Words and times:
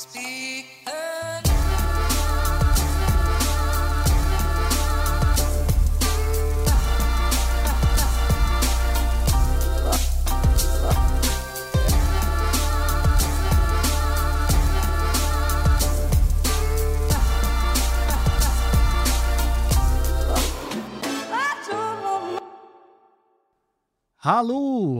Hallo, 0.00 0.16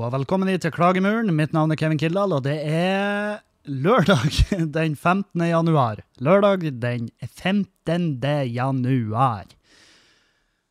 og 0.05 0.13
velkommen 0.13 0.49
hit 0.49 0.61
til 0.61 0.73
Klagemuren. 0.73 1.33
Mitt 1.33 1.55
navn 1.57 1.73
er 1.73 1.81
Kevin 1.81 1.97
Kildahl, 1.97 2.37
og 2.37 2.45
det 2.45 2.59
er 2.69 3.41
lørdag 3.71 4.35
den 4.75 4.97
15. 4.97 5.47
januar. 5.47 6.03
Lørdag 6.19 6.67
den 6.81 7.09
15. 7.23 8.21
januar. 8.51 9.47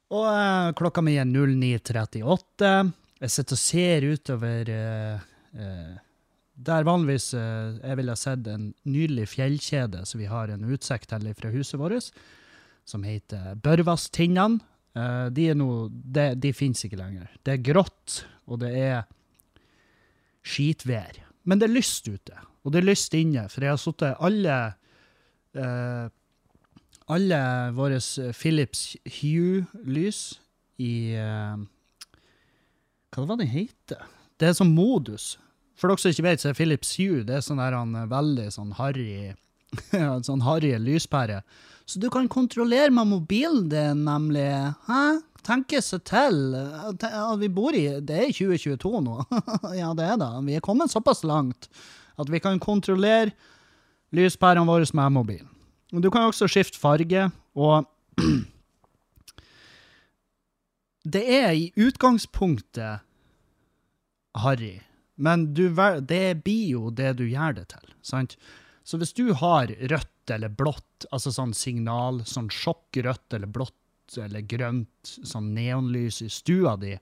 Og 0.09 0.25
eh, 0.27 0.69
klokka 0.77 1.03
mi 1.05 1.15
er 1.21 1.27
09.38. 1.29 2.91
Jeg 3.19 3.33
sitter 3.33 3.55
og 3.57 3.61
ser 3.61 4.07
utover 4.09 4.71
eh, 4.73 5.27
eh, 5.53 5.93
Der 6.55 6.87
vanligvis 6.87 7.33
eh, 7.37 7.77
jeg 7.83 7.99
ville 7.99 8.17
sett 8.19 8.49
en 8.49 8.71
nydelig 8.89 9.29
fjellkjede 9.35 10.03
som 10.09 10.21
vi 10.21 10.31
har 10.31 10.51
en 10.51 10.65
utsikt 10.65 11.11
til 11.13 11.29
fra 11.37 11.53
huset 11.53 11.79
vårt, 11.79 12.09
som 12.87 13.05
heter 13.05 13.55
Børvastinnan. 13.63 14.59
Eh, 14.97 15.27
de 15.35 15.49
er 15.51 15.59
nå 15.59 15.87
De, 15.89 16.33
de 16.35 16.53
finnes 16.57 16.83
ikke 16.83 16.99
lenger. 16.99 17.29
Det 17.45 17.55
er 17.55 17.65
grått, 17.71 18.23
og 18.49 18.63
det 18.65 18.73
er 18.75 19.01
skitvær. 20.41 21.21
Men 21.45 21.61
det 21.61 21.69
er 21.69 21.77
lyst 21.77 22.07
ute, 22.09 22.35
og 22.69 22.75
det 22.75 22.83
er 22.83 22.91
lyst 22.91 23.15
inne, 23.17 23.47
for 23.49 23.65
jeg 23.65 23.73
har 23.73 23.81
sittet 23.81 24.19
alle 24.21 24.55
eh, 25.57 26.11
alle 27.09 27.39
våre 27.73 27.97
Philips 28.37 28.93
Hue-lys 29.17 30.19
i 30.77 30.93
eh, 31.17 31.63
Hva 33.09 33.25
var 33.25 33.39
det 33.39 33.47
den 33.47 33.53
heter? 33.55 34.05
Det 34.37 34.51
er 34.51 34.53
sånn 34.59 34.75
modus. 34.77 35.33
For 35.73 35.89
dere 35.89 36.03
som 36.03 36.13
ikke 36.13 36.27
vet, 36.27 36.43
så 36.43 36.51
er 36.51 36.59
Philips 36.59 36.93
Hue 36.99 37.25
det 37.25 37.39
er 37.39 37.45
sånn 37.47 37.57
der 37.57 37.73
han 37.73 37.97
er 37.97 38.11
veldig 38.13 38.47
sånn 38.53 38.77
harry 38.77 39.33
sånn 40.29 40.45
harry 40.45 40.75
lyspære. 40.77 41.41
Så 41.89 41.97
du 41.97 42.11
kan 42.13 42.29
kontrollere 42.29 42.93
med 42.93 43.09
mobilen 43.09 43.65
din, 43.73 44.05
nemlig. 44.05 44.45
Hæ? 44.85 45.03
Tenke 45.41 45.81
seg 45.81 46.03
til. 46.05 46.51
Vi 47.41 47.49
bor 47.49 47.73
i 47.73 47.87
Det 48.05 48.25
er 48.27 48.29
2022 48.29 48.99
nå. 49.01 49.15
ja, 49.81 49.89
det 49.97 50.11
er 50.11 50.19
det. 50.21 50.33
Vi 50.45 50.59
er 50.59 50.65
kommet 50.65 50.93
såpass 50.93 51.25
langt 51.25 51.71
at 52.19 52.29
vi 52.31 52.41
kan 52.43 52.59
kontrollere 52.61 53.31
lyspærene 54.15 54.67
våre 54.67 54.87
med 54.93 55.15
mobilen. 55.15 55.49
Men 55.91 56.01
Du 56.01 56.09
kan 56.11 56.27
også 56.29 56.47
skifte 56.49 56.79
farge, 56.79 57.31
og 57.55 57.85
Det 61.09 61.23
er 61.23 61.51
i 61.55 61.71
utgangspunktet 61.79 62.99
harry, 64.35 64.81
men 65.15 65.53
du, 65.53 65.69
det 66.05 66.43
blir 66.43 66.67
jo 66.75 66.89
det 66.91 67.15
du 67.17 67.23
gjør 67.25 67.55
det 67.55 67.69
til. 67.71 67.93
sant? 68.01 68.35
Så 68.83 68.97
hvis 68.99 69.13
du 69.13 69.33
har 69.33 69.71
rødt 69.71 70.31
eller 70.33 70.49
blått, 70.49 71.07
altså 71.11 71.31
sånn 71.33 71.53
signal, 71.53 72.21
sånn 72.27 72.49
sjokkrødt 72.51 73.33
eller 73.37 73.47
blått 73.47 74.17
eller 74.17 74.41
grønt, 74.41 75.05
sånn 75.05 75.53
neonlys 75.55 76.21
i 76.25 76.29
stua 76.29 76.75
di, 76.81 76.95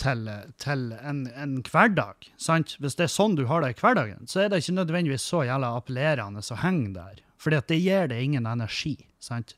til, 0.00 0.28
til 0.62 0.90
en, 1.00 1.24
en 1.32 1.58
hverdag, 1.64 2.28
sant? 2.40 2.76
Hvis 2.82 2.98
det 2.98 3.06
er 3.06 3.12
sånn 3.12 3.36
du 3.38 3.46
har 3.50 3.64
det 3.64 3.74
i 3.74 3.78
hverdagen, 3.80 4.26
så 4.30 4.44
er 4.44 4.50
det 4.52 4.62
ikke 4.62 4.76
nødvendigvis 4.78 5.24
så 5.24 5.44
jævla 5.48 5.72
appellerende 5.78 6.44
å 6.44 6.60
henge 6.62 6.92
der, 6.96 7.22
at 7.56 7.70
det 7.70 7.78
gir 7.80 8.10
deg 8.10 8.24
ingen 8.24 8.48
energi, 8.50 8.96
sant? 9.22 9.56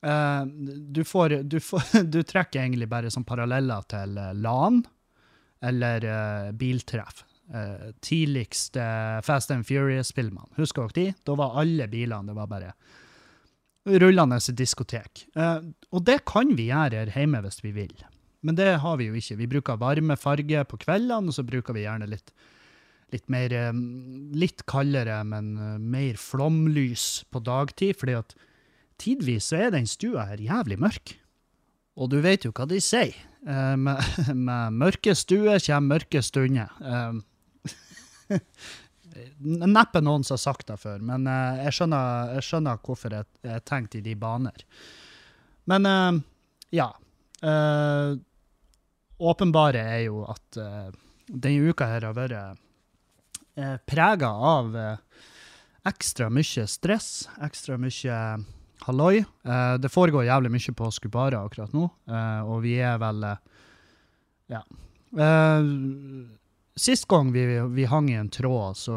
Uh, 0.00 0.46
du, 0.88 1.02
får, 1.04 1.42
du, 1.44 1.58
får, 1.60 2.02
du 2.14 2.22
trekker 2.24 2.62
egentlig 2.62 2.88
bare 2.88 3.10
som 3.12 3.24
paralleller 3.28 3.84
til 3.90 4.16
eh, 4.16 4.32
LAN 4.32 4.80
eller 5.60 6.06
uh, 6.08 6.52
biltreff. 6.56 7.26
Uh, 7.50 7.90
tidligste 8.00 8.80
Fast 9.26 9.50
and 9.52 9.66
Furious-filmene. 9.68 10.48
Husker 10.56 10.88
dere 10.88 10.96
de? 10.96 11.20
Da 11.26 11.36
var 11.36 11.58
alle 11.60 11.88
bilene 11.90 12.32
det 12.32 12.38
var 12.38 12.48
bare 12.48 12.72
rullende 14.00 14.38
diskotek. 14.54 15.24
Og 15.90 16.02
det 16.04 16.18
kan 16.28 16.52
vi 16.54 16.68
gjøre 16.68 17.00
her 17.00 17.12
hjemme 17.16 17.40
hvis 17.42 17.62
vi 17.64 17.72
vil. 17.74 17.94
Men 18.46 18.56
det 18.56 18.70
har 18.82 18.96
vi 19.00 19.10
jo 19.10 19.18
ikke. 19.18 19.36
Vi 19.40 19.48
bruker 19.50 19.80
varme 19.80 20.16
farge 20.16 20.64
på 20.68 20.78
kveldene, 20.80 21.28
og 21.28 21.36
så 21.36 21.44
bruker 21.46 21.76
vi 21.76 21.84
gjerne 21.84 22.08
litt, 22.08 22.32
litt 23.12 23.26
mer 23.32 23.52
eh, 23.52 23.72
Litt 24.40 24.64
kaldere, 24.70 25.20
men 25.28 25.56
eh, 25.58 25.74
mer 25.80 26.20
flomlys 26.20 27.26
på 27.30 27.42
dagtid, 27.44 27.98
fordi 28.00 28.16
at 28.20 28.36
tidvis 29.00 29.50
så 29.50 29.66
er 29.66 29.74
den 29.74 29.88
stua 29.88 30.28
her 30.30 30.40
jævlig 30.40 30.78
mørk. 30.80 31.16
Og 32.00 32.12
du 32.12 32.20
vet 32.24 32.46
jo 32.46 32.52
hva 32.56 32.68
de 32.70 32.80
sier. 32.84 33.16
Eh, 33.46 33.76
med, 33.76 34.00
med 34.46 34.78
mørke 34.80 35.14
stuer 35.16 35.60
kommer 35.64 35.96
mørke 35.96 36.22
stunder. 36.24 36.72
Eh, 36.80 38.38
Neppe 39.40 40.00
noen 40.04 40.22
som 40.24 40.36
har 40.36 40.42
sagt 40.42 40.68
det 40.70 40.78
før, 40.80 41.00
men 41.04 41.26
eh, 41.28 41.64
jeg, 41.66 41.76
skjønner, 41.78 42.34
jeg 42.38 42.46
skjønner 42.46 42.82
hvorfor 42.84 43.16
jeg, 43.16 43.28
jeg 43.44 43.64
tenkte 43.68 44.00
i 44.00 44.04
de 44.04 44.16
baner. 44.16 44.66
Men 45.70 45.88
eh, 45.88 46.20
ja. 46.80 46.90
Åpenbare 49.20 49.82
er 49.96 50.02
jo 50.06 50.24
at 50.30 50.58
uh, 50.60 50.88
denne 51.28 51.70
uka 51.70 51.86
her 51.90 52.06
har 52.08 52.16
vært 52.16 52.36
uh, 52.40 53.76
prega 53.88 54.30
av 54.32 54.72
uh, 54.74 55.26
ekstra 55.88 56.30
mye 56.32 56.64
stress, 56.68 57.28
ekstra 57.44 57.76
mye 57.80 58.16
halloi. 58.86 59.20
Uh, 59.44 59.76
det 59.80 59.92
foregår 59.92 60.24
jævlig 60.28 60.52
mye 60.56 60.74
på 60.76 60.88
Skubara 60.96 61.42
akkurat 61.44 61.72
nå, 61.76 61.84
eh, 62.08 62.40
og 62.48 62.62
vi 62.64 62.78
er 62.80 62.96
vel 63.02 63.24
eh, 63.28 63.42
Ja. 64.56 64.62
Eh, 65.10 65.68
sist 66.80 67.06
gang 67.10 67.32
vi, 67.34 67.44
vi 67.76 67.84
hang 67.90 68.08
i 68.10 68.16
en 68.18 68.30
tråd, 68.32 68.76
så, 68.78 68.96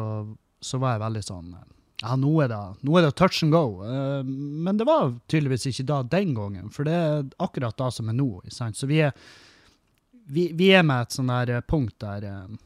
så 0.62 0.78
var 0.80 0.94
jeg 0.94 1.02
veldig 1.04 1.22
sånn 1.26 1.48
eh, 1.58 1.64
Ja, 2.04 2.16
nå 2.20 2.32
er 2.44 2.48
det, 2.52 2.60
nå 2.86 2.96
er 2.98 3.06
det 3.06 3.14
touch 3.18 3.42
and 3.44 3.52
go. 3.54 3.82
Eh, 3.86 4.22
men 4.24 4.76
det 4.80 4.86
var 4.88 5.12
tydeligvis 5.30 5.68
ikke 5.70 5.86
da 5.90 6.00
den 6.16 6.34
gangen, 6.36 6.70
for 6.74 6.86
det 6.88 6.94
er 6.94 7.24
akkurat 7.44 7.76
da 7.80 7.90
som 7.94 8.08
er 8.12 8.16
nå. 8.18 8.28
Så 8.50 8.88
vi 8.90 9.02
er, 9.06 9.12
vi, 10.26 10.48
vi 10.56 10.70
er 10.74 10.84
med 10.86 11.06
et 11.06 11.16
sånn 11.16 11.32
der 11.32 11.60
punkt 11.68 11.98
der 12.02 12.24
eh, 12.28 12.56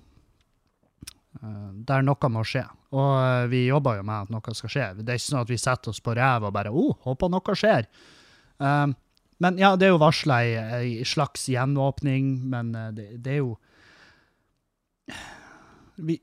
eh, 1.42 1.72
der 1.88 2.06
noe 2.06 2.30
må 2.32 2.44
skje. 2.46 2.64
Og 2.94 3.10
eh, 3.19 3.48
vi 3.52 3.66
jobber 3.66 3.98
jo 3.98 4.06
med 4.06 4.28
at 4.28 4.32
noe 4.34 4.56
skal 4.56 4.72
skje. 4.72 4.86
Det 5.00 5.12
er 5.12 5.20
ikke 5.20 5.30
sånn 5.30 5.42
at 5.42 5.52
vi 5.52 5.60
setter 5.60 5.92
oss 5.92 6.02
på 6.04 6.16
ræva 6.16 6.50
og 6.50 6.56
bare 6.56 6.72
oh, 6.72 6.94
håper 7.06 7.32
noe 7.32 7.58
skjer. 7.58 7.91
Um, 8.58 8.94
men 9.38 9.58
ja, 9.60 9.74
det 9.78 9.86
er 9.86 9.92
jo 9.92 10.02
varsla 10.02 10.41
ei, 10.42 10.54
ei 10.58 11.06
slags 11.06 11.46
gjenåpning, 11.50 12.30
men 12.50 12.72
eh, 12.74 12.91
det, 12.96 13.08
det 13.22 13.36
er 13.36 13.42
jo 13.42 13.56
vi, 16.08 16.19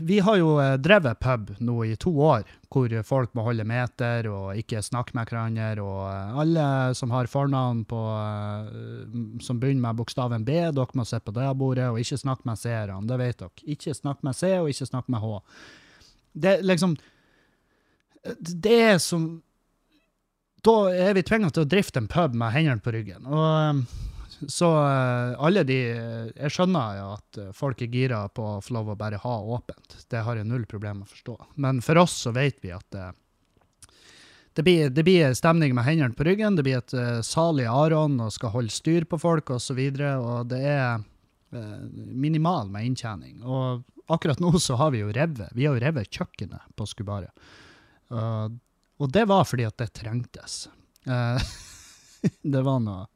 vi 0.00 0.18
har 0.18 0.36
jo 0.36 0.56
eh, 0.60 0.74
drevet 0.80 1.20
pub 1.20 1.52
nå 1.58 1.76
i 1.84 1.96
to 2.00 2.12
år, 2.22 2.46
hvor 2.72 2.92
folk 3.06 3.34
må 3.36 3.44
holde 3.46 3.66
meter 3.68 4.26
og 4.30 4.58
ikke 4.58 4.82
snakke 4.84 5.16
med 5.16 5.30
hverandre. 5.30 5.82
Og 5.82 6.00
eh, 6.08 6.38
alle 6.44 6.66
som 6.98 7.12
har 7.14 7.30
fornavn 7.30 7.84
på, 7.88 8.00
eh, 8.16 9.20
som 9.44 9.60
begynner 9.60 9.88
med 9.88 10.00
bokstaven 10.00 10.46
B, 10.48 10.58
dere 10.72 10.98
må 10.98 11.06
sitte 11.08 11.28
på 11.28 11.36
det 11.36 11.48
bordet 11.60 11.90
og 11.90 12.00
ikke 12.02 12.20
snakke 12.22 12.48
med 12.48 12.60
seerne. 12.60 13.00
Det 13.08 13.20
vet 13.20 13.40
dere. 13.44 13.66
Ikke 13.76 13.96
snakk 13.96 14.22
med 14.26 14.38
C, 14.38 14.54
og 14.60 14.70
ikke 14.72 14.90
snakk 14.90 15.10
med 15.12 15.24
H. 15.24 15.32
Det 16.32 16.58
liksom 16.64 16.96
Det 18.38 18.76
er 18.80 18.98
som 19.02 19.42
Da 20.64 20.72
er 20.94 21.12
vi 21.12 21.24
tvinga 21.26 21.50
til 21.50 21.64
å 21.64 21.68
drifte 21.68 21.98
en 21.98 22.08
pub 22.08 22.36
med 22.38 22.54
hendene 22.54 22.80
på 22.80 22.94
ryggen. 22.94 23.26
Og 23.26 23.82
så 24.48 24.68
eh, 24.86 25.34
alle 25.38 25.64
de 25.68 25.78
Jeg 26.36 26.52
skjønner 26.54 26.98
jo 26.98 27.08
at 27.16 27.38
eh, 27.40 27.50
folk 27.56 27.82
er 27.84 27.90
gira 27.92 28.22
på 28.32 28.44
å 28.56 28.60
få 28.64 28.76
lov 28.78 28.92
å 28.92 28.98
bare 28.98 29.20
ha 29.22 29.34
åpent. 29.56 29.98
Det 30.10 30.22
har 30.26 30.38
jeg 30.38 30.48
null 30.48 30.64
problem 30.70 31.02
med 31.02 31.08
å 31.08 31.12
forstå. 31.12 31.36
Men 31.62 31.82
for 31.84 32.00
oss 32.02 32.14
så 32.24 32.32
vet 32.34 32.58
vi 32.64 32.72
at 32.74 32.98
eh, 32.98 33.12
det 34.56 34.64
blir, 34.66 34.90
det 34.92 35.04
blir 35.06 35.32
stemning 35.38 35.74
med 35.76 35.86
hendene 35.86 36.16
på 36.16 36.26
ryggen, 36.28 36.58
det 36.58 36.64
blir 36.66 36.76
et 36.76 36.92
uh, 36.92 37.22
salig 37.24 37.64
Aron 37.64 38.18
og 38.20 38.34
skal 38.34 38.50
holde 38.52 38.74
styr 38.74 39.06
på 39.08 39.16
folk 39.16 39.48
osv., 39.48 39.54
og, 39.54 39.62
så 39.64 39.76
videre, 39.78 40.10
og 40.20 40.50
det 40.50 40.58
er 40.68 40.98
uh, 41.00 41.78
minimal 41.96 42.68
med 42.68 42.90
inntjening. 42.90 43.38
Og 43.48 44.12
akkurat 44.12 44.42
nå 44.44 44.52
så 44.60 44.76
har 44.76 44.92
vi 44.92 45.00
jo 45.00 45.08
revet. 45.08 45.54
Vi 45.56 45.64
har 45.64 45.78
jo 45.78 45.80
revet 45.86 46.12
kjøkkenet 46.12 46.68
på 46.76 46.84
Skubaret. 46.90 47.32
Og- 48.12 48.60
og 49.02 49.10
det 49.10 49.24
var 49.26 49.46
fordi 49.48 49.64
at 49.66 49.78
det 49.80 49.92
trengtes. 49.96 50.66
Uh, 51.08 51.40
det 52.54 52.62
var 52.62 52.78
noe 52.82 53.06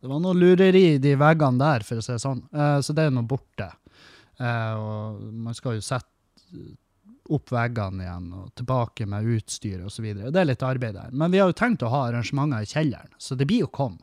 det 0.00 0.08
var 0.08 0.20
noe 0.22 0.36
lureri 0.36 0.84
i 0.94 1.00
de 1.02 1.14
veggene 1.20 1.60
der, 1.60 1.84
for 1.84 2.00
å 2.00 2.04
si 2.04 2.14
det 2.14 2.22
sånn. 2.22 2.40
Eh, 2.52 2.78
så 2.84 2.96
det 2.96 3.06
er 3.06 3.12
nå 3.14 3.24
borte. 3.28 3.68
Eh, 4.40 4.72
og 4.80 5.20
man 5.36 5.56
skal 5.56 5.76
jo 5.76 5.84
sette 5.84 6.08
opp 7.30 7.52
veggene 7.54 8.04
igjen 8.04 8.30
og 8.34 8.52
tilbake 8.58 9.06
med 9.06 9.28
utstyr 9.36 9.84
osv. 9.86 10.06
Det 10.18 10.40
er 10.40 10.48
litt 10.48 10.64
arbeid 10.66 10.96
der. 10.96 11.12
Men 11.12 11.32
vi 11.32 11.40
har 11.42 11.50
jo 11.50 11.58
tenkt 11.58 11.84
å 11.86 11.90
ha 11.92 12.06
arrangementer 12.08 12.64
i 12.64 12.70
kjelleren, 12.70 13.12
så 13.18 13.36
det 13.38 13.46
blir 13.50 13.66
jo 13.66 13.70
kom. 13.72 13.98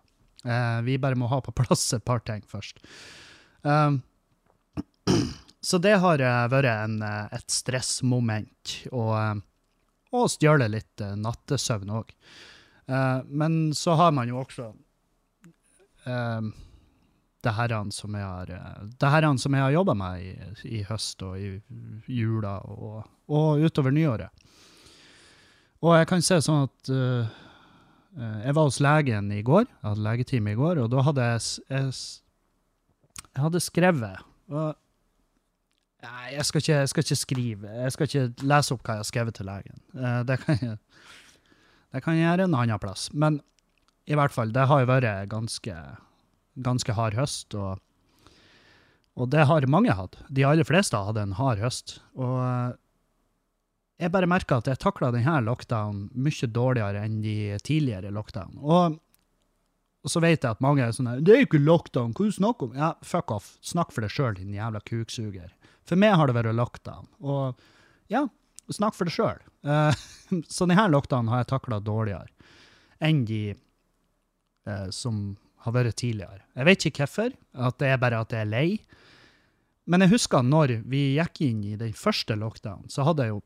Eh, 0.45 0.81
vi 0.87 0.99
bare 1.01 1.19
må 1.19 1.29
ha 1.31 1.41
på 1.43 1.55
plass 1.55 1.89
et 1.97 2.05
par 2.07 2.21
ting 2.27 2.43
først. 2.47 2.79
Um, 3.67 4.01
så 5.67 5.79
det 5.83 5.97
har 6.03 6.23
eh, 6.23 6.43
vært 6.53 6.71
en, 6.71 7.01
eh, 7.03 7.35
et 7.35 7.51
stressmoment, 7.51 8.77
og, 8.93 9.13
eh, 9.17 9.33
og 10.15 10.29
stjålet 10.31 10.71
litt 10.71 11.03
eh, 11.03 11.17
nattesøvn 11.19 11.97
òg. 11.99 12.13
men 13.27 13.73
så 13.75 13.97
har 13.99 14.13
man 14.15 14.29
jo 14.29 14.37
også 14.39 14.69
eh, 16.07 16.47
det 17.45 17.53
han 17.53 17.91
som 17.91 18.15
jeg 18.17 18.25
har, 18.25 18.51
eh, 18.51 18.85
det 18.99 19.11
han 19.13 19.37
som 19.39 19.53
jeg 19.53 19.65
har 19.65 19.75
jobba 19.75 19.95
med 19.97 20.23
i, 20.23 20.31
i 20.79 20.83
høst 20.87 21.21
og 21.25 21.37
i 21.39 21.59
jula 22.07 22.57
og, 22.65 23.03
og 23.27 23.63
utover 23.63 23.93
nyåret. 23.93 24.31
Og 25.85 25.93
jeg 25.99 26.09
kan 26.09 26.23
se 26.25 26.39
sånn 26.41 26.65
at 26.65 26.89
eh, 26.93 27.37
jeg 28.47 28.57
var 28.57 28.65
hos 28.65 28.81
legen 28.81 29.29
i 29.31 29.43
går, 29.45 29.67
jeg 29.67 29.85
hadde 29.85 30.07
legetime 30.07 30.55
i 30.55 30.57
går, 30.57 30.81
og 30.81 30.91
da 30.93 31.05
hadde 31.05 31.29
jeg, 31.31 31.45
jeg, 31.69 31.93
jeg 33.29 33.45
hadde 33.45 33.63
skrevet 33.63 34.27
og, 34.49 34.75
Nei, 36.07 36.27
jeg 36.35 36.45
skal, 36.45 36.61
ikke, 36.61 36.73
jeg 36.77 36.89
skal 36.91 37.03
ikke 37.03 37.15
skrive. 37.17 37.69
Jeg 37.73 37.93
skal 37.93 38.07
ikke 38.07 38.47
lese 38.47 38.75
opp 38.75 38.83
hva 38.85 38.95
jeg 38.95 39.01
har 39.01 39.07
skrevet 39.09 39.35
til 39.35 39.47
legen. 39.49 39.79
Uh, 39.97 40.19
det, 40.29 40.37
kan 40.43 40.59
jeg, 40.61 40.75
det 41.95 42.01
kan 42.05 42.15
jeg 42.15 42.21
gjøre 42.21 42.45
en 42.45 42.57
annen 42.59 42.81
plass. 42.83 43.07
Men 43.17 43.39
i 44.07 44.15
hvert 44.15 44.31
fall, 44.31 44.53
det 44.55 44.67
har 44.69 44.83
jo 44.83 44.89
vært 44.89 45.29
ganske, 45.31 45.75
ganske 46.63 46.95
hard 46.95 47.17
høst, 47.17 47.55
og, 47.59 47.81
og 49.19 49.31
det 49.33 49.47
har 49.49 49.67
mange 49.71 49.95
hatt. 49.97 50.15
De 50.31 50.45
aller 50.47 50.67
fleste 50.67 50.95
hatt 50.95 51.19
en 51.19 51.35
hard 51.35 51.59
høst. 51.59 51.97
Og 52.15 52.37
eh, 52.39 52.77
jeg 53.99 54.13
bare 54.13 54.29
merker 54.29 54.61
at 54.61 54.69
jeg 54.69 54.79
takla 54.79 55.09
denne 55.11 55.41
lockdownen 55.43 56.07
mye 56.13 56.49
dårligere 56.53 57.03
enn 57.03 57.19
de 57.25 57.57
tidligere 57.67 58.13
lockdown. 58.15 58.55
Og, 58.61 58.97
og 60.05 60.13
så 60.13 60.23
vet 60.23 60.39
jeg 60.39 60.55
at 60.55 60.63
mange 60.63 60.85
er 60.85 60.95
sånn 60.95 61.11
her, 61.11 61.19
Det 61.25 61.33
er 61.33 61.43
jo 61.43 61.49
ikke 61.49 61.63
lockdown, 61.65 62.15
hva 62.15 62.29
du 62.29 62.37
snakker 62.37 62.69
om? 62.69 62.79
Ja, 62.79 62.93
fuck 63.03 63.33
off. 63.35 63.55
Snakk 63.65 63.91
for 63.91 64.05
deg 64.05 64.13
sjøl, 64.13 64.37
din 64.39 64.55
jævla 64.55 64.83
kuksuger. 64.87 65.51
For 65.87 65.99
meg 65.99 66.15
har 66.15 66.29
det 66.29 66.37
vært 66.37 66.55
lockdown. 66.55 67.11
Og 67.25 67.59
ja, 68.13 68.23
snakk 68.71 68.95
for 68.95 69.09
deg 69.09 69.17
sjøl. 69.17 69.43
så 70.55 70.69
denne 70.69 70.87
lockdownen 70.93 71.33
har 71.33 71.43
jeg 71.43 71.51
takla 71.57 71.83
dårligere 71.83 72.31
enn 73.03 73.25
de 73.29 73.41
eh, 74.67 74.87
som 74.93 75.35
har 75.65 75.75
vært 75.75 75.97
tidligere. 75.99 76.43
Jeg 76.55 76.67
vet 76.67 76.85
ikke 76.89 77.05
hvorfor, 77.05 77.35
at 77.67 77.77
det 77.81 77.91
er 77.91 78.01
bare 78.01 78.21
at 78.23 78.33
jeg 78.35 78.45
er 78.45 78.51
lei. 78.51 78.67
Men 79.87 80.03
jeg 80.03 80.13
husker 80.15 80.43
når 80.43 80.77
vi 80.87 81.03
gikk 81.15 81.41
inn 81.47 81.63
i 81.65 81.77
den 81.79 81.95
første 81.95 82.35
lockdown, 82.39 82.85
så 82.91 83.05
hadde 83.07 83.25
jeg 83.25 83.35
jo 83.35 83.41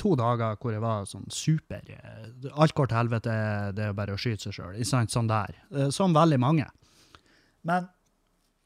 to 0.00 0.14
dager 0.18 0.56
hvor 0.58 0.74
jeg 0.74 0.82
var 0.82 1.04
sånn 1.06 1.26
super 1.30 1.84
eh, 1.94 2.30
Alt 2.50 2.74
går 2.74 2.90
til 2.90 2.98
helvete, 2.98 3.34
det 3.76 3.84
er 3.88 3.98
bare 3.98 4.16
å 4.16 4.20
skyte 4.20 4.48
seg 4.48 4.56
sjøl. 4.56 4.78
Sånn 4.86 5.30
der. 5.30 5.58
Eh, 5.74 5.90
Som 5.94 6.16
veldig 6.16 6.40
mange. 6.42 6.66
Men 7.66 7.86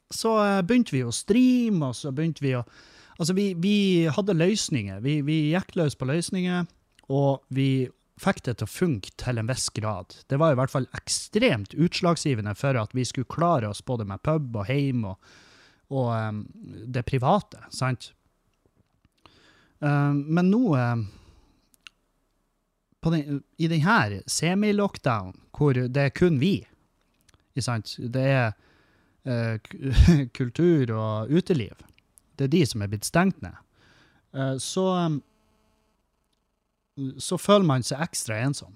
så 0.09 0.33
begynte 0.65 0.95
vi 0.95 1.03
å 1.05 1.13
streame, 1.13 1.91
og 1.91 1.97
så 1.97 2.13
begynte 2.15 2.45
vi 2.45 2.55
å 2.57 2.63
Altså, 3.19 3.33
vi, 3.35 3.49
vi 3.59 4.07
hadde 4.07 4.31
løsninger. 4.31 5.01
Vi, 5.03 5.17
vi 5.27 5.49
gikk 5.51 5.73
løs 5.75 5.97
på 5.99 6.07
løsninger, 6.07 6.63
og 7.11 7.41
vi 7.51 7.89
fikk 8.19 8.43
det 8.45 8.57
til 8.59 8.67
å 8.67 8.71
funke 8.71 9.11
til 9.19 9.39
en 9.39 9.49
viss 9.49 9.69
grad. 9.75 10.15
Det 10.27 10.39
var 10.41 10.53
i 10.53 10.59
hvert 10.59 10.73
fall 10.73 10.87
ekstremt 10.97 11.75
utslagsgivende 11.75 12.55
for 12.57 12.79
at 12.79 12.95
vi 12.95 13.05
skulle 13.07 13.29
klare 13.31 13.69
oss 13.69 13.83
både 13.85 14.07
med 14.09 14.23
pub 14.25 14.55
og 14.59 14.67
heim 14.69 15.05
og, 15.11 15.31
og 15.89 16.09
um, 16.13 16.41
det 16.85 17.05
private, 17.07 17.63
sant? 17.73 18.11
Um, 19.79 20.25
men 20.27 20.51
nå 20.51 20.63
um, 20.75 21.05
den, 23.07 23.43
I 23.57 23.69
denne 23.71 24.23
semi-lockdown, 24.27 25.37
hvor 25.55 25.77
det 25.79 26.09
er 26.09 26.11
kun 26.15 26.39
vi, 26.41 26.57
sant? 27.59 27.95
det 27.99 28.25
er 28.27 28.51
uh, 29.27 29.55
kultur 30.37 30.91
og 30.95 31.31
uteliv, 31.31 31.79
det 32.35 32.49
er 32.49 32.53
de 32.57 32.65
som 32.67 32.83
er 32.83 32.91
blitt 32.91 33.07
stengt 33.07 33.39
ned, 33.43 33.55
uh, 34.35 34.57
så, 34.59 34.85
em, 35.05 35.21
så 37.21 37.37
føler 37.39 37.67
man 37.67 37.85
seg 37.85 38.01
ekstra 38.03 38.39
ensom. 38.43 38.75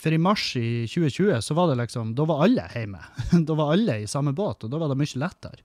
For 0.00 0.12
i 0.12 0.20
mars 0.20 0.50
i 0.58 0.84
2020 0.90 1.38
så 1.46 1.54
var 1.56 1.70
det 1.70 1.78
liksom, 1.80 2.12
da 2.18 2.26
var 2.28 2.42
alle 2.44 2.66
hjemme. 2.74 3.00
da 3.48 3.56
var 3.56 3.72
alle 3.72 4.00
i 4.02 4.10
samme 4.10 4.34
båt, 4.36 4.66
og 4.66 4.72
da 4.72 4.80
var 4.82 4.92
det 4.92 4.98
mye 5.00 5.20
lettere. 5.22 5.62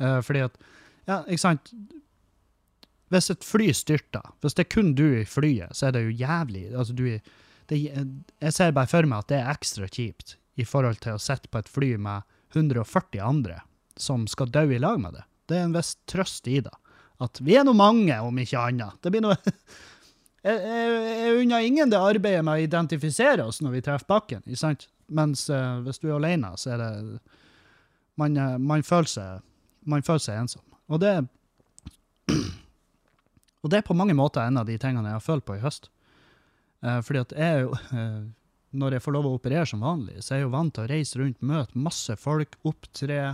Uh, 0.00 0.20
fordi 0.24 0.44
at, 0.46 0.60
ja, 1.08 1.22
ikke 1.26 1.42
sant, 1.42 1.72
hvis 3.10 3.30
et 3.32 3.44
fly 3.44 3.70
styrter, 3.74 4.34
hvis 4.40 4.54
det 4.56 4.66
er 4.66 4.74
kun 4.76 4.92
du 4.94 5.06
i 5.18 5.26
flyet, 5.26 5.74
så 5.74 5.88
er 5.88 5.96
det 5.96 6.04
jo 6.04 6.18
jævlig, 6.20 6.68
altså 6.70 6.94
du, 6.94 7.04
det, 7.70 7.80
jeg 7.80 8.54
ser 8.54 8.76
bare 8.76 8.90
for 8.90 9.08
meg 9.10 9.24
at 9.24 9.32
det 9.32 9.40
er 9.40 9.50
ekstra 9.50 9.88
kjipt 9.90 10.36
i 10.60 10.66
forhold 10.66 11.00
til 11.02 11.16
å 11.16 11.22
sitte 11.22 11.50
på 11.50 11.62
et 11.62 11.70
fly 11.70 11.90
med 11.98 12.22
140 12.54 13.18
andre 13.22 13.60
som 14.00 14.26
skal 14.30 14.50
dø 14.54 14.62
i 14.70 14.78
lag 14.78 15.00
med 15.02 15.18
det. 15.18 15.24
Det 15.50 15.58
er 15.58 15.66
en 15.66 15.74
viss 15.74 15.96
trøst 16.10 16.46
i 16.50 16.60
det. 16.62 16.72
At 17.20 17.40
vi 17.44 17.56
er 17.58 17.66
nå 17.68 17.74
mange, 17.76 18.16
om 18.24 18.38
ikke 18.40 18.60
annet. 18.70 18.96
Det 19.04 19.12
blir 19.12 19.24
noe 19.24 19.36
Jeg, 20.40 20.56
jeg, 20.56 20.92
jeg 21.20 21.32
unner 21.42 21.64
ingen 21.68 21.90
det 21.92 21.98
arbeidet 22.00 22.40
med 22.46 22.54
å 22.56 22.64
identifisere 22.64 23.44
oss 23.44 23.58
når 23.60 23.74
vi 23.74 23.82
treffer 23.84 24.08
bakken, 24.08 24.40
ikke 24.46 24.56
sant? 24.62 24.86
Mens 25.12 25.42
uh, 25.52 25.82
hvis 25.84 26.00
du 26.00 26.06
er 26.08 26.14
alene, 26.16 26.54
så 26.56 26.72
er 26.76 26.80
det 26.80 26.92
Man, 28.16 28.36
uh, 28.36 28.56
man, 28.56 28.80
føler, 28.84 29.10
seg, 29.10 29.44
man 29.84 30.04
føler 30.06 30.22
seg 30.24 30.40
ensom. 30.40 30.64
Og 30.88 31.02
det 31.02 31.12
Og 33.60 33.68
det 33.68 33.82
er 33.82 33.84
på 33.84 33.96
mange 33.96 34.16
måter 34.16 34.46
en 34.46 34.56
av 34.56 34.64
de 34.64 34.78
tingene 34.80 35.10
jeg 35.10 35.18
har 35.18 35.24
følt 35.24 35.44
på 35.44 35.58
i 35.58 35.60
høst. 35.60 35.90
Uh, 36.80 37.02
fordi 37.04 37.20
at 37.20 37.36
jeg 37.36 37.58
er 37.58 37.66
jo 37.66 37.76
Når 38.80 38.94
jeg 38.94 39.02
får 39.02 39.14
lov 39.16 39.26
å 39.26 39.34
operere 39.34 39.66
som 39.66 39.80
vanlig, 39.82 40.20
så 40.22 40.32
er 40.32 40.38
jeg 40.38 40.44
jo 40.44 40.52
vant 40.52 40.70
til 40.76 40.84
å 40.84 40.90
reise 40.92 41.18
rundt, 41.18 41.40
møte 41.42 41.74
masse 41.74 42.14
folk, 42.14 42.52
opptre, 42.70 43.32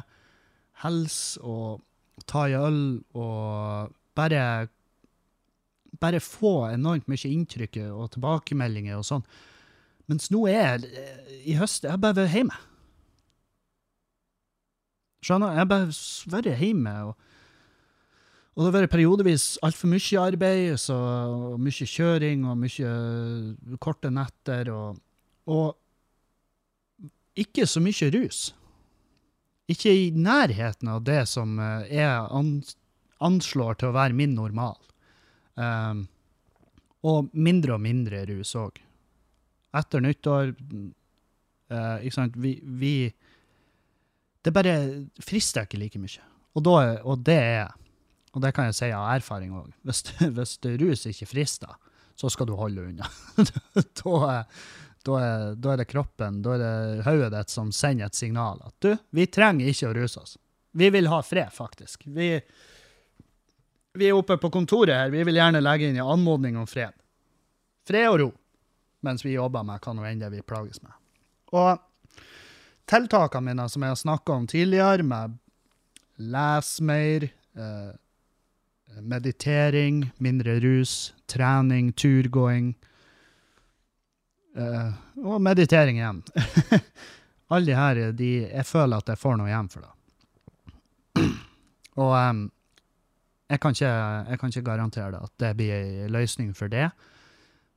helse 0.81 1.43
og 1.45 1.83
ta 2.27 2.47
i 2.51 2.57
øl 2.59 2.81
og 3.15 3.93
bare 4.17 4.69
bare 6.01 6.21
få 6.21 6.67
enormt 6.69 7.09
mye 7.09 7.31
inntrykk 7.31 7.79
og 7.89 8.11
tilbakemeldinger 8.17 8.99
og 8.99 9.07
sånn. 9.09 9.23
Mens 10.11 10.31
nå 10.31 10.45
er 10.51 10.59
jeg 10.59 10.91
eh, 11.03 11.31
i 11.51 11.57
høst 11.59 11.87
Jeg 11.87 11.95
har 11.95 12.03
bare 12.03 12.19
vært 12.21 12.35
hjemme. 12.37 12.59
Skjønner? 15.27 15.57
Jeg 15.57 15.65
har 15.65 15.71
bare 15.71 15.89
vært 16.35 16.51
hjemme. 16.61 16.93
Og, 17.09 17.25
og 18.55 18.61
det 18.61 18.69
har 18.69 18.77
vært 18.77 18.95
periodevis 18.95 19.47
altfor 19.67 19.91
mye 19.91 20.23
arbeid, 20.23 20.77
så, 20.79 20.99
og 21.55 21.59
mye 21.63 21.89
kjøring 21.91 22.47
og 22.47 22.61
mye 22.61 22.93
eh, 22.93 23.81
korte 23.83 24.13
netter. 24.15 24.71
Og, 24.75 25.03
og 25.51 27.03
ikke 27.37 27.67
så 27.69 27.83
mye 27.83 28.13
rus. 28.15 28.47
Ikke 29.73 29.91
i 29.91 30.11
nærheten 30.15 30.91
av 30.93 31.03
det 31.07 31.25
som 31.31 31.57
eh, 31.59 31.89
jeg 31.91 32.67
anslår 33.27 33.81
til 33.81 33.91
å 33.91 33.97
være 33.97 34.17
min 34.17 34.37
normal. 34.37 34.79
Um, 35.57 36.05
og 37.07 37.31
mindre 37.33 37.77
og 37.77 37.83
mindre 37.83 38.23
rus 38.29 38.53
òg. 38.59 38.79
Etter 39.77 40.03
nyttår 40.05 40.53
uh, 40.53 41.97
Ikke 42.01 42.15
sant, 42.15 42.37
vi, 42.41 42.55
vi 42.65 42.93
Det 44.45 44.53
bare 44.55 44.77
frister 45.25 45.67
ikke 45.67 45.81
like 45.81 46.01
mye. 46.01 46.23
Og, 46.57 46.63
da, 46.65 46.77
og 47.05 47.25
det 47.27 47.37
er 47.37 47.75
Og 48.33 48.43
det 48.45 48.53
kan 48.57 48.69
jeg 48.69 48.79
si 48.79 48.91
av 48.93 49.09
erfaring 49.17 49.57
òg. 49.57 49.73
Hvis, 49.87 50.05
hvis 50.37 50.57
rus 50.83 51.07
ikke 51.09 51.31
frister, 51.31 51.73
så 52.17 52.31
skal 52.33 52.49
du 52.49 52.55
holde 52.57 52.85
unna. 52.91 53.09
da, 54.01 54.43
da, 55.07 55.19
er, 55.23 55.55
da 55.55 55.73
er 55.73 55.83
det 55.83 55.89
kroppen, 55.91 56.41
da 56.43 56.57
er 56.57 56.63
det 56.63 57.05
hodet 57.07 57.31
ditt 57.35 57.53
som 57.53 57.71
sender 57.75 58.11
et 58.11 58.19
signal 58.19 58.61
at 58.67 58.75
du, 58.83 58.93
vi 59.15 59.27
trenger 59.31 59.71
ikke 59.71 59.91
å 59.91 59.95
ruse 59.97 60.23
oss. 60.23 60.37
Vi 60.77 60.91
vil 60.93 61.09
ha 61.09 61.23
fred, 61.25 61.53
faktisk. 61.55 62.09
Vi, 62.13 62.29
vi 63.97 64.09
er 64.09 64.17
oppe 64.17 64.37
på 64.41 64.51
kontoret 64.53 64.97
her, 64.97 65.13
vi 65.15 65.23
vil 65.25 65.39
gjerne 65.39 65.63
legge 65.63 65.89
inn 65.89 66.01
en 66.01 66.15
anmodning 66.17 66.59
om 66.61 66.67
fred. 66.69 66.95
Fred 67.87 68.09
og 68.11 68.19
ro, 68.21 68.31
mens 69.07 69.25
vi 69.25 69.37
jobber 69.37 69.65
med 69.67 69.81
hva 69.85 69.95
nå 69.95 70.07
enn 70.09 70.25
det 70.25 70.33
vi 70.35 70.45
plages 70.45 70.83
med. 70.83 70.93
Og 71.55 71.79
tiltakene 72.91 73.53
mine 73.53 73.69
som 73.71 73.87
jeg 73.87 73.95
har 73.95 74.03
snakket 74.03 74.35
om 74.35 74.51
tidligere, 74.51 75.07
med 75.07 75.39
les 76.19 76.75
mer, 76.81 77.29
eh, 77.55 77.95
meditering, 79.01 80.11
mindre 80.19 80.59
rus, 80.61 81.15
trening, 81.31 81.93
turgåing, 81.93 82.75
eh, 84.57 84.95
og 85.23 85.43
meditering 85.43 86.01
igjen. 86.01 86.23
Alle 87.53 87.67
de 87.69 87.77
her, 87.79 88.01
de, 88.17 88.31
jeg 88.49 88.67
føler 88.67 88.99
at 88.99 89.13
jeg 89.13 89.21
får 89.21 89.37
noe 89.39 89.51
igjen 89.51 89.71
for 89.71 89.85
det. 89.85 89.93
Og 91.97 92.13
um, 92.13 92.41
jeg 93.49 93.61
kan, 93.63 93.77
ikke, 93.77 93.93
jeg 94.31 94.41
kan 94.41 94.53
ikke 94.53 94.67
garantere 94.67 95.13
det, 95.15 95.21
at 95.23 95.35
det 95.41 95.53
blir 95.57 95.75
en 95.77 96.13
løsning 96.13 96.51
for 96.57 96.73
det. 96.73 96.89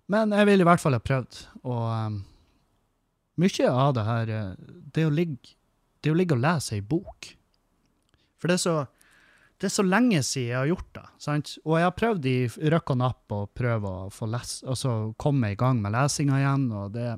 Men 0.09 0.33
jeg 0.33 0.49
vil 0.49 0.63
i 0.63 0.67
hvert 0.67 0.81
fall 0.81 0.97
ha 0.97 1.03
prøvd. 1.03 1.43
Og 1.69 1.85
um, 1.85 2.17
mye 3.39 3.69
av 3.69 3.93
det 3.95 4.05
her 4.07 4.25
det 4.27 4.41
Det 4.95 5.05
å 5.05 5.13
ligge, 5.13 5.53
det 6.03 6.11
å 6.11 6.17
ligge 6.17 6.35
og 6.35 6.41
lese 6.43 6.79
ei 6.79 6.81
bok. 6.81 7.29
For 8.41 8.49
det 8.49 8.57
er, 8.57 8.63
så, 8.63 8.75
det 9.59 9.67
er 9.67 9.73
så 9.73 9.83
lenge 9.83 10.21
siden 10.23 10.53
jeg 10.53 10.55
har 10.55 10.69
gjort 10.69 10.89
det. 10.95 11.05
Sant? 11.19 11.51
Og 11.67 11.75
jeg 11.75 11.87
har 11.89 11.97
prøvd 11.99 12.27
i 12.31 12.37
røkk 12.71 12.93
og 12.93 12.99
napp 13.01 13.35
å 13.35 13.41
prøve 13.51 13.91
å 14.05 14.07
få 14.13 14.29
les, 14.31 14.61
altså 14.63 15.11
komme 15.19 15.51
i 15.51 15.59
gang 15.59 15.81
med 15.83 15.91
lesinga 15.97 16.39
igjen. 16.39 16.69
Og 16.79 16.95
det 16.95 17.09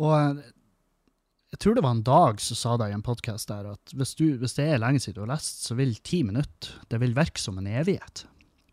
Og 0.00 0.42
Jeg 1.50 1.58
tror 1.58 1.74
det 1.74 1.82
var 1.82 1.96
en 1.96 2.06
dag 2.06 2.40
som 2.40 2.56
sa 2.56 2.76
det 2.78 2.92
i 2.92 2.94
en 2.94 3.02
podkast 3.02 3.50
der 3.50 3.72
at 3.72 3.92
hvis, 3.92 4.14
du, 4.14 4.38
hvis 4.38 4.54
det 4.54 4.68
er 4.70 4.78
lenge 4.78 5.00
siden 5.02 5.16
du 5.18 5.24
har 5.24 5.32
lest, 5.32 5.64
så 5.66 5.74
vil 5.74 5.96
ti 5.98 6.22
minutter 6.22 6.78
det 6.88 7.00
vil 7.02 7.16
virke 7.16 7.42
som 7.42 7.58
en 7.58 7.66
evighet. 7.66 8.22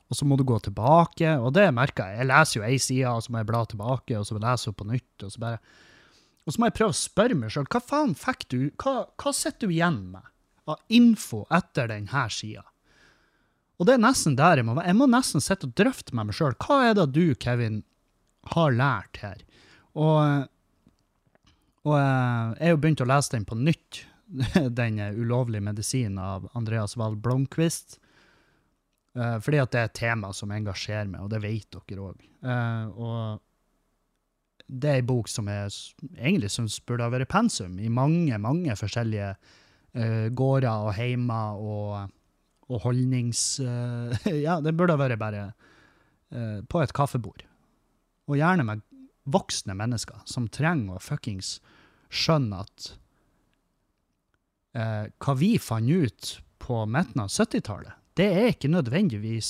Og 0.08 0.16
så 0.16 0.30
må 0.30 0.38
du 0.38 0.46
gå 0.48 0.60
tilbake, 0.62 1.34
og 1.42 1.56
det 1.58 1.66
merker 1.74 2.06
jeg. 2.06 2.22
Jeg 2.22 2.30
leser 2.30 2.60
jo 2.60 2.68
ei 2.68 2.78
side, 2.78 3.10
og 3.10 3.26
så 3.26 3.34
må 3.34 3.42
jeg 3.42 3.50
bla 3.50 3.66
tilbake, 3.66 4.14
og 4.16 4.30
så 4.30 4.38
leser 4.38 4.70
jeg 4.70 4.78
på 4.78 4.88
nytt, 4.94 5.26
og 5.26 5.34
så 5.34 5.42
bare 5.42 5.60
Og 6.46 6.54
så 6.54 6.62
må 6.62 6.70
jeg 6.70 6.78
prøve 6.78 6.94
å 6.94 7.02
spørre 7.02 7.36
meg 7.36 7.52
sjøl 7.52 7.66
hva 7.68 7.82
faen 7.84 8.14
fikk 8.16 8.46
du 8.54 8.60
Hva, 8.78 9.10
hva 9.18 9.34
sitter 9.36 9.68
du 9.68 9.74
igjen 9.74 10.04
med 10.14 10.30
av 10.68 10.82
info 10.94 11.46
etter 11.54 11.90
denne 11.92 12.26
sida? 12.34 12.66
Og 13.78 13.86
det 13.86 13.94
er 13.94 14.02
nesten 14.02 14.38
der 14.38 14.58
jeg 14.58 14.66
må 14.66 14.74
være. 14.78 14.90
Jeg 14.90 14.98
må 14.98 15.08
nesten 15.12 15.44
sitte 15.44 15.70
og 15.70 15.76
drøfte 15.78 16.16
med 16.18 16.30
meg 16.30 16.38
sjøl. 16.38 16.56
Hva 16.64 16.80
er 16.88 16.98
det 16.98 17.12
du, 17.14 17.26
Kevin, 17.38 17.84
har 18.54 18.74
lært 18.74 19.20
her? 19.22 19.44
Og, 19.98 20.48
og 21.86 21.96
jeg 21.98 22.64
har 22.64 22.74
jo 22.74 22.82
begynt 22.82 23.04
å 23.06 23.10
lese 23.10 23.36
den 23.36 23.46
på 23.48 23.58
nytt, 23.60 24.04
den 24.82 25.00
ulovlige 25.16 25.64
medisinen 25.70 26.18
av 26.22 26.50
Andreas 26.58 26.98
Wahl 26.98 27.20
Blomkvist. 27.22 28.00
Eh, 29.18 29.38
fordi 29.44 29.62
at 29.62 29.74
det 29.74 29.82
er 29.82 29.92
et 29.92 30.00
tema 30.02 30.32
som 30.36 30.54
engasjerer 30.54 31.10
meg, 31.12 31.22
og 31.26 31.32
det 31.34 31.44
vet 31.46 31.78
dere 31.88 32.10
òg. 32.10 32.26
det 34.68 34.90
er 34.90 35.00
ei 35.00 35.06
bok 35.06 35.30
som 35.32 35.48
jeg 35.48 35.72
egentlig 36.18 36.52
syns 36.52 36.82
burde 36.84 37.06
ha 37.06 37.14
vært 37.14 37.32
pensum 37.32 37.78
i 37.80 37.88
mange, 37.90 38.36
mange 38.42 38.76
forskjellige 38.76 39.32
eh, 39.98 40.28
gårder 40.36 40.88
og 40.88 40.94
heimer 40.98 41.58
og, 41.62 42.14
og 42.70 42.84
holdnings... 42.86 43.60
Uh, 43.60 44.14
ja, 44.46 44.60
det 44.64 44.76
burde 44.78 44.98
vært 45.00 45.20
bare 45.22 45.50
uh, 46.34 46.60
på 46.70 46.84
et 46.84 46.94
kaffebord. 46.96 47.44
Og 48.28 48.40
gjerne 48.40 48.66
med 48.68 48.84
voksne 49.28 49.76
mennesker 49.78 50.24
som 50.30 50.48
trenger 50.52 50.98
å 50.98 51.04
fuckings 51.04 51.58
skjønne 52.08 52.64
at 52.64 52.94
hva 54.78 55.34
vi 55.34 55.56
fant 55.58 55.90
ut 55.90 56.28
på 56.62 56.76
midten 56.86 57.24
av 57.24 57.32
70-tallet, 57.34 57.96
det 58.20 58.28
er 58.30 58.52
ikke 58.52 58.70
nødvendigvis 58.70 59.50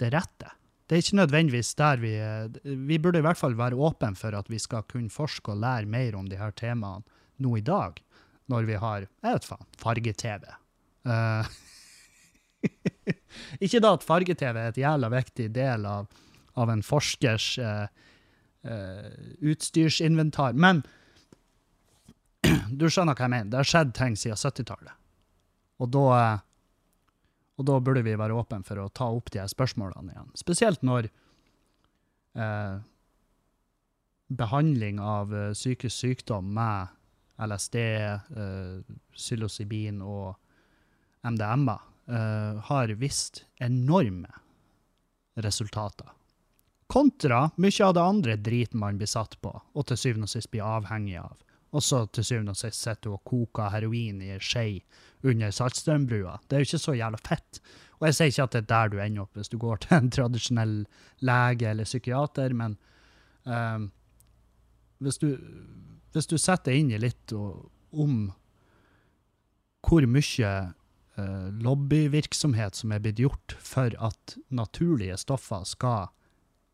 det 0.00 0.08
rette. 0.14 0.54
Det 0.88 0.96
er 0.96 1.04
ikke 1.04 1.18
nødvendigvis 1.20 1.74
der 1.78 2.00
vi 2.02 2.14
Vi 2.64 2.98
burde 2.98 3.20
i 3.20 3.26
hvert 3.26 3.38
fall 3.38 3.58
være 3.58 3.76
åpne 3.76 4.16
for 4.18 4.34
at 4.34 4.48
vi 4.50 4.58
skal 4.58 4.86
kunne 4.88 5.12
forske 5.12 5.52
og 5.52 5.60
lære 5.62 5.86
mer 5.86 6.16
om 6.16 6.26
de 6.26 6.40
her 6.40 6.50
temaene 6.56 7.04
nå 7.40 7.56
i 7.56 7.64
dag, 7.64 8.00
når 8.50 8.68
vi 8.68 8.78
har 8.82 9.06
jeg 9.06 9.34
vet 9.34 9.48
faen, 9.48 9.66
farge-TV. 9.80 10.46
Uh, 11.06 11.48
ikke 13.64 13.80
da 13.82 13.94
at 13.96 14.06
farge-TV 14.06 14.52
er 14.52 14.72
et 14.72 14.80
jævla 14.82 15.10
viktig 15.14 15.48
del 15.54 15.86
av, 15.88 16.10
av 16.60 16.72
en 16.72 16.84
forskers 16.84 17.50
uh, 17.62 17.86
uh, 18.66 19.10
utstyrsinventar, 19.40 20.58
men 20.58 20.82
du 22.80 22.86
skjønner 22.88 23.16
hva 23.16 23.26
jeg 23.26 23.34
mener. 23.36 23.50
Det 23.52 23.60
har 23.62 23.72
skjedd 23.72 23.96
ting 23.96 24.16
siden 24.18 24.40
70-tallet. 24.40 24.96
Og 25.80 25.96
og 27.60 27.66
da 27.68 27.74
burde 27.84 28.00
vi 28.00 28.16
være 28.16 28.36
åpne 28.40 28.64
for 28.64 28.80
å 28.80 28.88
ta 28.88 29.10
opp 29.12 29.28
de 29.32 29.42
her 29.42 29.48
spørsmålene 29.52 30.14
igjen. 30.14 30.30
Spesielt 30.38 30.80
når 30.80 31.10
eh, 32.32 32.78
behandling 34.32 34.96
av 35.04 35.34
psykisk 35.52 35.92
sykdom 35.92 36.48
med 36.56 36.88
LSD, 37.46 37.76
uh, 38.36 38.96
psilocybin 39.16 40.00
og 40.04 40.36
MDMA 41.26 41.76
uh, 42.10 42.60
har 42.68 42.94
vist 43.00 43.44
enorme 43.56 44.32
resultater. 45.40 46.08
Kontra 46.90 47.44
mye 47.56 47.84
av 47.86 47.94
det 47.94 48.02
andre 48.02 48.36
driten 48.36 48.80
man 48.82 48.98
blir 48.98 49.08
satt 49.10 49.36
på, 49.40 49.52
og 49.54 49.86
til 49.86 50.00
syvende 50.00 50.26
og 50.26 50.32
sist 50.32 50.50
blir 50.50 50.66
avhengig 50.66 51.20
av. 51.20 51.36
Og 51.70 51.84
så 51.86 52.02
til 52.10 52.26
syvende 52.26 52.54
og 52.56 52.58
sist 52.58 52.82
sitter 52.82 53.06
du 53.06 53.14
og 53.14 53.22
koker 53.30 53.70
heroin 53.70 54.18
i 54.24 54.32
ei 54.34 54.40
skje 54.42 54.64
under 55.30 55.52
Saltstrømbrua. 55.54 56.40
Det 56.48 56.56
er 56.56 56.64
jo 56.64 56.70
ikke 56.70 56.82
så 56.82 56.96
jævla 56.98 57.20
fett. 57.22 57.60
Og 58.00 58.08
jeg 58.08 58.16
sier 58.16 58.32
ikke 58.32 58.46
at 58.48 58.54
det 58.56 58.60
er 58.62 58.68
der 58.72 58.90
du 58.90 58.98
ender 59.04 59.22
opp 59.26 59.38
hvis 59.38 59.52
du 59.52 59.58
går 59.60 59.82
til 59.84 59.96
en 59.98 60.10
tradisjonell 60.16 60.76
lege 61.28 61.70
eller 61.70 61.88
psykiater, 61.88 62.56
men 62.56 62.76
um, 63.44 63.90
hvis, 65.04 65.20
du, 65.20 65.28
hvis 66.14 66.28
du 66.30 66.36
setter 66.38 66.74
inn 66.74 66.90
i 66.92 67.00
litt 67.00 67.32
om 67.34 68.30
hvor 69.86 70.06
mye 70.10 70.52
eh, 71.16 71.48
lobbyvirksomhet 71.64 72.78
som 72.78 72.92
er 72.92 73.02
blitt 73.04 73.20
gjort 73.22 73.56
for 73.58 73.94
at 74.02 74.36
naturlige 74.48 75.16
stoffer 75.20 75.64
skal 75.68 76.10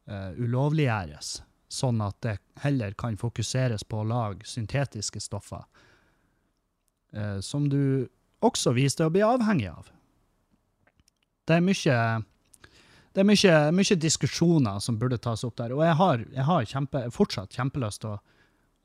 eh, 0.09 0.33
ulovliggjøres, 0.41 1.41
sånn 1.69 2.03
at 2.05 2.19
det 2.27 2.39
heller 2.65 2.97
kan 2.99 3.19
fokuseres 3.21 3.87
på 3.87 4.03
å 4.03 4.09
lage 4.09 4.49
syntetiske 4.49 5.23
stoffer, 5.23 5.67
eh, 7.13 7.39
som 7.41 7.69
du 7.71 8.09
også 8.45 8.75
viser 8.77 9.05
deg 9.05 9.11
å 9.11 9.15
bli 9.15 9.27
avhengig 9.27 9.71
av. 9.73 9.93
Det 11.47 11.61
er 11.61 11.63
mye 11.63 12.01
det 13.17 13.23
er 13.23 13.29
mye, 13.31 13.53
mye 13.73 13.97
diskusjoner 13.97 14.81
som 14.85 14.99
burde 15.01 15.17
tas 15.25 15.41
opp 15.47 15.55
der, 15.57 15.73
og 15.73 15.81
jeg 15.87 15.97
har, 15.97 16.25
jeg 16.35 16.45
har 16.45 16.67
kjempe, 16.69 17.01
fortsatt 17.15 17.55
kjempelyst 17.57 18.03
til 18.03 18.11
å, 18.13 18.19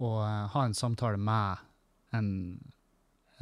å 0.02 0.12
eh, 0.26 0.46
ha 0.54 0.66
en 0.66 0.78
samtale 0.78 1.20
med 1.22 1.62
en, 2.18 2.32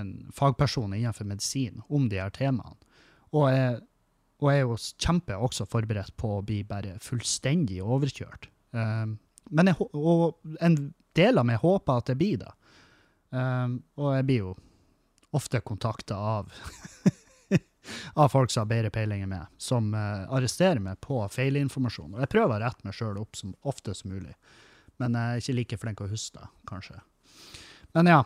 en 0.02 0.12
fagperson 0.36 0.94
innenfor 0.94 1.28
medisin 1.30 1.82
om 1.88 2.10
de 2.12 2.22
her 2.22 2.34
temaene. 2.36 2.78
Og 3.36 3.50
jeg, 3.54 3.82
og 4.42 4.52
jeg 4.52 4.62
er 4.62 4.66
jo 4.68 4.78
kjempe 5.06 5.38
også 5.38 5.68
forberedt 5.70 6.16
på 6.18 6.38
å 6.38 6.46
bli 6.46 6.62
bare 6.68 6.96
fullstendig 7.04 7.82
overkjørt. 7.84 8.50
Um, 8.72 9.18
men 9.54 9.70
jeg, 9.70 9.78
og 9.94 10.40
en 10.66 10.80
del 11.18 11.42
av 11.42 11.46
meg 11.50 11.62
håper 11.62 12.02
at 12.02 12.12
jeg 12.12 12.20
blir 12.20 12.42
det. 12.42 12.52
Um, 13.30 13.80
og 14.00 14.16
jeg 14.18 14.26
blir 14.26 14.44
jo 14.48 14.56
ofte 15.38 15.62
kontakta 15.62 16.18
av 16.18 16.50
av 18.14 18.30
folk 18.30 18.52
som 18.52 18.64
har 18.64 18.72
bedre 18.72 18.92
peiling 18.94 19.24
enn 19.26 19.34
meg, 19.34 19.50
som 19.62 19.92
uh, 19.94 20.26
arresterer 20.34 20.82
meg 20.84 21.00
på 21.06 21.22
feilinformasjon. 21.34 22.16
Og 22.16 22.24
jeg 22.24 22.32
prøver 22.34 22.58
å 22.58 22.64
rette 22.64 22.88
meg 22.88 22.98
sjøl 22.98 23.20
opp 23.22 23.38
som 23.38 23.54
ofte 23.70 23.96
som 23.98 24.14
mulig, 24.14 24.34
men 25.00 25.16
jeg 25.16 25.30
er 25.30 25.44
ikke 25.44 25.58
like 25.58 25.80
flink 25.82 26.02
å 26.04 26.10
huske 26.12 26.48
kanskje. 26.70 27.00
Men 27.98 28.10
ja, 28.12 28.24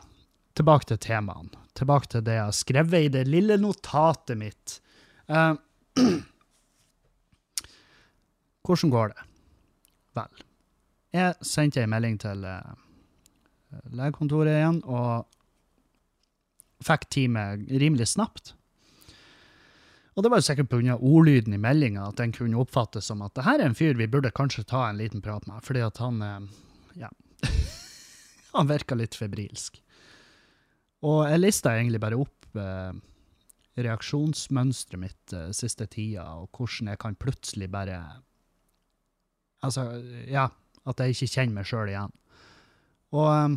tilbake 0.57 0.89
til 0.89 1.01
temaene. 1.01 1.61
Tilbake 1.77 2.09
til 2.11 2.25
det 2.25 2.37
jeg 2.37 2.45
har 2.45 2.55
skrevet 2.57 3.07
i 3.07 3.11
det 3.13 3.23
lille 3.29 3.57
notatet 3.61 4.37
mitt. 4.37 4.79
Uh, 5.29 5.55
hvordan 8.65 8.93
går 8.93 9.13
det? 9.13 9.27
Vel, 10.17 10.43
jeg 11.13 11.47
sendte 11.47 11.81
en 11.81 11.93
melding 11.93 12.19
til 12.21 12.45
uh, 12.45 12.73
legekontoret 13.97 14.53
igjen, 14.59 14.81
og 14.85 15.25
fikk 16.83 17.07
time 17.13 17.47
rimelig 17.69 18.11
snapt. 18.13 18.53
Og 20.13 20.23
det 20.23 20.29
var 20.29 20.41
jo 20.41 20.45
sikkert 20.45 20.69
pga. 20.69 20.97
ordlyden 20.97 21.55
i 21.55 21.61
meldinga 21.61 22.07
at 22.07 22.19
den 22.21 22.33
kunne 22.35 22.59
oppfattes 22.61 23.07
som 23.09 23.23
at 23.25 23.33
det 23.33 23.45
her 23.47 23.59
er 23.59 23.71
en 23.71 23.77
fyr 23.77 23.97
vi 23.97 24.07
burde 24.07 24.31
kanskje 24.31 24.65
ta 24.69 24.85
en 24.89 24.99
liten 25.01 25.23
prat 25.25 25.47
med, 25.49 25.63
fordi 25.65 25.81
at 25.81 25.97
han 25.97 26.21
eh, 26.21 26.51
ja, 27.01 27.09
han 28.57 28.69
virka 28.69 28.95
litt 28.95 29.17
febrilsk. 29.17 29.81
Og 31.03 31.25
jeg 31.27 31.41
lista 31.41 31.73
egentlig 31.75 32.01
bare 32.03 32.19
opp 32.21 32.61
eh, 32.61 32.93
reaksjonsmønsteret 33.81 35.01
mitt 35.01 35.33
eh, 35.33 35.49
siste 35.55 35.89
tida, 35.89 36.27
og 36.37 36.53
hvordan 36.53 36.93
jeg 36.93 37.01
kan 37.01 37.19
plutselig 37.19 37.71
bare 37.71 38.03
Altså, 39.63 39.85
ja, 40.27 40.49
at 40.83 40.99
jeg 40.99 41.13
ikke 41.13 41.27
kjenner 41.31 41.55
meg 41.55 41.67
sjøl 41.69 41.87
igjen. 41.87 42.11
Og 43.15 43.29
eh, 43.31 43.53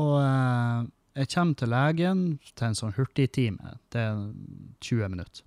Og 0.00 0.14
eh, 0.18 0.86
jeg 1.14 1.30
kommer 1.30 1.58
til 1.58 1.70
legen 1.70 2.22
til 2.54 2.66
en 2.68 2.78
sånn 2.78 2.94
hurtigtime. 2.96 3.76
Det 3.94 4.00
er 4.02 4.22
20 4.82 5.12
minutter. 5.12 5.44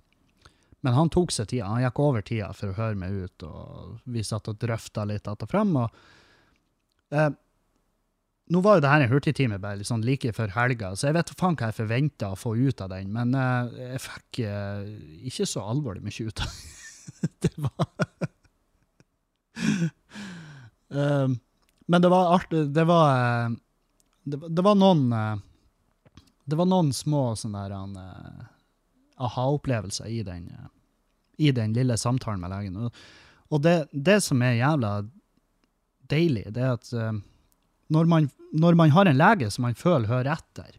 Men 0.86 0.94
han 0.94 1.10
tok 1.12 1.32
seg 1.34 1.50
tida. 1.50 1.68
Han 1.68 1.82
gikk 1.82 1.98
over 2.00 2.24
tida 2.24 2.52
for 2.56 2.70
å 2.70 2.78
høre 2.78 2.96
meg 2.96 3.12
ut, 3.12 3.44
og 3.44 3.98
vi 4.08 4.22
satt 4.24 4.48
og 4.48 4.60
drøfta 4.62 5.04
litt 5.08 5.28
att 5.28 5.42
og 5.42 5.50
fram. 5.50 5.76
Eh, 7.10 7.30
nå 8.48 8.60
var 8.64 8.78
jo 8.78 8.84
det 8.84 8.92
her 8.92 9.04
en 9.04 9.10
hurtigtime 9.12 9.58
bare 9.60 9.84
sånn 9.84 10.06
like 10.06 10.32
før 10.32 10.54
helga, 10.54 10.94
så 10.96 11.08
jeg 11.08 11.18
vet 11.18 11.32
faen 11.36 11.58
hva 11.58 11.68
jeg 11.68 11.80
forventa 11.82 12.30
å 12.32 12.38
få 12.38 12.54
ut 12.56 12.80
av 12.80 12.92
den, 12.94 13.10
men 13.12 13.34
eh, 13.36 13.90
jeg 13.92 14.04
fikk 14.06 14.40
eh, 14.48 14.86
ikke 15.28 15.48
så 15.50 15.66
alvorlig 15.68 16.04
mye 16.06 16.28
ut 16.30 16.44
av 16.44 16.48
det. 17.44 17.52
var 17.58 17.86
um, 20.88 21.36
Men 21.88 22.02
det 22.04 22.10
var 22.12 22.34
artig 22.36 22.66
Det 22.76 22.84
eh, 22.84 23.54
det, 24.28 24.38
det 24.48 24.64
var 24.64 24.76
noen 24.76 25.06
eh, 25.12 25.36
Det 26.48 26.56
var 26.56 26.68
noen 26.68 26.94
små 26.96 27.34
sånne 27.36 27.66
der 27.68 28.02
eh, 28.02 28.44
aha-opplevelser 29.28 30.08
i 30.08 30.22
eh, 30.24 30.66
i 31.38 31.52
den 31.54 31.74
lille 31.76 31.96
samtalen 32.00 32.40
med 32.40 32.50
legen. 32.50 32.76
Og, 32.76 33.02
og 33.52 33.62
det, 33.62 33.76
det 33.92 34.18
som 34.24 34.42
er 34.42 34.58
jævla 34.58 34.92
deilig, 36.10 36.48
det 36.56 36.64
er 36.64 36.74
at 36.78 36.92
eh, 36.96 37.20
når, 37.94 38.10
man, 38.10 38.30
når 38.52 38.78
man 38.80 38.94
har 38.96 39.06
en 39.06 39.20
lege 39.20 39.50
som 39.52 39.68
man 39.68 39.78
føler 39.78 40.08
hører 40.08 40.32
etter, 40.34 40.78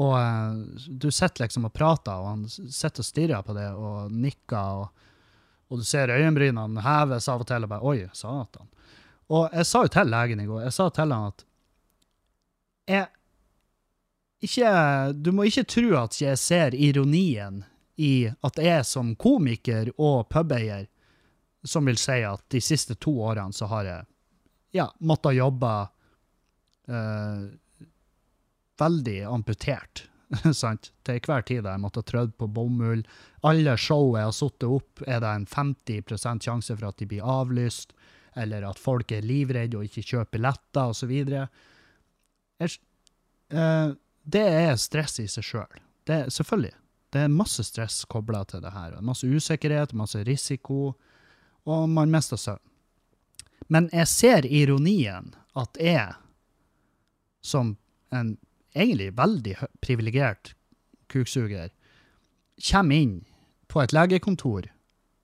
og 0.00 0.14
uh, 0.16 0.56
du 0.88 1.10
sitter 1.12 1.44
liksom 1.44 1.66
og 1.68 1.74
prater, 1.76 2.16
og 2.16 2.30
han 2.30 2.44
sitter 2.48 3.02
og 3.02 3.06
stirrer 3.06 3.42
på 3.44 3.56
det 3.56 3.66
og 3.76 4.12
nikker, 4.12 4.78
og, 4.80 5.08
og 5.68 5.82
du 5.82 5.84
ser 5.84 6.12
øyenbrynene 6.12 6.84
heves 6.84 7.28
av 7.28 7.44
og 7.44 7.50
til, 7.50 7.66
og 7.66 7.72
bare 7.74 7.90
Oi, 7.90 8.06
satan. 8.16 8.70
Og 9.32 9.52
jeg 9.52 9.68
sa 9.68 9.82
jo 9.84 9.92
til 9.92 10.12
legen 10.12 10.40
i 10.40 10.46
går, 10.48 10.62
jeg 10.64 10.76
sa 10.76 10.88
til 10.88 11.12
han 11.12 11.28
at 11.28 11.44
jeg 12.88 13.06
ikke, 14.42 15.12
Du 15.14 15.32
må 15.32 15.46
ikke 15.48 15.64
tro 15.64 15.94
at 16.02 16.18
jeg 16.20 16.38
ser 16.40 16.74
ironien 16.74 17.62
i 17.96 18.26
at 18.26 18.58
jeg 18.58 18.84
som 18.88 19.14
komiker 19.16 19.92
og 19.98 20.28
pubeier, 20.32 20.88
som 21.64 21.86
vil 21.86 21.98
si 22.00 22.22
at 22.26 22.42
de 22.50 22.60
siste 22.60 22.96
to 22.98 23.14
årene 23.22 23.54
så 23.54 23.68
har 23.70 23.86
jeg 23.86 24.06
ja, 24.72 24.88
måttet 25.04 25.36
jobbe 25.36 25.72
eh, 26.88 27.44
veldig 28.80 29.18
amputert. 29.28 30.06
sant? 30.62 30.90
Til 31.04 31.20
hver 31.20 31.44
tid 31.46 31.66
jeg 31.68 31.82
måttet 31.82 32.08
trødd 32.08 32.34
på 32.40 32.48
bomull. 32.48 33.04
Alle 33.46 33.76
show 33.76 34.14
jeg 34.16 34.26
har 34.26 34.36
satt 34.36 34.64
opp, 34.66 35.04
er 35.06 35.20
det 35.22 35.32
en 35.32 35.46
50% 35.46 36.48
sjanse 36.48 36.76
for 36.76 36.88
at 36.88 36.98
de 36.98 37.08
blir 37.10 37.26
avlyst, 37.26 37.92
eller 38.34 38.64
at 38.64 38.80
folk 38.80 39.12
er 39.12 39.26
livredde 39.26 39.76
og 39.78 39.84
ikke 39.86 40.06
kjøper 40.08 40.38
billetter, 40.38 40.94
osv. 40.94 41.12
Uh, 43.52 43.92
det 44.22 44.44
er 44.44 44.76
stress 44.80 45.18
i 45.22 45.26
seg 45.30 45.46
sjøl. 45.46 45.80
Selvfølgelig. 46.06 46.74
Det 47.12 47.24
er 47.26 47.32
masse 47.32 47.64
stress 47.66 48.04
kobla 48.08 48.44
til 48.48 48.62
det 48.64 48.72
her. 48.72 48.94
Masse 49.04 49.28
usikkerhet, 49.28 49.92
masse 49.92 50.22
risiko, 50.24 50.94
og 51.68 51.88
man 51.88 52.10
mister 52.10 52.40
søvn. 52.40 52.62
Men 53.68 53.88
jeg 53.92 54.08
ser 54.08 54.46
ironien 54.48 55.34
at 55.56 55.76
jeg, 55.80 56.14
som 57.44 57.76
en 58.12 58.36
egentlig 58.74 59.12
veldig 59.16 59.56
privilegert 59.84 60.54
kuksuger, 61.12 61.70
kommer 62.70 62.96
inn 62.96 63.14
på 63.68 63.82
et 63.82 63.94
legekontor 63.94 64.68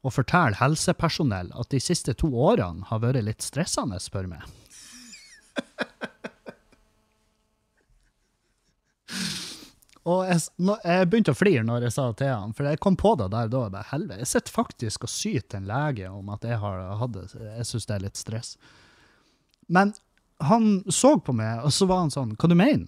og 0.06 0.14
forteller 0.14 0.58
helsepersonell 0.60 1.50
at 1.58 1.70
de 1.72 1.80
siste 1.82 2.14
to 2.16 2.30
årene 2.32 2.86
har 2.88 3.02
vært 3.02 3.24
litt 3.24 3.44
stressende, 3.44 3.98
spør 4.00 4.30
meg. 4.30 4.44
Og 10.08 10.24
jeg, 10.24 10.40
jeg 10.86 11.08
begynte 11.10 11.34
å 11.34 11.36
flire 11.36 11.64
når 11.66 11.88
jeg 11.88 11.94
sa 11.98 12.04
til 12.16 12.30
han, 12.32 12.52
for 12.56 12.68
jeg 12.68 12.80
kom 12.80 12.96
på 12.96 13.12
det 13.20 13.28
der 13.34 13.50
da. 13.52 13.64
Jeg 13.74 13.90
helvete, 13.90 14.20
jeg 14.22 14.30
sitter 14.30 14.54
faktisk 14.54 15.04
og 15.04 15.12
til 15.12 15.58
en 15.58 15.68
lege 15.68 16.10
om 16.12 16.30
at 16.32 16.46
jeg 16.48 16.60
har 16.62 16.84
hatt 17.00 17.16
det. 17.16 17.26
Jeg 17.34 17.66
syns 17.68 17.88
det 17.90 17.96
er 17.96 18.04
litt 18.06 18.20
stress. 18.20 18.54
Men 19.68 19.92
han 20.40 20.78
så 20.88 21.16
på 21.20 21.34
meg, 21.36 21.64
og 21.66 21.74
så 21.74 21.88
var 21.90 22.04
han 22.04 22.14
sånn 22.14 22.36
Hva 22.38 22.48
du 22.48 22.54
mener 22.54 22.86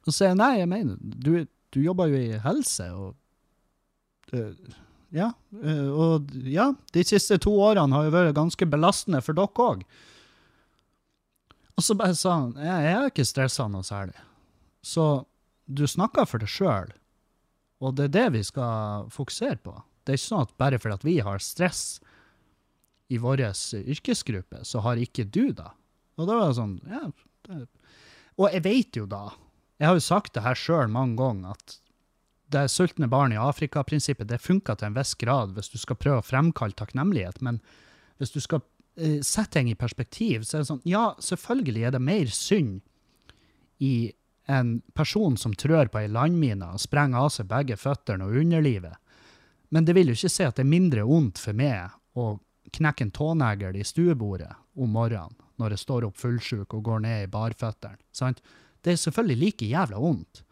Og 0.00 0.08
så 0.08 0.14
sier 0.16 0.30
jeg 0.30 0.38
nei, 0.40 0.52
jeg 0.56 0.70
mener 0.70 0.96
Du, 0.98 1.44
du 1.74 1.80
jobber 1.84 2.08
jo 2.08 2.16
i 2.16 2.38
helse, 2.42 2.86
og 2.96 4.32
øh, 4.32 4.54
Ja. 5.14 5.30
øh, 5.52 5.88
og 5.92 6.32
ja, 6.48 6.70
de 6.96 7.04
siste 7.06 7.38
to 7.44 7.52
årene 7.60 7.94
har 7.94 8.08
jo 8.08 8.14
vært 8.16 8.34
ganske 8.36 8.66
belastende 8.68 9.20
for 9.24 9.36
dere 9.36 9.68
òg. 9.68 9.84
Og 11.78 11.84
så 11.84 11.94
bare 11.96 12.16
sa 12.18 12.34
han 12.40 12.56
jeg, 12.56 12.88
jeg 12.88 12.96
er 12.96 13.12
ikke 13.12 13.28
stressa 13.28 13.68
noe 13.70 13.86
særlig. 13.86 14.16
Så 14.84 15.06
du 15.68 15.84
snakker 15.86 16.26
for 16.28 16.42
deg 16.42 16.50
sjøl, 16.50 16.92
og 17.84 17.96
det 17.98 18.08
er 18.08 18.14
det 18.16 18.28
vi 18.38 18.44
skal 18.46 19.08
fokusere 19.14 19.60
på. 19.62 19.74
Det 20.02 20.14
er 20.14 20.20
ikke 20.20 20.30
sånn 20.30 20.46
at 20.46 20.54
bare 20.60 20.80
fordi 20.80 21.10
vi 21.10 21.18
har 21.24 21.42
stress 21.44 21.82
i 23.12 23.20
vår 23.20 23.44
yrkesgruppe, 23.44 24.64
så 24.64 24.82
har 24.84 25.00
ikke 25.00 25.28
du 25.28 25.52
det. 25.56 25.68
Og 26.18 26.28
da 26.28 26.38
var 26.38 26.50
det 26.50 26.58
sånn, 26.58 26.78
ja. 26.88 27.04
Det. 27.48 27.62
Og 28.38 28.50
jeg 28.52 28.64
vet 28.64 28.98
jo 28.98 29.04
da, 29.08 29.28
jeg 29.78 29.88
har 29.88 29.96
jo 29.96 30.04
sagt 30.04 30.34
det 30.34 30.44
her 30.44 30.58
sjøl 30.58 30.90
mange 30.92 31.16
ganger, 31.20 31.54
at 31.54 31.78
det 32.52 32.64
sultne 32.72 33.08
barn 33.10 33.34
i 33.34 33.40
Afrika-prinsippet, 33.40 34.28
det 34.30 34.40
funker 34.40 34.78
til 34.78 34.90
en 34.90 34.96
viss 34.96 35.14
grad 35.20 35.54
hvis 35.56 35.70
du 35.72 35.78
skal 35.80 35.98
prøve 36.00 36.22
å 36.22 36.26
fremkalle 36.26 36.76
takknemlighet, 36.76 37.40
men 37.44 37.60
hvis 38.18 38.32
du 38.34 38.40
skal 38.42 38.62
eh, 38.96 39.20
sette 39.20 39.58
ting 39.58 39.70
i 39.70 39.78
perspektiv, 39.78 40.44
så 40.44 40.58
er 40.58 40.64
det 40.64 40.70
sånn, 40.70 40.84
ja, 40.88 41.10
selvfølgelig 41.22 41.84
er 41.84 41.94
det 41.94 42.02
mer 42.04 42.32
synd 42.32 42.80
i 43.84 44.10
en 44.48 44.78
person 44.96 45.36
som 45.36 45.54
trør 45.54 45.90
på 45.92 46.00
ei 46.00 46.08
landmine 46.08 46.72
og 46.72 46.80
sprenger 46.80 47.26
av 47.26 47.32
seg 47.34 47.48
begge 47.50 47.76
føttene 47.76 48.24
og 48.24 48.36
underlivet. 48.40 48.96
Men 49.68 49.84
det 49.84 49.94
vil 49.96 50.08
jo 50.08 50.16
ikke 50.16 50.32
si 50.32 50.46
at 50.46 50.56
det 50.56 50.64
er 50.64 50.70
mindre 50.70 51.04
ondt 51.04 51.40
for 51.42 51.56
meg 51.56 51.92
å 52.16 52.38
knekke 52.72 53.04
en 53.04 53.14
tånegl 53.14 53.76
i 53.76 53.84
stuebordet 53.84 54.50
om 54.78 54.92
morgenen 54.96 55.36
når 55.58 55.74
jeg 55.74 55.82
står 55.82 56.06
opp 56.06 56.20
fullsjuk 56.20 56.76
og 56.76 56.84
går 56.86 57.02
ned 57.04 57.24
i 57.24 57.30
barføttene. 57.32 57.98
sant? 58.14 58.40
Det 58.80 58.92
er 58.94 59.00
selvfølgelig 59.02 59.38
like 59.42 59.66
jævla 59.66 59.98
vondt. 59.98 60.44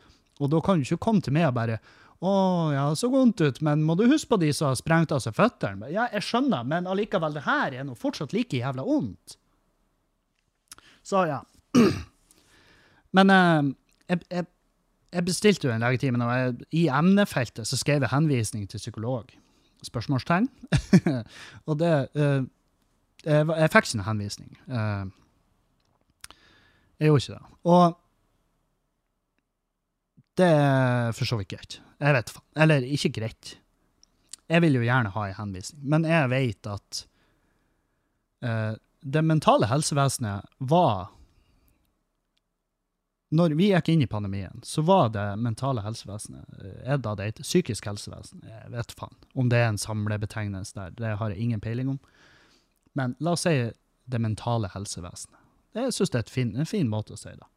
Og 0.42 0.50
da 0.50 0.60
kan 0.60 0.80
du 0.80 0.84
ikke 0.84 1.04
komme 1.06 1.22
til 1.22 1.32
meg 1.32 1.48
og 1.48 1.54
bare 1.54 1.78
'Å, 2.16 2.72
ja, 2.72 2.88
det 2.88 2.98
så 2.98 3.10
vondt 3.12 3.40
ut, 3.44 3.60
men 3.60 3.82
må 3.84 3.94
du 3.94 4.06
huske 4.08 4.28
på 4.28 4.40
de 4.40 4.48
som 4.52 4.68
har 4.68 4.74
sprengt 4.74 5.12
av 5.12 5.20
seg 5.20 5.34
føttene?' 5.36 5.92
Ja, 5.92 6.08
jeg 6.12 6.22
skjønner, 6.24 6.64
men 6.64 6.86
allikevel, 6.86 7.34
det 7.34 7.44
her 7.44 7.72
er 7.72 7.84
nå 7.84 7.94
fortsatt 7.94 8.32
like 8.32 8.56
jævla 8.56 8.82
vondt. 8.82 9.36
Så 11.04 11.26
ja. 11.28 11.42
Men 13.16 13.30
eh, 13.30 13.62
jeg, 14.08 14.46
jeg, 15.12 15.24
bestilte 15.24 15.68
jo 15.68 15.74
en 15.74 15.84
legetime, 15.84 16.24
og 16.24 16.38
jeg, 16.38 16.54
i 16.72 16.86
emnefeltet 16.92 17.68
så 17.68 17.78
skrev 17.78 18.04
jeg 18.04 18.12
henvisning 18.12 18.68
til 18.70 18.78
psykolog. 18.82 19.30
Spørsmålstegn. 19.84 20.48
og 21.68 21.78
det 21.80 21.92
uh, 22.14 22.46
jeg, 23.26 23.46
jeg 23.48 23.72
fikk 23.74 23.92
noen 23.94 24.06
henvisning. 24.06 24.50
Uh, 24.70 25.06
jeg 26.96 27.10
gjorde 27.10 27.22
ikke 27.22 27.36
det. 27.36 27.56
Og 27.66 27.98
det 30.36 30.48
er 30.52 31.12
for 31.16 31.28
så 31.28 31.38
vidt 31.40 31.52
greit. 31.52 31.78
Jeg 32.00 32.16
vet 32.16 32.32
faen. 32.32 32.46
Eller 32.64 32.86
ikke 32.86 33.12
greit. 33.20 33.56
Jeg 34.46 34.62
vil 34.62 34.78
jo 34.78 34.84
gjerne 34.84 35.10
ha 35.10 35.26
en 35.26 35.38
henvisning, 35.40 35.82
men 35.90 36.04
jeg 36.06 36.30
vet 36.30 36.68
at 36.70 37.02
uh, 38.46 38.74
det 39.02 39.22
mentale 39.24 39.68
helsevesenet 39.70 40.46
var 40.70 41.10
når 43.36 43.54
vi 43.58 43.70
gikk 43.70 43.88
inn 43.92 44.02
i 44.04 44.08
pandemien, 44.10 44.60
så 44.64 44.82
var 44.86 45.10
det 45.14 45.24
mentale 45.42 45.82
helsevesenet 45.84 46.60
eh, 46.60 46.92
Er 46.92 47.00
det 47.02 47.16
det 47.18 47.30
heter? 47.30 47.46
Psykisk 47.46 47.88
helsevesen? 47.88 48.44
Jeg 48.46 48.72
vet 48.72 48.94
faen. 48.98 49.16
Om 49.34 49.50
det 49.52 49.60
er 49.62 49.72
en 49.72 49.80
samlebetegnelse 49.80 50.76
der, 50.78 50.94
det 50.98 51.16
har 51.20 51.32
jeg 51.32 51.42
ingen 51.42 51.62
peiling 51.62 51.94
om. 51.96 52.00
Men 52.96 53.16
la 53.20 53.34
oss 53.36 53.44
si 53.46 53.54
det 54.06 54.22
mentale 54.22 54.70
helsevesenet. 54.72 55.42
Jeg 55.76 55.92
syns 55.92 56.12
det 56.14 56.22
er 56.22 56.32
fin, 56.32 56.54
en 56.56 56.68
fin 56.68 56.88
måte 56.88 57.16
å 57.16 57.20
si 57.20 57.32
det. 57.32 57.48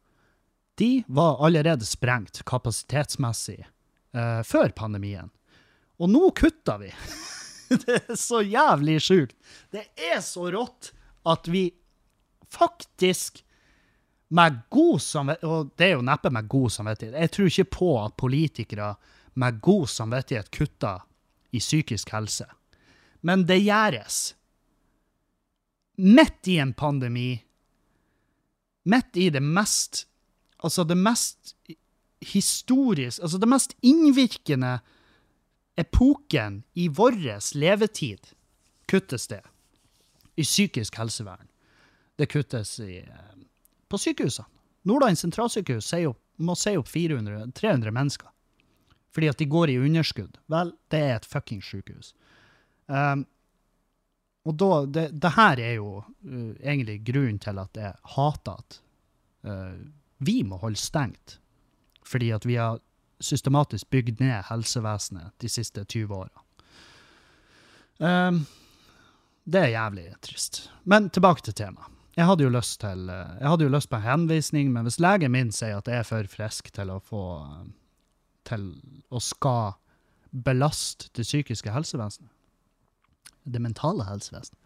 De 0.80 0.90
var 1.08 1.40
allerede 1.44 1.86
sprengt 1.88 2.42
kapasitetsmessig 2.48 3.60
eh, 3.62 4.40
før 4.46 4.72
pandemien. 4.76 5.30
Og 6.00 6.10
nå 6.12 6.30
kutter 6.36 6.80
vi! 6.82 6.90
det 7.84 8.00
er 8.00 8.18
så 8.18 8.40
jævlig 8.44 8.98
sjukt. 9.04 9.36
Det 9.72 9.86
er 10.10 10.20
så 10.24 10.48
rått 10.52 10.92
at 11.28 11.48
vi 11.52 11.68
faktisk 12.50 13.44
med 14.30 14.60
god 14.70 15.00
samvittighet, 15.02 15.50
og 15.50 15.70
det 15.78 15.86
er 15.86 15.96
jo 15.96 16.06
neppe 16.06 16.30
med 16.30 16.48
god 16.48 16.70
samvittighet, 16.70 17.18
jeg 17.18 17.32
tror 17.34 17.50
ikke 17.50 17.70
på 17.76 17.90
at 18.04 18.16
politikere 18.18 18.94
med 19.34 19.60
god 19.62 19.86
samvittighet 19.90 20.50
kutter 20.54 21.06
i 21.52 21.58
psykisk 21.58 22.12
helse. 22.14 22.46
Men 23.26 23.44
det 23.48 23.60
gjøres. 23.64 24.34
Midt 26.00 26.48
i 26.48 26.56
en 26.62 26.72
pandemi, 26.72 27.42
midt 28.88 29.18
i 29.20 29.28
det 29.30 29.42
mest, 29.42 30.06
altså 30.64 30.84
det 30.84 30.96
mest 30.96 31.56
historisk, 32.20 33.20
altså 33.20 33.38
det 33.38 33.48
mest 33.48 33.74
innvirkende 33.82 34.78
epoken 35.76 36.62
i 36.74 36.88
vår 36.88 37.18
levetid, 37.58 38.32
kuttes 38.88 39.26
det 39.26 39.42
i 40.36 40.44
psykisk 40.44 40.96
helsevern. 40.96 41.48
Det 42.16 42.28
kuttes 42.28 42.78
i, 42.80 42.98
eh, 42.98 43.44
på 43.90 43.98
sykehusene. 43.98 44.48
Nordland 44.88 45.18
sentralsykehus 45.18 45.90
sier 45.90 46.12
opp, 46.12 46.20
må 46.40 46.54
si 46.56 46.72
opp 46.78 46.88
400, 46.88 47.50
300 47.56 47.92
mennesker. 47.92 48.30
Fordi 49.14 49.28
at 49.28 49.40
de 49.42 49.48
går 49.50 49.72
i 49.72 49.78
underskudd. 49.82 50.38
Vel, 50.48 50.72
det 50.92 51.00
er 51.04 51.16
et 51.18 51.28
fucking 51.28 51.60
sykehus. 51.64 52.14
Um, 52.86 53.26
og 54.48 54.56
da, 54.56 54.70
det, 54.86 55.06
det 55.20 55.32
her 55.36 55.60
er 55.60 55.74
jo 55.76 55.90
uh, 56.00 56.52
egentlig 56.62 57.00
grunnen 57.06 57.40
til 57.42 57.60
at 57.60 57.76
jeg 57.76 58.14
hater 58.14 58.62
at 58.62 58.78
uh, 59.44 59.74
vi 60.24 60.40
må 60.46 60.60
holde 60.62 60.80
stengt. 60.80 61.38
Fordi 62.06 62.30
at 62.34 62.46
vi 62.48 62.56
har 62.60 62.80
systematisk 63.20 63.90
bygd 63.92 64.22
ned 64.22 64.46
helsevesenet 64.48 65.34
de 65.42 65.50
siste 65.52 65.84
20 65.84 66.16
årene. 66.22 66.46
Um, 68.00 68.44
det 69.44 69.66
er 69.66 69.74
jævlig 69.74 70.06
trist. 70.24 70.68
Men 70.88 71.10
tilbake 71.12 71.44
til 71.44 71.58
temaet. 71.58 71.99
Jeg 72.18 72.26
hadde 72.26 72.42
jo 72.42 72.50
lyst 72.52 72.80
til 72.82 73.10
eh, 73.12 73.36
jeg 73.38 73.52
hadde 73.52 73.66
jo 73.66 73.72
lyst 73.72 73.90
på 73.90 74.00
en 74.00 74.06
henvisning, 74.06 74.72
men 74.74 74.86
hvis 74.86 74.98
legen 75.02 75.34
min 75.34 75.52
sier 75.54 75.78
at 75.78 75.90
jeg 75.90 76.02
er 76.02 76.08
for 76.08 76.30
frisk 76.32 76.72
til 76.74 76.90
å 76.90 76.98
få 77.04 77.24
eh, 77.44 77.68
til 78.50 78.70
å 79.14 79.20
skal 79.22 79.76
belaste 80.30 81.10
det 81.18 81.26
psykiske 81.26 81.70
helsevesenet, 81.74 82.30
det 83.50 83.60
mentale 83.62 84.04
helsevesenet 84.06 84.58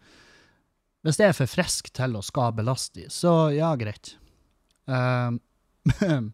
Hvis 1.05 1.19
jeg 1.21 1.31
er 1.31 1.37
for 1.37 1.49
frisk 1.49 1.91
til 1.95 2.17
å 2.17 2.23
skal 2.25 2.55
belaste 2.57 2.99
dem, 2.99 3.11
så 3.13 3.51
ja, 3.53 3.71
greit. 3.77 4.15
Um, 4.85 5.39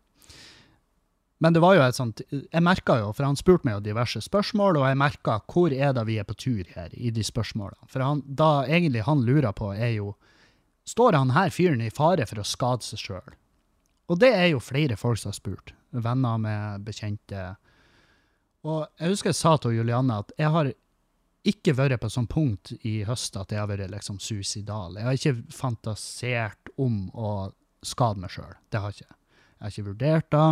men 1.44 1.54
det 1.56 1.62
var 1.64 1.76
jo 1.78 1.84
et 1.86 1.96
sånt 1.96 2.20
Jeg 2.28 2.64
merka 2.64 2.98
jo, 3.00 3.12
for 3.16 3.28
han 3.28 3.40
spurte 3.40 3.68
meg 3.68 3.78
jo 3.78 3.86
diverse 3.92 4.24
spørsmål, 4.24 4.80
og 4.82 4.88
jeg 4.90 5.00
merka 5.00 5.38
hvor 5.52 5.76
er 5.76 5.94
det 5.96 6.08
vi 6.08 6.18
er 6.20 6.28
på 6.28 6.36
tur 6.40 6.74
her, 6.76 6.92
i 6.96 7.12
de 7.12 7.24
spørsmålene. 7.24 7.88
For 7.92 8.04
han, 8.04 8.24
da 8.26 8.66
egentlig 8.66 9.06
han 9.08 9.24
lurer 9.28 9.52
på, 9.56 9.74
er 9.76 9.96
jo 10.00 10.16
står 10.88 11.18
han 11.18 11.34
her 11.36 11.54
fyren 11.54 11.82
i 11.84 11.92
fare 11.94 12.26
for 12.30 12.42
å 12.42 12.48
skade 12.48 12.86
seg 12.86 13.02
sjøl? 13.02 13.38
Og 14.12 14.20
det 14.20 14.32
er 14.36 14.50
jo 14.52 14.64
flere 14.64 14.98
folk 15.00 15.20
som 15.22 15.32
har 15.32 15.38
spurt. 15.38 15.74
Venner 15.92 16.40
med 16.42 16.86
bekjente. 16.88 17.56
Og 18.68 18.86
jeg 19.00 19.14
husker 19.14 19.32
jeg 19.32 19.40
sa 19.40 19.56
til 19.62 19.78
Julianne 19.78 20.20
at 20.24 20.34
jeg 20.40 20.52
har 20.52 20.72
ikke 21.48 21.74
vært 21.74 22.02
på 22.02 22.10
et 22.10 22.14
sånt 22.14 22.30
punkt 22.30 22.74
i 22.86 23.02
høst 23.08 23.38
at 23.40 23.54
jeg 23.54 23.62
har 23.62 23.70
vært 23.72 23.90
liksom 23.94 24.20
suicidal. 24.22 24.98
Jeg 25.00 25.08
har 25.08 25.18
ikke 25.18 25.56
fantasert 25.56 26.74
om 26.82 27.08
å 27.18 27.32
skade 27.86 28.22
meg 28.22 28.34
sjøl. 28.34 28.54
Det 28.70 28.82
har 28.82 28.94
jeg 28.94 29.02
ikke. 29.02 29.16
Jeg 29.16 29.64
har 29.64 29.74
ikke 29.74 29.88
vurdert 29.88 30.30
det. 30.36 30.50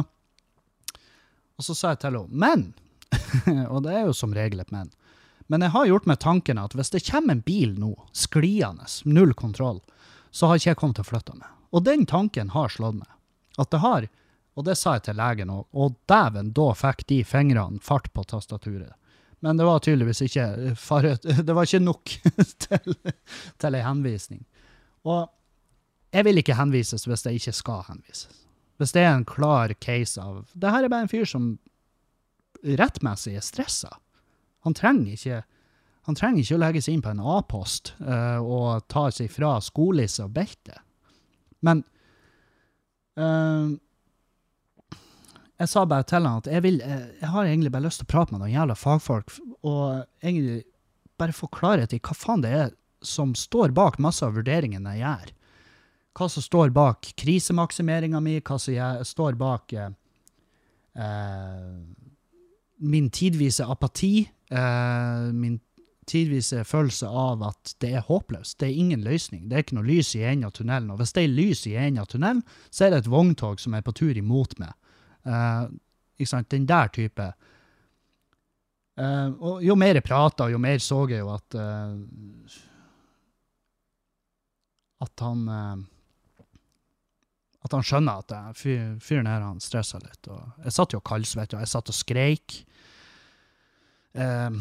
Og 1.60 1.66
så 1.68 1.76
sa 1.76 1.92
jeg 1.94 2.02
til 2.02 2.16
henne 2.16 2.42
men, 2.46 2.66
og 3.74 3.84
det 3.86 3.94
er 3.98 4.08
jo 4.08 4.16
som 4.16 4.34
regel 4.34 4.64
et 4.64 4.74
men, 4.74 4.90
men 5.50 5.66
jeg 5.66 5.74
har 5.74 5.88
gjort 5.90 6.08
meg 6.10 6.20
tanken 6.22 6.62
at 6.62 6.76
hvis 6.78 6.94
det 6.94 7.04
kommer 7.08 7.36
en 7.36 7.46
bil 7.46 7.74
nå, 7.82 7.92
skliende, 8.14 8.86
null 9.10 9.34
kontroll, 9.38 9.82
så 10.32 10.50
har 10.50 10.60
ikke 10.60 10.72
jeg 10.72 10.80
kommet 10.80 11.00
til 11.00 11.08
å 11.08 11.10
flytte 11.10 11.38
meg. 11.38 11.50
Og 11.74 11.86
den 11.86 12.06
tanken 12.10 12.52
har 12.54 12.72
slått 12.74 13.00
meg. 13.00 13.10
At 13.60 13.72
det 13.74 13.82
har, 13.84 14.08
og 14.58 14.66
det 14.68 14.78
sa 14.80 14.96
jeg 14.98 15.08
til 15.08 15.20
legen 15.20 15.52
òg, 15.54 15.66
og 15.74 15.98
dæven, 16.10 16.54
da 16.58 16.70
fikk 16.78 17.06
de 17.12 17.20
fingrene 17.28 17.82
fart 17.84 18.10
på 18.14 18.26
tastaturet. 18.28 18.96
Men 19.40 19.60
det 19.60 19.68
var 19.68 19.80
tydeligvis 19.84 20.22
ikke 20.26 20.76
fare, 20.80 21.16
det 21.48 21.56
var 21.56 21.68
ikke 21.68 21.84
nok 21.84 22.16
til, 22.66 22.96
til 23.62 23.78
ei 23.78 23.86
henvisning. 23.86 24.44
Og 25.08 25.30
jeg 26.14 26.26
vil 26.26 26.42
ikke 26.42 26.58
henvises 26.58 27.06
hvis 27.08 27.24
det 27.26 27.36
ikke 27.38 27.56
skal 27.56 27.86
henvises. 27.88 28.46
Hvis 28.80 28.94
det 28.96 29.04
er 29.04 29.14
en 29.14 29.28
klar 29.28 29.74
case 29.84 30.22
av 30.24 30.46
Det 30.56 30.72
her 30.72 30.86
er 30.86 30.92
bare 30.92 31.04
en 31.04 31.12
fyr 31.12 31.28
som 31.28 31.58
rettmessig 32.64 33.36
er 33.36 33.44
stressa. 33.44 33.92
Han 34.64 34.76
trenger 34.76 35.16
ikke 35.16 35.42
han 36.10 36.18
trenger 36.18 36.42
ikke 36.42 36.58
å 36.58 36.64
legge 36.64 36.82
seg 36.82 36.96
inn 36.96 37.04
på 37.06 37.12
en 37.12 37.22
A-post 37.22 37.94
uh, 38.02 38.42
og 38.42 38.88
ta 38.90 39.06
seg 39.14 39.30
fra 39.30 39.60
skolisse 39.62 40.26
og 40.26 40.34
belte. 40.34 40.80
Men 41.66 41.84
uh, 43.20 43.70
jeg 45.60 45.70
sa 45.70 45.84
bare 45.86 46.08
til 46.10 46.26
han 46.26 46.42
at 46.42 46.50
jeg, 46.50 46.66
vil, 46.66 46.80
uh, 46.82 47.06
jeg, 47.20 47.30
har 47.30 47.46
egentlig 47.46 47.74
bare 47.76 47.86
lyst 47.86 48.02
til 48.02 48.10
å 48.10 48.14
prate 48.16 48.34
med 48.34 48.42
noen 48.42 48.56
jævla 48.56 48.78
fagfolk 48.80 49.36
og 49.60 49.84
egentlig 50.24 50.64
bare 51.20 51.36
få 51.36 51.52
klarhet 51.54 51.94
i 51.94 52.02
hva 52.02 52.18
faen 52.18 52.46
det 52.46 52.56
er 52.58 52.74
som 53.06 53.36
står 53.38 53.76
bak 53.76 54.00
masse 54.02 54.26
av 54.26 54.34
vurderingene 54.40 54.96
jeg 54.98 55.06
gjør. 55.06 55.36
Hva 56.18 56.28
som 56.34 56.44
står 56.44 56.74
bak 56.76 57.12
krisemaksimeringa 57.22 58.20
mi, 58.24 58.40
hva 58.42 58.58
som 58.60 59.06
står 59.08 59.38
bak 59.40 59.78
min 62.80 63.10
tidvise 63.10 63.66
apati, 63.68 64.30
eh, 64.50 65.32
min 66.14 66.42
en 66.60 66.66
følelse 66.66 67.08
av 67.08 67.44
at 67.44 67.74
det 67.84 67.92
er 67.96 68.06
håpløst. 68.08 68.58
Det 68.60 68.68
er 68.70 68.80
ingen 68.82 69.04
løsning. 69.04 69.50
Det 69.50 69.56
er 69.56 69.64
ikke 69.66 69.78
noe 69.78 69.88
lys 69.88 70.16
i 70.16 70.24
enden 70.24 70.48
av 70.48 70.56
tunnelen. 70.58 70.90
Og 70.94 71.00
hvis 71.02 71.14
det 71.16 71.24
er 71.24 71.36
lys 71.36 71.66
i 71.68 71.76
enden 71.76 72.02
av 72.04 72.10
tunnelen, 72.10 72.42
så 72.70 72.86
er 72.86 72.94
det 72.94 73.04
et 73.04 73.12
vogntog 73.12 73.62
som 73.62 73.76
er 73.78 73.86
på 73.86 73.94
tur 73.98 74.18
imot 74.18 74.58
meg. 74.62 74.74
Uh, 75.28 75.70
ikke 76.20 76.32
sant? 76.32 76.50
Den 76.52 76.66
der 76.70 76.92
type. 76.96 77.30
Uh, 79.00 79.30
og 79.40 79.64
jo 79.64 79.78
mer 79.80 80.00
jeg 80.00 80.08
prata, 80.08 80.50
jo 80.52 80.60
mer 80.60 80.82
så 80.84 81.06
jeg 81.10 81.22
jo 81.22 81.32
at 81.32 81.56
uh, 81.56 82.58
At 85.00 85.24
han 85.24 85.48
At 87.64 87.72
han 87.72 87.84
skjønner 87.84 88.20
at 88.20 88.58
fyr, 88.58 88.98
fyren 89.00 89.28
her 89.28 89.42
han 89.44 89.62
stressa 89.64 90.00
litt. 90.04 90.28
Og 90.28 90.66
jeg 90.66 90.76
satt 90.76 90.94
jo 90.94 91.00
kaldsvett, 91.00 91.54
og 91.54 91.64
jeg 91.64 91.72
satt 91.72 91.92
og 91.92 91.96
skreik. 91.96 92.62
Uh, 94.18 94.56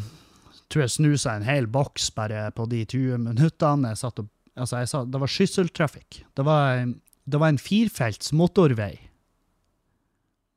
tror 0.69 0.85
jeg 0.85 0.95
snusa 0.95 1.35
en 1.35 1.47
hel 1.47 1.67
boks 1.71 2.09
bare 2.15 2.47
på 2.55 2.65
de 2.69 2.83
20 2.85 3.21
minuttene. 3.25 3.93
Jeg 3.93 4.01
satt 4.03 4.21
og, 4.21 4.29
altså 4.55 4.81
jeg 4.83 4.91
sa, 4.91 5.03
det 5.05 5.21
var 5.21 5.33
skysseltrafikk. 5.33 6.23
Det 6.37 6.45
var, 6.45 6.83
det 7.25 7.41
var 7.41 7.53
en 7.53 7.61
firefelts 7.61 8.33
motorvei 8.37 8.95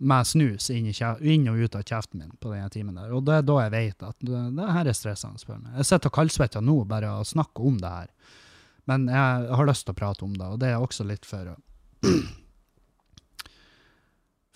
med 0.02 0.26
snus 0.26 0.66
inn, 0.74 0.88
inn, 0.90 1.44
og 1.46 1.60
ut 1.62 1.76
av 1.78 1.84
kjeften 1.86 2.18
min 2.18 2.32
på 2.42 2.50
den 2.50 2.70
timen 2.74 2.96
der. 2.98 3.12
Og 3.14 3.22
det 3.26 3.38
er 3.38 3.44
da 3.46 3.58
jeg 3.62 3.74
vet 3.74 4.06
at 4.08 4.16
det, 4.18 4.40
det 4.58 4.70
her 4.76 4.90
er 4.90 4.96
stressende, 4.98 5.38
spør 5.38 5.60
meg. 5.60 5.76
Jeg 5.78 5.88
sitter 5.92 6.10
og 6.10 6.16
kaldsvetter 6.16 6.64
nå 6.64 6.80
bare 6.90 7.12
å 7.20 7.26
snakke 7.26 7.62
om 7.68 7.76
det 7.78 7.92
her. 7.92 8.08
Men 8.90 9.06
jeg 9.06 9.52
har 9.54 9.68
lyst 9.68 9.86
til 9.86 9.94
å 9.94 10.00
prate 10.00 10.26
om 10.26 10.34
det, 10.34 10.48
og 10.48 10.58
det 10.58 10.72
er 10.72 10.82
også 10.82 11.06
litt 11.06 11.28
for 11.28 11.54
å 11.54 11.58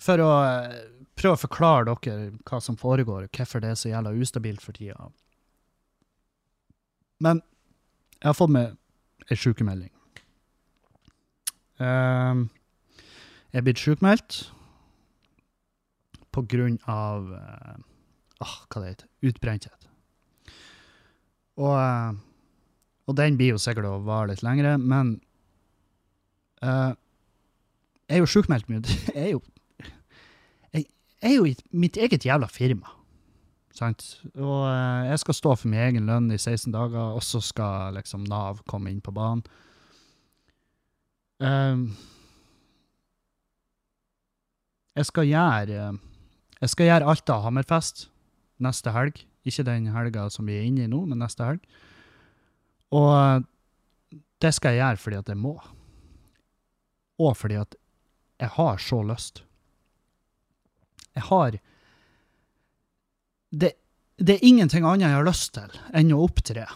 For 0.07 0.21
å 0.21 0.33
eh, 0.45 0.73
prøve 1.17 1.35
å 1.35 1.39
forklare 1.41 1.95
dere 2.03 2.27
hva 2.45 2.59
som 2.61 2.75
foregår, 2.77 3.25
hvorfor 3.33 3.63
det 3.63 3.71
er 3.73 3.79
så 3.79 3.89
jævla 3.89 4.11
ustabilt 4.13 4.61
for 4.61 4.77
tida. 4.77 5.07
Men 7.23 7.41
jeg 8.17 8.29
har 8.29 8.37
fått 8.37 8.53
med 8.53 8.75
ei 9.31 9.37
sykemelding. 9.37 9.91
Uh, 11.77 12.47
jeg 13.53 13.59
er 13.61 13.65
blitt 13.65 13.81
sjukmeldt 13.81 14.39
på 16.33 16.43
grunn 16.49 16.77
av 16.89 17.27
uh, 17.33 17.75
oh, 18.43 18.55
hva 18.69 18.81
det 18.81 18.93
heter, 18.93 19.09
utbrenthet. 19.29 19.89
Og, 21.57 21.73
uh, 21.73 22.17
og 23.09 23.17
den 23.17 23.37
blir 23.39 23.55
jo 23.55 23.61
sikkert 23.61 23.89
å 23.89 23.99
vare 24.05 24.31
litt 24.31 24.43
lengre, 24.45 24.75
men 24.77 25.15
uh, 26.65 26.93
jeg 28.07 28.19
er 28.19 28.23
jo 28.23 28.31
sjukmeldt 28.31 28.69
mye. 28.71 28.83
Jeg 29.17 29.23
er 29.23 29.31
jo, 29.33 29.41
jeg, 30.71 30.85
er 31.25 31.33
jo 31.33 31.47
i 31.49 31.55
mitt 31.75 31.97
eget 31.97 32.25
jævla 32.25 32.47
firma. 32.51 32.93
Sant? 33.77 34.03
Og 34.33 34.65
eh, 34.65 35.07
jeg 35.11 35.21
skal 35.21 35.37
stå 35.37 35.53
for 35.55 35.69
min 35.69 35.83
egen 35.83 36.09
lønn 36.09 36.31
i 36.33 36.39
16 36.39 36.73
dager, 36.73 37.13
og 37.13 37.23
så 37.25 37.41
skal 37.43 37.97
liksom 37.97 38.25
Nav 38.25 38.63
komme 38.69 38.89
inn 38.89 39.03
på 39.05 39.13
banen. 39.13 39.43
Um, 41.37 41.91
jeg 44.97 45.05
skal 45.05 45.27
gjøre 45.29 45.81
Jeg 46.57 46.69
skal 46.71 46.87
gjøre 46.87 47.09
Alta 47.11 47.35
Hammerfest 47.43 48.07
neste 48.57 48.89
helg. 48.95 49.21
Ikke 49.45 49.67
den 49.67 49.91
helga 49.93 50.25
som 50.33 50.49
vi 50.49 50.57
er 50.57 50.65
inne 50.65 50.87
i 50.87 50.89
nå, 50.89 51.03
men 51.05 51.21
neste 51.21 51.45
helg. 51.45 51.61
Og 52.97 53.45
det 54.41 54.53
skal 54.57 54.73
jeg 54.73 54.81
gjøre 54.81 55.03
fordi 55.03 55.19
at 55.19 55.29
jeg 55.29 55.37
må. 55.37 55.53
Og 57.21 57.37
fordi 57.37 57.59
at 57.61 57.77
jeg 58.41 58.49
har 58.57 58.81
så 58.81 59.03
lyst. 59.05 59.43
Jeg 61.13 61.25
har 61.29 61.59
det, 63.51 63.71
det, 64.17 64.37
er 64.37 64.45
ingenting 64.45 64.85
annet 64.85 65.07
jeg 65.07 65.17
har 65.17 65.27
lyst 65.27 65.53
til 65.55 65.79
enn 65.95 66.13
å 66.15 66.23
opptre. 66.25 66.67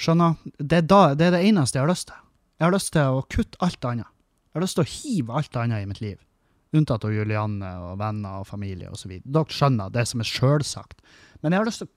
Skjønner? 0.00 0.38
Det 0.58 0.82
er, 0.82 0.88
da, 0.88 1.02
det 1.18 1.28
er 1.28 1.36
det 1.36 1.44
eneste 1.50 1.78
jeg 1.78 1.84
har 1.84 1.92
lyst 1.92 2.08
til. 2.10 2.20
Jeg 2.58 2.66
har 2.66 2.74
lyst 2.74 2.92
til 2.94 3.16
å 3.18 3.24
kutte 3.30 3.60
alt 3.64 3.88
annet. 3.88 4.08
Jeg 4.52 4.58
har 4.58 4.64
lyst 4.66 4.78
til 4.78 4.84
å 4.84 4.92
hive 4.92 5.38
alt 5.38 5.58
annet 5.58 5.84
i 5.84 5.88
mitt 5.90 6.02
liv. 6.02 6.18
Unntatt 6.72 7.04
av 7.04 7.12
Julianne 7.12 7.70
og 7.84 7.98
venner 8.00 8.40
og 8.40 8.48
familie 8.48 8.88
osv. 8.92 9.18
Dere 9.24 9.52
skjønner 9.52 9.92
det 9.92 10.06
som 10.08 10.22
er 10.24 10.28
sjølsagt. 10.28 11.02
Men 11.42 11.52
jeg 11.52 11.62
har 11.62 11.68
lyst 11.68 11.84
til 11.84 11.92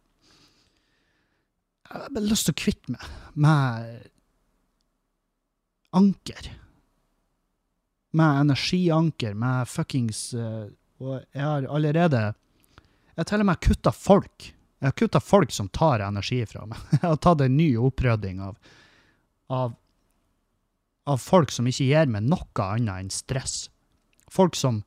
Jeg 1.85 2.01
har 2.01 2.13
bare 2.15 2.27
lyst 2.31 2.47
til 2.47 2.55
å 2.55 2.59
kvitte 2.59 2.91
meg 2.95 3.03
med 3.45 4.07
anker. 5.95 6.49
Med 8.15 8.41
energianker, 8.41 9.35
med 9.37 9.69
fuckings 9.69 10.33
uh, 10.33 10.65
Og 10.99 11.19
jeg 11.19 11.43
har 11.43 11.67
allerede 11.69 12.33
jeg 13.15 13.23
har 13.23 13.27
til 13.29 13.43
og 13.45 13.47
med 13.47 13.61
kutta 13.63 13.91
folk. 13.95 14.49
Jeg 14.83 14.89
har 14.89 14.95
kutta 14.99 15.21
folk 15.23 15.53
som 15.55 15.69
tar 15.71 16.03
energi 16.03 16.41
fra 16.49 16.65
meg. 16.67 16.81
Jeg 16.97 17.05
har 17.05 17.19
tatt 17.23 17.41
en 17.45 17.55
ny 17.55 17.69
opprydding 17.79 18.41
av, 18.43 18.57
av, 19.47 19.77
av, 21.07 21.21
folk 21.23 21.53
som 21.55 21.69
ikke 21.71 21.87
gir 21.87 22.11
meg 22.11 22.27
noe 22.27 22.65
annet 22.65 23.05
enn 23.05 23.13
stress. 23.13 23.69
Folk 24.27 24.59
som 24.59 24.81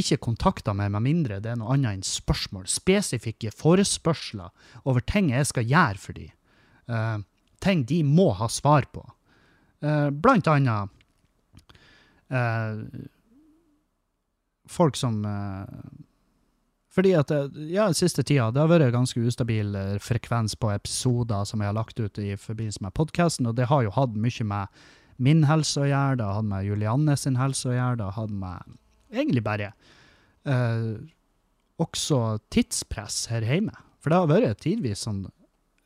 ikke 0.00 0.16
kontakter 0.24 0.74
meg 0.74 0.90
med 0.94 1.04
mindre 1.04 1.38
det 1.44 1.52
er 1.52 1.60
noe 1.60 1.76
annet 1.76 1.98
enn 1.98 2.06
spørsmål. 2.08 2.64
Spesifikke 2.72 3.52
forespørsler 3.52 4.48
over 4.88 5.04
ting 5.04 5.28
jeg 5.34 5.52
skal 5.52 5.68
gjøre 5.68 6.00
for 6.00 6.16
dem. 6.16 6.32
Uh, 6.88 7.20
ting 7.60 7.84
de 7.84 8.00
må 8.08 8.30
ha 8.40 8.48
svar 8.48 8.88
på. 8.96 9.04
Uh, 9.84 10.08
blant 10.08 10.48
annet 10.48 10.88
uh, 12.32 12.80
folk 14.72 14.96
som 14.96 15.20
fordi 16.94 17.14
at 17.18 17.32
eh, 17.34 17.48
ja, 17.74 17.88
siste 17.96 18.22
tida 18.26 18.50
det 18.54 18.62
har 18.62 18.70
vært 18.70 18.94
ganske 18.94 19.22
ustabil 19.26 19.74
eh, 19.78 19.96
frekvens 20.02 20.54
på 20.60 20.70
episoder 20.74 21.46
som 21.48 21.62
jeg 21.62 21.72
har 21.72 21.78
lagt 21.78 22.00
ut 22.00 22.20
i 22.22 22.34
forbindelse 22.38 22.84
med 22.84 22.94
podkasten, 22.96 23.48
og 23.50 23.58
det 23.58 23.68
har 23.70 23.86
jo 23.86 23.94
hatt 23.96 24.14
mye 24.14 24.46
med 24.50 24.84
min 25.22 25.44
helse 25.46 25.82
å 25.82 25.88
gjøre, 25.88 26.18
det 26.18 26.26
har 26.26 26.38
hatt 26.40 26.50
med 26.50 26.66
Julianne 26.66 27.16
sin 27.18 27.38
helse 27.38 27.70
å 27.70 27.74
gjøre, 27.74 27.98
det 28.00 28.08
har 28.08 28.18
hatt 28.18 28.34
med 28.34 28.78
egentlig 29.14 29.44
bare 29.46 29.72
eh, 30.46 30.94
også 31.82 32.20
tidspress 32.54 33.26
her 33.32 33.46
hjemme. 33.46 33.74
For 34.02 34.12
det 34.12 34.20
har 34.20 34.30
vært 34.30 34.62
tidvis 34.62 35.06
sånn 35.06 35.24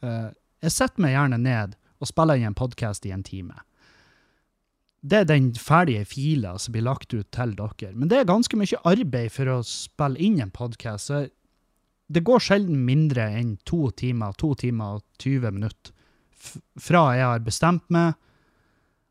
eh, 0.02 0.30
Jeg 0.64 0.74
setter 0.74 1.04
meg 1.04 1.14
gjerne 1.14 1.38
ned 1.40 1.76
og 1.98 2.10
spiller 2.10 2.38
inn 2.38 2.50
en 2.50 2.58
podkast 2.58 3.06
i 3.06 3.12
en 3.14 3.24
time 3.26 3.60
det 5.00 5.20
er 5.20 5.26
den 5.28 5.52
ferdige 5.54 6.04
fila 6.10 6.56
som 6.58 6.74
blir 6.74 6.86
lagt 6.86 7.12
ut 7.14 7.28
til 7.34 7.54
dere. 7.58 7.92
Men 7.94 8.10
det 8.10 8.20
er 8.20 8.30
ganske 8.30 8.58
mye 8.58 8.80
arbeid 8.88 9.30
for 9.34 9.50
å 9.52 9.58
spille 9.66 10.18
inn 10.18 10.40
en 10.42 10.54
podkast. 10.54 11.12
Det 12.08 12.24
går 12.26 12.42
sjelden 12.42 12.80
mindre 12.86 13.28
enn 13.38 13.56
to 13.68 13.90
timer, 13.94 14.34
to 14.40 14.54
timer 14.58 14.98
og 14.98 15.04
20 15.22 15.54
minutter 15.54 15.94
fra 16.78 17.02
jeg 17.18 17.26
har 17.26 17.44
bestemt 17.44 17.86
meg 17.90 18.16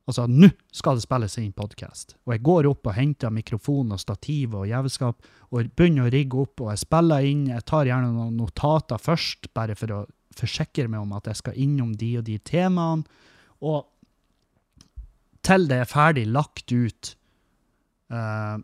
Altså, 0.07 0.23
nå 0.31 0.47
skal 0.71 0.95
det 0.95 1.03
spilles 1.03 1.33
inn 1.41 1.49
podkast. 1.51 2.13
Og 2.23 2.31
jeg 2.31 2.43
går 2.47 2.69
opp 2.69 2.87
og 2.87 2.95
henter 2.95 3.33
mikrofon 3.35 3.91
og 3.91 3.99
stativ 3.99 4.53
og 4.55 4.69
jævelskap 4.69 5.25
og 5.51 5.73
begynner 5.75 6.07
å 6.07 6.13
rigge 6.13 6.39
opp, 6.45 6.61
og 6.63 6.69
jeg 6.71 6.79
spiller 6.85 7.27
inn. 7.27 7.41
Jeg 7.51 7.65
tar 7.67 7.89
gjerne 7.89 8.13
noen 8.13 8.37
notater 8.39 9.01
først, 9.03 9.49
bare 9.51 9.75
for 9.75 9.91
å 9.91 9.99
forsikre 10.37 10.87
meg 10.87 11.03
om 11.03 11.11
at 11.17 11.27
jeg 11.27 11.41
skal 11.41 11.59
innom 11.59 11.91
de 11.99 12.13
og 12.21 12.23
de 12.29 12.37
temaene. 12.39 13.03
Og 13.67 13.83
til 15.47 15.67
det 15.69 15.81
er 15.81 15.89
ferdig 15.89 16.25
lagt 16.29 16.71
ut, 16.71 17.13
eh, 18.11 18.57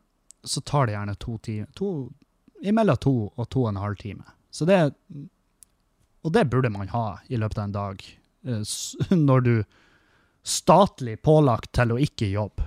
så 0.44 0.62
tar 0.68 0.88
det 0.88 0.98
gjerne 0.98 1.16
to 1.20 1.38
timer. 1.44 1.70
To, 1.80 1.92
imellom 2.64 3.00
to 3.00 3.16
og 3.30 3.48
to 3.50 3.64
og 3.64 3.72
en 3.72 3.84
halv 3.84 4.00
time. 4.02 4.26
Så 4.52 4.66
det 4.70 4.94
Og 6.24 6.32
det 6.32 6.46
burde 6.48 6.70
man 6.70 6.88
ha 6.88 7.20
i 7.28 7.36
løpet 7.36 7.58
av 7.58 7.64
en 7.64 7.72
dag, 7.72 8.04
eh, 8.48 8.62
når 9.28 9.42
du 9.42 9.64
statlig 10.44 11.22
pålagt 11.22 11.74
til 11.76 11.92
å 11.92 12.00
ikke 12.00 12.30
jobbe. 12.32 12.64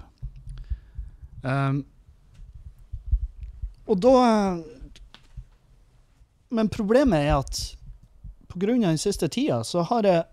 Um, 1.42 1.84
og 3.86 4.00
da 4.02 4.58
Men 6.50 6.68
problemet 6.72 7.26
er 7.28 7.36
at 7.36 7.60
på 8.48 8.60
grunn 8.62 8.84
av 8.84 8.94
den 8.94 8.98
siste 9.02 9.28
tida, 9.28 9.60
så 9.64 9.82
har 9.84 10.06
jeg 10.06 10.24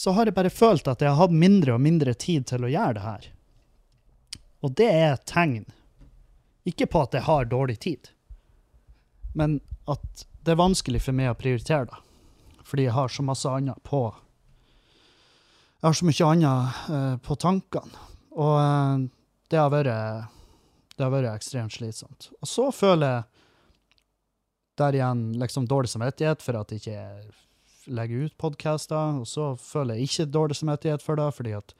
så 0.00 0.14
har 0.16 0.28
jeg 0.28 0.36
bare 0.36 0.52
følt 0.52 0.88
at 0.88 1.02
jeg 1.02 1.12
har 1.12 1.20
hatt 1.20 1.34
mindre 1.36 1.74
og 1.76 1.82
mindre 1.84 2.14
tid 2.16 2.46
til 2.48 2.64
å 2.64 2.72
gjøre 2.72 2.96
det 2.96 3.04
her. 3.04 3.26
Og 4.64 4.72
det 4.78 4.86
er 4.88 5.10
et 5.12 5.26
tegn. 5.28 5.66
Ikke 6.68 6.88
på 6.88 7.02
at 7.04 7.16
jeg 7.16 7.26
har 7.26 7.48
dårlig 7.50 7.76
tid, 7.84 8.08
men 9.36 9.58
at 9.90 10.24
det 10.44 10.54
er 10.54 10.60
vanskelig 10.60 11.02
for 11.04 11.16
meg 11.16 11.32
å 11.32 11.36
prioritere 11.36 11.88
det. 11.90 12.00
Fordi 12.64 12.86
jeg 12.86 12.96
har 12.96 13.12
så 13.12 13.24
masse 13.26 13.50
annet 13.50 13.80
på 13.84 14.02
Jeg 15.80 15.88
har 15.88 15.96
så 15.96 16.06
mye 16.08 16.26
annet 16.28 16.80
uh, 16.92 17.16
på 17.24 17.36
tankene. 17.40 18.08
Og 18.36 18.56
uh, 18.56 19.04
det 19.50 19.58
har 19.58 19.72
vært 19.72 19.92
det 20.96 21.06
har 21.06 21.12
vært 21.12 21.32
ekstremt 21.32 21.72
slitsomt. 21.72 22.28
Og 22.40 22.48
så 22.48 22.70
føler 22.76 23.14
jeg 23.14 23.22
der 24.80 24.96
igjen 24.96 25.22
liksom 25.40 25.68
dårlig 25.68 25.92
samvittighet 25.92 26.44
for 26.44 26.60
at 26.60 26.72
jeg 26.72 26.82
ikke 26.82 27.04
legger 27.86 28.26
ut 28.26 28.36
podkaster, 28.40 29.20
og 29.22 29.28
så 29.28 29.52
føler 29.60 29.96
jeg 29.96 30.10
ikke 30.10 30.32
dårlig 30.34 30.58
samvittighet 30.58 31.04
for 31.04 31.20
det, 31.20 31.28
fordi 31.36 31.54
at 31.58 31.74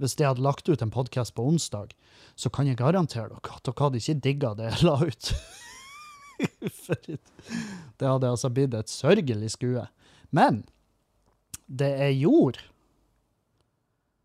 hvis 0.00 0.16
jeg 0.18 0.26
hadde 0.26 0.42
lagt 0.42 0.68
ut 0.68 0.82
en 0.82 0.92
podcast 0.94 1.34
på 1.36 1.44
onsdag, 1.46 1.92
så 2.34 2.50
kan 2.50 2.66
jeg 2.66 2.80
garantere 2.80 3.30
dere 3.30 3.58
at 3.58 3.66
dere 3.66 3.84
hadde 3.84 4.00
ikke 4.00 4.20
digga 4.24 4.54
det 4.58 4.70
jeg 4.72 4.86
la 4.88 4.96
ut. 5.04 5.32
det 7.98 8.08
hadde 8.08 8.30
altså 8.30 8.50
blitt 8.50 8.74
et 8.74 8.90
sørgelig 8.90 9.52
skue. 9.54 9.84
Men 10.34 10.64
det 11.66 11.92
jeg 11.94 12.24
gjorde, 12.24 12.64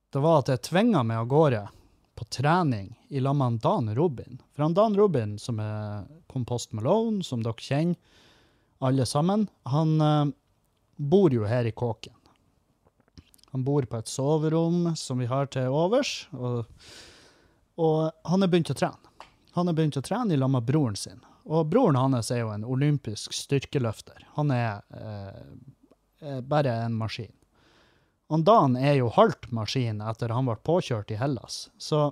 det 0.10 0.24
var 0.26 0.42
at 0.42 0.50
jeg 0.50 0.66
tvinga 0.72 1.04
meg 1.06 1.22
av 1.22 1.30
gårde 1.30 1.66
på 2.18 2.26
trening 2.34 2.90
i 3.14 3.22
lag 3.22 3.38
med 3.38 3.62
Dan 3.64 3.94
Robin. 3.96 4.42
For 4.56 4.66
han 4.66 4.74
Dan 4.74 4.98
Robin, 4.98 5.38
som 5.40 5.62
er 5.62 6.10
Compost 6.32 6.74
Malone, 6.74 7.22
som 7.24 7.46
dere 7.46 7.62
kjenner 7.62 7.96
alle 8.80 9.06
sammen, 9.06 9.46
han 9.68 9.96
eh, 10.02 10.32
bor 11.00 11.34
jo 11.34 11.46
her 11.48 11.66
i 11.66 11.72
kåken. 11.72 12.14
Han 13.52 13.64
bor 13.64 13.86
på 13.88 13.98
et 13.98 14.08
soverom 14.08 14.92
som 15.00 15.22
vi 15.22 15.26
har 15.26 15.48
til 15.50 15.72
overs, 15.74 16.28
og, 16.36 16.68
og 17.80 18.12
han 18.30 18.44
er 18.46 18.52
begynt 18.52 18.74
å 18.74 18.78
trene. 18.78 19.26
Han 19.58 19.72
er 19.72 19.78
begynt 19.78 19.98
å 19.98 20.06
trene 20.06 20.36
i 20.36 20.38
lag 20.38 20.52
med 20.54 20.68
broren 20.68 20.98
sin. 21.00 21.24
Og 21.50 21.72
broren 21.72 21.98
hans 21.98 22.30
er 22.32 22.44
jo 22.44 22.52
en 22.54 22.68
olympisk 22.68 23.34
styrkeløfter. 23.34 24.28
Han 24.36 24.52
er 24.54 24.84
eh, 24.94 26.42
bare 26.46 26.76
en 26.84 26.98
maskin. 27.00 27.34
Og 28.30 28.44
Dan 28.46 28.76
er 28.78 29.00
jo 29.00 29.10
halvt 29.16 29.50
maskin 29.56 30.04
etter 30.06 30.36
han 30.36 30.46
ble 30.46 30.60
påkjørt 30.68 31.16
i 31.16 31.18
Hellas. 31.18 31.72
Så 31.82 32.12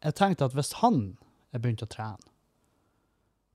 jeg 0.00 0.16
tenkte 0.16 0.48
at 0.48 0.56
hvis 0.56 0.72
han 0.80 1.18
er 1.52 1.60
begynt 1.60 1.84
å 1.84 1.90
trene 1.90 2.33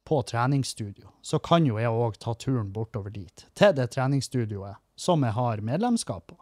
på 0.10 0.24
treningsstudio, 0.26 1.12
så 1.22 1.38
kan 1.40 1.68
jo 1.68 1.78
jeg 1.78 1.94
òg 1.94 2.18
ta 2.18 2.34
turen 2.34 2.72
bortover 2.74 3.14
dit, 3.14 3.46
til 3.54 3.76
det 3.78 3.92
treningsstudioet 3.94 4.82
som 4.98 5.22
jeg 5.24 5.36
har 5.38 5.62
medlemskap 5.62 6.26
på. 6.32 6.38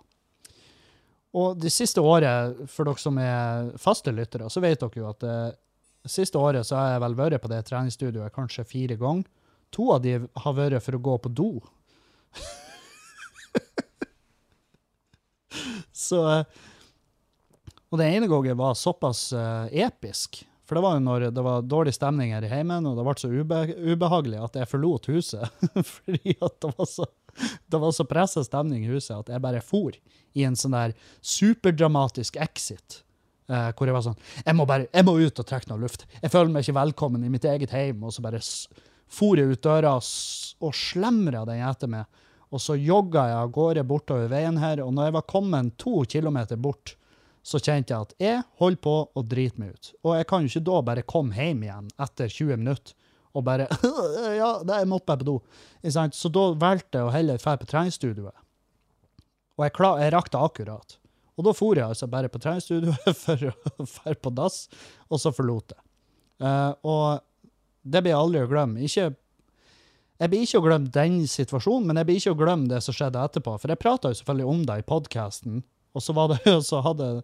Og 1.38 1.58
det 1.60 1.70
siste 1.76 2.00
året, 2.02 2.56
for 2.72 2.88
dere 2.88 3.02
som 3.02 3.18
er 3.20 3.74
faste 3.82 4.14
lyttere, 4.16 4.48
så 4.50 4.64
vet 4.64 4.80
dere 4.80 5.02
jo 5.02 5.10
at 5.10 5.20
det 5.22 5.56
siste 6.10 6.40
året 6.40 6.64
så 6.66 6.80
har 6.80 6.94
jeg 6.94 7.04
vel 7.04 7.18
vært 7.20 7.44
på 7.44 7.52
det 7.52 7.60
treningsstudioet 7.68 8.34
kanskje 8.34 8.64
fire 8.70 8.96
ganger. 9.00 9.28
To 9.76 9.92
av 9.98 10.02
de 10.06 10.16
har 10.24 10.54
vært 10.56 10.84
for 10.86 10.96
å 10.96 11.04
gå 11.04 11.18
på 11.26 11.30
do. 11.36 11.52
Så 15.98 16.24
eh, 16.32 16.46
Og 17.92 18.00
den 18.00 18.14
ene 18.16 18.28
gangen 18.32 18.58
var 18.60 18.74
såpass 18.80 19.34
eh, 19.36 19.66
episk. 19.84 20.48
For 20.68 20.76
det 20.76 20.84
var 20.84 20.98
jo 20.98 21.04
når 21.06 21.30
det 21.32 21.44
var 21.46 21.64
dårlig 21.64 21.94
stemning 21.96 22.34
her 22.36 22.44
i 22.44 22.52
heimen, 22.52 22.86
og 22.90 22.98
det 23.00 23.06
ble 23.08 23.16
så 23.22 23.30
ube 23.32 23.60
ubehagelig 23.94 24.42
at 24.44 24.58
jeg 24.60 24.68
forlot 24.68 25.08
huset. 25.14 25.64
Fordi 25.96 26.36
at 26.44 26.58
det 26.66 26.72
var 26.76 26.90
så, 26.92 27.08
det 27.72 27.80
var 27.80 27.96
så 27.96 28.06
pressa 28.10 28.44
stemning 28.44 28.84
i 28.84 28.92
huset 28.92 29.16
at 29.16 29.32
jeg 29.32 29.44
bare 29.46 29.64
for 29.64 29.96
i 30.36 30.44
en 30.44 30.58
sånn 30.60 30.76
der 30.76 30.96
superdramatisk 31.24 32.36
exit. 32.44 33.04
eh, 33.48 33.72
hvor 33.72 33.88
jeg 33.88 33.96
var 33.96 34.04
sånn 34.10 34.20
jeg 34.44 34.60
må, 34.60 34.66
bare, 34.68 34.90
jeg 34.92 35.08
må 35.08 35.16
ut 35.22 35.40
og 35.40 35.48
trekke 35.48 35.72
noe 35.72 35.86
luft. 35.86 36.04
Jeg 36.20 36.34
føler 36.34 36.52
meg 36.52 36.68
ikke 36.68 36.80
velkommen 36.82 37.24
i 37.24 37.32
mitt 37.32 37.48
eget 37.48 37.72
heim. 37.72 38.04
Og 38.04 38.12
så 38.14 38.26
bare 38.26 38.44
for 39.08 39.40
jeg 39.40 39.56
ut 39.56 39.64
døra 39.64 39.96
og 39.96 40.76
slemra 40.76 41.46
den 41.48 41.64
etter 41.64 41.88
meg. 41.88 42.12
Og 42.52 42.60
så 42.64 42.76
jogga 42.76 43.24
jeg 43.30 43.40
av 43.40 43.52
gårde 43.56 43.88
bortover 43.88 44.28
veien 44.32 44.60
her, 44.60 44.84
og 44.84 44.92
når 44.96 45.10
jeg 45.10 45.16
var 45.18 45.28
kommet 45.32 45.74
to 45.80 46.02
kilometer 46.08 46.60
bort, 46.60 46.97
så 47.48 47.62
kjente 47.64 47.94
jeg 47.94 48.08
at 48.08 48.16
jeg 48.20 48.40
holder 48.60 48.82
på 48.84 48.96
å 49.16 49.24
drite 49.24 49.62
meg 49.62 49.76
ut. 49.76 49.92
Og 50.04 50.18
jeg 50.18 50.28
kan 50.28 50.44
jo 50.44 50.52
ikke 50.52 50.68
da 50.68 50.80
bare 50.90 51.06
komme 51.08 51.38
hjem 51.38 51.64
igjen 51.64 51.92
etter 52.04 52.32
20 52.34 52.60
minutter 52.60 52.96
og 53.38 53.46
bare 53.48 53.68
Ja, 54.40 54.50
jeg 54.66 54.90
måtte 54.90 55.08
bare 55.08 55.22
på 55.22 55.28
do. 55.30 55.38
Så 55.86 56.32
da 56.34 56.46
valgte 56.60 57.00
jeg 57.00 57.08
å 57.08 57.14
heller 57.14 57.40
dra 57.42 57.56
på 57.60 57.70
treningsstudioet. 57.70 58.44
Og 59.58 59.66
jeg, 59.66 59.74
klar, 59.78 60.02
jeg 60.02 60.14
rakk 60.14 60.32
det 60.34 60.42
akkurat. 60.42 60.98
Og 61.38 61.46
da 61.46 61.54
for 61.54 61.78
jeg 61.78 61.86
altså 61.86 62.10
bare 62.10 62.32
på 62.34 62.42
treningsstudioet 62.42 63.16
for 63.24 63.48
å 63.48 63.88
dra 63.88 64.18
på 64.20 64.34
dass, 64.36 64.66
og 65.08 65.22
så 65.22 65.32
forlot 65.34 65.76
jeg. 65.76 65.84
Eh, 66.44 66.74
og 66.90 67.24
det 67.88 68.04
blir 68.04 68.14
jeg 68.14 68.20
aldri 68.26 68.44
å 68.44 68.52
glemme. 68.52 68.84
Ikke 68.84 69.14
jeg 70.18 70.32
blir 70.34 70.44
ikke 70.48 70.60
å 70.60 70.66
glemme 70.66 70.90
den 70.90 71.18
situasjonen, 71.30 71.88
men 71.88 72.00
jeg 72.02 72.08
blir 72.10 72.20
ikke 72.20 72.32
å 72.34 72.40
glemme 72.40 72.70
det 72.72 72.80
som 72.82 72.96
skjedde 72.98 73.22
etterpå. 73.22 73.54
For 73.62 73.70
jeg 73.70 73.82
prata 73.82 74.10
jo 74.10 74.18
selvfølgelig 74.18 74.50
om 74.50 74.64
det 74.66 74.78
i 74.82 74.86
podkasten, 74.88 75.60
og 75.94 76.04
så 76.04 76.28
det 76.34 76.40
så 76.70 76.82
hadde 76.86 77.24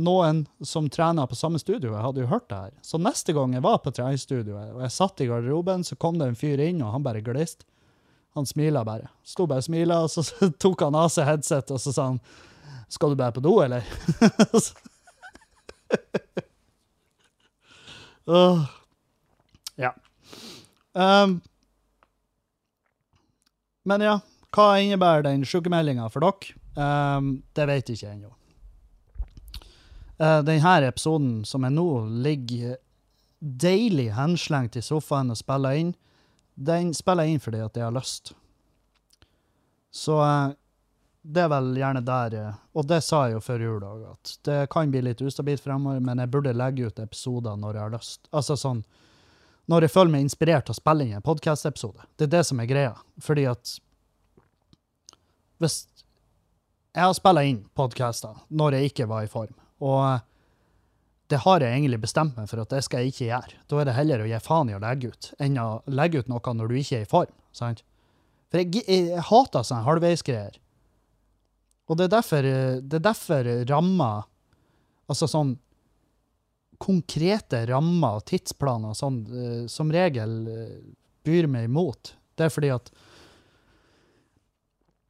noen 0.00 0.46
som 0.64 0.88
trener 0.90 1.26
på 1.26 1.36
samme 1.36 1.58
studio, 1.60 1.92
jeg 1.92 2.02
hadde 2.04 2.20
jo 2.22 2.30
hørt 2.30 2.48
det 2.48 2.56
her. 2.56 2.70
Så 2.86 2.98
neste 2.98 3.32
gang 3.36 3.52
jeg 3.54 3.62
var 3.64 3.78
på 3.84 3.90
treningsstudioet, 3.94 4.72
og 4.76 4.80
jeg 4.84 4.94
satt 4.94 5.20
i 5.20 5.26
garderoben, 5.28 5.84
så 5.84 5.96
kom 6.00 6.18
det 6.18 6.26
en 6.30 6.38
fyr 6.38 6.58
inn, 6.64 6.82
og 6.84 6.92
han 6.94 7.04
bare 7.04 7.24
gliste. 7.24 7.64
Han 8.38 8.46
smila 8.46 8.84
bare. 8.86 9.08
Sto 9.26 9.46
bare 9.50 9.58
og 9.58 9.66
smila, 9.66 9.96
og 10.06 10.10
så 10.14 10.22
tok 10.62 10.80
han 10.86 10.94
av 10.98 11.08
seg 11.12 11.26
headset, 11.28 11.70
og 11.74 11.80
så 11.82 11.90
sa 11.94 12.02
han 12.12 12.20
Skal 12.90 13.10
du 13.12 13.16
bare 13.18 13.34
på 13.34 13.42
do, 13.44 13.60
eller? 13.62 13.82
uh, 18.30 18.66
Ja. 19.80 19.94
Um, 20.92 21.40
men 23.86 24.00
ja, 24.04 24.18
hva 24.54 24.80
innebærer 24.82 25.22
den 25.24 25.44
sykemeldinga 25.46 26.08
for 26.12 26.20
dere? 26.24 26.59
Um, 26.80 27.32
det 27.52 27.66
vet 27.68 27.90
jeg 27.90 27.98
ikke 27.98 28.12
ennå. 28.14 28.30
Uh, 30.20 30.40
denne 30.44 30.76
episoden 30.88 31.42
som 31.48 31.64
jeg 31.64 31.74
nå 31.74 31.88
ligger 32.24 32.78
deilig 33.40 34.10
henslengt 34.16 34.76
i 34.76 34.84
sofaen 34.84 35.32
og 35.32 35.38
spiller 35.40 35.80
inn, 35.80 35.92
den 36.54 36.92
spiller 36.96 37.26
jeg 37.26 37.36
inn 37.36 37.44
fordi 37.44 37.60
at 37.64 37.76
jeg 37.76 37.86
har 37.86 37.96
lyst. 37.96 38.32
Så 39.92 40.16
uh, 40.20 40.52
det 41.20 41.44
er 41.44 41.52
vel 41.52 41.74
gjerne 41.76 42.00
der 42.06 42.34
uh, 42.38 42.60
Og 42.78 42.86
det 42.88 43.02
sa 43.04 43.26
jeg 43.26 43.34
jo 43.34 43.42
før 43.44 43.64
jul 43.66 43.84
òg, 43.84 44.06
at 44.14 44.34
det 44.48 44.60
kan 44.72 44.92
bli 44.92 45.02
litt 45.04 45.20
ustabilt 45.24 45.64
fremover, 45.64 46.00
men 46.00 46.22
jeg 46.22 46.32
burde 46.32 46.56
legge 46.56 46.88
ut 46.88 47.02
episoder 47.02 47.60
når 47.60 47.76
jeg 47.76 47.84
har 47.84 47.94
lyst. 47.98 48.32
Altså 48.32 48.56
sånn 48.60 48.84
når 49.70 49.86
jeg 49.86 49.92
føler 49.94 50.10
meg 50.10 50.24
inspirert 50.24 50.66
til 50.66 50.74
å 50.74 50.80
spille 50.80 51.04
inn 51.04 51.18
en 51.18 51.22
podkast-episode. 51.22 52.02
Det 52.18 52.26
er 52.26 52.32
det 52.32 52.40
som 52.48 52.58
er 52.58 52.66
greia. 52.66 52.94
Fordi 53.22 53.44
at 53.46 53.76
hvis 55.60 55.84
Jeg 56.90 57.06
har 57.06 57.14
spilla 57.14 57.44
inn 57.46 57.62
podkaster 57.78 58.40
når 58.48 58.76
jeg 58.76 58.90
ikke 58.90 59.06
var 59.10 59.26
i 59.26 59.30
form, 59.30 59.54
og 59.86 60.26
det 61.30 61.38
har 61.44 61.62
jeg 61.62 61.76
egentlig 61.76 62.00
bestemt 62.02 62.34
meg 62.34 62.48
for 62.50 62.62
at 62.62 62.72
det 62.72 62.80
skal 62.82 63.04
jeg 63.04 63.12
ikke 63.12 63.28
gjøre. 63.28 63.60
Da 63.70 63.78
er 63.78 63.86
det 63.86 63.94
heller 63.94 64.24
å 64.24 64.26
gi 64.26 64.40
faen 64.42 64.72
i 64.72 64.74
å 64.74 64.82
legge 64.82 65.12
ut, 65.12 65.28
enn 65.38 65.60
å 65.62 65.68
legge 65.86 66.24
ut 66.24 66.30
noe 66.32 66.54
når 66.58 66.72
du 66.72 66.80
ikke 66.80 66.98
er 66.98 67.06
i 67.06 67.10
form. 67.10 67.30
sant? 67.54 67.84
For 68.50 68.58
jeg, 68.58 68.82
jeg, 68.82 69.06
jeg 69.12 69.26
hater 69.28 69.62
sånne 69.66 69.86
halvveisgreier. 69.86 70.58
Og 71.86 71.98
det 71.98 72.08
er 72.08 72.14
derfor, 72.16 72.46
er 72.46 73.06
derfor 73.06 73.54
rammer 73.70 74.26
Altså 75.10 75.26
sånn 75.26 75.56
konkrete 76.80 77.64
rammer 77.68 78.20
og 78.20 78.26
tidsplaner 78.30 78.94
sånn, 78.96 79.20
eh, 79.26 79.64
som 79.68 79.90
regel 79.92 80.34
eh, 80.48 80.76
byr 81.26 81.48
meg 81.50 81.66
imot. 81.68 82.14
Det 82.38 82.46
er 82.46 82.52
fordi 82.54 82.70
at 82.72 82.88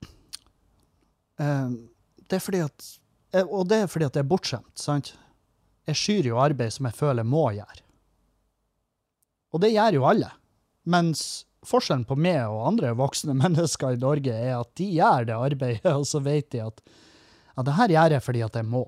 eh, 0.03 1.30
det 1.41 2.39
er 2.39 2.43
fordi 2.45 2.63
at 2.65 2.89
eh, 3.35 3.47
Og 3.47 3.69
det 3.71 3.85
er 3.85 3.91
fordi 3.91 4.09
at 4.09 4.17
det 4.17 4.25
er 4.25 4.31
bortskjemt, 4.31 4.75
sant? 4.79 5.15
Jeg 5.89 5.99
skyr 5.99 6.29
jo 6.31 6.41
arbeid 6.43 6.75
som 6.75 6.87
jeg 6.87 6.99
føler 6.99 7.25
jeg 7.25 7.33
må 7.33 7.47
gjøre. 7.57 7.85
Og 9.51 9.63
det 9.65 9.73
gjør 9.73 9.97
jo 9.99 10.07
alle. 10.07 10.29
Mens 10.91 11.23
forskjellen 11.67 12.07
på 12.09 12.17
meg 12.17 12.43
og 12.49 12.67
andre 12.71 12.93
voksne 12.97 13.35
mennesker 13.43 13.97
i 13.97 14.03
Norge 14.03 14.35
er 14.35 14.59
at 14.59 14.71
de 14.79 14.91
gjør 14.97 15.29
det 15.29 15.39
arbeidet, 15.39 15.95
og 15.95 16.07
så 16.09 16.23
vet 16.25 16.51
de 16.55 16.63
at 16.69 16.85
ja, 17.57 17.65
det 17.67 17.77
her 17.77 17.97
gjør 17.97 18.17
jeg 18.17 18.27
fordi 18.27 18.45
at 18.47 18.61
jeg 18.61 18.69
må. 18.71 18.85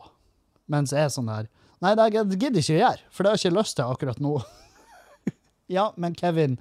Mens 0.71 0.95
jeg 0.95 1.09
er 1.09 1.13
sånn 1.13 1.33
der 1.33 1.51
Nei, 1.83 1.97
det 1.99 2.13
gidder 2.15 2.61
jeg 2.61 2.63
ikke 2.63 2.75
å 2.77 2.79
gjøre, 2.79 3.07
for 3.11 3.25
det 3.27 3.31
har 3.33 3.41
jeg 3.41 3.51
ikke 3.51 3.57
lyst 3.57 3.75
til 3.75 3.89
akkurat 3.91 4.21
nå. 4.23 4.37
ja, 5.77 5.89
men 5.99 6.15
Kevin, 6.15 6.53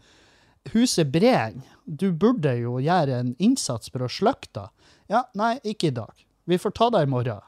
huset 0.73 1.11
brenner. 1.13 1.61
Du 1.85 2.07
burde 2.09 2.55
jo 2.57 2.79
gjøre 2.81 3.19
en 3.21 3.35
innsats 3.37 3.93
for 3.93 4.07
å 4.07 4.09
slukte 4.09 4.63
det. 4.63 4.80
Ja, 5.11 5.25
nei, 5.35 5.57
ikke 5.67 5.89
i 5.89 5.95
dag. 5.95 6.27
Vi 6.47 6.57
får 6.57 6.71
ta 6.71 6.89
det 6.89 7.03
i 7.03 7.05
morgen. 7.05 7.41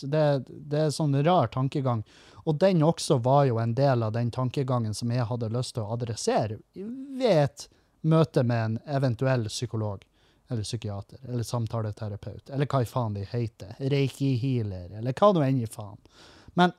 Det, 0.00 0.44
det 0.48 0.78
er 0.78 0.92
sånn 0.94 1.12
rar 1.24 1.50
tankegang. 1.52 2.00
Og 2.48 2.56
den 2.62 2.80
også 2.82 3.18
var 3.20 3.44
jo 3.44 3.58
en 3.60 3.74
del 3.76 4.06
av 4.06 4.14
den 4.14 4.30
tankegangen 4.32 4.94
som 4.96 5.12
jeg 5.12 5.26
hadde 5.28 5.50
lyst 5.52 5.74
til 5.76 5.84
å 5.84 5.98
adressere 5.98 6.56
ved 6.72 7.42
et 7.42 7.66
møte 8.00 8.42
med 8.42 8.64
en 8.64 8.78
eventuell 8.96 9.44
psykolog 9.52 10.06
eller 10.48 10.64
psykiater 10.64 11.20
eller 11.28 11.44
samtaleterapeut, 11.44 12.48
eller 12.50 12.66
hva 12.66 12.80
i 12.82 12.88
faen 12.88 13.14
de 13.14 13.26
heter. 13.28 13.76
Reiki-healer, 13.92 14.96
eller 14.98 15.14
hva 15.14 15.30
nå 15.36 15.44
enn 15.44 15.60
i 15.60 15.68
faen. 15.70 16.00
Men, 16.58 16.72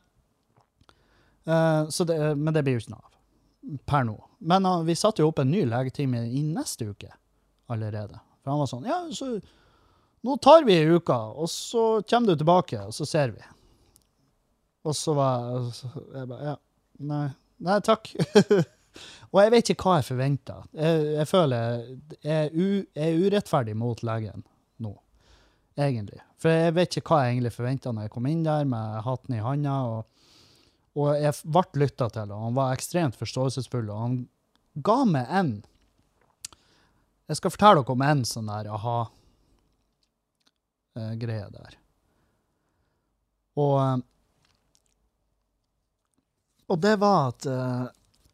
uh, 1.46 1.86
det, 1.86 2.20
men 2.36 2.52
det 2.58 2.66
blir 2.66 2.80
jo 2.80 2.84
ikke 2.88 2.96
noe 2.98 3.06
av 3.06 3.80
per 3.86 4.10
nå. 4.10 4.18
Men 4.42 4.66
uh, 4.66 4.82
vi 4.90 4.98
satte 4.98 5.22
jo 5.22 5.30
opp 5.30 5.46
en 5.46 5.54
ny 5.54 5.68
legetime 5.70 6.26
i 6.34 6.42
neste 6.50 6.90
uke 6.90 7.14
allerede. 7.72 8.18
For 8.42 8.56
han 8.56 8.64
var 8.66 8.74
sånn 8.74 8.90
Ja, 8.90 9.04
så 9.14 9.36
nå 10.22 10.38
tar 10.38 10.66
vi 10.68 10.76
ei 10.78 10.90
uke, 10.90 11.16
og 11.16 11.50
så 11.50 11.86
kommer 12.10 12.32
du 12.32 12.42
tilbake, 12.42 12.82
og 12.86 12.94
så 12.94 13.08
ser 13.10 13.34
vi. 13.34 13.42
Og 14.86 14.96
så 14.98 15.14
var 15.18 15.48
jeg, 15.48 15.96
jeg 16.16 16.30
bare 16.30 16.46
Ja, 16.52 16.56
nei, 17.12 17.26
nei 17.66 17.78
takk. 17.86 18.12
og 19.32 19.40
jeg 19.42 19.54
vet 19.54 19.72
ikke 19.74 19.88
hva 19.88 20.00
jeg 20.00 20.10
forventa. 20.10 20.58
Jeg, 20.78 21.08
jeg 21.18 21.30
føler 21.30 21.80
jeg 22.22 22.36
er, 22.36 22.52
u, 22.54 22.68
jeg 22.98 23.08
er 23.08 23.26
urettferdig 23.26 23.76
mot 23.78 24.02
legen 24.06 24.46
nå, 24.82 24.94
egentlig. 25.78 26.22
For 26.42 26.54
jeg 26.54 26.76
vet 26.78 26.98
ikke 26.98 27.14
hva 27.14 27.24
jeg 27.24 27.36
egentlig 27.36 27.54
forventa 27.56 27.94
når 27.94 28.08
jeg 28.08 28.14
kom 28.16 28.30
inn 28.30 28.46
der 28.46 28.66
med 28.70 29.02
hatten 29.06 29.38
i 29.38 29.42
handa. 29.46 29.78
Og, 29.94 30.30
og 30.98 31.10
jeg 31.22 31.38
ble 31.58 31.86
lytta 31.86 32.10
til, 32.14 32.34
og 32.34 32.46
han 32.48 32.58
var 32.58 32.76
ekstremt 32.76 33.18
forståelsesfull. 33.18 33.90
Og 33.94 34.06
han 34.06 34.22
ga 34.86 35.02
meg 35.06 35.34
en 35.42 35.52
Jeg 37.30 37.38
skal 37.40 37.54
fortelle 37.54 37.82
dere 37.82 37.94
om 37.94 38.02
en 38.04 38.24
sånn 38.28 38.50
der 38.50 38.70
aha-greie 40.98 41.50
der. 41.54 41.78
Og 43.60 44.08
og 46.72 46.80
det 46.80 46.94
var 47.02 47.34
at 47.34 47.46
uh, 47.52 47.88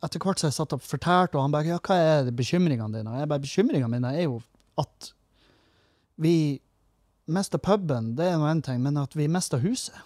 etter 0.06 0.22
hvert 0.22 0.42
som 0.42 0.52
jeg 0.52 0.58
satt 0.60 0.76
og 0.76 0.84
fortalte, 0.86 1.38
og 1.38 1.48
han 1.48 1.54
bare 1.56 1.72
ja, 1.72 1.80
hva 1.82 1.96
er 1.98 2.28
bekymringene 2.36 3.00
dine? 3.00 3.10
Og 3.10 3.24
jeg 3.24 3.30
bare 3.32 3.44
bekymringene 3.44 3.90
mine 3.96 4.12
er 4.14 4.28
jo 4.28 4.42
at 4.78 5.12
vi 6.22 6.60
mister 7.34 7.62
puben, 7.62 8.14
det 8.18 8.28
er 8.30 8.38
nå 8.40 8.46
én 8.50 8.62
ting, 8.66 8.80
men 8.84 9.00
at 9.02 9.16
vi 9.18 9.28
mister 9.32 9.62
huset. 9.62 9.98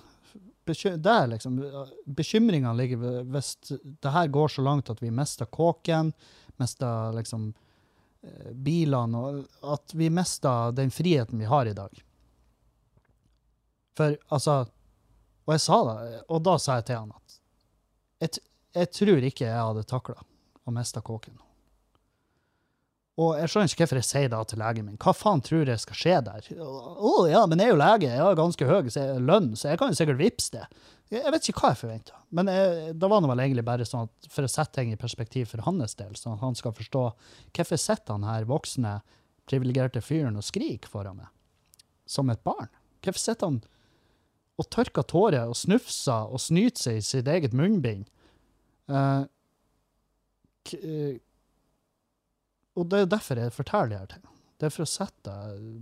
Bekym 0.66 1.00
der, 1.02 1.26
liksom. 1.32 1.58
Bekymringene 2.06 2.74
ligger 2.78 3.26
hvis 3.34 3.56
det 3.68 4.14
her 4.14 4.32
går 4.32 4.54
så 4.56 4.64
langt 4.66 4.90
at 4.94 5.02
vi 5.02 5.12
mister 5.12 5.50
kåken, 5.50 6.14
mister 6.62 7.12
liksom 7.18 7.50
eh, 8.24 8.52
bilene, 8.54 9.18
og 9.18 9.76
at 9.76 9.96
vi 9.98 10.10
mister 10.14 10.72
den 10.78 10.94
friheten 10.94 11.42
vi 11.42 11.50
har 11.50 11.68
i 11.68 11.76
dag. 11.78 12.04
For 14.02 14.18
altså 14.34 14.58
Og 15.46 15.56
jeg 15.56 15.64
sa 15.64 15.78
det, 15.88 16.24
og 16.30 16.44
da 16.46 16.58
sa 16.62 16.80
jeg 16.80 16.90
til 16.90 17.00
han 17.02 17.14
at 17.16 17.38
jeg, 18.22 18.44
jeg 18.78 18.92
tror 18.94 19.26
ikke 19.26 19.48
jeg 19.48 19.58
hadde 19.58 19.88
takla 19.90 20.20
å 20.22 20.74
miste 20.76 21.02
kåken. 21.02 21.40
Og 23.22 23.34
jeg 23.40 23.50
skjønner 23.52 23.72
ikke 23.72 23.84
hvorfor 23.84 24.00
jeg 24.00 24.08
sier 24.08 24.30
det 24.32 24.40
til 24.48 24.62
legen 24.62 24.88
min. 24.88 25.00
Hva 25.02 25.14
faen 25.18 25.42
tror 25.44 25.70
jeg 25.70 25.82
skal 25.84 25.98
skje 25.98 26.20
der? 26.28 26.48
Å 26.64 26.68
oh, 26.96 27.26
ja, 27.30 27.42
men 27.50 27.60
jeg 27.60 27.72
er 27.72 27.74
jo 27.74 27.80
lege, 27.82 28.12
jeg 28.14 28.24
har 28.24 28.38
ganske 28.38 28.68
høy 28.70 28.92
lønn, 29.26 29.50
så 29.58 29.74
jeg 29.74 29.82
kan 29.82 29.92
jo 29.92 29.98
sikkert 30.00 30.22
vippse 30.22 30.54
det. 30.56 30.64
Jeg 31.12 31.34
vet 31.34 31.50
ikke 31.52 31.66
hva 31.66 31.74
jeg 31.74 31.82
forventa. 31.82 32.22
Men 32.32 32.48
da 32.96 33.10
var 33.12 33.26
det 33.26 33.32
vel 33.34 33.44
egentlig 33.44 33.66
bare 33.68 33.88
sånn 33.88 34.08
at 34.08 34.30
for 34.32 34.48
å 34.48 34.52
sette 34.52 34.78
ting 34.78 34.94
i 34.94 35.02
perspektiv 35.02 35.50
for 35.52 35.66
hans 35.66 35.98
del, 36.00 36.14
sånn 36.16 36.38
at 36.38 36.46
han 36.46 36.56
skal 36.56 36.78
forstå 36.78 37.04
hvorfor 37.58 37.82
sitter 37.84 38.16
han 38.16 38.30
her 38.30 38.48
voksne, 38.48 39.00
privilegerte 39.50 40.06
fyren 40.06 40.40
og 40.40 40.48
skriker 40.48 40.94
foran 40.94 41.20
meg? 41.20 41.34
Som 42.08 42.32
et 42.32 42.46
barn? 42.48 42.72
Hvorfor 43.04 43.26
sitter 43.26 43.50
han 43.50 43.60
og 44.60 44.68
tørker 44.74 45.06
tårer 45.08 45.50
og 45.50 45.58
snufser 45.58 46.32
og 46.32 46.42
snyter 46.42 46.82
seg 46.84 47.00
i 47.00 47.06
sitt 47.06 47.30
eget 47.32 47.56
munnbind. 47.58 48.08
Uh, 48.92 49.24
og 52.78 52.88
det 52.92 53.00
er 53.04 53.10
derfor 53.10 53.40
jeg 53.42 53.56
forteller 53.56 53.94
de 53.94 54.00
her 54.00 54.12
tingene. 54.12 54.36
Det 54.60 54.68
er 54.68 54.74
for 54.76 54.86
å 54.86 54.92
sette, 54.92 55.38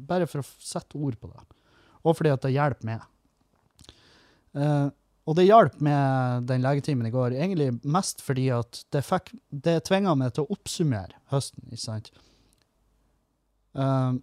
bare 0.08 0.27
for 0.29 0.41
å 0.41 0.47
sette 0.63 0.95
ord 0.97 1.17
på 1.19 1.27
det. 1.32 1.41
Og 2.08 2.15
fordi 2.15 2.32
at 2.32 2.45
det 2.45 2.53
hjelper 2.55 2.88
meg. 2.88 3.03
Uh, 4.55 4.88
og 5.29 5.36
det 5.38 5.45
hjalp 5.45 5.75
med 5.86 6.47
den 6.49 6.63
legetimen 6.63 7.05
i 7.05 7.13
går, 7.13 7.36
egentlig 7.38 7.73
mest 7.84 8.23
fordi 8.25 8.47
at 8.55 8.79
det, 8.93 9.03
fikk, 9.05 9.34
det 9.51 9.75
tvinga 9.86 10.15
meg 10.17 10.34
til 10.34 10.47
å 10.47 10.55
oppsummere 10.55 11.19
høsten. 11.34 11.67
ikke 11.69 11.84
sant? 11.84 12.10
Uh, 13.77 14.17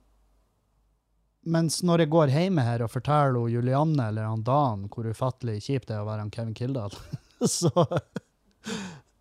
mens 1.46 1.78
når 1.86 2.04
jeg 2.04 2.12
går 2.12 2.32
hjemme 2.34 2.64
her 2.66 2.82
og 2.84 2.90
forteller 2.90 3.38
hun 3.38 3.52
Julianne 3.52 4.08
eller 4.10 4.26
han 4.26 4.42
Dan 4.46 4.86
hvor 4.92 5.06
ufattelig 5.06 5.60
kjipt 5.68 5.88
det 5.88 5.96
er 5.96 6.02
å 6.02 6.08
være 6.08 6.24
han 6.24 6.32
Kevin 6.34 6.56
Kildahl, 6.58 6.94
så, 7.58 7.70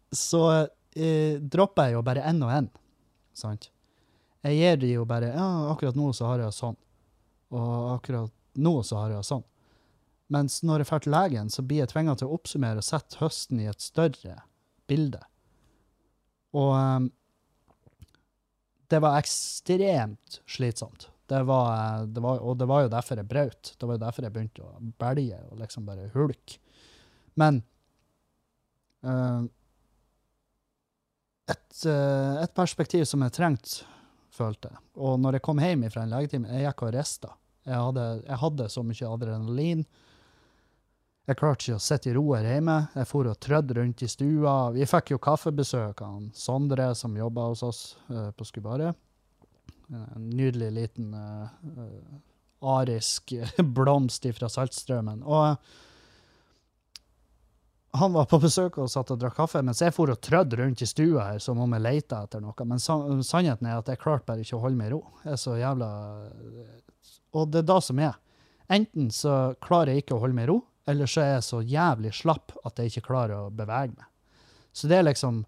så 0.09 0.43
eh, 0.57 1.37
dropper 1.39 1.91
jeg 1.91 1.97
jo 1.97 2.05
bare 2.05 2.25
én 2.25 2.41
og 2.45 2.53
én. 2.53 2.69
Sant? 3.35 3.69
Jeg 4.45 4.57
gir 4.59 4.81
de 4.81 4.93
jo 4.93 5.05
bare 5.09 5.33
Ja, 5.33 5.47
akkurat 5.71 5.97
nå 5.97 6.11
så 6.13 6.29
har 6.29 6.43
jeg 6.43 6.55
sånn. 6.55 6.77
Og 7.55 7.93
akkurat 7.95 8.33
nå 8.61 8.75
så 8.85 9.03
har 9.03 9.15
jeg 9.15 9.27
sånn. 9.27 9.45
Mens 10.33 10.59
når 10.65 10.81
jeg 10.81 10.89
drar 10.89 11.03
til 11.05 11.13
legen, 11.13 11.49
så 11.53 11.61
blir 11.65 11.83
jeg 11.83 11.91
tvinga 11.91 12.15
til 12.17 12.29
å 12.29 12.37
oppsummere 12.37 12.81
og 12.81 12.85
sette 12.85 13.19
høsten 13.21 13.61
i 13.61 13.69
et 13.69 13.81
større 13.81 14.39
bilde. 14.89 15.21
Og 16.55 16.71
um, 16.73 17.09
det 18.89 19.01
var 19.03 19.19
ekstremt 19.19 20.39
slitsomt. 20.49 21.09
Det 21.25 21.41
var, 21.43 22.05
det 22.05 22.21
var, 22.21 22.39
og 22.39 22.57
det 22.57 22.67
var 22.69 22.85
jo 22.85 22.91
derfor 22.93 23.17
jeg 23.17 23.27
brøt. 23.29 23.73
Det 23.79 23.87
var 23.87 23.97
jo 23.97 24.03
derfor 24.03 24.27
jeg 24.27 24.33
begynte 24.35 24.65
å 24.65 24.75
belge 25.01 25.39
og 25.49 25.59
liksom 25.61 25.87
bare 25.87 26.09
hulke. 26.13 26.59
Men 27.41 27.63
uh, 29.03 29.41
et, 31.49 31.67
uh, 31.89 32.43
et, 32.43 32.53
perspektiv 32.55 33.07
som 33.09 33.25
jeg 33.25 33.33
trengte, 33.35 33.87
følte 34.35 34.69
jeg. 34.71 34.83
Og 35.01 35.17
når 35.21 35.39
jeg 35.39 35.45
kom 35.47 35.61
hjem 35.63 35.87
fra 35.89 36.05
en 36.05 36.13
legetime, 36.13 36.51
jeg 36.53 36.67
gikk 36.67 36.85
og 36.85 36.93
rista. 36.95 37.33
Jeg 37.65 37.81
hadde, 37.81 38.05
jeg 38.27 38.41
hadde 38.43 38.67
så 38.69 38.83
mye 38.85 39.09
adrenalin. 39.09 39.85
Jeg 41.25 41.39
klarte 41.39 41.65
ikke 41.65 41.79
å 41.79 41.81
sitte 41.81 42.11
i 42.11 42.13
ro 42.13 42.27
her 42.35 42.45
hjemme. 42.45 42.75
Jeg 42.93 43.09
for 43.09 43.31
og 43.31 43.39
trødde 43.41 43.79
rundt 43.79 44.03
i 44.05 44.09
stua. 44.11 44.55
Vi 44.75 44.85
fikk 44.85 45.15
jo 45.15 45.21
kaffebesøk 45.25 46.03
av 46.05 46.27
Sondre, 46.37 46.91
som 46.93 47.17
jobba 47.17 47.49
hos 47.49 47.65
oss 47.65 47.81
uh, 48.11 48.29
på 48.37 48.45
Skubaret. 48.45 48.93
En 49.93 50.29
nydelig 50.29 50.71
liten 50.73 51.13
uh, 51.13 51.49
arisk 52.65 53.33
blomst 53.77 54.25
fra 54.37 54.49
Saltstraumen. 54.49 55.23
Og 55.23 55.55
han 57.95 58.13
var 58.13 58.25
på 58.27 58.39
besøk 58.43 58.77
og 58.81 58.89
satt 58.91 59.11
og 59.13 59.19
drakk 59.21 59.37
kaffe, 59.37 59.61
mens 59.63 59.79
jeg 59.83 59.93
for 59.95 60.11
og 60.11 60.19
trødde 60.23 60.59
rundt 60.59 60.81
i 60.83 60.87
stua 60.89 61.29
her 61.29 61.39
som 61.43 61.61
om 61.63 61.75
jeg 61.77 61.83
leita 61.85 62.23
etter 62.25 62.43
noe. 62.43 62.67
Men 62.67 62.81
sannheten 62.81 63.69
er 63.69 63.79
at 63.79 63.91
jeg 63.91 64.01
klarte 64.01 64.27
bare 64.27 64.43
ikke 64.43 64.57
å 64.57 64.63
holde 64.65 64.79
meg 64.79 64.89
i 64.89 64.95
ro. 64.95 65.01
Jeg 65.23 65.35
er 65.37 65.41
så 65.41 65.55
jævla 65.59 65.89
Og 67.35 67.51
det 67.51 67.61
er 67.61 67.69
da 67.69 67.77
som 67.83 68.01
er. 68.03 68.17
Enten 68.75 69.11
så 69.13 69.53
klarer 69.63 69.93
jeg 69.93 70.03
ikke 70.03 70.17
å 70.17 70.23
holde 70.23 70.35
meg 70.35 70.47
i 70.47 70.51
ro, 70.51 70.59
eller 70.89 71.09
så 71.09 71.21
er 71.21 71.31
jeg 71.35 71.45
så 71.47 71.61
jævlig 71.61 72.11
slapp 72.17 72.55
at 72.65 72.79
jeg 72.81 72.91
ikke 72.91 73.07
klarer 73.07 73.45
å 73.45 73.53
bevege 73.53 73.93
meg. 73.93 74.07
Så 74.75 74.89
det 74.91 74.99
er 74.99 75.07
liksom 75.07 75.45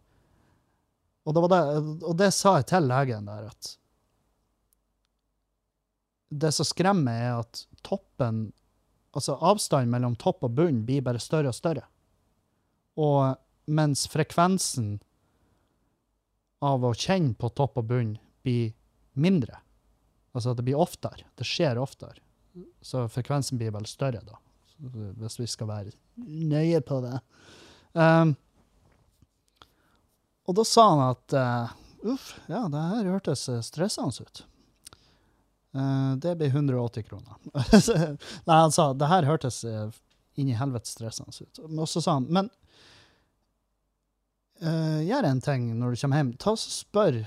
Og 1.27 1.33
det, 1.35 1.41
det, 1.51 1.61
og 2.07 2.13
det 2.15 2.31
sa 2.31 2.55
jeg 2.61 2.69
til 2.69 2.85
legen 2.87 3.25
der, 3.27 3.49
at 3.51 3.73
det 6.29 6.51
som 6.55 6.67
skremmer, 6.67 7.17
er 7.17 7.41
at 7.41 7.65
toppen 7.87 8.49
Altså 9.17 9.33
avstanden 9.41 9.89
mellom 9.89 10.13
topp 10.19 10.43
og 10.45 10.51
bunn 10.59 10.83
blir 10.85 11.01
bare 11.01 11.17
større 11.17 11.49
og 11.49 11.55
større. 11.57 11.87
Og 13.01 13.33
mens 13.65 14.03
frekvensen 14.11 14.99
av 16.61 16.85
å 16.85 16.91
kjenne 16.93 17.33
på 17.39 17.49
topp 17.57 17.79
og 17.81 17.87
bunn 17.89 18.11
blir 18.45 18.75
mindre. 19.17 19.57
Altså 20.37 20.51
at 20.51 20.59
det 20.59 20.67
blir 20.67 20.77
oftere. 20.77 21.25
Det 21.39 21.47
skjer 21.49 21.79
oftere. 21.81 22.21
Så 22.81 23.07
frekvensen 23.09 23.57
blir 23.57 23.73
vel 23.73 23.87
større, 23.89 24.21
da. 24.21 24.37
Hvis 25.17 25.39
vi 25.39 25.47
skal 25.49 25.71
være 25.71 25.95
nøye 26.27 26.81
på 26.85 26.99
det. 27.01 27.17
Um, 27.97 28.35
og 30.45 30.59
da 30.59 30.67
sa 30.67 30.85
han 30.91 31.03
at 31.07 31.37
uh, 31.37 31.73
uff, 32.13 32.35
ja, 32.45 32.67
det 32.69 32.85
her 32.91 33.09
hørtes 33.15 33.47
stressende 33.65 34.27
ut. 34.27 34.43
Eh, 35.77 36.15
det 36.15 36.35
blir 36.35 36.47
180 36.47 37.03
kroner. 37.03 37.33
Nei, 38.47 38.59
han 38.59 38.71
sa 38.71 38.91
det 38.93 39.09
her 39.11 39.27
hørtes 39.27 39.61
uh, 39.67 39.89
inn 40.39 40.49
i 40.49 40.57
helvete 40.57 40.89
stressende 40.89 41.33
ut. 41.37 41.59
Og 41.67 41.89
så 41.89 42.01
sa 42.01 42.17
han 42.17 42.29
men 42.33 42.49
uh, 44.63 45.01
gjør 45.05 45.29
en 45.29 45.43
ting 45.43 45.67
når 45.77 45.93
du 45.93 46.01
kommer 46.01 46.23
hjem. 46.23 46.33
Ta 46.41 46.55
og 46.55 46.63
spør 46.63 47.21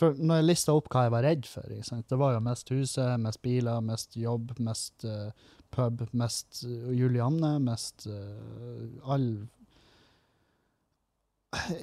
For 0.00 0.16
når 0.16 0.38
jeg 0.40 0.48
lista 0.48 0.72
opp 0.72 0.86
hva 0.88 1.04
jeg 1.04 1.12
var 1.12 1.26
redd 1.26 1.48
for? 1.50 1.66
Det 1.68 2.16
var 2.22 2.32
jo 2.32 2.44
mest 2.44 2.70
huset, 2.72 3.10
mest 3.20 3.42
biler, 3.44 3.82
mest 3.84 4.16
jobb, 4.16 4.54
mest 4.62 5.04
uh, 5.04 5.28
pub, 5.74 6.06
mest 6.16 6.62
Julianne, 6.64 7.56
mest 7.62 8.06
all 9.04 9.32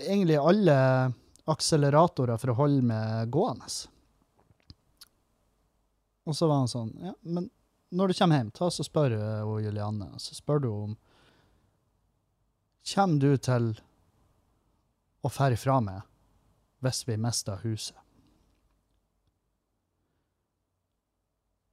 Egentlig 0.08 0.40
alle 0.40 0.76
akseleratorer 1.48 2.40
for 2.42 2.52
å 2.52 2.58
holde 2.62 2.84
meg 2.90 3.32
gående. 3.34 3.70
Og 6.28 6.36
så 6.36 6.50
var 6.50 6.64
han 6.64 6.72
sånn 6.72 6.92
Ja, 7.00 7.14
men 7.24 7.50
når 7.90 8.12
du 8.12 8.18
kommer 8.20 8.42
hjem, 8.42 8.52
ta 8.52 8.68
så 8.72 8.84
spør 8.84 9.16
hun 9.16 9.64
Julianne. 9.64 10.10
Så 10.20 10.36
spør 10.36 10.60
du 10.64 10.68
om 10.72 10.98
Kommer 12.88 13.20
du 13.20 13.38
til 13.44 13.74
å 15.24 15.32
fære 15.32 15.58
ifra 15.58 15.80
meg 15.84 16.04
hvis 16.84 17.02
vi 17.08 17.18
mister 17.20 17.60
huset? 17.64 17.98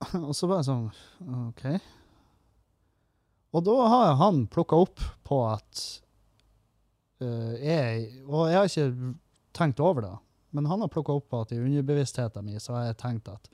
Og 0.29 0.33
så 0.37 0.49
var 0.51 0.63
jeg 0.63 0.71
sånn 0.71 0.89
OK. 1.51 1.67
Og 3.55 3.67
da 3.67 3.77
har 3.91 4.17
han 4.19 4.47
plukka 4.51 4.81
opp 4.87 5.03
på 5.27 5.39
at 5.47 5.85
uh, 7.23 7.55
jeg 7.59 8.25
Og 8.27 8.49
jeg 8.51 8.59
har 8.59 8.71
ikke 8.71 9.15
tenkt 9.55 9.81
over 9.83 10.05
det, 10.05 10.15
men 10.55 10.69
han 10.71 10.83
har 10.83 10.91
plukka 10.93 11.17
opp 11.19 11.35
at 11.41 11.55
i 11.55 11.61
underbevisstheten 11.63 12.47
min 12.47 12.63
så 12.63 12.77
har 12.77 12.91
jeg 12.91 13.01
tenkt 13.03 13.31
at 13.33 13.51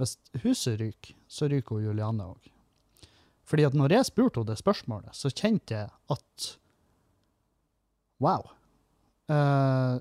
hvis 0.00 0.16
huset 0.44 0.78
ryker, 0.80 1.16
så 1.28 1.48
ryker 1.52 1.76
hun 1.76 1.84
Julianne 1.90 2.30
òg. 2.32 2.48
Fordi 3.44 3.66
at 3.66 3.76
når 3.76 3.92
jeg 3.96 4.08
spurte 4.08 4.40
henne 4.40 4.52
det 4.52 4.60
spørsmålet, 4.60 5.16
så 5.16 5.32
kjente 5.32 5.76
jeg 5.76 5.92
at 6.14 6.56
Wow. 8.20 8.50
Uh, 9.32 9.96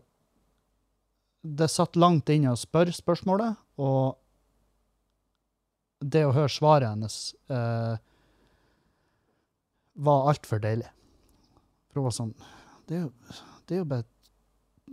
det 1.42 1.70
satt 1.72 1.96
langt 1.96 2.28
inne 2.34 2.52
å 2.52 2.60
spørre 2.60 2.92
spørsmålet, 2.92 3.56
og 3.80 4.18
det 6.04 6.26
å 6.28 6.34
høre 6.36 6.52
svaret 6.52 6.92
hennes 6.92 7.16
uh, 7.52 7.96
var 10.00 10.28
altfor 10.34 10.60
deilig. 10.64 10.90
For 11.90 12.02
hun 12.02 12.08
var 12.10 12.16
sånn 12.16 12.34
Det 12.88 12.98
er 12.98 13.02
jo, 13.06 13.12
det 13.68 13.76
er 13.76 13.82
jo 13.82 13.88
bare 13.90 14.08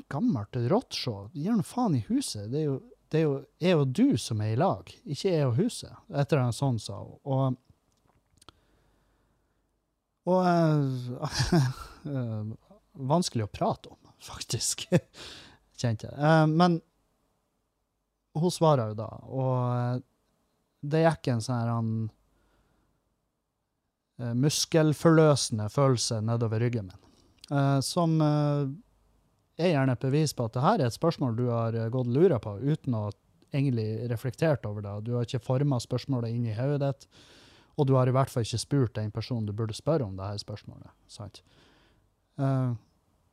gammelt 0.09 0.95
show. 0.95 1.31
Gi 1.33 1.49
nå 1.51 1.63
faen 1.67 1.97
i 1.97 2.05
huset. 2.09 2.51
Det 2.53 2.63
er 2.63 2.69
jo 2.71 2.81
det 3.09 3.21
er 3.21 3.25
jo 3.27 3.37
jeg 3.63 3.79
og 3.79 3.93
du 3.95 4.19
som 4.19 4.41
er 4.43 4.55
i 4.55 4.59
lag, 4.59 4.91
ikke 5.07 5.31
jeg 5.31 5.47
og 5.47 5.59
huset. 5.61 5.95
Etter 6.11 6.41
en 6.43 6.55
sånn 6.55 6.79
sa 6.83 6.99
hun. 6.99 7.15
Og, 7.37 7.57
og 10.27 10.41
uh, 12.07 12.55
Vanskelig 12.97 13.45
å 13.45 13.53
prate 13.53 13.93
om, 13.93 13.99
faktisk, 14.31 14.87
kjente 15.79 16.09
jeg. 16.09 16.17
Uh, 16.17 16.47
men 16.51 16.81
hun 18.37 18.53
svarer 18.53 18.91
jo 18.91 18.99
da, 18.99 19.11
og 19.33 20.03
det 20.85 21.05
gikk 21.05 21.31
en 21.33 21.45
sånn 21.45 21.61
her 21.61 21.71
han 21.73 21.93
uh, 24.21 24.33
muskelforløsende 24.37 25.69
følelse 25.73 26.21
nedover 26.25 26.65
ryggen 26.65 26.91
min, 26.91 27.03
som 27.87 28.17
er 29.57 29.73
gjerne 29.73 29.95
et 29.97 30.03
bevis 30.03 30.35
på 30.37 30.47
at 30.47 30.57
det 30.57 30.65
her 30.65 30.83
er 30.83 30.91
et 30.91 30.97
spørsmål 30.97 31.37
du 31.39 31.47
har 31.49 31.77
gått 31.93 32.11
lura 32.13 32.39
på 32.43 32.59
uten 32.61 32.97
å 32.99 33.07
egentlig 33.57 34.11
reflektert 34.11 34.67
over 34.67 34.83
det. 34.83 34.95
Du 35.07 35.15
har 35.15 35.27
ikke 35.27 35.45
forma 35.45 35.79
spørsmålet 35.81 36.35
inn 36.35 36.47
i 36.47 36.57
hodet 36.57 36.81
ditt, 36.83 37.07
og 37.77 37.87
du 37.89 37.95
har 37.97 38.09
i 38.09 38.15
hvert 38.15 38.33
fall 38.33 38.47
ikke 38.47 38.61
spurt 38.61 38.97
den 38.97 39.13
personen 39.15 39.47
du 39.49 39.55
burde 39.57 39.77
spørre 39.77 40.07
om 40.07 40.17
det 40.17 40.29
her 40.29 40.41
spørsmålet. 40.41 40.91
sant? 41.09 41.43
Uh, 42.37 42.75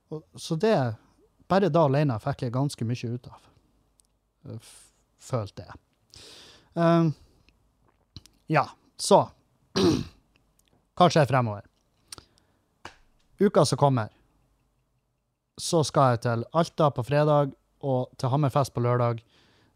og, 0.09 0.23
så 0.35 0.55
det 0.55 0.95
Bare 1.51 1.67
da 1.67 1.81
alene 1.85 2.15
fikk 2.23 2.45
jeg 2.45 2.53
ganske 2.55 2.85
mye 2.87 3.09
ut 3.13 3.27
av. 3.27 3.47
Uh, 4.47 4.69
følte 5.19 5.65
jeg. 5.67 5.75
Uh, 6.79 7.11
ja, 8.47 8.63
så 8.97 9.25
Hva 10.97 11.09
skjer 11.11 11.27
fremover? 11.29 11.67
Uka 13.43 13.65
som 13.65 13.77
kommer 13.81 14.09
så 15.59 15.83
skal 15.85 16.13
jeg 16.13 16.23
til 16.25 16.45
Alta 16.57 16.89
på 16.93 17.03
fredag 17.05 17.53
og 17.83 18.09
til 18.17 18.29
Hammerfest 18.33 18.73
på 18.73 18.83
lørdag. 18.83 19.17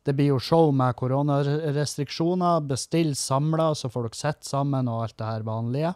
Det 0.08 0.16
blir 0.16 0.30
jo 0.32 0.40
show 0.40 0.72
med 0.72 0.96
koronarestriksjoner. 0.96 2.62
Bestill 2.70 3.16
samla, 3.20 3.76
så 3.76 3.90
får 3.92 4.04
dere 4.08 4.16
sett 4.22 4.44
sammen 4.48 4.88
og 4.88 5.04
alt 5.04 5.18
det 5.20 5.28
her 5.28 5.44
vanlige. 5.48 5.92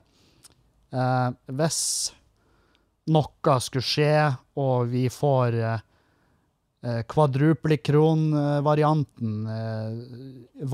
Eh, 0.92 1.30
hvis 1.56 2.12
noe 3.16 3.56
skulle 3.64 3.88
skje, 3.88 4.36
og 4.60 4.92
vi 4.92 5.08
får 5.14 5.56
eh, 5.64 5.80
kvadruplikron-varianten 7.08 9.48
eh, 9.56 9.96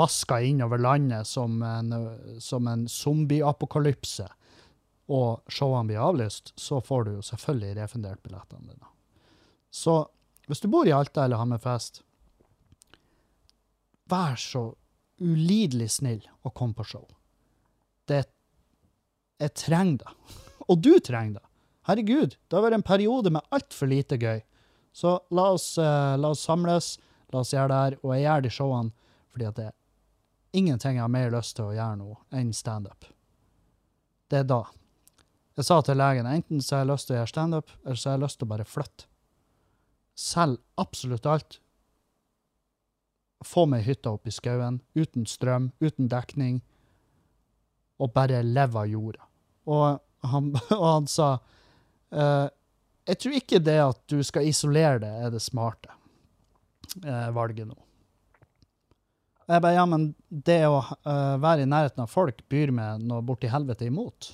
vaska 0.01 0.41
innover 0.41 0.77
landet 0.81 1.27
som 1.29 1.61
en, 1.61 1.93
som 2.41 2.67
en 2.67 2.87
zombieapokalypse, 2.89 4.25
og 5.07 5.39
showene 5.47 5.87
blir 5.93 6.01
avlyst, 6.03 6.51
så 6.59 6.81
får 6.83 7.03
du 7.05 7.11
jo 7.19 7.23
selvfølgelig 7.29 7.77
refundert 7.77 8.23
billettene 8.25 8.67
dine. 8.73 8.96
Så 9.73 9.99
hvis 10.47 10.63
du 10.63 10.69
bor 10.71 10.87
i 10.87 10.95
Alta 10.95 11.25
eller 11.25 11.41
Hammerfest, 11.41 12.01
vær 14.07 14.37
så 14.39 14.69
ulidelig 15.19 15.89
snill 15.97 16.21
å 16.47 16.51
komme 16.55 16.77
på 16.77 16.85
show. 16.87 17.07
Det 18.07 18.25
Jeg 19.37 19.53
trenger 19.53 19.97
det. 20.01 20.13
Og 20.69 20.79
du 20.81 20.99
trenger 20.99 21.37
det. 21.37 21.43
Herregud, 21.87 22.35
det 22.35 22.55
har 22.55 22.63
vært 22.65 22.79
en 22.79 22.83
periode 22.87 23.29
med 23.31 23.45
altfor 23.53 23.87
lite 23.91 24.17
gøy. 24.17 24.39
Så 24.91 25.19
la 25.29 25.51
oss, 25.53 25.75
uh, 25.77 26.17
la 26.17 26.31
oss, 26.33 26.41
samles, 26.47 26.95
la 27.29 27.43
oss 27.43 27.53
gjøre 27.53 27.69
det 27.69 27.81
her. 27.81 27.97
Og 28.01 28.15
jeg 28.15 28.23
gjør 28.23 28.41
de 28.43 28.53
showene 28.55 29.13
fordi 29.29 29.45
at 29.45 29.59
det 29.59 29.67
er 29.67 30.57
ingenting 30.57 30.97
jeg 30.97 31.03
har 31.03 31.13
mer 31.13 31.29
lyst 31.29 31.53
til 31.59 31.67
å 31.67 31.75
gjøre 31.75 31.99
nå 31.99 32.15
enn 32.39 32.49
standup. 32.57 33.05
Det 34.27 34.41
er 34.41 34.49
da. 34.49 34.63
Jeg 35.59 35.67
sa 35.67 35.77
til 35.85 35.99
legen 36.01 36.29
enten 36.29 36.63
så 36.63 36.75
har 36.79 36.83
jeg 36.83 36.91
lyst 36.95 37.07
til 37.07 37.15
å 37.15 37.19
gjøre 37.19 37.33
standup, 37.35 37.75
eller 37.85 37.99
så 37.99 38.09
har 38.09 38.17
jeg 38.17 38.23
lyst 38.25 38.39
til 38.41 38.47
å 38.47 38.51
bare 38.55 38.65
flytte 38.67 39.07
selge 40.17 40.61
absolutt 40.75 41.25
alt. 41.29 41.59
Få 43.45 43.67
meg 43.69 43.85
hytta 43.85 44.15
opp 44.15 44.27
i 44.27 44.33
skauen, 44.33 44.81
uten 44.97 45.27
strøm, 45.29 45.71
uten 45.79 46.09
dekning, 46.09 46.61
og 48.01 48.13
bare 48.13 48.41
leve 48.45 48.81
av 48.81 48.89
jorda. 48.89 49.27
Og 49.69 50.29
han, 50.31 50.51
og 50.79 50.87
han 50.87 51.09
sa 51.11 51.33
uh, 51.37 52.47
Jeg 53.07 53.19
tror 53.21 53.35
ikke 53.37 53.61
det 53.63 53.77
at 53.83 53.99
du 54.09 54.21
skal 54.25 54.47
isolere 54.49 55.01
det, 55.03 55.11
er 55.11 55.33
det 55.33 55.43
smarte 55.43 55.93
uh, 57.05 57.29
valget 57.35 57.69
nå. 57.69 57.77
Jeg 59.47 59.63
bare, 59.63 59.77
ja, 59.77 59.85
men 59.87 60.09
det 60.27 60.59
å 60.67 60.81
uh, 60.81 61.37
være 61.39 61.63
i 61.63 61.69
nærheten 61.69 62.03
av 62.03 62.11
folk 62.11 62.41
byr 62.51 62.73
meg 62.75 63.05
noe 63.07 63.23
borti 63.23 63.47
helvete 63.47 63.87
imot. 63.87 64.33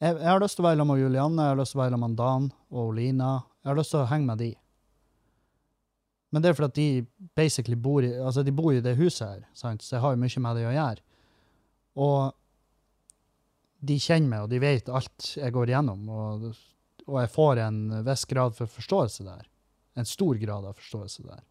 Jeg, 0.00 0.14
jeg, 0.14 0.28
har 0.28 0.40
lyst 0.40 0.56
til 0.56 0.64
å 0.64 0.68
være 0.68 0.78
sammen 0.78 0.94
med 0.94 1.02
Julianne, 1.02 1.42
jeg 1.42 1.54
har 1.54 1.58
lyst 1.58 1.74
til 1.74 1.80
å 1.80 1.82
være 1.82 1.96
sammen 1.96 2.12
med 2.12 2.20
Dan 2.20 2.46
og 2.70 2.92
Lina, 2.96 3.32
jeg 3.60 3.70
har 3.70 3.78
lyst 3.78 3.92
til 3.94 4.02
å 4.02 4.08
henge 4.08 4.28
med 4.28 4.40
de. 4.40 4.50
Men 6.30 6.42
det 6.42 6.50
er 6.50 6.58
fordi 6.58 6.86
de 7.00 7.28
basically 7.36 7.76
bor 7.76 8.04
i, 8.06 8.12
altså 8.14 8.44
de 8.46 8.54
bor 8.54 8.72
i 8.72 8.82
det 8.84 8.96
huset 8.98 9.26
her, 9.26 9.46
sant? 9.56 9.82
så 9.82 9.96
jeg 9.96 10.04
har 10.04 10.14
jo 10.14 10.22
mye 10.22 10.42
med 10.46 10.58
det 10.58 10.66
å 10.68 10.74
gjøre. 10.76 11.04
Og 12.00 12.18
de 13.90 13.96
kjenner 13.98 14.30
meg, 14.30 14.44
og 14.44 14.52
de 14.52 14.60
vet 14.62 14.90
alt 14.92 15.30
jeg 15.40 15.54
går 15.56 15.72
igjennom, 15.72 16.08
og, 16.12 16.50
og 17.08 17.16
jeg 17.22 17.32
får 17.34 17.62
en 17.64 17.80
viss 18.06 18.26
grad 18.30 18.56
for 18.56 18.70
forståelse 18.70 19.26
der. 19.26 19.46
En 19.98 20.06
stor 20.08 20.38
grad 20.38 20.68
av 20.68 20.78
forståelse 20.78 21.26
der. 21.26 21.46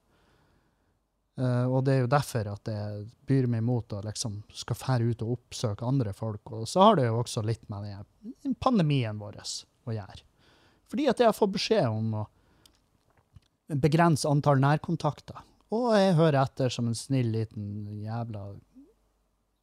Uh, 1.40 1.66
og 1.72 1.86
det 1.88 1.94
er 1.94 2.02
jo 2.04 2.12
derfor 2.12 2.50
at 2.52 2.68
jeg 2.68 3.04
byr 3.30 3.46
meg 3.48 3.62
imot 3.64 3.94
å 3.96 4.02
liksom 4.04 4.42
skal 4.52 4.76
fære 4.76 5.12
ut 5.12 5.22
og 5.24 5.38
oppsøke 5.38 5.88
andre 5.88 6.12
folk. 6.16 6.52
Og 6.56 6.68
så 6.68 6.84
har 6.84 7.00
det 7.00 7.08
jo 7.08 7.20
også 7.22 7.44
litt 7.48 7.64
med 7.72 7.88
den 8.44 8.58
pandemien 8.60 9.20
vår 9.22 9.40
å 9.40 9.96
gjøre. 9.96 10.29
Fordi 10.90 11.06
at 11.10 11.22
jeg 11.22 11.30
har 11.30 11.38
fått 11.38 11.54
beskjed 11.56 11.88
om 11.88 12.16
å 12.24 12.26
begrense 13.78 14.30
antall 14.30 14.62
nærkontakter. 14.64 15.44
Og 15.76 15.92
jeg 15.94 16.18
hører 16.18 16.42
etter 16.42 16.74
som 16.74 16.88
en 16.90 16.98
snill 16.98 17.30
liten 17.36 17.86
jævla 18.02 18.48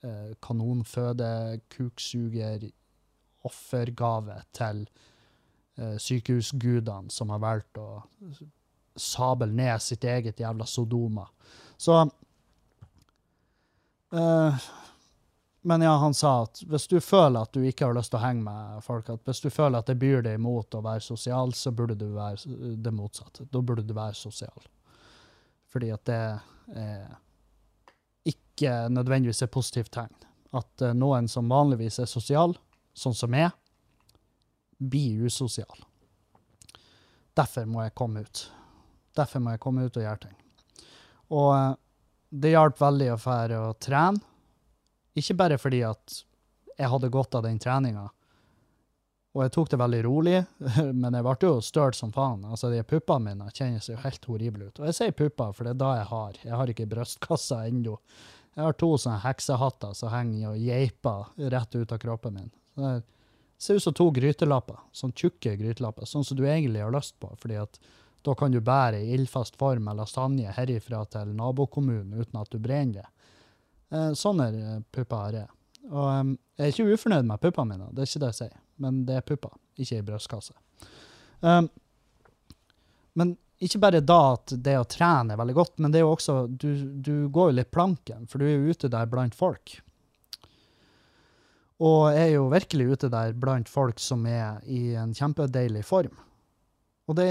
eh, 0.07 0.35
kanonføde, 0.43 1.61
kuksuger, 1.73 2.69
offergave 3.47 4.39
til 4.55 4.85
eh, 5.79 5.97
sykehusgudene 6.03 7.11
som 7.15 7.35
har 7.35 7.43
valgt 7.43 7.83
å 7.83 7.89
sable 8.97 9.51
ned 9.53 9.83
sitt 9.83 10.07
eget 10.09 10.41
jævla 10.41 10.67
Sodoma. 10.71 11.27
Så 11.77 11.99
eh, 14.15 14.69
men 15.67 15.83
ja, 15.83 15.97
han 15.99 16.15
sa 16.15 16.45
at 16.45 16.61
hvis 16.63 16.85
du 16.87 17.01
føler 17.03 17.43
at 17.43 17.51
du 17.57 17.65
ikke 17.67 17.89
har 17.89 17.97
lyst 17.97 18.13
til 18.13 18.21
å 18.21 18.23
henge 18.23 18.45
med 18.47 18.83
folk, 18.87 19.09
at 19.11 19.25
hvis 19.27 19.41
du 19.43 19.49
føler 19.51 19.81
at 19.81 19.89
det 19.91 19.97
byr 19.99 20.21
deg 20.23 20.37
imot 20.39 20.77
å 20.79 20.83
være 20.85 21.03
sosial, 21.03 21.51
så 21.59 21.73
burde 21.75 21.97
du 21.99 22.05
være 22.15 22.77
det 22.79 22.93
motsatte. 22.95 23.49
Da 23.51 23.59
burde 23.59 23.83
du 23.83 23.91
være 23.97 24.15
sosial. 24.15 24.69
Fordi 25.67 25.89
at 25.91 26.05
det 26.07 26.21
er 26.79 27.09
ikke 28.31 28.77
nødvendigvis 28.95 29.43
et 29.43 29.51
positivt 29.51 29.91
tegn. 29.97 30.15
At 30.55 30.87
eh, 30.87 30.95
noen 30.95 31.27
som 31.27 31.51
vanligvis 31.51 31.99
er 32.05 32.11
sosial, 32.11 32.55
sånn 32.95 33.19
som 33.19 33.35
meg, 33.35 33.51
blir 34.79 35.27
usosial. 35.27 35.83
Derfor 37.35 37.67
må 37.67 37.83
jeg 37.83 37.97
komme 37.99 38.23
ut. 38.23 38.45
Derfor 39.19 39.43
må 39.43 39.57
jeg 39.57 39.65
komme 39.67 39.91
ut 39.91 39.99
og 39.99 40.07
gjøre 40.07 40.29
ting. 40.29 40.39
Og 41.35 41.51
eh, 41.59 41.69
det 42.31 42.55
hjalp 42.55 42.81
veldig 42.87 43.13
å 43.17 43.21
dra 43.27 43.61
og 43.67 43.77
trene. 43.83 44.33
Ikke 45.17 45.37
bare 45.39 45.59
fordi 45.61 45.83
at 45.87 46.21
jeg 46.77 46.93
hadde 46.93 47.13
godt 47.13 47.39
av 47.39 47.47
den 47.47 47.59
treninga, 47.63 48.11
og 49.37 49.43
jeg 49.45 49.53
tok 49.53 49.69
det 49.69 49.79
veldig 49.81 49.99
rolig, 50.07 50.39
men 51.03 51.13
jeg 51.13 51.25
ble 51.27 51.35
jo 51.45 51.57
støl 51.65 51.93
som 51.97 52.13
faen. 52.15 52.45
Altså, 52.49 52.71
de 52.73 52.81
puppene 52.89 53.35
mine 53.35 53.51
kjennes 53.53 53.91
jo 53.91 53.99
helt 54.01 54.25
horrible 54.31 54.71
ut. 54.71 54.81
Og 54.81 54.89
jeg 54.89 54.97
sier 54.97 55.17
pupper, 55.17 55.53
for 55.53 55.69
det 55.69 55.75
er 55.75 55.83
da 55.83 55.91
jeg 55.99 56.07
har. 56.13 56.39
Jeg 56.45 56.61
har 56.61 56.73
ikke 56.73 56.89
brystkassa 56.89 57.67
ennå. 57.69 57.99
Jeg 58.57 58.65
har 58.65 58.79
to 58.81 58.89
sånne 58.97 59.21
heksehatter 59.27 59.93
som 59.99 60.13
henger 60.15 60.55
og 60.55 60.63
geiper 60.65 61.51
rett 61.53 61.77
ut 61.77 61.93
av 61.93 62.01
kroppen 62.01 62.39
min. 62.39 62.55
Det 62.81 62.95
ser 63.61 63.77
ut 63.77 63.85
som 63.85 63.97
to 63.97 64.09
grytelapper. 64.17 64.81
Sånn 64.97 65.13
tjukke 65.13 65.53
grytelapper. 65.61 66.09
Sånn 66.09 66.25
som 66.25 66.41
du 66.41 66.47
egentlig 66.47 66.81
har 66.81 66.97
lyst 66.97 67.19
på. 67.21 67.29
fordi 67.37 67.61
at 67.61 67.77
da 68.25 68.35
kan 68.35 68.51
du 68.51 68.63
bære 68.65 69.05
i 69.05 69.13
ildfast 69.15 69.61
form 69.61 69.93
lasagne 69.95 70.51
herifra 70.57 71.05
til 71.13 71.37
nabokommunen 71.37 72.17
uten 72.17 72.41
at 72.41 72.51
du 72.51 72.59
brenner 72.59 73.05
det. 73.05 73.07
Eh, 73.95 74.13
sånne 74.19 74.49
eh, 74.51 74.83
pupper 74.93 75.17
har 75.17 75.39
jeg. 75.41 75.49
Og 75.87 76.07
um, 76.11 76.37
jeg 76.59 76.67
er 76.67 76.75
ikke 76.75 76.97
ufornøyd 76.97 77.27
med 77.29 77.43
puppene 77.43 77.77
mine, 77.77 77.89
det 77.95 78.03
er 78.03 78.11
ikke 78.11 78.23
det 78.25 78.31
jeg 78.33 78.39
sier. 78.41 78.55
Men 78.83 79.03
det 79.07 79.19
er 79.19 79.27
pupper, 79.27 79.55
ikke 79.79 80.01
ei 80.01 80.07
brystkasse. 80.07 80.57
Um, 81.41 81.69
men 83.17 83.37
ikke 83.63 83.81
bare 83.81 84.03
da 84.05 84.19
at 84.35 84.53
det 84.67 84.75
å 84.77 84.89
trene 84.91 85.33
er 85.33 85.41
veldig 85.41 85.57
godt, 85.57 85.79
men 85.81 85.93
det 85.93 86.01
er 86.01 86.05
jo 86.05 86.13
også 86.13 86.35
Du, 86.51 86.69
du 87.01 87.29
går 87.33 87.51
jo 87.51 87.59
litt 87.61 87.73
planken, 87.73 88.27
for 88.29 88.43
du 88.43 88.49
er 88.49 88.57
jo 88.57 88.75
ute 88.75 88.91
der 88.93 89.09
blant 89.09 89.37
folk. 89.37 89.79
Og 91.77 92.03
jeg 92.17 92.25
er 92.25 92.35
jo 92.35 92.49
virkelig 92.53 92.87
ute 92.93 93.13
der 93.13 93.35
blant 93.37 93.69
folk 93.69 94.01
som 94.01 94.25
er 94.29 94.63
i 94.65 94.95
en 94.97 95.13
kjempedeilig 95.17 95.85
form. 95.85 96.15
Og 97.07 97.19
det 97.19 97.31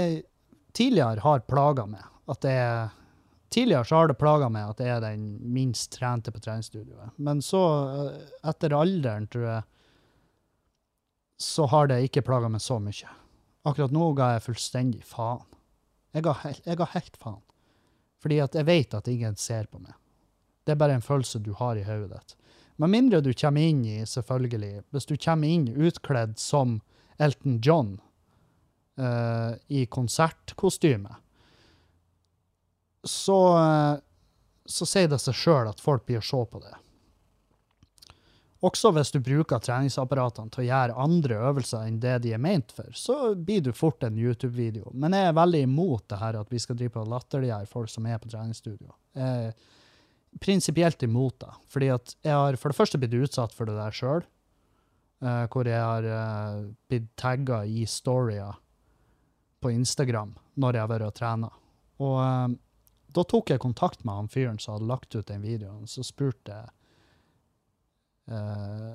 tidligere 0.76 1.22
har 1.24 1.46
plaga 1.50 1.86
meg 1.90 2.04
at 2.30 2.42
det 2.42 2.54
er 2.58 2.94
Tidligere 3.48 3.84
så 3.84 4.00
har 4.00 4.10
det 4.10 4.18
plaga 4.18 4.48
meg 4.50 4.72
at 4.72 4.80
jeg 4.82 4.90
er 4.96 5.02
den 5.04 5.26
minst 5.54 5.92
trente 5.94 6.32
på 6.34 6.42
treningsstudioet. 6.42 7.14
Men 7.16 7.42
så, 7.44 7.62
eh, 7.88 8.30
etter 8.50 8.74
alderen, 8.74 9.28
tror 9.30 9.46
jeg, 9.46 9.62
så 11.38 11.66
har 11.70 11.90
det 11.90 12.00
ikke 12.08 12.24
plaga 12.26 12.48
meg 12.48 12.64
så 12.64 12.78
mye. 12.80 13.12
Akkurat 13.66 13.92
nå 13.94 14.08
ga 14.16 14.32
jeg 14.34 14.46
fullstendig 14.46 15.04
faen. 15.04 15.44
Jeg 16.16 16.24
ga, 16.24 16.32
helt, 16.94 17.16
faen. 17.20 17.42
Fordi 18.22 18.38
at 18.40 18.54
jeg 18.56 18.66
vet 18.66 18.94
at 18.96 19.08
ingen 19.12 19.36
ser 19.36 19.68
på 19.68 19.78
meg. 19.82 19.92
Det 20.64 20.72
er 20.72 20.80
bare 20.80 20.96
en 20.96 21.04
følelse 21.04 21.42
du 21.44 21.52
har 21.58 21.76
i 21.76 21.84
hodet 21.84 22.14
ditt. 22.14 22.36
Med 22.80 22.92
mindre 22.92 23.20
du 23.24 23.32
kommer 23.36 23.64
inn 23.64 23.84
i, 23.84 24.00
selvfølgelig 24.04 24.82
Hvis 24.92 25.06
du 25.08 25.16
kommer 25.16 25.48
inn 25.48 25.68
utkledd 25.68 26.38
som 26.40 26.80
Elton 27.18 27.60
John 27.64 27.94
uh, 29.00 29.56
i 29.68 29.86
konsertkostyme, 29.86 31.14
så, 33.10 33.38
eh, 33.60 33.94
så 34.66 34.88
sier 34.88 35.08
det 35.12 35.20
seg 35.22 35.38
sjøl 35.38 35.70
at 35.70 35.82
folk 35.82 36.06
blir 36.06 36.22
å 36.22 36.26
se 36.26 36.42
på 36.50 36.62
det. 36.64 36.74
Også 38.64 38.90
hvis 38.96 39.12
du 39.12 39.18
bruker 39.20 39.60
treningsapparatene 39.62 40.50
til 40.50 40.64
å 40.64 40.66
gjøre 40.66 41.00
andre 41.04 41.38
øvelser 41.50 41.86
enn 41.86 42.00
det 42.02 42.16
de 42.24 42.32
er 42.34 42.40
ment 42.42 42.72
for, 42.74 42.88
så 42.96 43.34
blir 43.36 43.60
du 43.62 43.70
fort 43.76 44.02
en 44.06 44.16
YouTube-video. 44.16 44.88
Men 44.96 45.14
jeg 45.14 45.28
er 45.28 45.36
veldig 45.36 45.60
imot 45.68 46.06
det 46.10 46.20
her 46.22 46.38
at 46.40 46.52
vi 46.52 46.60
skal 46.62 46.78
drive 46.78 46.94
på 46.96 47.04
latterliggjøre 47.12 47.68
folk 47.70 47.92
som 47.92 48.08
er 48.08 48.22
på 48.22 48.32
treningsstudio. 48.32 48.94
Jeg 49.14 49.50
er 49.50 50.40
prinsipielt 50.40 51.02
imot 51.02 51.38
det. 51.44 51.52
Fordi 51.72 51.92
at 51.94 52.16
jeg 52.24 52.32
har 52.32 52.58
for 52.60 52.72
det 52.72 52.78
første 52.80 53.00
blitt 53.00 53.16
utsatt 53.16 53.54
for 53.56 53.68
det 53.68 53.76
der 53.76 53.94
sjøl. 53.94 54.24
hvor 55.52 55.64
jeg 55.64 55.80
har 55.80 56.04
eh, 56.04 56.64
blitt 56.90 57.06
tagga 57.16 57.62
i 57.64 57.86
storyer 57.88 58.58
på 59.64 59.70
Instagram 59.72 60.34
når 60.60 60.76
jeg 60.76 60.84
har 60.84 60.90
vært 60.90 61.06
og 61.06 61.14
trena. 61.16 61.48
Og 62.04 62.18
eh, 62.20 62.56
da 63.16 63.24
tok 63.24 63.50
jeg 63.52 63.62
kontakt 63.62 64.04
med 64.04 64.14
han 64.14 64.28
fyren 64.32 64.58
som 64.62 64.76
hadde 64.76 64.90
lagt 64.90 65.14
ut 65.16 65.26
den 65.28 65.44
videoen, 65.44 65.86
så 65.88 66.04
spurte 66.04 66.52
jeg 66.52 66.74
eh, 68.36 68.92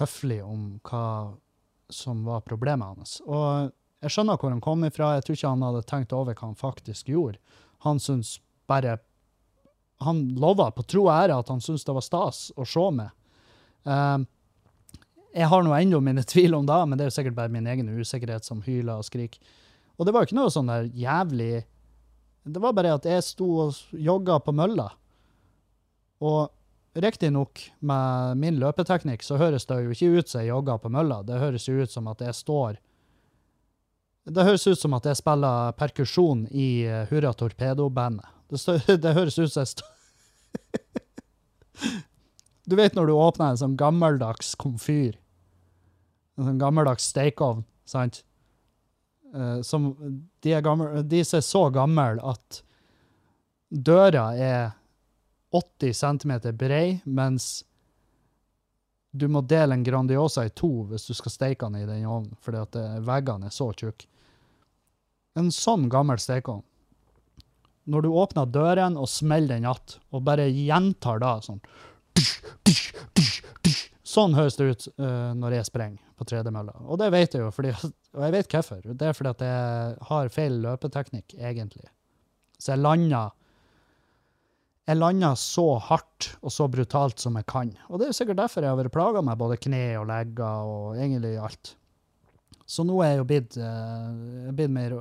høflig 0.00 0.40
om 0.44 0.64
hva 0.86 1.36
som 1.90 2.24
var 2.24 2.44
problemet 2.46 2.96
hans. 2.96 3.18
Og 3.26 3.70
jeg 4.00 4.14
skjønner 4.14 4.38
hvor 4.40 4.52
han 4.54 4.62
kom 4.64 4.84
ifra. 4.86 5.14
Jeg 5.18 5.26
tror 5.26 5.38
ikke 5.38 5.52
han 5.52 5.64
hadde 5.66 5.86
tenkt 5.88 6.14
over 6.16 6.36
hva 6.36 6.48
han 6.48 6.58
faktisk 6.58 7.10
gjorde. 7.12 7.40
Han 7.86 8.00
syntes 8.00 8.38
bare 8.70 8.98
Han 10.00 10.30
lova 10.40 10.70
på 10.72 10.80
tro 10.88 11.02
og 11.02 11.12
ære 11.12 11.34
at 11.36 11.50
han 11.52 11.58
syntes 11.60 11.82
det 11.84 11.92
var 11.92 12.04
stas 12.06 12.38
å 12.56 12.64
se 12.64 12.84
meg. 12.96 13.10
Eh, 13.84 14.22
jeg 15.36 15.48
har 15.52 15.62
nå 15.62 15.74
ennå 15.76 16.00
mine 16.00 16.24
tvil 16.32 16.56
om 16.56 16.64
det, 16.64 16.78
men 16.88 16.96
det 16.96 17.04
er 17.04 17.10
jo 17.10 17.16
sikkert 17.18 17.36
bare 17.36 17.52
min 17.52 17.68
egen 17.68 17.90
usikkerhet 17.92 18.46
som 18.46 18.62
hyler 18.64 18.96
og 18.96 19.04
skriker. 19.04 19.42
Og 19.98 20.08
det 20.08 20.14
var 20.16 20.24
jo 20.24 20.30
ikke 20.30 20.38
noe 20.38 20.54
sånn 20.54 20.72
der 20.72 20.88
jævlig 20.96 21.66
Det 22.42 22.62
var 22.62 22.72
bare 22.72 22.94
at 22.96 23.04
jeg 23.04 23.22
sto 23.24 23.48
og 23.66 23.76
jogga 23.92 24.38
på 24.40 24.52
mølla. 24.56 24.88
Og 26.24 26.48
riktignok, 27.00 27.60
med 27.78 28.36
min 28.40 28.58
løpeteknikk, 28.60 29.22
så 29.22 29.38
høres 29.40 29.66
det 29.68 29.78
jo 29.84 29.90
ikke 29.94 30.18
ut 30.18 30.30
som 30.30 30.42
jeg 30.42 30.50
jogger 30.50 30.80
på 30.82 30.92
mølla. 30.92 31.22
Det 31.26 31.38
høres 31.40 31.68
jo 31.68 31.80
ut 31.80 31.92
som 31.92 32.08
at 32.10 32.20
jeg 32.24 32.34
står 32.34 32.80
Det 34.30 34.44
høres 34.44 34.66
ut 34.66 34.78
som 34.78 34.94
at 34.94 35.06
jeg 35.08 35.16
spiller 35.16 35.72
perkusjon 35.78 36.46
i 36.52 36.84
eh, 36.84 37.06
Hurra 37.10 37.32
Torpedo-bandet. 37.32 38.26
Det, 38.50 38.98
det 39.04 39.14
høres 39.16 39.38
ut 39.38 39.52
som 39.52 39.64
jeg 39.64 39.72
står 39.74 39.90
Du 42.70 42.76
vet 42.76 42.94
når 42.94 43.06
du 43.08 43.12
åpner 43.16 43.50
en 43.50 43.58
sånn 43.58 43.76
gammeldags 43.80 44.52
komfyr, 44.60 45.16
en 46.38 46.46
sånn 46.46 46.60
gammeldags 46.60 47.08
stekeovn, 47.10 47.64
sant? 47.88 48.20
Eh, 49.34 49.62
som, 49.62 49.90
de, 50.40 50.52
er 50.52 50.62
gamle, 50.64 51.02
de 51.02 51.22
er 51.22 51.44
så 51.44 51.64
gamle 51.70 52.18
at 52.26 52.62
døra 53.70 54.30
er 54.34 54.70
80 55.54 55.94
cm 55.94 56.32
brei, 56.58 57.00
mens 57.04 57.64
du 59.10 59.26
må 59.28 59.42
dele 59.42 59.74
en 59.74 59.84
Grandiosa 59.86 60.44
i 60.46 60.52
to 60.54 60.70
hvis 60.90 61.08
du 61.08 61.14
skal 61.18 61.34
steke 61.34 61.66
den 61.66 61.82
i 61.82 61.86
den 61.86 62.06
ovnen, 62.06 62.34
fordi 62.42 62.62
at 62.62 62.78
eh, 62.78 62.98
veggene 63.06 63.50
er 63.50 63.54
så 63.54 63.70
tjukke. 63.74 64.06
En 65.38 65.50
sånn 65.54 65.88
gammel 65.90 66.18
stekeovn. 66.18 66.64
Når 67.90 68.02
du 68.04 68.10
åpner 68.12 68.50
døren 68.50 68.98
og 68.98 69.08
smeller 69.10 69.56
den 69.56 69.66
igjen, 69.66 70.00
og 70.10 70.26
bare 70.26 70.50
gjentar 70.50 71.22
da 71.22 71.36
sånn 71.42 71.62
Sånn 74.10 74.34
høres 74.34 74.56
det 74.58 74.66
ut 74.70 74.86
uh, 74.98 75.30
når 75.38 75.60
jeg 75.60 75.68
sprenger 75.68 76.14
på 76.18 76.26
tredemølla. 76.26 76.74
Og 76.90 76.98
det 77.00 77.10
vet 77.14 77.36
jeg 77.36 77.44
jo, 77.44 77.50
fordi, 77.54 77.72
og 78.16 78.24
jeg 78.24 78.34
vet 78.34 78.54
hvorfor. 78.56 78.86
Det 78.86 79.06
er 79.06 79.16
fordi 79.16 79.34
at 79.34 79.44
jeg 79.46 79.98
har 80.08 80.32
feil 80.34 80.56
løpeteknikk, 80.64 81.36
egentlig. 81.38 81.86
Så 82.58 82.74
jeg 82.74 82.82
lander 82.82 83.36
jeg 84.88 84.98
lander 84.98 85.36
så 85.38 85.76
hardt 85.86 86.32
og 86.40 86.50
så 86.50 86.66
brutalt 86.66 87.22
som 87.22 87.36
jeg 87.38 87.46
kan. 87.50 87.68
Og 87.88 88.00
det 88.00 88.08
er 88.08 88.10
jo 88.10 88.16
sikkert 88.18 88.40
derfor 88.40 88.64
jeg 88.64 88.72
har 88.72 88.80
vært 88.80 88.94
plaga 88.96 89.22
med 89.22 89.38
både 89.38 89.60
kne 89.62 89.84
og 90.00 90.08
legger 90.10 90.70
og 90.72 90.98
egentlig 90.98 91.36
alt. 91.38 91.76
Så 92.66 92.82
nå 92.86 92.96
er 93.04 93.12
jeg 93.12 93.20
jo 93.20 93.28
blitt, 93.28 93.58
uh, 93.60 94.50
blitt, 94.56 94.72
mer, 94.74 94.96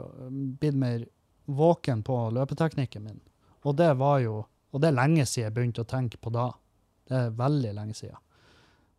blitt 0.62 0.78
mer 0.78 1.08
våken 1.50 2.04
på 2.06 2.20
løpeteknikken 2.38 3.08
min. 3.08 3.20
Og 3.66 3.78
det 3.82 3.92
var 3.98 4.22
jo 4.26 4.46
Og 4.70 4.78
det 4.84 4.92
er 4.92 5.00
lenge 5.00 5.24
siden 5.26 5.48
jeg 5.48 5.54
begynte 5.56 5.82
å 5.82 5.88
tenke 5.90 6.20
på 6.22 6.30
da. 6.30 6.44
Det 7.10 7.16
er 7.18 7.32
veldig 7.34 7.72
lenge 7.74 7.96
siden. 7.98 8.20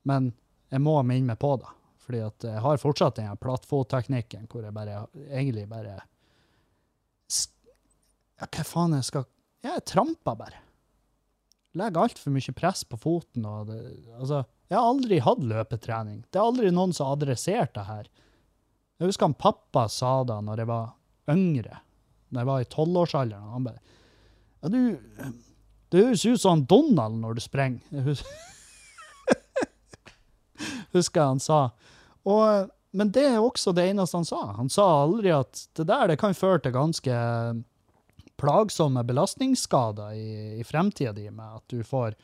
Men 0.09 0.33
jeg 0.71 0.83
må 0.85 0.95
minne 1.03 1.33
meg 1.33 1.41
på 1.43 1.55
det. 1.61 1.71
Fordi 2.05 2.23
at 2.27 2.47
jeg 2.47 2.63
har 2.65 2.81
fortsatt 2.83 3.19
den 3.21 3.37
plattfotteknikken 3.39 4.49
hvor 4.51 4.65
jeg 4.67 4.75
bare 4.75 5.05
egentlig 5.29 5.69
bare 5.71 6.01
Ja, 8.41 8.49
hva 8.49 8.65
faen 8.65 8.97
jeg 8.97 9.07
skal 9.07 9.29
Ja, 9.61 9.77
jeg 9.77 9.87
tramper 9.93 10.39
bare 10.39 10.63
legger 11.79 12.03
altfor 12.03 12.35
mye 12.35 12.55
press 12.57 12.83
på 12.85 12.99
foten. 13.01 13.47
Og 13.47 13.69
det, 13.71 13.79
altså, 14.19 14.43
jeg 14.71 14.79
har 14.79 14.89
aldri 14.89 15.21
hatt 15.25 15.45
løpetrening. 15.53 16.25
Det 16.31 16.41
er 16.41 16.49
aldri 16.49 16.73
noen 16.75 16.95
som 16.97 17.09
har 17.11 17.19
adressert 17.19 17.75
det 17.77 17.87
her. 17.89 18.11
Jeg 19.01 19.11
husker 19.11 19.31
han 19.31 19.39
pappa 19.39 19.87
sa 19.89 20.21
det 20.29 20.41
når 20.45 20.65
jeg 20.65 20.71
var 20.71 20.91
yngre, 21.33 21.81
når 22.29 22.43
jeg 22.43 22.51
var 22.51 22.65
i 22.65 22.71
tolvårsalderen. 22.75 23.53
Han 23.55 23.69
bare 23.69 23.81
ja, 24.61 24.69
du, 24.69 24.81
Det 25.91 26.05
høres 26.05 26.27
ut 26.27 26.43
som 26.43 26.67
Donald 26.69 27.21
når 27.23 27.39
du 27.39 27.45
sprenger. 27.45 28.25
Husker 30.97 31.21
jeg 31.21 31.35
han 31.35 31.43
sa. 31.43 31.61
Og, 32.29 32.71
men 32.97 33.13
det 33.15 33.27
er 33.29 33.39
også 33.39 33.73
det 33.77 33.89
eneste 33.91 34.19
han 34.19 34.29
sa. 34.29 34.41
Han 34.59 34.71
sa 34.73 34.87
aldri 35.03 35.33
at 35.35 35.67
det 35.79 35.87
der 35.91 36.13
det 36.13 36.19
kan 36.21 36.37
føre 36.37 36.63
til 36.65 36.75
ganske 36.77 37.17
plagsomme 38.41 39.05
belastningsskader 39.05 40.15
i, 40.17 40.61
i 40.61 40.65
fremtida 40.65 41.13
di, 41.13 41.29
med 41.31 41.61
at 41.61 41.65
du 41.73 41.83
får 41.85 42.17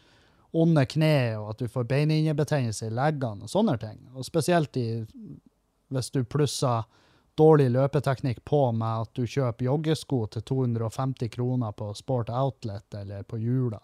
onde 0.57 0.87
kne, 0.89 1.37
og 1.37 1.51
at 1.53 1.59
du 1.61 1.69
får 1.69 1.89
beinhinnebetennelse 1.91 2.89
i 2.89 2.95
leggene 2.95 3.45
og 3.45 3.53
sånne 3.53 3.77
ting. 3.81 3.99
Og 4.17 4.25
spesielt 4.25 4.77
i, 4.81 5.05
hvis 5.93 6.13
du 6.15 6.23
plusser 6.25 6.87
dårlig 7.37 7.69
løpeteknikk 7.75 8.41
på 8.49 8.71
med 8.73 9.05
at 9.05 9.13
du 9.13 9.27
kjøper 9.29 9.69
joggesko 9.69 10.23
til 10.33 10.45
250 10.49 11.29
kroner 11.37 11.75
på 11.77 11.91
Sport 11.95 12.33
Outlet 12.33 12.97
eller 12.97 13.27
på 13.29 13.39
Jula. 13.39 13.81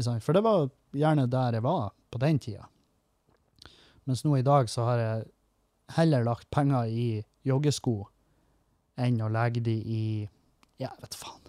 For 0.00 0.32
det 0.32 0.40
var 0.46 0.70
gjerne 0.96 1.26
der 1.28 1.58
jeg 1.58 1.64
var 1.66 1.90
på 2.10 2.20
den 2.22 2.38
tida. 2.40 2.64
Mens 4.10 4.24
nå 4.26 4.34
i 4.40 4.46
dag 4.46 4.66
så 4.70 4.88
har 4.88 5.02
jeg 5.04 5.28
heller 5.94 6.26
lagt 6.26 6.50
penger 6.50 6.90
i 6.90 7.04
joggesko 7.46 7.94
enn 9.00 9.20
å 9.22 9.30
legge 9.30 9.62
de 9.64 9.76
i 9.78 10.02
Ja, 10.80 10.90
vet 10.98 11.14
faen. 11.14 11.46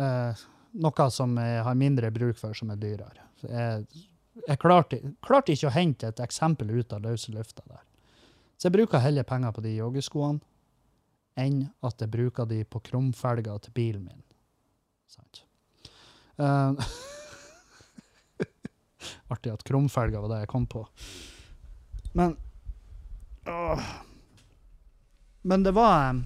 Eh, 0.00 0.42
noe 0.80 1.06
som 1.12 1.36
jeg 1.36 1.66
har 1.66 1.76
mindre 1.76 2.08
bruk 2.14 2.38
for, 2.40 2.56
som 2.56 2.72
er 2.72 2.80
dyrere. 2.80 3.28
Jeg 3.42 3.84
jeg 4.46 4.58
klarte, 4.60 4.98
klarte 5.24 5.52
ikke 5.52 5.68
å 5.68 5.74
hente 5.74 6.08
et 6.08 6.20
eksempel 6.24 6.70
ut 6.72 6.92
av 6.96 7.04
løse 7.04 7.32
lufta 7.34 7.64
der. 7.68 7.82
Så 8.56 8.68
jeg 8.68 8.76
bruker 8.78 9.02
heller 9.02 9.26
penger 9.28 9.52
på 9.52 9.64
de 9.64 9.74
joggeskoene 9.76 10.40
enn 11.42 11.62
at 11.84 12.00
jeg 12.00 12.12
bruker 12.12 12.48
de 12.48 12.62
på 12.68 12.80
krumfelger 12.84 13.60
til 13.64 13.74
bilen 13.76 14.06
min. 14.06 14.22
Sant. 15.08 15.44
Uh, 16.40 16.76
artig 19.32 19.52
at 19.52 19.64
krumfelger 19.68 20.24
var 20.24 20.32
det 20.32 20.40
jeg 20.44 20.52
kom 20.52 20.66
på. 20.70 20.84
Men 22.12 22.36
åh. 23.46 23.84
Men 25.42 25.62
det 25.62 25.72
var 25.72 26.22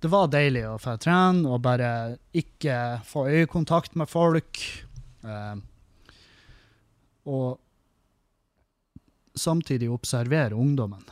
Det 0.00 0.08
var 0.12 0.28
deilig 0.28 0.66
å 0.68 0.78
få 0.78 0.98
trene 1.00 1.48
og 1.48 1.62
bare 1.64 2.18
ikke 2.36 3.00
få 3.08 3.24
øyekontakt 3.32 3.94
med 3.96 4.10
folk. 4.10 4.60
Eh, 5.24 5.54
og 7.24 7.56
samtidig 9.34 9.88
observere 9.88 10.54
ungdommen. 10.60 11.06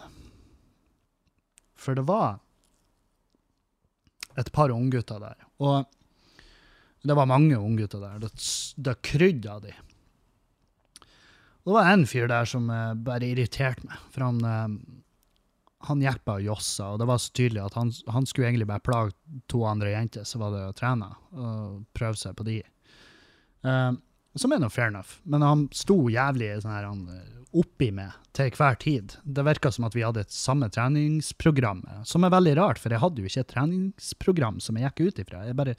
For 1.72 1.96
det 1.96 2.04
var 2.04 2.36
et 4.36 4.52
par 4.52 4.70
unggutter 4.76 5.24
der. 5.24 5.40
Og 5.64 5.88
det 7.02 7.16
var 7.16 7.26
mange 7.32 7.56
unggutter 7.56 8.04
der. 8.04 8.20
Det, 8.22 8.30
det 8.76 9.00
krydde 9.02 9.56
av 9.56 9.64
de. 9.64 9.72
Og 11.62 11.70
det 11.70 11.78
var 11.78 11.92
en 11.92 12.06
fyr 12.10 12.28
der 12.30 12.48
som 12.48 12.70
eh, 12.70 12.92
bare 13.06 13.28
irriterte 13.30 13.86
meg. 13.86 13.98
For 14.14 14.26
han, 14.26 14.40
eh, 14.46 14.76
han 15.88 16.06
bare 16.24 16.40
og 16.40 16.46
jossa, 16.46 16.92
og 16.92 17.02
det 17.02 17.10
var 17.10 17.20
så 17.22 17.34
tydelig 17.38 17.64
at 17.64 17.76
han, 17.78 17.92
han 18.10 18.26
skulle 18.26 18.50
egentlig 18.50 18.70
bare 18.70 18.86
plage 18.86 19.14
to 19.50 19.62
andre 19.66 19.94
jenter, 19.94 20.26
så 20.26 20.42
var 20.42 20.54
det 20.54 20.64
å 20.66 20.78
trene 20.78 21.12
og 21.32 21.84
prøve 21.94 22.18
seg 22.18 22.34
på 22.38 22.48
de. 22.48 22.60
Eh, 23.62 23.92
som 24.34 24.54
er 24.54 24.62
noe 24.62 24.72
fair 24.72 24.90
enough. 24.90 25.20
Men 25.28 25.44
han 25.44 25.68
sto 25.76 26.08
jævlig 26.10 26.54
sånn 26.62 26.74
her, 26.74 26.88
han, 26.88 27.06
oppi 27.52 27.90
meg 27.92 28.14
til 28.32 28.48
hver 28.56 28.78
tid. 28.80 29.16
Det 29.24 29.44
virka 29.44 29.70
som 29.72 29.84
at 29.84 29.96
vi 29.96 30.04
hadde 30.06 30.22
et 30.24 30.32
samme 30.32 30.70
treningsprogram, 30.72 31.82
som 32.08 32.24
er 32.24 32.32
veldig 32.32 32.54
rart, 32.56 32.80
for 32.80 32.94
jeg 32.94 33.02
hadde 33.02 33.20
jo 33.20 33.28
ikke 33.28 33.44
et 33.44 33.52
treningsprogram 33.52 34.60
som 34.64 34.78
jeg 34.80 34.88
gikk 34.88 35.02
ut 35.04 35.20
ifra. 35.26 35.44
Jeg 35.44 35.58
bare 35.58 35.76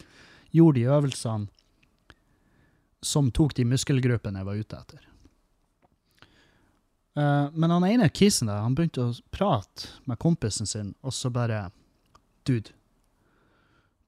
gjorde 0.53 0.79
de 0.79 0.86
øvelsene 0.93 1.49
som 3.03 3.31
tok 3.36 3.57
de 3.57 3.65
muskelgruppene 3.67 4.39
jeg 4.39 4.47
var 4.47 4.61
ute 4.61 4.79
etter. 4.79 5.09
Eh, 7.18 7.47
men 7.53 7.72
han 7.72 7.88
ene 7.88 8.09
kisen 8.09 8.49
der, 8.49 8.64
han 8.66 8.76
begynte 8.78 9.07
å 9.07 9.18
prate 9.34 9.91
med 10.09 10.22
kompisen 10.22 10.70
sin, 10.70 10.93
og 11.01 11.16
så 11.16 11.32
bare 11.34 11.68
Dude, 12.43 12.74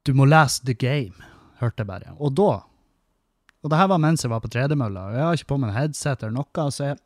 du 0.03 0.11
må 0.13 0.25
lese 0.27 0.65
The 0.67 0.75
Game, 0.75 1.15
hørte 1.61 1.85
jeg 1.85 1.87
bare. 1.87 2.15
Og 2.19 2.33
da 2.35 2.65
og 3.65 3.71
det 3.73 3.79
her 3.79 3.87
var 3.89 3.97
mens 3.97 4.21
jeg 4.21 4.29
var 4.29 4.43
på 4.43 4.49
tredemølla, 4.53 5.07
og 5.07 5.15
jeg 5.15 5.25
har 5.25 5.39
ikke 5.39 5.49
på 5.49 5.55
meg 5.57 5.71
headset 5.73 6.21
eller 6.21 6.35
noe, 6.35 6.65
så 6.69 6.91
jeg, 6.91 6.97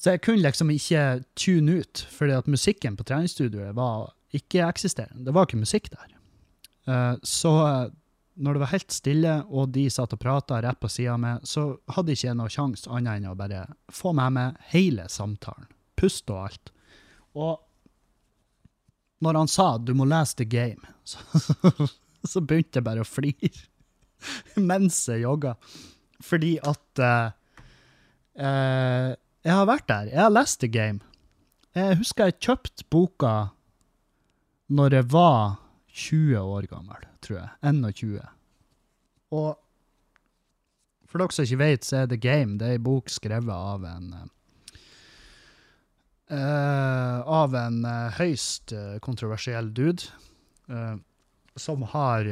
så 0.00 0.14
jeg 0.14 0.22
kunne 0.24 0.40
liksom 0.40 0.70
ikke 0.72 1.02
tune 1.36 1.74
ut, 1.82 2.04
fordi 2.14 2.32
at 2.38 2.48
musikken 2.48 2.96
på 2.96 3.04
treningsstudioet 3.10 3.76
var 3.76 4.14
ikke-eksisterende. 4.32 5.26
Det 5.26 5.34
var 5.36 5.44
ikke 5.44 5.60
musikk 5.60 5.90
der. 5.92 6.14
Uh, 6.88 7.20
så 7.28 7.52
når 8.42 8.56
det 8.56 8.62
var 8.64 8.72
helt 8.72 8.94
stille, 8.94 9.32
og 9.48 9.72
de 9.74 9.86
satt 9.92 10.14
og 10.16 10.20
prata 10.22 10.58
rett 10.64 10.80
på 10.82 10.90
sida 10.90 11.14
meg, 11.20 11.44
så 11.46 11.76
hadde 11.94 12.16
ikke 12.16 12.28
jeg 12.28 12.38
noe 12.38 12.50
sjanse 12.50 12.90
annet 12.90 13.20
enn 13.20 13.30
å 13.30 13.36
bare 13.38 13.66
få 13.92 14.14
med 14.18 14.34
meg 14.34 14.64
hele 14.72 15.06
samtalen. 15.12 15.68
Pust 15.98 16.30
og 16.32 16.48
alt. 16.48 16.72
Og 17.38 17.60
når 19.22 19.38
han 19.38 19.48
sa 19.48 19.78
'du 19.78 19.94
må 19.94 20.04
lese 20.04 20.36
The 20.36 20.44
Game', 20.44 20.88
så, 21.04 21.18
så 22.26 22.40
begynte 22.40 22.80
jeg 22.80 22.88
bare 22.88 23.06
å 23.06 23.08
flire. 23.08 23.68
mens 24.70 25.04
jeg 25.08 25.24
jogga. 25.24 25.54
Fordi 26.22 26.56
at 26.62 27.02
uh, 27.02 27.32
uh, 28.38 29.10
Jeg 29.42 29.56
har 29.58 29.66
vært 29.66 29.88
der. 29.88 30.10
Jeg 30.12 30.22
har 30.22 30.30
lest 30.30 30.60
The 30.62 30.70
Game. 30.70 31.00
Jeg 31.74 31.98
husker 31.98 32.28
jeg 32.28 32.38
kjøpte 32.44 32.84
boka 32.92 33.32
når 34.72 34.94
jeg 34.98 35.08
var 35.12 35.56
20 35.92 36.38
år 36.40 36.68
gammel, 36.70 37.04
tror 37.24 37.38
jeg. 37.38 37.50
21. 37.62 38.20
Og 39.36 39.58
for 41.08 41.20
dere 41.20 41.36
som 41.36 41.44
ikke 41.44 41.60
vet, 41.60 41.84
så 41.84 42.02
er 42.02 42.06
The 42.08 42.20
Game 42.20 42.56
det 42.60 42.68
er 42.68 42.78
ei 42.78 42.82
bok 42.82 43.12
skrevet 43.12 43.52
av 43.52 43.84
en 43.84 44.12
uh, 46.32 47.18
Av 47.28 47.54
en 47.58 47.84
høyst 48.16 48.72
kontroversiell 49.04 49.68
dude. 49.76 50.08
som 51.60 51.82
har 51.92 52.24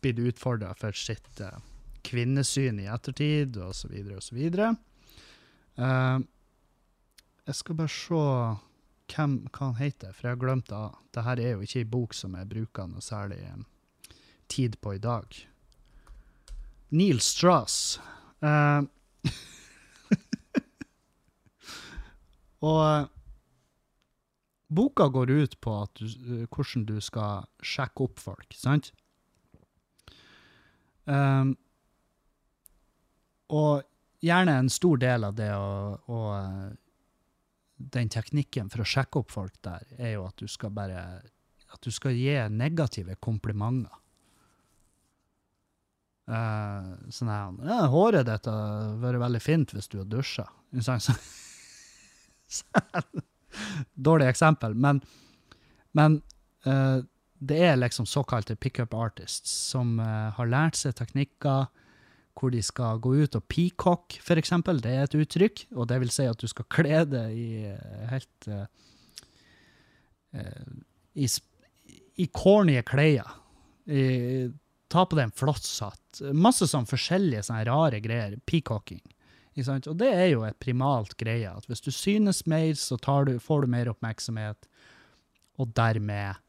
blitt 0.00 0.18
utfordra 0.18 0.74
for 0.78 0.94
sitt 0.94 1.40
uh, 1.42 1.58
kvinnesyn 2.06 2.80
i 2.82 2.88
ettertid, 2.90 3.56
osv., 3.58 3.94
osv. 4.16 4.38
Uh, 5.76 6.22
jeg 7.46 7.58
skal 7.60 7.78
bare 7.78 7.92
se 7.92 8.22
hvem, 9.12 9.38
hva 9.52 9.70
han 9.70 9.78
heter, 9.80 10.12
for 10.12 10.28
jeg 10.28 10.36
har 10.36 10.42
glemt 10.42 10.70
det. 10.70 10.82
Dette 11.14 11.34
er 11.42 11.52
jo 11.54 11.64
ikke 11.64 11.82
ei 11.82 11.88
bok 11.96 12.14
som 12.16 12.36
jeg 12.38 12.50
bruker 12.50 12.88
noe 12.90 13.04
særlig 13.04 13.40
um, 13.52 13.64
tid 14.52 14.78
på 14.82 14.96
i 14.96 15.02
dag. 15.02 15.26
Neil 16.96 17.20
Strauss. 17.22 18.00
Uh, 18.42 18.82
og 22.66 22.80
uh, 22.82 23.08
boka 24.68 25.08
går 25.14 25.30
ut 25.30 25.58
på 25.62 25.74
du, 25.98 26.06
hvordan 26.50 26.86
du 26.88 26.96
skal 27.00 27.46
sjekke 27.62 28.08
opp 28.08 28.18
folk, 28.22 28.50
sant? 28.56 28.92
Og 33.46 33.82
gjerne 34.26 34.56
en 34.58 34.68
stor 34.72 34.98
del 34.98 35.24
av 35.28 35.36
det 35.38 35.52
å, 35.54 36.00
uh, 36.10 36.74
den 37.76 38.08
teknikken 38.12 38.70
for 38.72 38.82
å 38.82 38.88
sjekke 38.88 39.20
opp 39.20 39.30
folk 39.34 39.56
der, 39.64 39.84
er 39.98 40.16
jo 40.16 40.26
at 40.28 40.36
du 40.40 40.48
skal 40.48 40.72
bare 40.74 41.00
at 41.72 41.82
du 41.82 41.90
skal 41.92 42.14
gi 42.16 42.34
negative 42.52 43.16
komplimenter. 43.20 43.92
Uh, 46.26 46.96
sånn 47.14 47.28
her 47.30 47.52
ja, 47.68 47.84
'Håret 47.86 48.26
ditt 48.26 48.48
har 48.50 48.96
vært 48.98 49.22
veldig 49.22 49.42
fint 49.42 49.70
hvis 49.76 49.86
du 49.92 50.00
har 50.00 50.08
dusja.' 50.10 50.48
Dårlig 54.08 54.26
eksempel, 54.28 54.74
men, 54.74 55.00
men 55.94 56.18
uh, 56.66 56.98
det 57.38 57.60
er 57.62 57.78
liksom 57.78 58.06
såkalte 58.10 58.56
pickup 58.58 58.94
artists 58.94 59.50
som 59.70 60.00
uh, 60.02 60.34
har 60.34 60.50
lært 60.50 60.76
seg 60.80 60.96
teknikker 60.98 61.66
hvor 62.36 62.52
de 62.52 62.62
skal 62.64 63.00
gå 63.02 63.14
ut 63.22 63.38
og 63.38 63.44
peacock, 63.48 64.18
eksempel. 64.40 64.80
Det 64.84 64.92
er 64.92 65.06
et 65.06 65.16
uttrykk, 65.16 65.66
og 65.76 65.88
det 65.90 66.00
vil 66.02 66.12
si 66.12 66.26
at 66.28 66.40
du 66.40 66.48
skal 66.50 66.68
kle 66.72 67.02
deg 67.08 67.34
i 67.36 67.48
uh, 67.72 68.06
helt 68.12 68.48
uh, 68.52 68.66
i, 71.16 71.28
i 72.20 72.28
corny 72.28 72.76
klær. 72.84 73.30
Ta 74.86 75.02
på 75.08 75.16
deg 75.16 75.24
en 75.26 75.34
flosshatt. 75.34 76.20
Masse 76.36 76.68
sånn 76.68 76.88
forskjellige 76.88 77.46
sånne 77.46 77.64
rare 77.66 78.00
greier. 78.04 78.36
Peacocking. 78.44 79.00
Og 79.56 79.94
det 79.96 80.10
er 80.12 80.26
jo 80.34 80.42
et 80.44 80.58
primalt 80.60 81.16
greie. 81.16 81.48
at 81.48 81.64
Hvis 81.70 81.80
du 81.86 81.88
synes 81.94 82.44
mer, 82.44 82.74
så 82.76 82.98
du, 83.24 83.38
får 83.40 83.64
du 83.64 83.72
mer 83.72 83.88
oppmerksomhet, 83.88 84.68
og 85.56 85.72
dermed 85.72 86.36
Eh, 86.36 86.45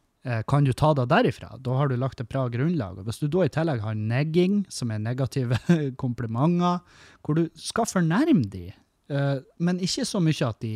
kan 0.50 0.66
du 0.66 0.74
ta 0.76 0.94
det 0.98 1.08
derifra? 1.12 1.54
Da 1.64 1.76
har 1.78 1.88
du 1.88 1.96
lagt 1.96 2.20
et 2.20 2.30
bra 2.30 2.48
grunnlag. 2.52 2.98
Og 3.00 3.08
hvis 3.08 3.22
du 3.22 3.28
da 3.32 3.46
i 3.46 3.52
tillegg 3.54 3.84
har 3.84 3.96
negging, 3.96 4.66
som 4.74 4.92
er 4.92 5.00
negative 5.00 5.60
komplimenter, 6.04 6.82
hvor 7.24 7.38
du 7.38 7.46
skal 7.56 7.88
fornærme 7.88 8.44
de, 8.52 8.66
eh, 9.14 9.38
men 9.60 9.80
ikke 9.84 10.08
så 10.08 10.20
mye 10.24 10.50
at 10.50 10.60
de 10.64 10.74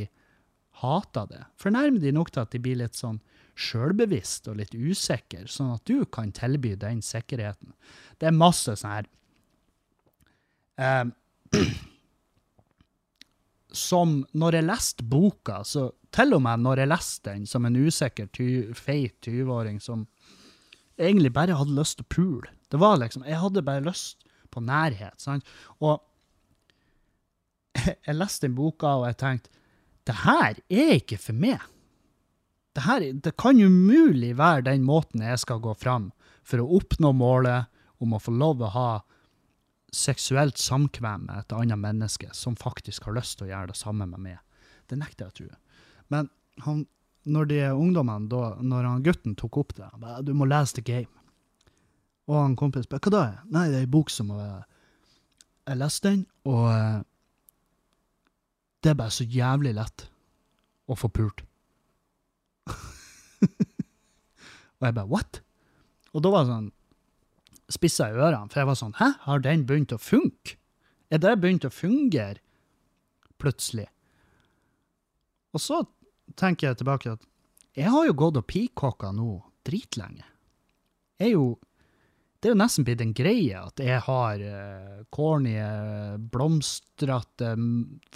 hater 0.82 1.28
det. 1.30 1.44
Fornærme 1.62 2.00
de 2.02 2.14
nok 2.16 2.32
til 2.32 2.44
at 2.46 2.54
de 2.54 2.62
blir 2.64 2.80
litt 2.80 2.98
sånn 2.98 3.20
sjølbevisst 3.62 4.48
og 4.50 4.58
litt 4.62 4.74
usikker, 4.74 5.46
sånn 5.52 5.76
at 5.76 5.86
du 5.90 6.06
kan 6.10 6.32
tilby 6.34 6.74
den 6.80 7.04
sikkerheten. 7.06 7.76
Det 8.22 8.30
er 8.30 8.38
masse 8.38 8.78
sånn 8.80 8.96
her 8.96 9.10
eh, 10.80 11.12
Som 13.72 14.22
når 14.36 14.58
jeg 14.60 14.68
leste 14.68 15.06
boka, 15.08 15.62
så 15.64 15.90
til 16.12 16.36
og 16.36 16.44
med 16.44 16.64
når 16.66 16.84
jeg 16.84 16.92
leste 16.92 17.32
den 17.32 17.46
som 17.48 17.66
en 17.66 17.78
usikker, 17.80 18.28
ty 18.36 18.74
feit 18.76 19.16
20-åring 19.24 19.80
som 19.84 20.06
egentlig 21.00 21.32
bare 21.34 21.56
hadde 21.58 21.78
lyst 21.78 22.00
til 22.00 22.06
å 22.06 22.12
pule. 22.12 22.52
Det 22.72 22.80
var 22.80 23.00
liksom, 23.00 23.24
Jeg 23.28 23.40
hadde 23.40 23.64
bare 23.64 23.86
lyst 23.86 24.26
på 24.52 24.60
nærhet. 24.64 25.16
sant? 25.18 25.48
Og 25.80 26.02
jeg 28.08 28.16
leste 28.16 28.48
den 28.48 28.56
boka, 28.56 28.98
og 29.00 29.08
jeg 29.08 29.20
tenkte 29.24 29.58
det 30.10 30.18
her 30.24 30.58
er 30.70 30.96
ikke 30.98 31.20
for 31.22 31.38
meg. 31.38 31.62
det 32.76 32.84
her 32.88 33.04
det 33.14 33.36
kan 33.38 33.60
umulig 33.60 34.38
være 34.38 34.64
den 34.66 34.84
måten 34.84 35.22
jeg 35.22 35.40
skal 35.40 35.60
gå 35.60 35.74
fram 35.76 36.12
for 36.44 36.64
å 36.64 36.78
oppnå 36.80 37.12
målet 37.14 37.68
om 38.02 38.16
å 38.16 38.20
få 38.20 38.32
lov 38.32 38.64
å 38.64 38.72
ha 38.72 38.92
seksuelt 39.92 40.60
samkvem 40.60 41.28
med 41.28 41.44
et 41.44 41.54
annet 41.56 41.80
menneske 41.80 42.30
som 42.36 42.56
faktisk 42.56 43.08
har 43.08 43.18
lyst 43.18 43.38
til 43.38 43.50
å 43.50 43.52
gjøre 43.52 43.74
det 43.74 43.80
samme 43.80 44.08
med 44.08 44.24
meg. 44.24 44.40
Det 44.88 44.98
nekter 45.00 45.28
jeg 45.28 45.32
å 45.32 45.38
tro. 45.40 45.50
Men 46.12 46.30
han, 46.66 46.86
når 47.28 47.50
de 47.52 47.60
ungdommene, 47.76 48.30
da, 48.32 48.56
når 48.64 48.88
han 48.88 49.04
gutten 49.06 49.36
tok 49.40 49.60
opp 49.62 49.76
det, 49.78 49.90
han 49.92 50.04
ba, 50.04 50.20
du 50.24 50.34
må 50.36 50.48
lese 50.48 50.80
The 50.80 50.86
Game. 50.88 51.12
Og 52.32 52.38
han 52.40 52.58
kompis 52.60 52.88
bare, 52.88 53.04
hva 53.04 53.14
da? 53.14 53.22
Er? 53.28 53.46
Nei, 53.52 53.68
det 53.72 53.82
er 53.82 53.86
ei 53.86 53.92
bok 53.92 54.12
som 54.14 54.32
uh, 54.32 54.62
Jeg 55.68 55.80
leste 55.82 56.08
den, 56.08 56.26
og 56.48 56.66
uh, 56.72 57.00
det 58.82 58.94
er 58.94 59.00
bare 59.00 59.14
så 59.14 59.28
jævlig 59.28 59.76
lett 59.78 60.08
å 60.90 60.98
få 60.98 61.12
pult. 61.14 61.44
og 64.80 64.86
jeg 64.88 64.96
bare, 64.96 65.10
what? 65.12 65.42
Og 66.16 66.24
da 66.24 66.32
var 66.34 66.46
det 66.46 66.54
sånn, 66.56 66.72
spissa 67.74 68.10
i 68.10 68.18
ørene, 68.18 68.50
for 68.52 68.62
jeg 68.62 68.70
var 68.70 68.80
sånn, 68.80 68.98
hæ, 69.00 69.10
har 69.26 69.44
den 69.44 69.66
begynt 69.70 69.96
å 69.96 70.02
funke? 70.02 70.58
Er 71.12 71.20
det 71.22 71.40
begynt 71.44 71.68
å 71.68 71.74
fungere 71.74 72.40
plutselig? 73.42 73.88
Og 75.52 75.64
så 75.64 75.82
tenker 76.40 76.70
jeg 76.70 76.82
tilbake 76.82 77.18
at 77.18 77.28
jeg 77.76 77.92
har 77.92 78.08
jo 78.08 78.16
gått 78.20 78.40
og 78.40 78.48
peacocka 78.48 79.12
nå 79.16 79.34
dritlenge. 79.68 80.26
Jeg 81.20 81.32
er 81.32 81.36
jo 81.36 81.52
det 82.42 82.50
er 82.50 82.56
jo 82.56 82.58
nesten 82.58 82.86
blitt 82.88 83.02
en 83.04 83.14
greie 83.14 83.60
at 83.60 83.82
jeg 83.86 84.02
har 84.02 84.42
uh, 84.42 85.02
corny, 85.14 85.54
blomstrete, 86.34 87.52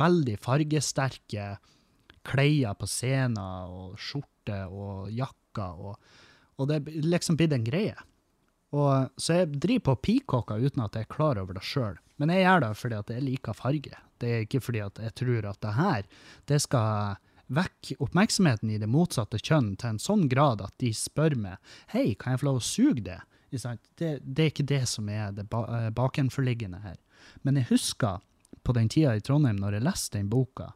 veldig 0.02 0.38
fargesterke 0.42 1.52
klær 2.26 2.74
på 2.80 2.90
scenen 2.90 3.38
og 3.70 4.00
skjorte 4.02 4.64
og 4.66 5.12
jakker, 5.14 5.78
og, 5.78 6.18
og 6.58 6.72
det 6.72 6.80
er 6.80 7.06
liksom 7.06 7.38
blitt 7.38 7.54
en 7.54 7.68
greie. 7.68 7.94
Og, 8.76 9.12
så 9.18 9.40
jeg 9.40 9.54
driver 9.56 9.86
på 9.92 10.00
peacocker 10.10 10.64
uten 10.64 10.84
at 10.84 10.98
jeg 10.98 11.08
er 11.08 11.14
klar 11.14 11.40
over 11.40 11.56
det 11.56 11.64
sjøl. 11.64 11.96
Men 12.20 12.32
jeg 12.32 12.44
gjør 12.44 12.66
det 12.66 12.72
fordi 12.80 12.98
at 12.98 13.14
jeg 13.14 13.24
liker 13.24 13.56
farge. 13.56 14.02
Det 14.20 14.32
er 14.32 14.44
ikke 14.46 14.64
fordi 14.64 14.82
at 14.84 15.00
jeg 15.04 15.16
tror 15.20 15.48
at 15.52 15.62
det 15.64 15.74
her 15.78 16.10
det 16.52 16.60
skal 16.64 17.22
vekke 17.56 17.98
oppmerksomheten 18.02 18.72
i 18.74 18.80
det 18.82 18.90
motsatte 18.90 19.38
kjønn 19.38 19.76
til 19.78 19.94
en 19.94 20.02
sånn 20.02 20.26
grad 20.32 20.64
at 20.66 20.74
de 20.82 20.92
spør 20.98 21.36
meg 21.38 21.76
hei, 21.94 22.16
kan 22.18 22.34
jeg 22.34 22.42
få 22.42 22.50
lov 22.50 22.62
å 22.62 22.66
suge 22.66 23.04
det? 23.06 23.20
Det, 23.52 24.10
det, 24.20 24.42
er 24.42 24.50
ikke 24.50 24.68
det 24.68 24.82
som 24.90 25.08
er 25.12 25.36
det 25.36 25.46
eh, 25.48 25.92
bakenforliggende 25.96 26.82
her. 26.84 26.98
Men 27.46 27.60
jeg 27.60 27.70
husker 27.70 28.24
på 28.66 28.74
den 28.76 28.90
tida 28.92 29.14
i 29.16 29.22
Trondheim 29.24 29.62
når 29.62 29.78
jeg 29.78 29.86
leste 29.86 30.18
den 30.18 30.32
boka, 30.32 30.72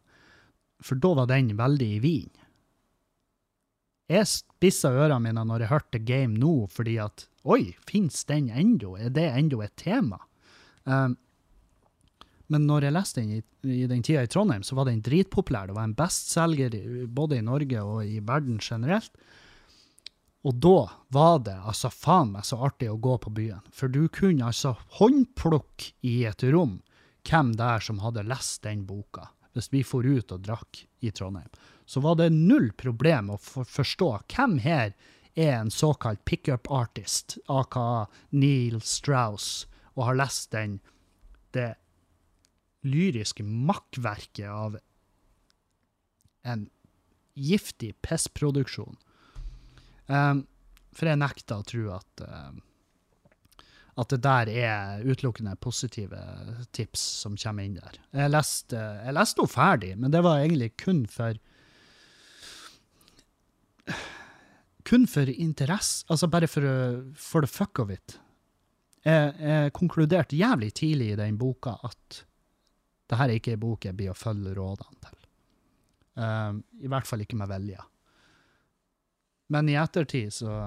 for 0.80 1.02
da 1.02 1.16
var 1.18 1.32
den 1.32 1.52
veldig 1.60 1.90
i 1.98 2.00
vin. 2.04 2.30
Jeg 4.10 4.26
spissa 4.26 4.90
ørene 4.90 5.22
mine 5.28 5.46
når 5.46 5.64
jeg 5.64 5.72
hørte 5.74 6.02
Game 6.02 6.38
nå, 6.40 6.68
fordi 6.74 6.98
at 7.02 7.28
Oi, 7.50 7.72
fins 7.88 8.26
den 8.28 8.50
ennå? 8.52 8.98
Er 9.00 9.14
det 9.16 9.30
ennå 9.32 9.62
et 9.64 9.76
tema? 9.80 10.20
Um, 10.84 11.16
men 12.50 12.66
når 12.68 12.88
jeg 12.88 12.96
leste 12.96 13.22
den 13.22 13.38
i, 13.38 13.42
i, 13.70 13.86
den 13.88 14.02
tida 14.04 14.26
i 14.26 14.32
Trondheim, 14.32 14.66
så 14.66 14.76
var 14.76 14.90
den 14.90 15.04
dritpopulær. 15.06 15.70
Det 15.70 15.78
var 15.78 15.86
en 15.88 15.96
bestselger 15.98 16.76
både 17.08 17.38
i 17.38 17.46
Norge 17.46 17.84
og 17.86 18.02
i 18.10 18.20
verden 18.26 18.58
generelt. 18.62 19.14
Og 20.48 20.56
da 20.64 20.78
var 21.14 21.42
det 21.46 21.58
altså 21.68 21.92
faen 21.94 22.34
meg 22.34 22.48
så 22.48 22.58
artig 22.66 22.90
å 22.90 23.00
gå 23.00 23.18
på 23.22 23.34
byen. 23.36 23.64
For 23.76 23.92
du 23.92 24.08
kunne 24.12 24.50
altså 24.50 24.74
håndplukke 25.00 25.94
i 26.08 26.24
et 26.30 26.46
rom 26.50 26.80
hvem 27.28 27.52
der 27.60 27.84
som 27.84 28.00
hadde 28.02 28.26
lest 28.26 28.64
den 28.66 28.86
boka. 28.88 29.30
Hvis 29.54 29.70
vi 29.74 29.84
for 29.86 30.06
ut 30.06 30.32
og 30.34 30.46
drakk 30.46 30.86
i 31.06 31.12
Trondheim. 31.12 31.50
Så 31.90 32.00
var 32.00 32.20
det 32.20 32.28
null 32.30 32.68
problem 32.78 33.32
å 33.34 33.40
for 33.42 33.66
forstå 33.66 34.12
hvem 34.30 34.60
her 34.62 34.92
er 35.34 35.56
en 35.56 35.72
såkalt 35.74 36.22
pickup 36.22 36.70
artist, 36.70 37.40
aka 37.50 38.06
Neil 38.30 38.78
Strauss, 38.86 39.66
og 39.98 40.04
har 40.12 40.20
lest 40.20 40.52
den, 40.54 40.76
det 41.58 41.72
lyriske 42.86 43.42
makkverket 43.42 44.46
av 44.54 44.78
en 46.46 46.70
giftig 47.34 47.96
pissproduksjon. 48.06 48.94
Um, 50.06 50.46
for 50.94 51.10
jeg 51.10 51.24
nekter 51.26 51.58
å 51.58 51.68
tro 51.74 51.90
at, 51.98 52.22
uh, 52.22 53.66
at 53.98 54.14
det 54.14 54.24
der 54.30 54.56
er 54.62 55.06
utelukkende 55.10 55.58
positive 55.58 56.22
tips 56.70 57.02
som 57.26 57.34
kommer 57.34 57.66
inn 57.66 57.82
der. 57.82 57.98
Jeg 58.14 58.38
leste, 58.38 58.78
jeg 58.78 59.18
henne 59.18 59.54
ferdig, 59.58 59.96
men 59.98 60.14
det 60.14 60.28
var 60.30 60.46
egentlig 60.46 60.76
kun 60.78 61.08
for 61.10 61.42
Kun 64.88 65.06
for 65.08 65.30
interesse. 65.30 66.06
Altså 66.10 66.30
bare 66.32 66.48
for, 66.48 66.66
for 67.16 67.46
the 67.46 67.52
fuck 67.52 67.80
of 67.80 67.92
it. 67.94 68.20
Jeg, 69.06 69.36
jeg 69.40 69.74
konkluderte 69.74 70.38
jævlig 70.40 70.74
tidlig 70.76 71.14
i 71.14 71.20
den 71.20 71.38
boka 71.40 71.78
at 71.88 72.24
det 73.10 73.18
her 73.18 73.32
er 73.32 73.40
ikke 73.40 73.56
ei 73.56 73.62
bok 73.62 73.86
jeg 73.88 73.98
blir 73.98 74.12
å 74.12 74.18
følge 74.18 74.54
rådene 74.58 75.04
til. 75.06 75.16
Um, 76.20 76.60
I 76.84 76.90
hvert 76.92 77.08
fall 77.08 77.24
ikke 77.24 77.38
med 77.40 77.50
vilje. 77.50 77.80
Men 79.50 79.70
i 79.72 79.78
ettertid 79.82 80.34
så, 80.36 80.58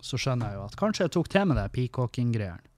så, 0.00 0.16
skjønner 0.16 0.52
jeg 0.52 0.58
jo 0.58 0.68
at 0.68 0.78
kanskje 0.80 1.04
jeg 1.04 1.14
tok 1.16 1.28
til 1.32 1.50
med 1.50 1.60
det 1.60 1.66
peacocking-greiene. 1.74 2.70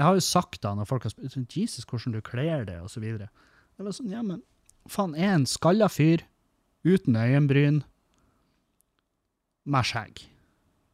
Jeg 0.00 0.06
har 0.08 0.16
jo 0.16 0.24
sagt 0.24 0.62
da 0.64 0.72
når 0.74 0.88
folk 0.88 1.04
har 1.04 1.12
spurt 1.12 1.34
sånn, 1.34 1.48
Jesus, 1.52 1.84
hvordan 1.84 2.14
du 2.16 2.22
kler 2.24 2.64
det, 2.66 2.78
og 2.80 2.88
så 2.90 3.02
videre. 3.02 3.28
Jeg 3.76 3.84
var 3.86 3.96
sånn, 3.96 4.12
ja, 4.14 4.22
men 4.24 4.40
faen, 4.90 5.12
jeg 5.18 5.28
er 5.28 5.36
en 5.36 5.48
skalla 5.48 5.88
fyr 5.92 6.24
uten 6.86 7.18
øyenbryn 7.18 7.82
med 9.64 9.86
skjegg. 9.86 10.24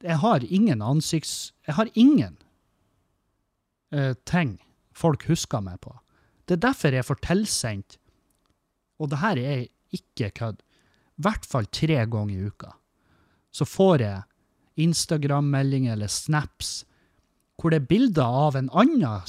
Jeg 0.05 0.21
har 0.23 0.45
ingen 0.45 0.83
ansikts... 0.85 1.53
Jeg 1.67 1.77
har 1.79 1.91
ingen 1.95 2.37
uh, 3.95 4.15
ting 4.29 4.59
folk 4.95 5.27
husker 5.29 5.63
meg 5.65 5.81
på. 5.85 5.95
Det 6.49 6.59
er 6.59 6.67
derfor 6.69 6.95
jeg 6.95 7.07
får 7.07 7.21
tilsendt, 7.27 7.99
og 8.99 9.11
det 9.13 9.21
her 9.23 9.39
er 9.39 9.67
ikke 9.95 10.31
kødd, 10.41 10.63
i 11.19 11.25
hvert 11.25 11.47
fall 11.47 11.67
tre 11.75 12.03
ganger 12.07 12.35
i 12.35 12.51
uka 12.51 12.73
så 13.59 13.67
får 13.67 14.05
jeg 14.05 14.87
Instagram-meldinger 14.89 15.97
eller 15.97 16.13
snaps 16.13 16.83
hvor 17.59 17.75
det 17.75 17.83
er 17.83 17.91
bilder 17.91 18.43
av 18.47 18.59
en 18.59 18.69
annen 18.71 19.25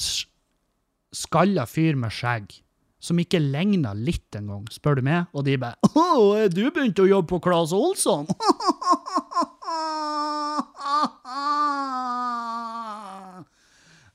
skalla 1.15 1.65
fyr 1.65 1.97
med 1.97 2.13
skjegg 2.13 2.59
som 3.01 3.17
ikke 3.21 3.39
ligner 3.39 3.95
litt 3.95 4.35
engang, 4.35 4.65
spør 4.67 4.99
du 4.99 5.05
meg. 5.07 5.29
Og 5.31 5.45
de 5.47 5.55
bare 5.57 5.79
'Å, 5.87 6.35
er 6.35 6.49
du 6.51 6.65
begynt 6.67 6.99
å 6.99 7.07
jobbe 7.07 7.31
på 7.31 7.39
Claes 7.47 7.71
Olsson?' 7.73 8.27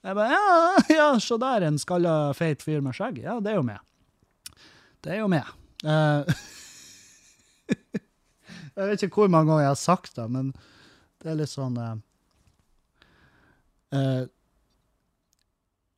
Jeg 0.04 0.16
bare 0.18 0.34
ja, 0.36 0.48
ja, 0.92 1.04
se 1.22 1.36
der, 1.40 1.64
en 1.64 1.78
skalla, 1.80 2.34
feit 2.36 2.60
fyr 2.62 2.82
med 2.84 2.92
skjegg. 2.96 3.22
Ja, 3.24 3.38
det 3.40 3.54
er 3.54 3.56
jo 3.56 3.64
meg. 3.64 3.80
Det 5.04 5.14
er 5.14 5.22
jo 5.22 5.30
meg. 5.32 5.48
Uh, 5.84 6.28
Jeg 8.74 8.90
vet 8.90 9.04
ikke 9.06 9.22
hvor 9.22 9.30
mange 9.30 9.48
ganger 9.48 9.62
jeg 9.62 9.70
har 9.70 9.78
sagt 9.78 10.16
det, 10.18 10.24
men 10.34 10.46
det 11.22 11.28
er 11.30 11.36
litt 11.38 11.52
sånn 11.52 11.76
uh, 11.78 11.94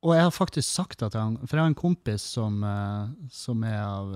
Og 0.05 0.13
jeg 0.13 0.27
har 0.27 0.35
faktisk 0.35 0.69
sagt 0.69 1.01
det 1.01 1.09
til 1.15 1.23
han, 1.23 1.39
for 1.47 1.57
jeg 1.57 1.65
har 1.65 1.73
en 1.73 1.79
kompis 1.79 2.27
som, 2.37 2.61
som 3.33 3.65
er 3.67 3.81
av 3.81 4.13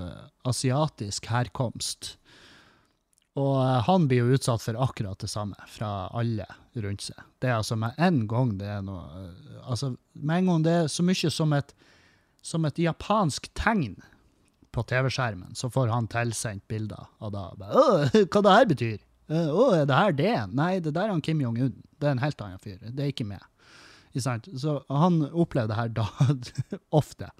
asiatisk 0.53 1.31
herkomst. 1.33 2.13
Og 3.39 3.59
han 3.87 4.09
blir 4.11 4.25
jo 4.25 4.37
utsatt 4.37 4.63
for 4.65 4.79
akkurat 4.83 5.21
det 5.23 5.31
samme 5.31 5.55
fra 5.71 6.09
alle 6.19 6.47
rundt 6.83 7.05
seg. 7.07 7.19
Det 7.39 7.51
er 7.51 7.61
altså 7.61 7.77
med 7.79 7.99
en 8.03 8.25
gang 8.31 8.57
det 8.59 8.71
er 8.71 8.83
noe 8.85 9.05
Altså, 9.61 9.93
med 10.19 10.41
en 10.41 10.49
gang 10.51 10.65
det 10.65 10.73
er 10.75 10.89
så 10.91 11.05
mye 11.07 11.31
som 11.31 11.53
et, 11.55 11.75
som 12.43 12.65
et 12.67 12.81
japansk 12.83 13.47
tegn 13.55 13.95
på 14.75 14.83
TV-skjermen, 14.89 15.55
så 15.55 15.71
får 15.71 15.93
han 15.93 16.09
tilsendt 16.11 16.65
bilder 16.71 17.07
av 17.23 17.37
Å, 17.37 17.85
Hva 18.33 18.43
det 18.43 18.57
her 18.57 18.69
betyr? 18.71 18.99
Å, 19.31 19.65
er 19.79 19.87
det 19.87 19.99
her 19.99 20.17
det? 20.19 20.35
Nei, 20.59 20.73
det 20.83 20.95
der 20.97 21.07
er 21.07 21.15
han 21.15 21.23
Kim 21.23 21.43
Jong-un. 21.43 21.77
Det 22.01 22.09
er 22.09 22.17
en 22.17 22.23
helt 22.23 22.43
annen 22.43 22.63
fyr. 22.63 22.81
Det 22.83 23.05
er 23.05 23.13
ikke 23.13 23.29
meg. 23.29 23.45
Så 24.19 24.81
han 24.91 25.21
opplevde 25.31 25.71
det 25.71 25.79
her 25.79 25.93
da, 25.95 26.07
ofte. 27.01 27.31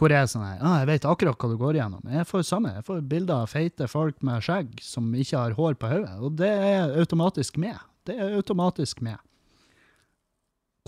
Hvor 0.00 0.12
jeg 0.12 0.24
er 0.24 0.30
sånn 0.30 0.44
her, 0.44 0.60
ah, 0.64 0.78
jeg 0.80 0.88
vet 0.88 1.06
akkurat 1.06 1.36
hva 1.36 1.48
du 1.50 1.58
går 1.60 1.76
igjennom. 1.76 2.06
Jeg 2.16 2.26
får 2.26 2.46
samme, 2.48 2.72
jeg 2.78 2.84
får 2.86 3.02
bilder 3.10 3.44
av 3.44 3.50
feite 3.52 3.88
folk 3.90 4.22
med 4.24 4.44
skjegg 4.44 4.80
som 4.82 5.10
ikke 5.12 5.42
har 5.44 5.56
hår 5.58 5.76
på 5.78 5.90
hodet, 5.92 6.14
og 6.18 6.38
det 6.40 6.48
er 6.48 6.94
automatisk 7.02 7.60
med. 7.60 7.76
Det 8.08 8.16
er 8.16 8.34
automatisk 8.38 9.02
med. 9.04 9.20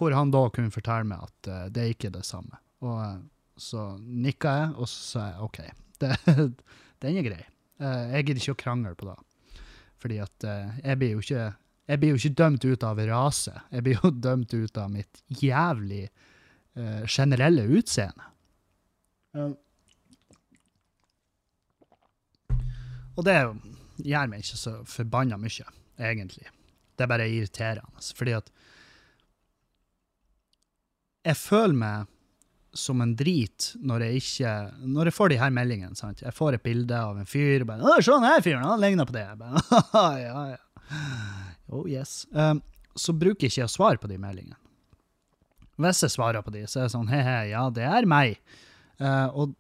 Hvor 0.01 0.17
han 0.17 0.33
da 0.35 0.43
kunne 0.51 0.75
fortelle 0.75 1.07
meg 1.07 1.29
at 1.29 1.51
uh, 1.51 1.61
det 1.71 1.85
er 1.85 1.93
ikke 1.93 2.11
det 2.17 2.25
samme. 2.27 2.59
Og 2.83 2.97
uh, 2.99 3.21
så 3.61 3.93
nikka 4.01 4.57
jeg, 4.59 4.73
og 4.75 4.91
så 4.91 5.05
sa 5.05 5.29
jeg 5.29 5.47
OK, 5.47 5.61
det, 6.03 6.17
den 7.05 7.21
er 7.21 7.29
grei. 7.29 7.45
Uh, 7.79 8.17
jeg 8.17 8.27
gidder 8.27 8.43
ikke 8.43 8.57
å 8.57 8.63
krangle 8.65 8.97
på 8.99 9.13
det. 9.13 9.19
Fordi 10.03 10.19
at 10.21 10.45
jeg 10.83 10.99
blir 11.01 11.15
jo 11.15 11.23
ikke 11.23 11.45
jeg 11.89 12.01
blir 12.01 12.11
jo 12.13 12.19
ikke 12.19 12.37
dømt 12.41 12.65
ut 12.65 12.85
av 12.85 12.99
rase. 13.09 13.53
Jeg 13.73 13.85
blir 13.85 14.01
jo 14.01 14.11
dømt 14.27 14.53
ut 14.57 14.79
av 14.81 14.91
mitt 14.93 15.23
jævlig 15.29 16.07
generelle 17.07 17.69
utseende. 17.79 18.34
Og 23.15 23.27
det 23.27 23.37
gjør 24.03 24.31
meg 24.31 24.43
ikke 24.43 24.59
så 24.59 24.75
forbanna 24.91 25.39
mye, 25.39 25.67
egentlig. 25.99 26.49
Det 26.95 27.07
er 27.07 27.11
bare 27.11 27.29
irriterende. 27.31 28.03
Fordi 28.19 28.35
at 28.39 28.51
jeg 31.25 31.41
føler 31.41 31.79
meg 31.79 32.11
som 32.75 33.01
en 33.05 33.15
drit 33.17 33.69
når 33.87 34.03
jeg 34.03 34.21
ikke 34.21 34.53
Når 34.91 35.09
jeg 35.09 35.15
får 35.15 35.29
de 35.31 35.37
her 35.39 35.53
meldingene. 35.55 35.95
sant? 35.95 36.23
Jeg 36.23 36.35
får 36.35 36.57
et 36.57 36.63
bilde 36.65 36.99
av 36.99 37.19
en 37.19 37.27
fyr 37.27 37.63
og 37.63 37.69
bare 37.69 37.87
'Å, 37.87 38.03
se 38.03 38.11
den 38.11 38.27
her 38.27 38.41
fyren, 38.43 38.67
han 38.67 38.81
ligner 38.81 39.07
på 39.07 39.15
det.' 39.15 39.29
Jeg 39.29 39.39
bare, 39.39 39.63
ja, 40.27 40.45
ja. 40.51 40.59
Oh 41.71 41.87
yes. 41.89 42.27
Um, 42.33 42.63
så 42.97 43.13
bruker 43.13 43.47
jeg 43.47 43.53
ikke 43.55 43.69
å 43.69 43.71
svare 43.71 43.99
på 43.99 44.11
de 44.11 44.19
meldingene. 44.19 44.59
Hvis 45.79 46.03
jeg 46.03 46.11
svarer 46.11 46.43
på 46.43 46.53
de, 46.55 46.67
så 46.67 46.81
er 46.81 46.85
det 46.85 46.95
sånn 46.95 47.09
he-he, 47.11 47.51
ja, 47.51 47.71
det 47.71 47.83
er 47.83 48.07
meg. 48.07 48.39
Uh, 49.01 49.29
og 49.35 49.55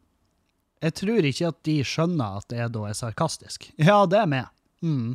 jeg 0.85 0.95
tror 1.01 1.27
ikke 1.27 1.49
at 1.49 1.61
de 1.67 1.77
skjønner 1.87 2.41
at 2.43 2.55
jeg 2.55 2.73
da 2.75 2.87
er 2.89 2.99
sarkastisk. 2.99 3.71
Ja, 3.89 4.05
det 4.07 4.21
er 4.21 4.31
meg. 4.31 4.51
Mm. 4.85 5.15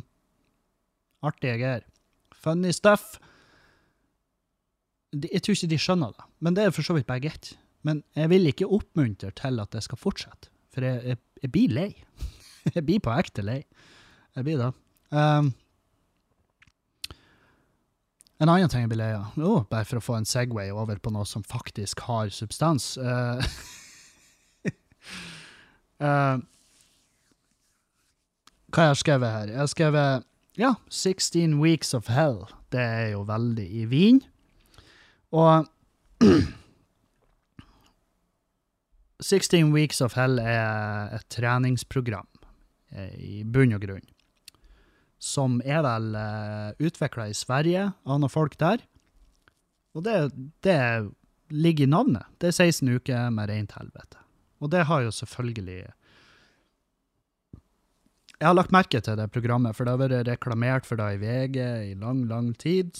Artige 1.22 1.58
greier. 1.60 1.86
Funny 2.40 2.72
stuff. 2.74 3.18
De, 5.12 5.28
jeg 5.30 5.42
tror 5.42 5.56
ikke 5.56 5.72
de 5.72 5.80
skjønner 5.80 6.14
det, 6.16 6.26
men 6.40 6.56
det 6.56 6.64
er 6.64 6.74
for 6.74 6.86
så 6.86 6.94
vidt 6.96 7.08
bare 7.08 7.22
greit. 7.22 7.54
Men 7.86 8.02
jeg 8.16 8.30
vil 8.30 8.50
ikke 8.50 8.68
oppmuntre 8.68 9.32
til 9.36 9.62
at 9.62 9.72
det 9.72 9.82
skal 9.86 9.98
fortsette, 9.98 10.50
for 10.74 10.84
jeg, 10.84 11.00
jeg, 11.06 11.20
jeg 11.42 11.52
blir 11.54 11.74
lei. 11.74 11.90
jeg 12.74 12.84
blir 12.86 13.02
på 13.02 13.14
ekte 13.14 13.44
lei. 13.46 13.62
Jeg 14.36 14.46
blir 14.46 14.60
det. 14.60 14.70
Um, 15.10 15.50
en 18.40 18.48
annen 18.48 18.70
ting 18.72 18.84
jeg 18.84 18.92
blir 18.92 19.02
lei 19.02 19.10
av, 19.12 19.34
oh, 19.42 19.64
bare 19.68 19.84
for 19.88 20.00
å 20.00 20.04
få 20.04 20.16
en 20.16 20.28
Segway 20.28 20.70
over 20.72 21.00
på 21.02 21.12
noe 21.12 21.26
som 21.28 21.44
faktisk 21.44 22.04
har 22.06 22.30
substans 22.32 22.94
uh, 22.96 23.42
uh, 26.00 26.40
Hva 28.70 28.82
har 28.84 28.92
jeg 28.92 29.02
skrevet 29.04 29.34
her? 29.34 29.52
Jeg 29.54 29.60
har 29.60 29.70
skrevet 29.70 30.26
ja, 30.58 30.74
16 30.88 31.60
Weeks 31.62 31.94
of 31.94 32.10
Hell. 32.12 32.42
Det 32.70 32.80
er 32.82 33.08
jo 33.14 33.22
veldig 33.28 33.66
i 33.66 33.84
Wien. 33.90 34.20
Og 35.32 35.66
16 39.20 39.72
Weeks 39.74 40.00
of 40.04 40.16
Hell 40.18 40.40
er 40.42 41.14
et 41.16 41.26
treningsprogram, 41.32 42.28
eh, 42.92 43.14
i 43.16 43.42
bunn 43.44 43.74
og 43.76 43.84
grunn, 43.84 44.06
som 45.20 45.60
er 45.64 45.82
vel 45.84 46.14
uh, 46.16 46.70
utvikla 46.80 47.28
i 47.28 47.36
Sverige 47.36 47.90
av 47.92 48.20
noen 48.20 48.32
folk 48.32 48.56
der. 48.60 48.82
Og 49.94 50.04
det, 50.06 50.16
det 50.64 50.80
ligger 51.50 51.84
i 51.86 51.92
navnet. 51.92 52.28
Det 52.40 52.52
er 52.52 52.56
16 52.70 52.88
uker 52.96 53.30
med 53.34 53.50
rent 53.50 53.74
helvete. 53.76 54.19
Og 54.60 54.70
det 54.72 54.84
har 54.88 55.04
jo 55.06 55.12
selvfølgelig 55.14 55.80
Jeg 58.40 58.48
har 58.48 58.56
lagt 58.56 58.72
merke 58.72 59.00
til 59.04 59.16
det 59.20 59.30
programmet, 59.32 59.76
for 59.76 59.84
det 59.84 59.92
har 59.92 60.00
vært 60.00 60.28
reklamert 60.28 60.86
for 60.88 60.96
det 60.96 61.08
i 61.16 61.20
VG 61.20 61.58
i 61.90 61.94
lang, 62.00 62.24
lang 62.28 62.54
tid. 62.56 62.96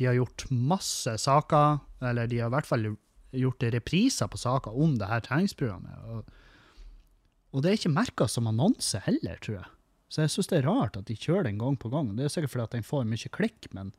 De 0.00 0.06
har 0.08 0.16
gjort 0.16 0.46
masse 0.48 1.12
saker, 1.20 1.82
eller 2.00 2.30
de 2.30 2.38
har 2.40 2.48
i 2.48 2.54
hvert 2.54 2.68
fall 2.68 2.86
gjort 3.36 3.66
repriser 3.74 4.30
på 4.32 4.40
saker 4.40 4.72
om 4.72 4.96
det 4.98 5.10
her 5.10 5.20
treningsprogrammet. 5.20 6.00
Og, 6.08 6.24
og 7.52 7.60
det 7.60 7.70
er 7.70 7.76
ikke 7.76 7.92
merka 7.92 8.28
som 8.28 8.48
annonse 8.48 9.02
heller, 9.04 9.36
tror 9.44 9.58
jeg. 9.58 9.68
Så 10.10 10.24
jeg 10.24 10.32
syns 10.32 10.48
det 10.50 10.58
er 10.58 10.66
rart 10.66 10.96
at 10.98 11.06
de 11.06 11.14
kjører 11.14 11.46
den 11.46 11.60
gang 11.60 11.76
på 11.78 11.90
gang. 11.92 12.14
Det 12.16 12.24
er 12.26 12.32
sikkert 12.32 12.54
fordi 12.54 12.66
at 12.66 12.78
den 12.78 12.86
får 12.86 13.04
mye 13.06 13.34
klikk, 13.36 13.68
men 13.76 13.92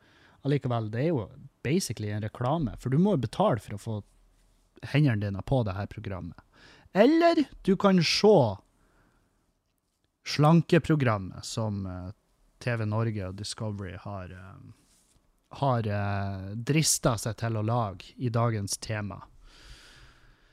allikevel, 0.44 0.90
det 0.92 1.06
er 1.06 1.12
jo 1.12 1.28
basically 1.64 2.10
en 2.12 2.26
reklame. 2.26 2.74
For 2.82 2.92
du 2.92 2.98
må 3.00 3.14
jo 3.14 3.22
betale 3.22 3.62
for 3.62 3.78
å 3.78 3.80
få 3.80 4.00
hendene 4.82 5.20
dine 5.22 5.42
på 5.46 5.62
det 5.66 5.76
her 5.76 5.86
programmet. 5.86 6.38
Eller 6.92 7.44
du 7.62 7.76
kan 7.76 8.02
se 8.04 8.56
slankeprogrammet 10.24 11.44
som 11.44 11.86
eh, 11.86 12.10
TV 12.62 12.84
Norge 12.86 13.26
og 13.26 13.34
Discovery 13.34 13.96
har, 13.98 14.30
uh, 14.30 14.58
har 15.58 15.86
uh, 15.90 16.52
drista 16.54 17.16
seg 17.18 17.34
til 17.40 17.58
å 17.58 17.64
lage 17.66 18.12
i 18.22 18.30
dagens 18.30 18.76
tema. 18.78 19.18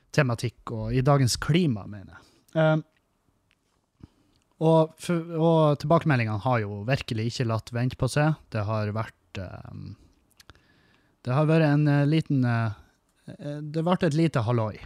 Tematikk 0.09 0.73
og 0.73 0.95
i 0.95 1.03
dagens 1.05 1.38
klima, 1.38 1.86
mener 1.86 2.17
jeg. 2.17 2.82
Og, 4.59 5.05
og 5.38 5.77
tilbakemeldingene 5.80 6.41
har 6.43 6.63
jo 6.63 6.82
virkelig 6.88 7.27
ikke 7.30 7.45
latt 7.51 7.69
vente 7.77 7.99
på 7.99 8.09
seg. 8.09 8.41
Det 8.49 8.65
har 8.65 8.89
vært 8.91 9.38
Det 11.21 11.32
har 11.38 11.45
vært 11.45 11.67
en 11.69 11.86
liten 12.09 12.41
Det 13.38 13.84
ble 13.84 13.95
et 14.07 14.17
lite 14.17 14.43
halloi. 14.45 14.80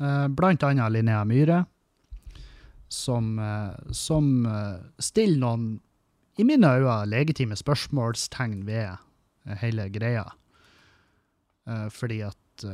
Uh, 0.00 0.26
blant 0.28 0.62
annet 0.66 0.92
Linnea 0.94 1.24
Myhre, 1.28 1.64
som, 2.88 3.40
som 3.90 4.26
stiller 5.02 5.40
noen, 5.40 5.62
i 6.38 6.44
mine 6.46 6.68
øyne, 6.78 7.00
legitime 7.10 7.56
spørsmålstegn 7.58 8.60
ved 8.68 9.56
hele 9.58 9.88
greia. 9.90 10.24
fordi 11.90 12.20
at 12.22 12.64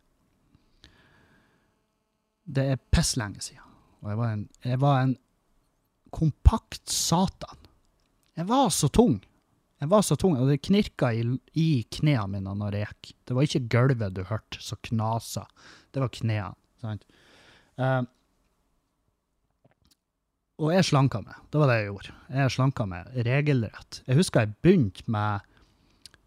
Det 2.45 2.65
er 2.71 2.81
piss 2.93 3.15
lenge 3.17 3.41
siden. 3.41 3.61
Og 4.05 4.11
jeg 4.13 4.19
var 4.21 4.33
en, 4.35 4.49
jeg 4.63 4.81
var 4.81 4.99
en 5.01 5.15
kompakt 6.13 6.89
satan. 6.91 7.57
Jeg 8.37 8.47
var 8.47 8.69
så 8.69 8.87
tung. 8.93 9.17
Jeg 9.83 9.91
var 9.91 10.03
så 10.07 10.15
tung, 10.19 10.37
og 10.39 10.47
det 10.49 10.61
knirka 10.63 11.11
i, 11.11 11.23
i 11.59 11.69
knærne 11.97 12.37
mine 12.37 12.53
når 12.57 12.77
jeg 12.79 12.91
gikk. 12.91 13.15
Det 13.27 13.35
var 13.35 13.47
ikke 13.47 13.65
gulvet 13.73 14.15
du 14.15 14.23
hørte 14.29 14.61
som 14.63 14.79
knasa, 14.87 15.45
det 15.91 16.03
var 16.03 16.13
knærne. 16.15 16.55
sant? 16.83 17.03
Uh, 17.75 18.03
og 20.63 20.71
jeg 20.71 20.87
slanka 20.87 21.19
meg. 21.19 21.35
Det 21.51 21.59
var 21.59 21.67
det 21.67 21.81
jeg 21.81 21.89
gjorde. 21.89 22.13
Jeg 22.31 22.53
slanka 22.55 22.85
meg 22.87 23.17
regelrett. 23.27 23.99
Jeg 24.07 24.19
husker 24.21 24.45
jeg 24.45 24.55
begynte 24.63 25.03
med 25.11 25.51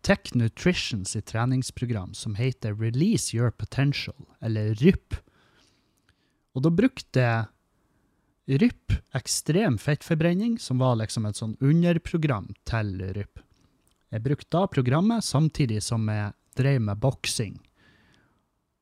Tech 0.05 0.35
Nutrition 0.37 1.07
sitt 1.09 1.31
treningsprogram 1.33 2.13
som 2.17 2.37
heter 2.37 2.77
Release 2.77 3.33
Your 3.37 3.51
Potential, 3.51 4.17
eller 4.45 4.77
RYP. 4.83 5.17
Og 6.53 6.67
da 6.67 6.73
brukte 6.75 7.25
jeg 7.25 7.49
RYP, 8.49 8.95
ekstrem 9.13 9.77
fettforbrenning, 9.79 10.59
som 10.59 10.81
var 10.81 10.97
liksom 10.97 11.27
et 11.29 11.37
sånn 11.37 11.57
underprogram 11.61 12.49
til 12.69 12.95
RIP. 13.13 13.43
Jeg 14.09 14.25
brukte 14.25 14.49
da 14.57 14.63
programmet 14.73 15.25
samtidig 15.25 15.83
som 15.85 16.07
jeg 16.09 16.33
drev 16.57 16.81
med 16.87 17.01
boksing. 17.03 17.59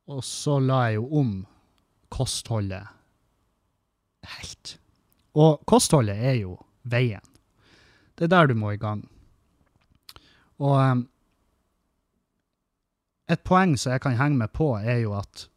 Og 0.07 0.23
så 0.23 0.61
la 0.63 0.85
jeg 0.87 1.01
jo 1.01 1.09
om 1.19 1.33
kostholdet 2.15 2.87
helt. 4.37 4.77
Og 5.35 5.59
kostholdet 5.67 6.15
er 6.15 6.39
jo 6.45 6.55
veien. 6.87 7.25
Det 8.15 8.29
er 8.29 8.33
der 8.33 8.53
du 8.53 8.55
må 8.55 8.71
i 8.73 8.81
gang. 8.81 9.03
Og 10.63 10.79
em, 10.81 11.03
et 13.29 13.43
poeng 13.45 13.75
som 13.75 13.93
jeg 13.93 14.05
kan 14.07 14.17
henge 14.17 14.39
meg 14.39 14.55
på, 14.55 14.71
er 14.79 15.03
jo 15.03 15.17
at 15.19 15.49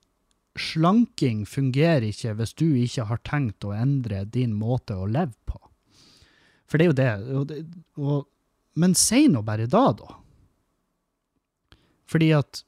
slanking 0.60 1.46
fungerer 1.50 2.06
ikke 2.10 2.36
hvis 2.40 2.56
du 2.60 2.68
ikke 2.68 3.08
har 3.10 3.22
tenkt 3.28 3.66
å 3.68 3.74
endre 3.76 4.26
din 4.28 4.54
måte 4.58 4.98
å 4.98 5.08
leve 5.10 5.36
på. 5.50 5.60
For 6.70 6.78
det 6.78 6.86
er 6.86 6.90
jo 6.90 6.98
det. 7.00 7.12
Og 7.34 8.10
og, 8.10 8.26
men 8.80 8.96
si 8.96 9.26
nå 9.32 9.42
bare 9.46 9.68
da, 9.70 9.86
da. 9.98 10.16
Fordi 12.10 12.32
at 12.38 12.64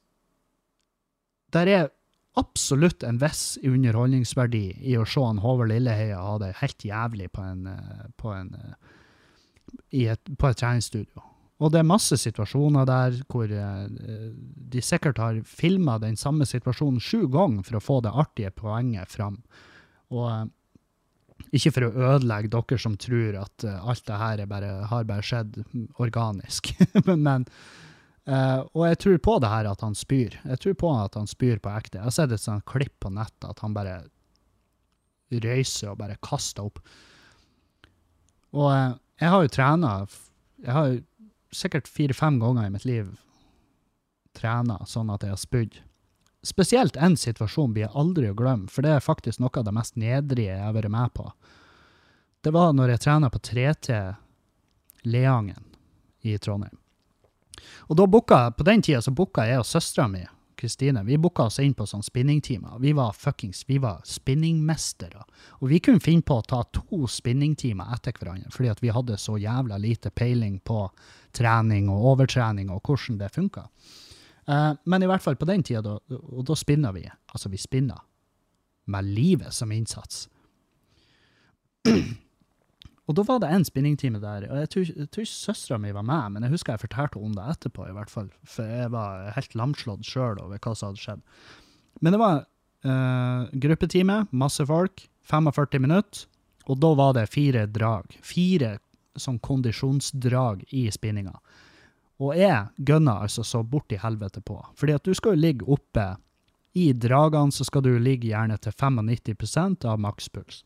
der 1.52 1.68
er 1.70 1.90
absolutt 2.38 3.04
en 3.04 3.18
viss 3.20 3.58
underholdningsverdi 3.60 4.64
i 4.88 4.96
å 4.96 5.04
se 5.08 5.20
han 5.20 5.42
Håvard 5.42 5.72
Lilleheie 5.72 6.16
ha 6.16 6.38
det 6.40 6.54
helt 6.62 6.86
jævlig 6.86 7.28
på, 7.34 7.44
en, 7.44 7.66
eh, 7.68 8.06
på, 8.16 8.32
en, 8.32 8.54
eh, 8.56 9.74
i 10.00 10.06
et, 10.14 10.32
på 10.38 10.48
et 10.48 10.62
treningsstudio. 10.62 11.24
Og 11.62 11.70
det 11.70 11.82
er 11.82 11.86
masse 11.86 12.16
situasjoner 12.18 12.88
der 12.88 13.20
hvor 13.30 13.50
eh, 13.50 13.84
de 14.72 14.82
sikkert 14.82 15.20
har 15.22 15.38
filma 15.46 15.98
den 16.02 16.18
samme 16.18 16.46
situasjonen 16.48 16.98
sju 17.02 17.28
ganger 17.30 17.66
for 17.68 17.78
å 17.78 17.84
få 17.84 18.00
det 18.02 18.14
artige 18.24 18.50
poenget 18.56 19.12
fram. 19.14 19.38
Og 20.10 20.26
eh, 20.30 20.42
ikke 21.52 21.74
for 21.76 21.86
å 21.86 22.08
ødelegge 22.16 22.50
dere 22.52 22.80
som 22.80 22.98
tror 23.00 23.38
at 23.44 23.68
eh, 23.68 23.86
alt 23.92 24.04
det 24.08 24.18
her 24.24 24.42
er 24.42 24.50
bare, 24.50 24.72
har 24.90 25.08
bare 25.08 25.26
skjedd 25.26 25.62
organisk, 26.02 26.74
men 27.28 27.46
Uh, 28.22 28.62
Og 28.78 28.84
jeg 28.86 28.98
tror 29.02 29.16
på 29.18 29.32
det 29.42 29.48
her 29.50 29.66
at 29.66 29.80
han 29.82 29.96
spyr. 29.98 30.36
Jeg 30.46 30.58
tror 30.62 30.74
på 30.78 30.90
at 30.94 31.16
han 31.18 31.26
spyr 31.26 31.58
på 31.58 31.72
ekte. 31.74 31.98
Jeg 31.98 32.06
har 32.06 32.14
sett 32.14 32.34
et 32.34 32.42
sånt 32.42 32.62
klipp 32.70 32.94
på 33.02 33.10
nettet 33.10 33.48
at 33.48 33.62
han 33.64 33.74
bare 33.74 33.96
røyser 35.32 35.90
og 35.90 35.98
bare 35.98 36.20
kaster 36.22 36.68
opp. 36.68 36.78
Og 38.54 38.68
uh, 38.70 38.94
jeg 39.18 39.32
har 39.34 39.42
jo 39.42 39.50
trena 39.50 39.90
Jeg 40.62 40.74
har 40.76 40.92
jo 40.92 41.00
sikkert 41.52 41.88
fire-fem 41.88 42.40
ganger 42.42 42.66
i 42.66 42.72
mitt 42.74 42.88
liv 42.88 43.12
trena 44.36 44.80
sånn 44.88 45.10
at 45.12 45.24
jeg 45.24 45.34
har 45.34 45.40
spydd. 45.40 45.80
Spesielt 46.42 46.96
en 46.98 47.16
situasjon 47.16 47.74
blir 47.74 47.86
jeg 47.86 47.94
aldri 47.98 48.30
å 48.30 48.36
glemme, 48.36 48.70
for 48.72 48.82
det 48.82 48.96
er 48.96 49.04
faktisk 49.04 49.42
noe 49.42 49.52
av 49.60 49.66
det 49.68 49.74
mest 49.76 49.98
nedrige 50.00 50.56
jeg 50.56 50.64
har 50.64 50.74
vært 50.74 50.90
med 50.90 51.14
på. 51.14 51.28
Det 52.42 52.50
var 52.50 52.72
når 52.74 52.94
jeg 52.94 53.04
trena 53.04 53.30
på 53.30 53.38
3T 53.38 53.98
Leangen 55.06 55.68
i 56.26 56.34
Trondheim. 56.38 56.78
Og 57.86 57.98
da 57.98 58.06
booka, 58.10 58.48
på 58.56 58.66
den 58.66 58.82
tida 58.82 59.02
så 59.02 59.12
booka 59.14 59.44
jeg 59.46 59.60
og 59.62 59.68
søstera 59.68 60.08
mi, 60.10 60.24
Kristine, 60.58 61.02
vi 61.06 61.16
booka 61.18 61.48
oss 61.48 61.58
inn 61.62 61.74
på 61.74 61.86
sånn 61.90 62.04
spinningtimer. 62.06 62.76
Vi 62.82 62.92
var 62.94 63.14
fuckings, 63.18 63.64
vi 63.66 63.80
var 63.82 64.02
spinningmestere. 64.06 65.24
Og 65.58 65.72
vi 65.72 65.80
kunne 65.82 66.02
finne 66.02 66.22
på 66.26 66.36
å 66.38 66.44
ta 66.46 66.60
to 66.74 67.06
spinningtimer 67.10 67.90
etter 67.94 68.14
hverandre, 68.14 68.50
fordi 68.54 68.70
at 68.70 68.82
vi 68.82 68.92
hadde 68.94 69.18
så 69.18 69.34
jævla 69.42 69.78
lite 69.82 70.12
peiling 70.14 70.60
på 70.62 70.84
trening 71.36 71.90
og 71.92 72.08
overtrening 72.14 72.70
og 72.72 72.82
hvordan 72.86 73.18
det 73.20 73.32
funka. 73.34 73.66
Eh, 74.48 74.72
men 74.84 75.02
i 75.02 75.10
hvert 75.10 75.24
fall 75.24 75.38
på 75.38 75.48
den 75.48 75.62
tida, 75.66 75.82
da, 75.84 75.98
og 76.20 76.46
da 76.48 76.56
spinner 76.58 76.94
vi. 76.96 77.04
Altså, 77.32 77.50
vi 77.52 77.60
spinner 77.60 78.02
med 78.92 79.04
livet 79.14 79.54
som 79.54 79.72
innsats. 79.72 80.26
Og 83.10 83.16
da 83.18 83.24
var 83.26 83.40
det 83.42 83.48
en 83.50 83.64
spinningtime 83.66 84.20
der, 84.22 84.44
og 84.46 84.60
jeg 84.60 84.68
tror, 84.70 84.90
jeg 84.94 85.08
tror 85.10 85.24
ikke 85.26 85.34
søstera 85.34 85.78
mi 85.82 85.90
var 85.92 86.04
med, 86.06 86.32
men 86.32 86.46
jeg 86.46 86.52
husker 86.54 86.76
jeg 86.76 86.84
fortalte 86.84 87.18
om 87.18 87.32
det 87.34 87.48
etterpå, 87.50 87.88
i 87.90 87.94
hvert 87.96 88.12
fall, 88.12 88.28
for 88.46 88.68
jeg 88.70 88.92
var 88.94 89.32
helt 89.34 89.56
lamslått 89.58 90.06
sjøl 90.06 90.38
over 90.38 90.62
hva 90.62 90.74
som 90.78 90.92
hadde 90.92 91.02
skjedd. 91.02 91.24
Men 91.98 92.14
det 92.14 92.20
var 92.22 92.38
eh, 92.86 93.50
gruppetime, 93.64 94.20
masse 94.30 94.64
folk, 94.70 95.02
45 95.28 95.82
minutter, 95.82 96.24
og 96.70 96.78
da 96.78 96.92
var 97.02 97.18
det 97.18 97.26
fire 97.34 97.66
drag. 97.66 98.16
Fire 98.22 98.76
sånn 99.16 99.38
kondisjonsdrag 99.42 100.64
i 100.70 100.86
spinninga. 100.92 101.34
Og 102.22 102.36
jeg 102.38 102.86
gønna 102.86 103.18
altså 103.24 103.44
så 103.44 103.62
bort 103.66 103.92
i 103.92 103.98
helvete 103.98 104.42
på. 104.44 104.58
Fordi 104.78 104.94
at 104.94 105.04
du 105.04 105.14
skal 105.14 105.34
jo 105.34 105.42
ligge 105.42 105.66
oppe 105.66 106.12
i 106.78 106.92
dragene, 106.92 107.52
så 107.52 107.64
skal 107.64 107.82
du 107.84 107.90
ligge 107.98 108.30
gjerne 108.30 108.56
til 108.62 108.72
95 108.72 109.84
av 109.88 109.98
makspuls. 110.00 110.62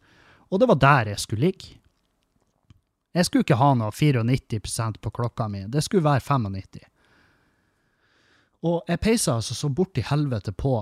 Og 0.50 0.60
det 0.60 0.68
var 0.70 0.80
der 0.82 1.12
jeg 1.14 1.22
skulle 1.22 1.48
ligge. 1.48 1.78
Jeg 3.16 3.26
skulle 3.26 3.46
ikke 3.46 3.58
ha 3.58 3.72
noe 3.74 3.94
94 3.94 5.00
på 5.00 5.10
klokka 5.10 5.48
mi, 5.48 5.64
det 5.72 5.82
skulle 5.82 6.04
være 6.04 6.20
95. 6.20 6.84
Og 8.66 8.82
jeg 8.88 9.00
peisa 9.00 9.38
altså 9.38 9.54
så 9.54 9.70
bort 9.72 9.98
i 9.98 10.04
helvete 10.04 10.52
på 10.52 10.74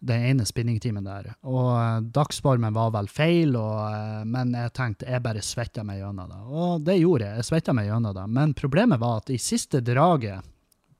den 0.00 0.24
ene 0.30 0.46
spinningtimen 0.46 1.06
der. 1.06 1.30
Og 1.48 1.70
eh, 1.76 2.00
dagsformen 2.14 2.74
var 2.76 2.92
vel 2.94 3.08
feil, 3.10 3.56
og, 3.58 3.80
eh, 3.90 4.24
men 4.28 4.54
jeg 4.56 4.74
tenkte 4.76 5.08
jeg 5.08 5.24
bare 5.24 5.44
svetta 5.44 5.84
meg 5.86 6.00
gjennom 6.02 6.30
det. 6.32 6.40
Og 6.46 6.86
det 6.86 6.98
gjorde 7.00 7.28
jeg, 7.30 7.40
jeg 7.40 7.48
svetta 7.50 7.76
meg 7.76 7.88
gjennom 7.90 8.16
det. 8.16 8.26
Men 8.38 8.54
problemet 8.58 9.02
var 9.02 9.22
at 9.22 9.32
i 9.32 9.40
siste 9.40 9.82
draget, 9.84 10.44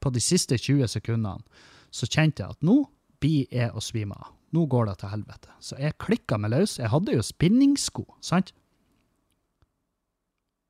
på 0.00 0.12
de 0.12 0.20
siste 0.22 0.58
20 0.60 0.90
sekundene, 0.92 1.62
så 1.90 2.06
kjente 2.06 2.44
jeg 2.44 2.54
at 2.54 2.66
nå 2.66 2.82
blir 3.22 3.48
jeg 3.50 3.72
å 3.72 3.82
svime 3.82 4.14
av. 4.14 4.32
Nå 4.54 4.66
går 4.70 4.86
det 4.90 5.00
til 5.00 5.10
helvete. 5.10 5.50
Så 5.64 5.78
jeg 5.80 5.96
klikka 6.00 6.38
meg 6.38 6.52
løs. 6.52 6.76
Jeg 6.78 6.92
hadde 6.92 7.16
jo 7.16 7.24
spinningsko, 7.24 8.04
sant? 8.24 8.52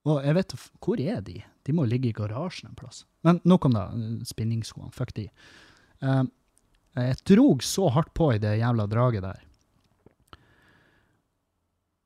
Og 0.06 0.22
jeg 0.22 0.36
vet 0.38 0.54
Hvor 0.54 1.02
er 1.02 1.20
de? 1.26 1.40
De 1.66 1.74
må 1.74 1.84
ligge 1.84 2.12
i 2.12 2.16
garasjen 2.16 2.70
en 2.70 2.78
plass. 2.78 3.04
Men 3.26 3.40
nok 3.44 3.66
om 3.66 3.74
det. 3.74 3.84
Spinningskoene. 4.30 4.92
Fuck 4.94 5.12
de. 5.18 5.26
Um, 6.00 6.30
jeg 6.96 7.20
drog 7.28 7.62
så 7.64 7.90
hardt 7.92 8.14
på 8.16 8.30
i 8.34 8.40
det 8.40 8.58
jævla 8.60 8.86
draget 8.88 9.26
der 9.26 9.46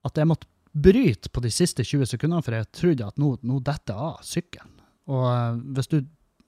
at 0.06 0.20
jeg 0.20 0.28
måtte 0.28 0.48
bryte 0.70 1.30
på 1.32 1.42
de 1.44 1.50
siste 1.52 1.84
20 1.84 2.12
sekundene, 2.12 2.44
for 2.44 2.56
jeg 2.56 2.70
trodde 2.76 3.08
at 3.10 3.18
nå, 3.20 3.34
nå 3.46 3.58
detter 3.66 3.98
av 3.98 4.22
sykkelen. 4.26 4.78
Og 5.10 5.26
uh, 5.26 5.58
hvis, 5.74 5.90
du, 5.90 5.98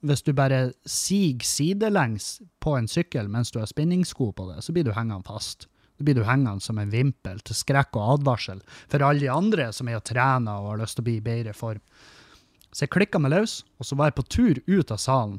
hvis 0.07 0.23
du 0.23 0.31
bare 0.37 0.65
siger 0.87 1.43
sidelengs 1.45 2.37
på 2.63 2.77
en 2.77 2.87
sykkel 2.89 3.29
mens 3.31 3.51
du 3.51 3.59
har 3.59 3.69
spinningsko 3.69 4.31
på 4.31 4.47
det, 4.51 4.61
så 4.63 4.75
blir 4.75 4.87
du 4.87 4.93
hengende 4.95 5.27
fast. 5.27 5.67
Da 5.99 6.07
blir 6.07 6.17
du 6.17 6.23
hengende 6.25 6.63
som 6.63 6.79
en 6.81 6.93
vimpel 6.93 7.43
til 7.45 7.57
skrekk 7.57 7.99
og 7.99 8.17
advarsel 8.17 8.63
for 8.87 9.03
alle 9.03 9.25
de 9.25 9.31
andre 9.31 9.69
som 9.75 9.91
er 9.91 9.99
og 9.99 10.07
trener 10.07 10.63
og 10.63 10.73
har 10.73 10.83
lyst 10.85 10.97
til 10.97 11.05
å 11.05 11.09
bli 11.09 11.19
i 11.19 11.25
bedre 11.25 11.53
form. 11.57 11.83
Så 12.73 12.87
jeg 12.87 12.93
klikka 12.95 13.19
meg 13.21 13.35
løs, 13.35 13.59
og 13.77 13.85
så 13.85 13.97
var 13.99 14.09
jeg 14.09 14.17
på 14.17 14.29
tur 14.33 14.61
ut 14.65 14.93
av 14.95 14.97
salen. 14.97 15.35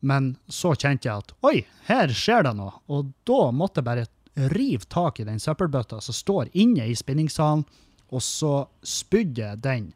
Men 0.00 0.36
så 0.46 0.74
kjente 0.76 1.08
jeg 1.08 1.24
at 1.24 1.34
oi, 1.46 1.66
her 1.88 2.12
skjer 2.14 2.46
det 2.46 2.54
noe. 2.58 2.76
Og 2.92 3.12
da 3.26 3.48
måtte 3.54 3.82
jeg 3.82 3.88
bare 3.88 4.06
rive 4.54 4.86
tak 4.86 5.20
i 5.20 5.26
den 5.26 5.40
søppelbøtta 5.42 6.00
som 6.00 6.14
står 6.14 6.50
inne 6.52 6.86
i 6.86 6.96
spinningsalen, 6.96 7.64
og 8.08 8.22
så 8.22 8.52
spydde 8.86 9.42
jeg 9.42 9.62
den 9.64 9.88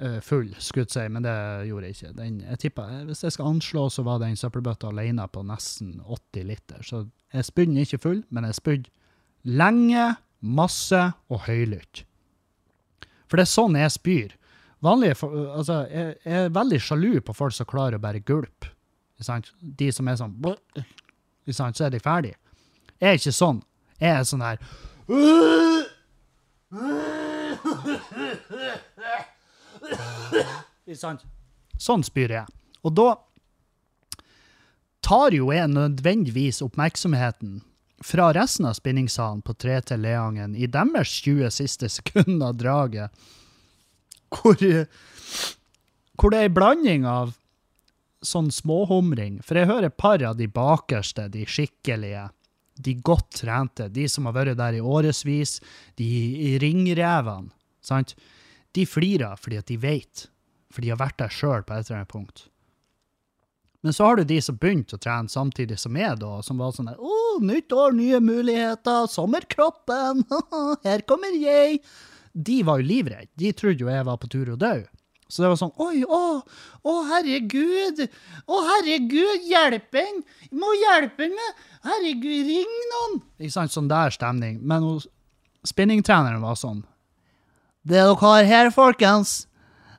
eh, 0.00 0.20
full, 0.24 0.52
skulle 0.58 0.86
jeg 0.86 0.94
si, 0.94 1.06
men 1.12 1.26
det 1.26 1.34
gjorde 1.68 1.88
jeg 1.88 1.96
ikke. 1.96 2.12
Den, 2.16 2.38
jeg 2.46 2.60
tipper, 2.62 2.94
Hvis 3.08 3.24
jeg 3.26 3.34
skal 3.34 3.50
anslå, 3.50 3.88
så 3.90 4.04
var 4.06 4.22
den 4.22 4.38
søppelbøtta 4.38 4.88
alene 4.88 5.26
på 5.28 5.42
nesten 5.46 5.98
80 6.06 6.48
liter. 6.48 6.86
Så 6.86 7.06
jeg 7.34 7.48
spydde 7.48 7.74
den 7.74 7.82
ikke 7.84 8.02
full, 8.02 8.22
men 8.30 8.48
jeg 8.48 8.60
spydde 8.60 8.90
lenge, 9.42 10.14
masse 10.42 11.02
og 11.30 11.44
høylytt. 11.46 12.04
For 13.28 13.38
det 13.38 13.46
er 13.46 13.52
sånn 13.52 13.76
jeg 13.78 13.92
spyr. 13.94 14.32
Vanlige, 14.82 15.14
altså, 15.54 15.82
jeg, 15.90 16.16
jeg 16.26 16.46
er 16.46 16.54
veldig 16.54 16.80
sjalu 16.82 17.20
på 17.22 17.34
folk 17.36 17.54
som 17.54 17.68
klarer 17.70 17.98
å 17.98 18.02
bare 18.02 18.22
gulpe. 18.26 18.72
De 19.60 19.92
som 19.94 20.08
er 20.10 20.16
sånn? 20.18 20.34
Så 21.46 21.84
er 21.86 21.92
de 21.94 22.00
ferdige. 22.02 22.38
Jeg 22.98 23.08
er 23.08 23.20
ikke 23.20 23.34
sånn. 23.34 23.60
Jeg 24.02 24.10
er 24.16 24.24
sånn 24.26 24.42
her? 24.42 24.58
Sånn 31.78 32.02
spyr 32.06 32.34
jeg. 32.40 32.46
Og 32.82 32.94
da 32.98 33.08
tar 35.02 35.34
jo 35.34 35.52
jeg 35.54 35.70
nødvendigvis 35.70 36.62
oppmerksomheten 36.64 37.60
fra 38.02 38.32
resten 38.34 38.66
av 38.66 38.74
spinningsalen 38.78 39.42
på 39.46 39.54
3 39.54 39.80
til 39.92 40.02
Leangen 40.02 40.56
i 40.58 40.66
deres 40.66 41.14
20 41.22 41.54
siste 41.54 41.90
sekunder 41.90 42.48
av 42.50 42.58
draget, 42.58 43.24
hvor, 44.32 44.58
hvor 46.18 46.32
det 46.32 46.40
er 46.40 46.50
en 46.50 46.56
blanding 46.56 47.06
av 47.08 47.34
sånn 48.22 48.50
småhumring. 48.54 49.40
For 49.44 49.58
jeg 49.58 49.70
hører 49.70 49.90
et 49.90 49.98
par 49.98 50.22
av 50.26 50.38
de 50.38 50.48
bakerste, 50.50 51.26
de 51.32 51.44
skikkelige, 51.48 52.28
de 52.82 52.94
godt 53.04 53.42
trente, 53.42 53.88
de 53.92 54.06
som 54.08 54.28
har 54.28 54.36
vært 54.36 54.60
der 54.60 54.78
i 54.78 54.84
årevis, 54.84 55.58
de 55.98 56.58
ringrevene, 56.62 57.52
sant? 57.84 58.14
De 58.72 58.86
flirer 58.88 59.36
fordi 59.36 59.58
at 59.60 59.68
de 59.68 59.76
vet, 59.76 60.26
for 60.72 60.84
de 60.84 60.92
har 60.94 61.00
vært 61.02 61.20
der 61.20 61.34
sjøl 61.34 61.66
på 61.66 61.76
et 61.76 61.84
eller 61.84 62.00
annet 62.00 62.12
punkt. 62.12 62.46
Men 63.82 63.94
så 63.96 64.06
har 64.06 64.16
du 64.16 64.24
de 64.24 64.38
som 64.40 64.56
begynte 64.62 64.94
å 64.94 65.02
trene 65.02 65.28
samtidig 65.28 65.76
som 65.82 65.92
meg, 65.92 66.14
da, 66.20 66.36
som 66.46 66.60
var 66.62 66.70
sånn 66.74 66.92
der, 66.92 67.00
Å, 67.02 67.40
nytt 67.42 67.74
år, 67.74 67.96
nye 67.98 68.20
muligheter, 68.22 69.08
sommerkroppen, 69.10 70.22
her 70.86 71.02
kommer 71.08 71.34
jeg. 71.34 71.80
De 72.32 72.62
var 72.64 72.80
jo 72.80 72.88
livredde. 72.88 73.30
De 73.38 73.52
trodde 73.56 73.84
jo 73.84 73.90
jeg 73.92 74.04
var 74.08 74.18
på 74.20 74.30
tur 74.32 74.52
å 74.54 74.58
dø. 74.60 74.74
Så 75.32 75.40
det 75.40 75.48
var 75.48 75.56
sånn 75.56 75.72
Oi, 75.80 76.02
å, 76.04 76.42
å 76.84 76.94
herregud! 77.08 78.02
Å 78.44 78.56
herregud, 78.68 79.46
hjelp 79.48 79.96
en! 79.96 80.20
Må 80.52 80.72
hjelpe 80.76 81.28
meg! 81.32 81.62
Herregud, 81.86 82.50
ring 82.50 82.74
noen! 82.90 83.14
Ikke 83.40 83.54
sant, 83.54 83.72
sånn 83.72 83.88
der 83.88 84.12
stemning. 84.12 84.58
Men 84.60 85.00
spinningtreneren 85.68 86.44
var 86.44 86.56
sånn 86.60 86.82
Det 87.80 87.96
dere 87.96 88.18
har 88.20 88.44
her, 88.50 88.68
folkens, 88.74 89.46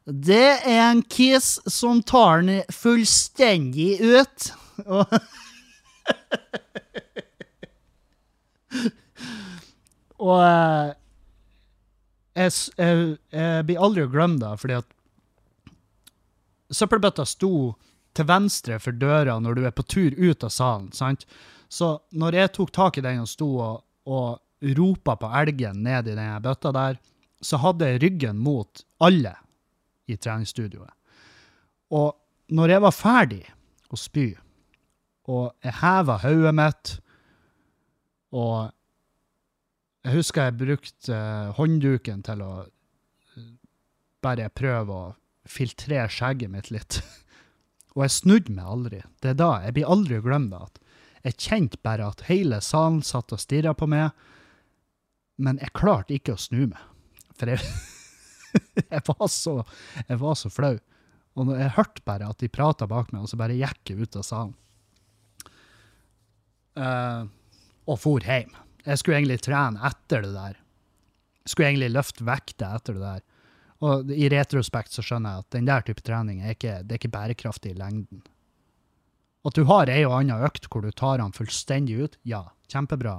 Det 0.06 0.60
er 0.62 0.92
en 0.92 1.02
kiss 1.02 1.56
som 1.66 2.04
tar 2.06 2.46
den 2.46 2.62
fullstendig 2.70 3.98
ut. 4.04 4.54
Og 4.86 5.06
Og 10.24 10.40
eh, 10.40 10.94
jeg, 12.34 12.54
jeg, 12.78 13.16
jeg 13.34 13.66
blir 13.68 13.82
aldri 13.86 14.06
å 14.06 14.12
glemme 14.12 14.42
det, 14.42 14.54
fordi 14.62 14.78
at 14.80 14.94
søppelbøtta 16.74 17.26
sto 17.30 17.74
til 18.14 18.30
venstre 18.30 18.78
for 18.82 18.96
døra 18.98 19.40
når 19.42 19.58
du 19.58 19.66
er 19.68 19.76
på 19.76 19.86
tur 19.90 20.14
ut 20.18 20.46
av 20.46 20.54
salen, 20.54 20.92
sant? 20.94 21.26
Så 21.70 21.96
når 22.14 22.38
jeg 22.38 22.54
tok 22.54 22.74
tak 22.74 22.98
i 23.00 23.06
den 23.06 23.24
og 23.24 23.30
sto 23.30 23.50
og, 23.58 23.84
og 24.06 24.74
ropa 24.78 25.16
på 25.20 25.32
elgen 25.42 25.82
ned 25.86 26.12
i 26.12 26.18
den 26.18 26.44
bøtta 26.44 26.72
der, 26.76 27.00
så 27.44 27.60
hadde 27.60 27.90
jeg 27.90 28.02
ryggen 28.04 28.40
mot 28.40 28.84
alle 29.04 29.34
i 30.08 30.16
treningsstudioet. 30.16 30.94
Og 31.94 32.14
når 32.54 32.76
jeg 32.76 32.84
var 32.86 32.96
ferdig 32.96 33.44
å 33.94 34.00
spy, 34.00 34.28
og 35.30 35.52
jeg 35.64 35.76
heva 35.82 36.20
hodet 36.24 36.54
mitt, 36.56 36.94
og 38.34 38.72
jeg 40.04 40.18
husker 40.18 40.50
jeg 40.50 40.60
brukte 40.60 41.16
eh, 41.16 41.52
håndduken 41.56 42.24
til 42.28 42.44
å 42.44 42.52
eh, 42.66 43.52
bare 44.24 44.50
prøve 44.52 44.96
å 44.96 45.12
filtrere 45.48 46.10
skjegget 46.12 46.52
mitt 46.52 46.72
litt. 46.76 47.00
og 47.96 48.04
jeg 48.06 48.16
snudde 48.18 48.56
meg 48.56 48.72
aldri. 48.76 49.02
Det 49.24 49.32
er 49.32 49.40
da, 49.40 49.52
jeg 49.64 49.78
blir 49.78 49.92
aldri 49.96 50.20
det. 50.20 50.60
At 50.60 50.80
jeg 51.24 51.40
kjente 51.40 51.80
bare 51.84 52.10
at 52.12 52.26
hele 52.28 52.60
salen 52.64 53.02
satt 53.06 53.32
og 53.32 53.40
stirra 53.40 53.74
på 53.74 53.88
meg, 53.88 54.12
men 55.40 55.60
jeg 55.64 55.76
klarte 55.76 56.16
ikke 56.18 56.36
å 56.36 56.42
snu 56.42 56.68
meg. 56.68 56.82
For 57.40 57.50
jeg, 57.50 57.64
jeg, 58.92 59.04
var, 59.08 59.28
så, 59.32 59.62
jeg 60.04 60.20
var 60.20 60.36
så 60.40 60.52
flau. 60.52 60.76
Og 61.40 61.54
jeg 61.56 61.76
hørte 61.78 62.04
bare 62.06 62.28
at 62.30 62.44
de 62.44 62.52
prata 62.52 62.86
bak 62.92 63.16
meg, 63.16 63.24
og 63.24 63.32
så 63.32 63.40
bare 63.40 63.56
gikk 63.58 63.94
jeg 63.94 64.04
ut 64.04 64.20
av 64.20 64.28
salen. 64.28 64.54
Uh, 66.74 67.26
og 67.88 67.98
for 68.02 68.26
hjem. 68.26 68.52
Jeg 68.84 69.00
skulle 69.00 69.20
egentlig 69.22 69.40
trene 69.46 69.80
etter 69.88 70.26
det 70.26 70.34
der. 70.34 70.60
Skulle 71.48 71.72
egentlig 71.72 71.94
løfte 71.94 72.26
vekta 72.28 72.74
etter 72.78 72.98
det 72.98 73.04
der. 73.04 73.24
Og 73.84 74.12
i 74.16 74.30
retrospekt 74.32 74.96
så 74.96 75.04
skjønner 75.04 75.36
jeg 75.36 75.44
at 75.44 75.56
den 75.56 75.68
der 75.68 75.84
type 75.88 76.04
trening 76.06 76.44
er 76.44 76.56
ikke, 76.56 76.78
det 76.84 76.96
er 76.96 77.02
ikke 77.02 77.16
bærekraftig 77.16 77.74
i 77.74 77.80
lengden. 77.80 78.24
At 79.44 79.58
du 79.60 79.66
har 79.68 79.92
ei 79.92 80.06
og 80.08 80.16
anna 80.22 80.40
økt 80.48 80.70
hvor 80.72 80.86
du 80.86 80.92
tar 80.96 81.20
han 81.20 81.36
fullstendig 81.36 81.98
ut, 82.00 82.20
ja, 82.28 82.46
kjempebra. 82.72 83.18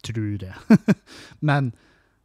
Tror 0.00 0.40
jeg. 0.40 0.78
Men 1.48 1.74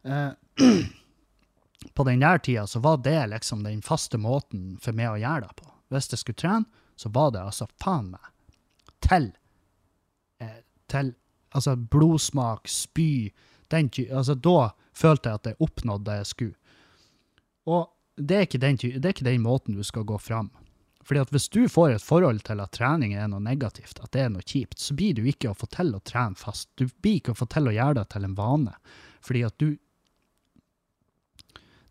eh, 0.07 0.31
på 1.97 2.05
den 2.07 2.23
der 2.23 2.39
tida 2.39 2.63
så 2.71 2.79
var 2.79 3.01
det 3.03 3.19
liksom 3.33 3.65
den 3.67 3.83
faste 3.83 4.19
måten 4.21 4.77
for 4.79 4.95
meg 4.95 5.11
å 5.11 5.19
gjøre 5.19 5.49
det 5.49 5.59
på. 5.59 5.67
Hvis 5.91 6.07
jeg 6.13 6.23
skulle 6.23 6.39
trene, 6.39 6.85
så 6.95 7.11
var 7.11 7.35
det 7.35 7.43
altså 7.43 7.67
faen 7.83 8.13
meg 8.13 8.31
til 9.03 9.27
eh, 10.39 10.61
til 10.91 11.11
altså 11.55 11.75
blodsmak, 11.75 12.67
spy 12.69 13.31
den 13.73 13.89
altså 14.11 14.35
Da 14.35 14.71
følte 14.93 15.29
jeg 15.29 15.39
at 15.39 15.47
jeg 15.49 15.59
oppnådde 15.59 16.05
det 16.05 16.17
jeg 16.19 16.29
skulle. 16.29 16.55
Og 17.65 17.89
det 18.15 18.37
er, 18.37 18.59
den 18.61 18.77
det 18.77 19.01
er 19.01 19.15
ikke 19.15 19.27
den 19.27 19.41
måten 19.43 19.75
du 19.75 19.83
skal 19.83 20.05
gå 20.07 20.17
fram. 20.21 20.51
Fordi 21.05 21.21
at 21.21 21.31
hvis 21.33 21.49
du 21.53 21.67
får 21.69 21.95
et 21.95 22.05
forhold 22.05 22.41
til 22.47 22.61
at 22.63 22.73
trening 22.73 23.13
er 23.13 23.27
noe 23.29 23.43
negativt, 23.43 23.99
at 24.01 24.11
det 24.15 24.21
er 24.23 24.31
noe 24.33 24.45
kjipt, 24.45 24.79
så 24.81 24.95
blir 24.97 25.13
du 25.13 25.25
ikke 25.29 25.51
å 25.51 25.57
få 25.57 25.67
til 25.69 25.93
å 25.93 26.01
trene 26.01 26.37
fast. 26.39 26.69
Du 26.79 26.87
blir 27.03 27.19
ikke 27.19 27.35
å 27.35 27.37
få 27.37 27.45
til 27.51 27.69
å 27.69 27.73
gjøre 27.75 27.99
det 27.99 28.07
til 28.13 28.25
en 28.25 28.37
vane. 28.37 28.73
Fordi 29.25 29.43
at 29.45 29.57
du 29.61 29.75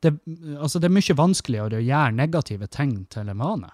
det, 0.04 0.10
altså 0.60 0.80
det 0.82 0.90
er 0.90 0.92
mye 0.92 1.16
vanskeligere 1.16 1.78
å 1.78 1.84
gjøre 1.84 2.16
negative 2.18 2.66
ting 2.68 2.96
til 3.12 3.30
en 3.32 3.40
vane. 3.40 3.70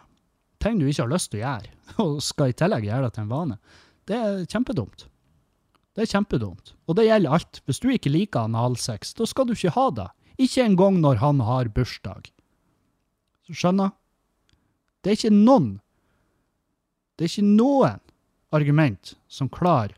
Ting 0.62 0.76
du 0.78 0.84
ikke 0.86 1.02
har 1.02 1.10
lyst 1.10 1.32
til 1.32 1.40
å 1.40 1.46
gjøre, 1.46 1.72
og 2.04 2.20
skal 2.22 2.52
i 2.52 2.58
tillegg 2.60 2.86
gjøre 2.86 3.08
det 3.08 3.16
til 3.16 3.24
en 3.24 3.32
vane. 3.32 3.56
Det 4.06 4.18
er 4.18 4.44
kjempedumt. 4.44 5.08
Det 6.00 6.06
er 6.06 6.14
kjempedumt. 6.14 6.70
Og 6.88 6.96
det 6.96 7.04
gjelder 7.04 7.34
alt. 7.36 7.58
Hvis 7.68 7.78
du 7.82 7.90
ikke 7.92 8.08
liker 8.08 8.46
analsex, 8.46 9.10
da 9.18 9.26
skal 9.28 9.44
du 9.44 9.50
ikke 9.52 9.74
ha 9.74 9.82
det. 9.92 10.06
Ikke 10.40 10.62
engang 10.64 10.96
når 11.02 11.18
han 11.20 11.42
har 11.44 11.68
bursdag. 11.76 12.30
Skjønner? 13.52 13.90
Det 15.04 15.10
er 15.10 15.18
ikke 15.18 15.34
noen 15.34 15.66
Det 17.18 17.26
er 17.26 17.32
ikke 17.34 17.50
noen 17.52 17.98
argument 18.56 19.12
som 19.28 19.50
klarer 19.52 19.92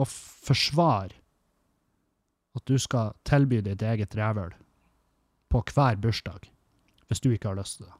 å 0.00 0.06
forsvare 0.08 1.12
at 2.56 2.64
du 2.64 2.78
skal 2.80 3.12
tilby 3.28 3.60
ditt 3.66 3.84
eget 3.84 4.16
rævhøl 4.16 4.56
på 5.52 5.62
hver 5.74 6.00
bursdag, 6.00 6.48
hvis 7.04 7.20
du 7.20 7.34
ikke 7.34 7.52
har 7.52 7.60
lyst 7.60 7.82
til 7.82 7.90
det. 7.90 7.94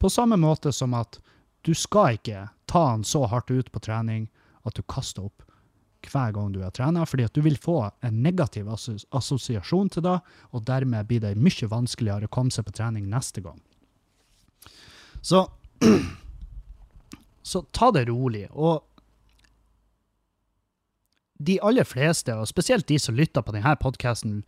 På 0.00 0.08
samme 0.08 0.40
måte 0.40 0.72
som 0.72 0.96
at 0.96 1.20
du 1.60 1.74
skal 1.76 2.16
ikke 2.16 2.48
ta 2.64 2.86
han 2.94 3.04
så 3.04 3.26
hardt 3.28 3.52
ut 3.52 3.68
på 3.68 3.84
trening 3.84 4.30
at 4.66 4.78
du 4.78 4.84
kaster 4.86 5.26
opp 5.26 5.44
hver 6.06 6.32
gang 6.36 6.52
du 6.54 6.60
har 6.62 6.70
trena, 6.70 7.02
fordi 7.06 7.24
at 7.26 7.34
du 7.34 7.40
vil 7.42 7.56
få 7.58 7.80
en 8.06 8.20
negativ 8.22 8.68
assosiasjon 8.70 9.88
til 9.90 10.04
det, 10.06 10.18
og 10.54 10.66
dermed 10.68 11.08
blir 11.08 11.22
det 11.24 11.34
mye 11.34 11.70
vanskeligere 11.70 12.28
å 12.28 12.32
komme 12.32 12.54
seg 12.54 12.66
på 12.68 12.76
trening 12.76 13.08
neste 13.10 13.42
gang. 13.42 13.58
Så, 15.18 15.46
så 17.50 17.64
ta 17.74 17.90
det 17.90 18.06
rolig. 18.10 18.44
Og 18.52 18.84
de 21.42 21.58
aller 21.62 21.84
fleste, 21.84 22.34
og 22.36 22.48
spesielt 22.48 22.86
de 22.88 23.00
som 23.02 23.16
lytter 23.18 23.42
på 23.42 23.56
denne 23.56 23.74
podkasten, 23.80 24.44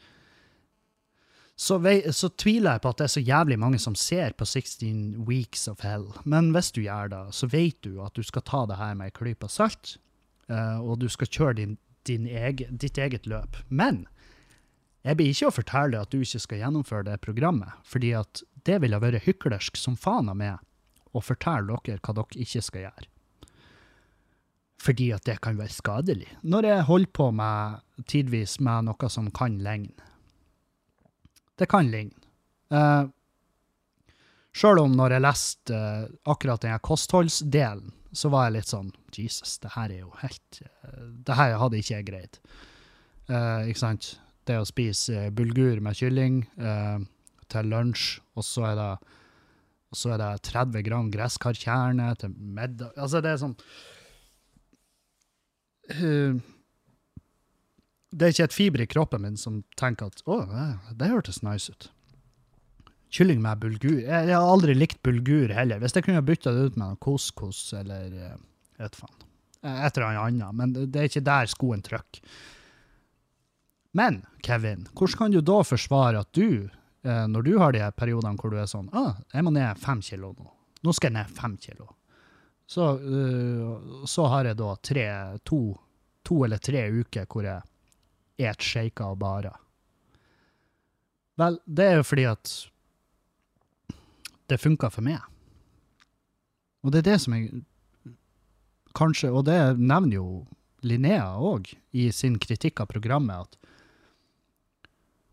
så, 1.59 1.79
vei- 1.83 2.07
så 2.15 2.29
tviler 2.39 2.77
jeg 2.77 2.83
på 2.85 2.91
at 2.93 3.01
det 3.01 3.07
er 3.09 3.15
så 3.17 3.23
jævlig 3.25 3.57
mange 3.59 3.81
som 3.83 3.97
ser 3.99 4.37
på 4.39 4.47
16 4.47 5.25
Weeks 5.27 5.67
of 5.71 5.81
Hell. 5.83 6.07
Men 6.25 6.53
hvis 6.55 6.71
du 6.77 6.85
gjør 6.85 7.11
det, 7.11 7.23
så 7.35 7.49
vet 7.51 7.81
du 7.83 7.97
at 8.05 8.15
du 8.15 8.23
skal 8.23 8.45
ta 8.47 8.61
det 8.71 8.79
her 8.79 8.95
med 8.95 9.11
en 9.11 9.17
klype 9.19 9.49
salt, 9.51 9.97
uh, 10.53 10.79
og 10.79 11.01
du 11.03 11.09
skal 11.11 11.27
kjøre 11.35 11.59
din, 11.59 11.75
din 12.07 12.29
ege, 12.31 12.69
ditt 12.71 12.99
eget 13.03 13.27
løp. 13.27 13.59
Men 13.69 14.05
jeg 15.03 15.19
blir 15.19 15.35
ikke 15.35 15.51
å 15.51 15.57
fortelle 15.59 15.99
at 16.05 16.15
du 16.15 16.23
ikke 16.23 16.45
skal 16.47 16.63
gjennomføre 16.63 17.09
det 17.11 17.19
programmet, 17.27 17.75
fordi 17.83 18.15
at 18.19 18.43
det 18.69 18.79
ville 18.85 19.03
vært 19.03 19.27
hyklersk 19.27 19.79
som 19.81 19.99
faen 19.99 20.31
av 20.31 20.39
meg 20.39 20.63
å 21.17 21.23
fortelle 21.25 21.75
dere 21.87 21.99
hva 22.05 22.15
dere 22.21 22.43
ikke 22.45 22.63
skal 22.63 22.87
gjøre. 22.87 23.09
Fordi 24.79 25.09
at 25.11 25.25
det 25.27 25.41
kan 25.43 25.59
være 25.59 25.75
skadelig. 25.75 26.29
Når 26.47 26.69
jeg 26.69 26.87
holder 26.87 27.15
på 27.19 27.33
med 27.35 28.05
tidvis 28.07 28.61
med 28.63 28.87
noe 28.87 29.09
som 29.11 29.27
kan 29.35 29.59
ligne. 29.59 30.07
Det 31.59 31.69
kan 31.71 31.91
ligne. 31.93 32.15
Uh, 32.73 33.09
Sjøl 34.59 34.81
om 34.83 34.95
når 34.97 35.15
jeg 35.15 35.23
leste 35.23 35.77
eh, 35.77 36.07
akkurat 36.33 36.65
den 36.65 36.81
kostholdsdelen, 36.83 37.93
så 38.17 38.31
var 38.33 38.49
jeg 38.49 38.57
litt 38.57 38.71
sånn 38.73 38.89
Jesus, 39.15 39.59
det 39.63 39.71
her 39.75 39.93
er 39.93 40.01
jo 40.01 40.09
helt 40.23 40.61
eh, 40.65 41.05
Det 41.27 41.37
her 41.37 41.53
hadde 41.61 41.79
ikke 41.79 41.95
jeg 41.95 42.07
greid. 42.09 42.39
Eh, 43.29 43.69
ikke 43.71 43.83
sant? 43.83 44.09
Det 44.49 44.57
å 44.59 44.67
spise 44.67 45.29
eh, 45.29 45.31
bulgur 45.31 45.83
med 45.85 45.99
kylling 45.99 46.41
eh, 46.57 46.97
til 47.53 47.71
lunsj, 47.71 48.19
og 48.35 48.47
så 48.49 48.71
er 48.73 48.81
det 48.81 48.91
og 49.89 49.97
så 49.97 50.11
er 50.13 50.19
det 50.21 50.33
30 50.45 50.83
gram 50.85 51.07
gresskarkjerne 51.09 52.11
til 52.21 52.35
middag 52.37 52.91
Altså, 53.01 53.23
det 53.25 53.31
er 53.33 53.39
sånn 53.41 53.55
Eh, 55.89 56.35
Det 58.11 58.25
er 58.25 58.33
ikke 58.33 58.49
et 58.49 58.57
fiber 58.57 58.83
i 58.83 58.89
kroppen 58.89 59.23
min 59.25 59.37
som 59.37 59.63
tenker 59.77 60.09
at 60.09 60.23
å, 60.25 60.41
det, 60.97 61.11
hørtes 61.11 61.43
nice 61.45 61.73
ut. 61.73 61.89
Kylling 63.13 63.41
med 63.45 63.61
bulgur. 63.61 64.01
Jeg, 64.01 64.29
har 64.33 64.45
aldri 64.45 64.75
likt 64.77 65.01
bulgur 65.05 65.53
heller. 65.53 65.81
Hvis 65.81 65.97
jeg 65.97 66.07
kunne 66.07 66.25
bytta 66.25 66.53
det 66.53 66.69
ut 66.69 66.79
med 66.79 66.95
noe 66.95 67.01
couscous 67.05 67.73
eller 67.77 68.13
eh, 68.13 68.39
vet 68.81 68.97
faen. 68.97 69.27
Eh, 69.63 69.85
Et 69.87 70.01
eller 70.01 70.21
annet, 70.25 70.57
men 70.57 70.75
det 70.79 71.01
er 71.01 71.09
ikke 71.09 71.25
der 71.25 71.53
skoen 71.53 71.85
trykker. 71.85 72.25
Men 73.97 74.23
Kevin, 74.45 74.87
hvordan 74.93 75.19
kan 75.19 75.33
du 75.33 75.41
da 75.41 75.63
forsvare 75.65 76.21
at 76.21 76.33
du, 76.37 76.69
eh, 77.05 77.25
når 77.29 77.47
du 77.47 77.55
har 77.59 77.73
de 77.73 77.85
periodene 77.97 78.37
hvor 78.41 78.53
du 78.53 78.61
er 78.61 78.69
sånn 78.69 78.91
ah, 78.97 79.17
jeg 79.33 79.45
må 79.45 79.53
ned 79.57 79.81
fem 79.81 80.05
kilo 80.05 80.35
nå. 80.37 80.53
Nå 80.85 80.95
skal 80.95 81.11
jeg 81.11 81.17
ned 81.19 81.33
fem 81.35 81.57
kilo. 81.61 81.89
Så, 82.69 82.85
uh, 83.01 84.05
så 84.05 84.27
har 84.29 84.45
jeg 84.45 84.59
da 84.61 84.75
tre, 84.85 85.05
to, 85.41 85.73
to 86.23 86.43
eller 86.45 86.61
tre 86.61 86.83
uker 86.93 87.25
hvor 87.25 87.47
jeg 87.49 87.65
et 88.39 88.63
shaker 88.63 89.15
og 89.15 89.21
barer. 89.23 89.57
Vel, 91.39 91.59
det 91.67 91.87
er 91.87 91.99
jo 92.01 92.07
fordi 92.07 92.27
at 92.31 92.53
det 94.49 94.61
funka 94.63 94.91
for 94.91 95.05
meg. 95.07 95.21
Og 96.83 96.95
det 96.95 97.03
er 97.03 97.11
det 97.13 97.19
som 97.23 97.35
jeg 97.37 97.63
kanskje, 98.99 99.31
og 99.31 99.47
det 99.47 99.59
nevner 99.79 100.19
jo 100.19 100.29
Linnea 100.87 101.35
òg 101.43 101.73
i 101.99 102.09
sin 102.15 102.39
kritikk 102.39 102.83
av 102.83 102.91
programmet, 102.93 103.47
at 103.47 103.59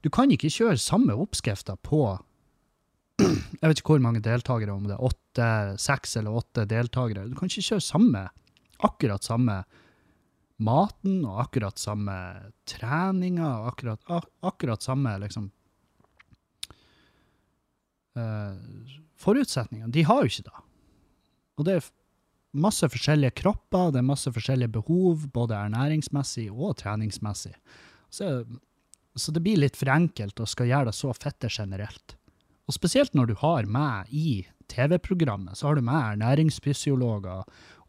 du 0.05 0.11
kan 0.13 0.29
ikke 0.33 0.51
kjøre 0.53 0.81
samme 0.81 1.15
oppskrifter 1.17 1.77
på 1.85 2.03
Jeg 3.21 3.63
vet 3.63 3.79
ikke 3.79 3.95
hvor 3.95 4.03
mange 4.03 4.19
deltakere, 4.21 4.73
om 4.73 4.89
det 4.89 4.97
er 4.97 5.05
åtte, 5.07 5.47
seks 5.79 6.17
eller 6.19 6.35
åtte 6.35 6.65
deltakere. 6.67 7.23
Du 7.31 7.37
kan 7.37 7.47
ikke 7.47 7.63
kjøre 7.63 7.85
samme, 7.85 8.23
akkurat 8.83 9.23
samme 9.23 9.61
maten 10.63 11.19
og 11.27 11.41
akkurat 11.45 11.79
samme 11.79 12.15
treninga 12.69 13.47
og 13.59 13.71
akkurat, 13.73 14.05
ak 14.07 14.29
akkurat 14.45 14.85
samme 14.85 15.11
liksom 15.25 15.49
uh, 18.15 18.55
forutsetningene. 19.19 19.91
De 19.91 20.05
har 20.07 20.23
jo 20.23 20.31
ikke 20.31 20.47
det. 20.47 20.63
Og 21.55 21.67
det 21.67 21.77
er 21.79 21.89
masse 22.55 22.87
forskjellige 22.91 23.35
kropper, 23.41 23.91
det 23.91 23.99
er 23.99 24.07
masse 24.07 24.31
forskjellige 24.31 24.71
behov, 24.77 25.27
både 25.35 25.57
ernæringsmessig 25.59 26.47
og 26.51 26.77
treningsmessig. 26.79 27.55
Så, 28.13 28.45
så 29.15 29.35
det 29.35 29.43
blir 29.43 29.59
litt 29.59 29.79
for 29.79 29.91
enkelt 29.91 30.39
å 30.39 30.47
skal 30.47 30.71
gjøre 30.71 30.91
det 30.91 30.97
så 30.97 31.11
fette 31.15 31.51
generelt. 31.51 32.15
Og 32.65 32.73
spesielt 32.73 33.13
når 33.13 33.29
du 33.29 33.35
har 33.43 33.67
med 33.69 34.11
i 34.15 34.45
TV-programmet, 34.71 35.57
så 35.57 35.69
har 35.69 35.77
du 35.77 35.85
med 35.85 36.15
ernæringsfysiologer 36.15 37.43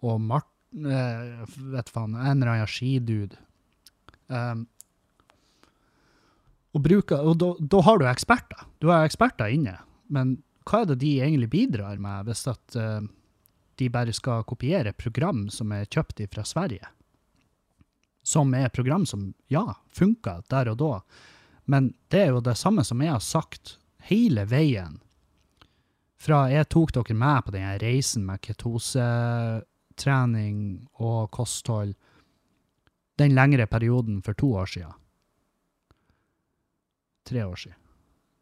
og 0.05 0.21
Mart, 0.21 0.51
vet 0.77 1.91
faen, 1.91 2.15
en 2.15 2.43
eller 2.43 2.53
annen 2.53 2.71
skidude. 2.71 3.39
Um, 4.29 4.67
og 6.77 6.83
bruker, 6.85 7.23
og 7.25 7.39
da, 7.41 7.53
da 7.61 7.83
har 7.87 7.99
du 7.99 8.09
eksperter. 8.11 8.67
Du 8.83 8.91
har 8.93 9.07
eksperter 9.07 9.53
inne. 9.55 9.79
Men 10.13 10.37
hva 10.69 10.83
er 10.83 10.91
det 10.91 10.99
de 11.01 11.15
egentlig 11.23 11.49
bidrar 11.55 11.97
med, 12.03 12.27
hvis 12.29 12.45
at 12.53 12.77
uh, 12.77 13.01
de 13.81 13.89
bare 13.93 14.13
skal 14.17 14.45
kopiere 14.49 14.93
program 14.97 15.47
som 15.53 15.73
er 15.73 15.89
kjøpt 15.89 16.21
fra 16.35 16.45
Sverige? 16.45 16.93
Som 18.27 18.53
er 18.59 18.69
program 18.75 19.07
som, 19.07 19.31
ja, 19.49 19.79
funka 19.95 20.43
der 20.51 20.73
og 20.75 20.79
da. 20.83 20.93
Men 21.65 21.95
det 22.13 22.27
er 22.27 22.35
jo 22.35 22.45
det 22.45 22.59
samme 22.59 22.85
som 22.85 23.01
jeg 23.03 23.15
har 23.15 23.25
sagt 23.25 23.77
hele 24.11 24.45
veien. 24.51 25.01
Fra 26.21 26.47
jeg 26.51 26.69
tok 26.73 26.93
dere 26.97 27.17
med 27.17 27.47
på 27.47 27.55
denne 27.55 27.77
reisen 27.81 28.27
med 28.27 28.43
ketosetrening 29.97 30.89
og 31.01 31.31
kosthold 31.31 31.95
den 33.19 33.35
lengre 33.35 33.67
perioden 33.67 34.23
for 34.23 34.35
to 34.35 34.55
år 34.55 34.67
siden. 34.67 34.93
Tre 37.25 37.47
år 37.47 37.57
siden. 37.57 37.79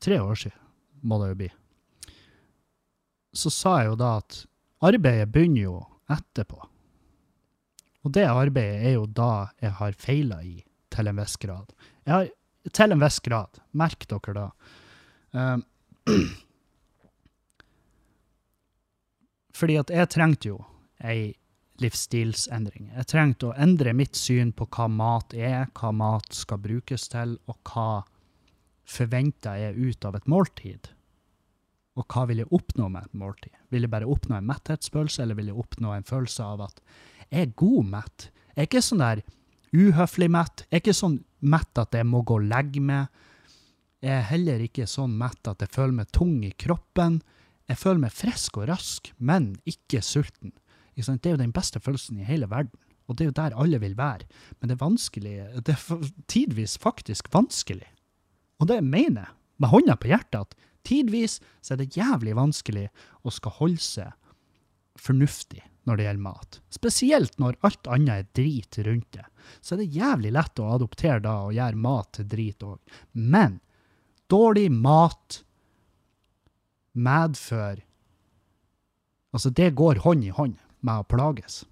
Tre 0.01 0.21
år 0.21 0.35
siden 0.35 0.59
må 1.03 1.19
det 1.23 1.29
jo 1.29 1.35
bli. 1.35 1.51
Så 3.33 3.51
sa 3.51 3.81
jeg 3.81 3.91
jo 3.91 3.97
da 3.97 4.19
at 4.19 4.47
arbeidet 4.83 5.33
begynner 5.33 5.63
jo 5.63 5.87
etterpå. 6.11 6.69
Og 8.05 8.13
det 8.13 8.27
arbeidet 8.29 8.87
er 8.87 8.95
jo 8.99 9.07
da 9.07 9.49
jeg 9.61 9.71
har 9.79 9.93
feila 9.93 10.43
i, 10.43 10.65
til 10.91 11.07
en 11.09 11.17
viss 11.17 11.37
grad. 11.37 11.73
Jeg 12.05 12.13
har, 12.13 12.29
til 12.71 12.93
en 12.93 13.01
viss 13.01 13.21
grad. 13.21 13.61
Merk 13.73 14.07
dere 14.09 14.35
da. 14.35 14.51
Um, 15.33 15.65
fordi 19.59 19.79
at 19.81 19.91
jeg 19.91 20.11
trengte 20.13 20.49
jo 20.49 20.61
ei 21.05 21.35
livsstilsendring. 21.83 22.91
Jeg 22.95 23.09
trengte 23.11 23.51
å 23.51 23.57
endre 23.59 23.95
mitt 23.97 24.19
syn 24.19 24.53
på 24.55 24.67
hva 24.71 24.87
mat 24.91 25.35
er, 25.35 25.67
hva 25.75 25.91
mat 25.95 26.35
skal 26.37 26.61
brukes 26.63 27.09
til, 27.13 27.37
og 27.51 27.59
hva 27.71 28.05
forventa 28.85 29.57
jeg 29.59 29.79
ut 29.79 30.07
av 30.07 30.19
et 30.19 30.29
måltid. 30.31 30.91
Og 31.99 32.07
hva 32.11 32.25
vil 32.31 32.43
jeg 32.43 32.51
oppnå 32.55 32.89
med 32.91 33.07
et 33.07 33.19
måltid? 33.19 33.55
Vil 33.71 33.87
jeg 33.87 33.93
bare 33.93 34.11
oppnå 34.11 34.39
en 34.39 34.49
metthetsfølelse, 34.49 35.23
eller 35.23 35.39
vil 35.39 35.51
jeg 35.51 35.61
oppnå 35.63 35.95
en 35.95 36.07
følelse 36.07 36.47
av 36.47 36.65
at 36.69 36.81
jeg 37.31 37.47
er 37.49 37.55
god 37.59 37.93
mett? 37.93 38.29
Jeg 38.55 38.63
er 38.63 38.71
ikke 38.71 38.87
sånn 38.87 39.05
der 39.05 39.23
uhøflig 39.75 40.31
mett. 40.31 40.67
Jeg 40.69 40.79
er 40.79 40.83
ikke 40.83 40.97
sånn 40.97 41.21
mett 41.55 41.81
at 41.81 41.95
jeg 41.97 42.07
må 42.07 42.23
gå 42.27 42.39
og 42.39 42.51
legge 42.51 42.83
meg. 42.83 43.23
Jeg 44.05 44.19
er 44.19 44.27
heller 44.31 44.67
ikke 44.67 44.87
sånn 44.91 45.15
mett 45.19 45.49
at 45.51 45.63
jeg 45.65 45.73
føler 45.75 46.03
meg 46.03 46.11
tung 46.15 46.37
i 46.47 46.53
kroppen. 46.55 47.23
Jeg 47.71 47.81
føler 47.81 48.05
meg 48.05 48.15
frisk 48.15 48.59
og 48.61 48.69
rask, 48.69 49.11
men 49.19 49.55
ikke 49.71 50.03
sulten. 50.05 50.53
Det 50.95 51.27
er 51.27 51.35
jo 51.35 51.43
den 51.43 51.55
beste 51.55 51.81
følelsen 51.83 52.21
i 52.21 52.29
hele 52.29 52.49
verden. 52.51 52.75
Og 53.09 53.17
det 53.17 53.25
er 53.25 53.31
jo 53.31 53.37
der 53.37 53.57
alle 53.61 53.81
vil 53.83 53.97
være. 53.99 54.29
Men 54.59 54.71
det 54.71 54.77
er 54.77 54.85
vanskelig, 54.85 55.35
det 55.67 55.75
er 55.75 56.11
tidvis 56.31 56.79
faktisk 56.81 57.29
vanskelig. 57.35 57.89
Og 58.63 58.71
det 58.71 58.81
mener 58.85 59.27
jeg, 59.27 59.35
med 59.63 59.71
hånda 59.71 59.97
på 60.01 60.11
hjertet, 60.11 60.41
at 60.41 60.55
tidvis 60.87 61.39
så 61.63 61.75
er 61.75 61.83
det 61.83 61.97
jævlig 61.97 62.35
vanskelig 62.37 62.89
å 63.23 63.33
skal 63.33 63.55
holde 63.61 63.83
seg 63.83 64.11
fornuftig 65.01 65.63
når 65.85 65.99
det 65.99 66.07
gjelder 66.07 66.25
mat. 66.25 66.59
Spesielt 66.73 67.39
når 67.43 67.59
alt 67.67 67.91
annet 67.93 68.15
er 68.15 68.31
drit 68.41 68.79
rundt 68.87 69.11
det. 69.17 69.27
Så 69.61 69.75
er 69.75 69.83
det 69.83 69.95
jævlig 69.95 70.33
lett 70.35 70.63
å 70.63 70.71
adoptere 70.75 71.21
da 71.23 71.37
og 71.47 71.55
gjøre 71.57 71.83
mat 71.85 72.11
til 72.17 72.29
drit 72.31 72.65
òg. 72.65 72.79
Men 73.13 73.59
dårlig 74.33 74.71
mat 74.73 75.43
medfører 76.95 77.85
Altså, 79.35 79.51
det 79.51 79.73
går 79.75 79.99
hånd 80.05 80.23
i 80.23 80.29
hånd 80.31 80.61
med 80.85 81.03
å 81.03 81.09
plages. 81.09 81.63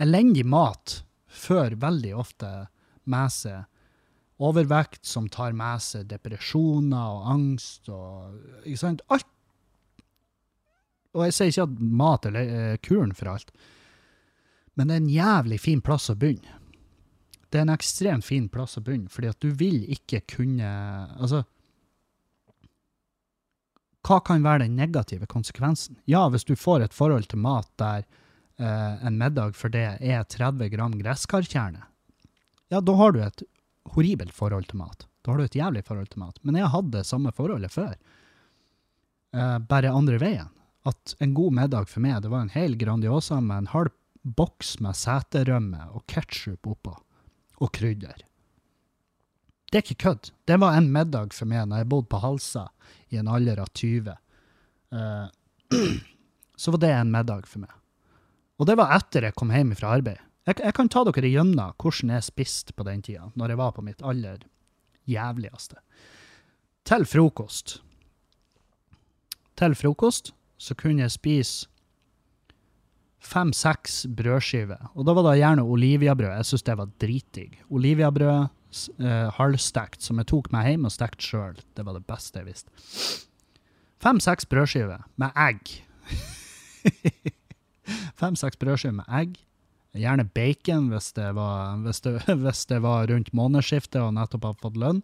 Elendig 0.00 0.46
mat 0.48 1.02
fører 1.30 1.76
veldig 1.80 2.14
ofte 2.16 2.48
med 3.10 3.32
seg 3.34 3.66
overvekt, 4.40 5.04
som 5.04 5.28
tar 5.28 5.52
med 5.52 5.82
seg 5.84 6.08
depresjoner 6.08 7.16
og 7.18 7.26
angst 7.34 7.90
og 7.92 8.64
Ikke 8.64 8.80
sant? 8.80 9.04
Alt. 9.12 9.28
Og 11.12 11.26
jeg 11.26 11.36
sier 11.36 11.52
ikke 11.52 11.66
at 11.66 11.84
mat 12.00 12.26
er 12.30 12.80
kuren 12.86 13.12
for 13.18 13.32
alt, 13.32 13.50
men 14.78 14.88
det 14.88 14.94
er 14.94 15.00
en 15.02 15.12
jævlig 15.12 15.58
fin 15.58 15.80
plass 15.82 16.06
å 16.12 16.14
begynne. 16.14 16.54
Det 17.50 17.58
er 17.58 17.64
en 17.66 17.74
ekstremt 17.74 18.24
fin 18.24 18.46
plass 18.48 18.78
å 18.78 18.84
begynne, 18.86 19.10
fordi 19.10 19.32
at 19.32 19.40
du 19.42 19.50
vil 19.58 19.82
ikke 19.90 20.22
kunne 20.36 20.68
Altså 21.18 21.42
hva 24.06 24.20
kan 24.24 24.44
være 24.44 24.64
den 24.64 24.78
negative 24.78 25.28
konsekvensen? 25.28 25.98
Ja, 26.08 26.24
hvis 26.32 26.46
du 26.48 26.54
får 26.56 26.86
et 26.86 26.96
forhold 26.96 27.28
til 27.30 27.42
mat 27.44 27.68
der 27.80 28.06
eh, 28.58 29.06
en 29.06 29.18
middag 29.20 29.56
for 29.58 29.72
det 29.72 29.86
er 30.00 30.24
30 30.24 30.70
gram 30.72 30.96
gresskarkjerne, 31.00 31.84
ja, 32.70 32.80
da 32.80 32.94
har 32.96 33.12
du 33.12 33.20
et 33.24 33.42
horribelt 33.94 34.32
forhold 34.34 34.70
til 34.70 34.80
mat. 34.80 35.06
Da 35.24 35.32
har 35.32 35.40
du 35.40 35.44
et 35.44 35.58
jævlig 35.58 35.82
forhold 35.84 36.08
til 36.12 36.22
mat. 36.22 36.38
Men 36.46 36.56
jeg 36.56 36.70
hadde 36.72 36.94
det 36.94 37.08
samme 37.08 37.32
forholdet 37.36 37.74
før. 37.74 37.94
Eh, 39.36 39.58
bare 39.68 39.92
andre 39.92 40.20
veien. 40.22 40.52
At 40.88 41.14
en 41.20 41.34
god 41.36 41.52
middag 41.58 41.90
for 41.90 42.00
meg, 42.00 42.22
det 42.22 42.30
var 42.32 42.46
en 42.46 42.54
hel 42.54 42.78
Grandiosa 42.80 43.40
med 43.44 43.64
en 43.64 43.72
halv 43.74 43.92
boks 44.22 44.78
med 44.84 44.96
seterømme 44.96 45.90
og 45.92 46.06
ketsjup 46.08 46.70
oppå. 46.72 46.94
Og 47.60 47.72
krydder. 47.76 48.22
Det 49.70 49.78
er 49.78 49.84
ikke 49.84 50.02
kødd. 50.04 50.30
Det 50.50 50.58
var 50.58 50.76
en 50.76 50.90
middag 50.92 51.34
for 51.34 51.46
meg 51.50 51.68
når 51.70 51.84
jeg 51.84 51.90
bodde 51.92 52.10
på 52.10 52.20
Halsa 52.22 52.64
i 53.14 53.20
en 53.20 53.30
alder 53.30 53.60
av 53.62 53.70
20. 53.78 54.16
Uh, 54.90 55.28
så 56.60 56.74
var 56.74 56.82
det 56.82 56.90
en 56.94 57.12
middag 57.14 57.46
for 57.46 57.62
meg. 57.62 57.76
Og 58.60 58.66
det 58.68 58.76
var 58.76 58.92
etter 58.98 59.28
jeg 59.28 59.38
kom 59.38 59.52
hjem 59.54 59.72
fra 59.78 59.94
arbeid. 59.96 60.18
Jeg, 60.48 60.58
jeg 60.58 60.74
kan 60.76 60.90
ta 60.90 61.04
dere 61.06 61.30
gjennom 61.30 61.76
hvordan 61.78 62.16
jeg 62.16 62.26
spiste 62.26 62.74
på 62.74 62.84
den 62.88 63.04
tida, 63.06 63.30
når 63.38 63.54
jeg 63.54 63.60
var 63.60 63.76
på 63.76 63.84
mitt 63.86 64.02
aller 64.02 64.42
jævligste. 65.08 65.78
Til 66.88 67.06
frokost. 67.06 67.78
Til 69.60 69.76
frokost 69.78 70.32
så 70.60 70.74
kunne 70.76 71.06
jeg 71.06 71.14
spise 71.14 71.68
fem-seks 73.20 74.06
brødskiver. 74.16 74.90
Og 74.96 75.06
da 75.06 75.14
var 75.16 75.28
det 75.28 75.40
gjerne 75.42 75.64
oliviabrød. 75.64 76.32
Jeg 76.40 76.48
syns 76.48 76.64
det 76.66 76.76
var 76.80 76.92
dritdigg. 77.00 77.58
Oliviabrød, 77.68 78.48
eh, 78.98 79.28
halvstekt, 79.36 80.02
som 80.04 80.20
jeg 80.20 80.30
tok 80.30 80.50
meg 80.54 80.70
hjem 80.70 80.88
og 80.88 80.94
stekte 80.94 81.26
sjøl. 81.26 81.60
Det 81.76 81.84
var 81.86 81.96
det 81.96 82.06
beste 82.08 82.40
jeg 82.40 82.48
visste. 82.48 82.70
Fem-seks 84.00 84.48
brødskiver 84.48 85.04
med 85.20 85.36
egg. 85.36 85.74
Fem-seks 88.20 88.60
brødskiver 88.60 89.00
med 89.02 89.16
egg. 89.20 89.40
Gjerne 89.98 90.28
bacon 90.36 90.86
hvis 90.92 91.10
det 91.16 91.32
var, 91.34 91.80
hvis 91.84 92.00
det, 92.04 92.14
hvis 92.44 92.66
det 92.70 92.82
var 92.84 93.10
rundt 93.10 93.32
månedsskiftet 93.36 94.00
og 94.02 94.14
nettopp 94.16 94.46
hadde 94.48 94.64
fått 94.64 94.78
lønn. 94.80 95.02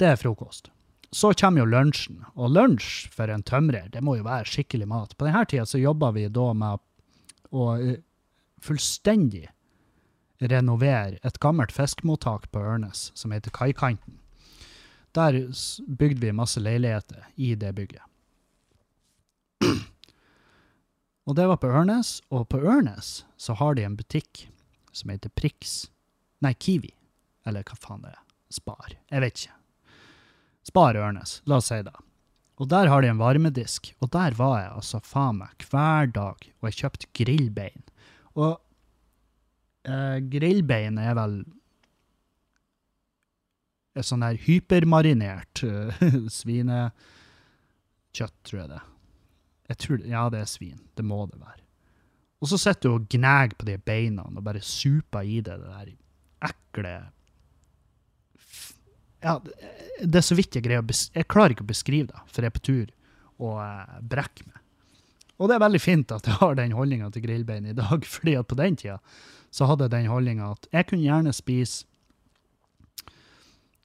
Det 0.00 0.12
er 0.12 0.20
frokost. 0.20 0.70
Så 1.12 1.34
kommer 1.36 1.60
jo 1.60 1.68
lunsjen, 1.68 2.22
og 2.40 2.54
lunsj 2.54 3.10
for 3.12 3.28
en 3.28 3.44
tømrer, 3.44 3.90
det 3.92 4.00
må 4.00 4.16
jo 4.16 4.24
være 4.24 4.48
skikkelig 4.48 4.86
mat. 4.88 5.12
På 5.18 5.26
denne 5.28 5.44
tida 5.44 5.66
så 5.68 5.80
jobber 5.82 6.14
vi 6.16 6.24
da 6.32 6.46
med 6.56 6.80
å 7.52 7.66
eh, 7.76 7.98
fullstendig 8.64 9.44
renovere 10.50 11.18
et 11.22 11.38
gammelt 11.40 11.72
fiskemottak 11.72 12.50
på 12.52 12.58
Ørnes, 12.60 13.10
som 13.14 13.32
heter 13.32 13.50
Kaikanten. 13.54 14.18
Der 15.12 15.36
bygde 15.86 16.20
vi 16.26 16.32
masse 16.32 16.60
leiligheter 16.60 17.26
i 17.36 17.54
det 17.54 17.72
bygget. 17.76 18.02
Og 21.28 21.36
det 21.36 21.46
var 21.46 21.60
på 21.62 21.70
Ørnes, 21.70 22.20
og 22.34 22.48
på 22.50 22.58
Ørnes 22.58 23.24
så 23.38 23.54
har 23.54 23.76
de 23.78 23.84
en 23.86 23.96
butikk 23.96 24.48
som 24.92 25.12
heter 25.12 25.30
Prix. 25.38 25.90
Nei, 26.42 26.54
Kiwi. 26.54 26.90
Eller 27.46 27.62
hva 27.62 27.76
faen 27.78 28.02
det 28.02 28.10
er. 28.10 28.22
Spar. 28.52 28.96
Jeg 29.10 29.22
vet 29.22 29.38
ikke. 29.38 29.54
Spar 30.66 30.98
Ørnes, 30.98 31.36
la 31.46 31.60
oss 31.60 31.70
si 31.70 31.78
det. 31.86 31.94
Og 32.60 32.68
der 32.70 32.90
har 32.90 33.02
de 33.02 33.10
en 33.10 33.22
varmedisk, 33.22 33.92
og 34.02 34.10
der 34.14 34.34
var 34.38 34.58
jeg 34.60 34.74
altså 34.74 35.00
faen 35.06 35.40
meg 35.40 35.64
hver 35.70 36.10
dag, 36.14 36.44
og 36.60 36.68
jeg 36.68 36.78
kjøpte 36.82 37.10
grillbein. 37.18 37.86
Og 38.34 38.58
eh, 39.88 40.18
grillbein 40.32 40.98
er 41.02 41.14
vel 41.18 41.42
et 43.92 44.08
sånn 44.08 44.24
her 44.24 44.38
hypermarinert 44.40 45.62
uh, 45.68 46.04
svinekjøtt, 46.40 46.94
tror 48.48 48.60
jeg 48.62 48.70
det. 48.70 48.80
Jeg 49.72 49.80
tror, 49.84 50.06
ja, 50.08 50.22
det 50.32 50.40
er 50.40 50.48
svin. 50.48 50.78
Det 50.96 51.04
må 51.04 51.18
det 51.28 51.40
være. 51.40 51.60
Og 52.42 52.50
så 52.50 52.58
sitter 52.58 52.88
du 52.88 52.94
og 52.96 53.10
gnager 53.12 53.54
på 53.58 53.68
de 53.68 53.76
beina 53.78 54.24
og 54.26 54.40
bare 54.42 54.62
super 54.64 55.22
i 55.22 55.38
det, 55.44 55.58
det 55.60 55.68
der 55.70 55.92
ekle 56.48 56.94
Ja, 59.22 59.36
det- 59.38 60.16
er 60.18 60.24
så 60.26 60.34
vidt 60.34 60.56
jeg 60.56 60.64
greier 60.64 60.82
å 60.82 60.88
Jeg 61.14 61.28
klarer 61.30 61.54
ikke 61.54 61.62
å 61.62 61.70
beskrive 61.70 62.08
det, 62.10 62.22
for 62.26 62.42
jeg 62.42 62.50
er 62.50 62.56
på 62.58 62.66
tur 62.66 62.88
og 63.38 63.60
eh, 63.62 64.00
brekker 64.02 64.48
meg. 64.48 64.58
Og 65.38 65.48
det 65.48 65.54
er 65.54 65.62
veldig 65.62 65.80
fint 65.82 66.12
at 66.14 66.26
jeg 66.26 66.34
har 66.40 66.54
den 66.58 66.74
holdninga 66.74 67.10
til 67.10 67.22
grillbein 67.22 67.66
i 67.66 67.72
dag, 67.78 68.04
fordi 68.14 68.34
at 68.38 68.48
på 68.50 68.58
den 68.58 68.76
tida 68.76 68.98
så 69.52 69.68
hadde 69.68 69.86
jeg 69.86 69.94
den 69.94 70.10
holdninga 70.10 70.52
at 70.54 70.68
jeg 70.72 70.88
kunne 70.88 71.04
gjerne 71.04 71.34
spise 71.36 71.84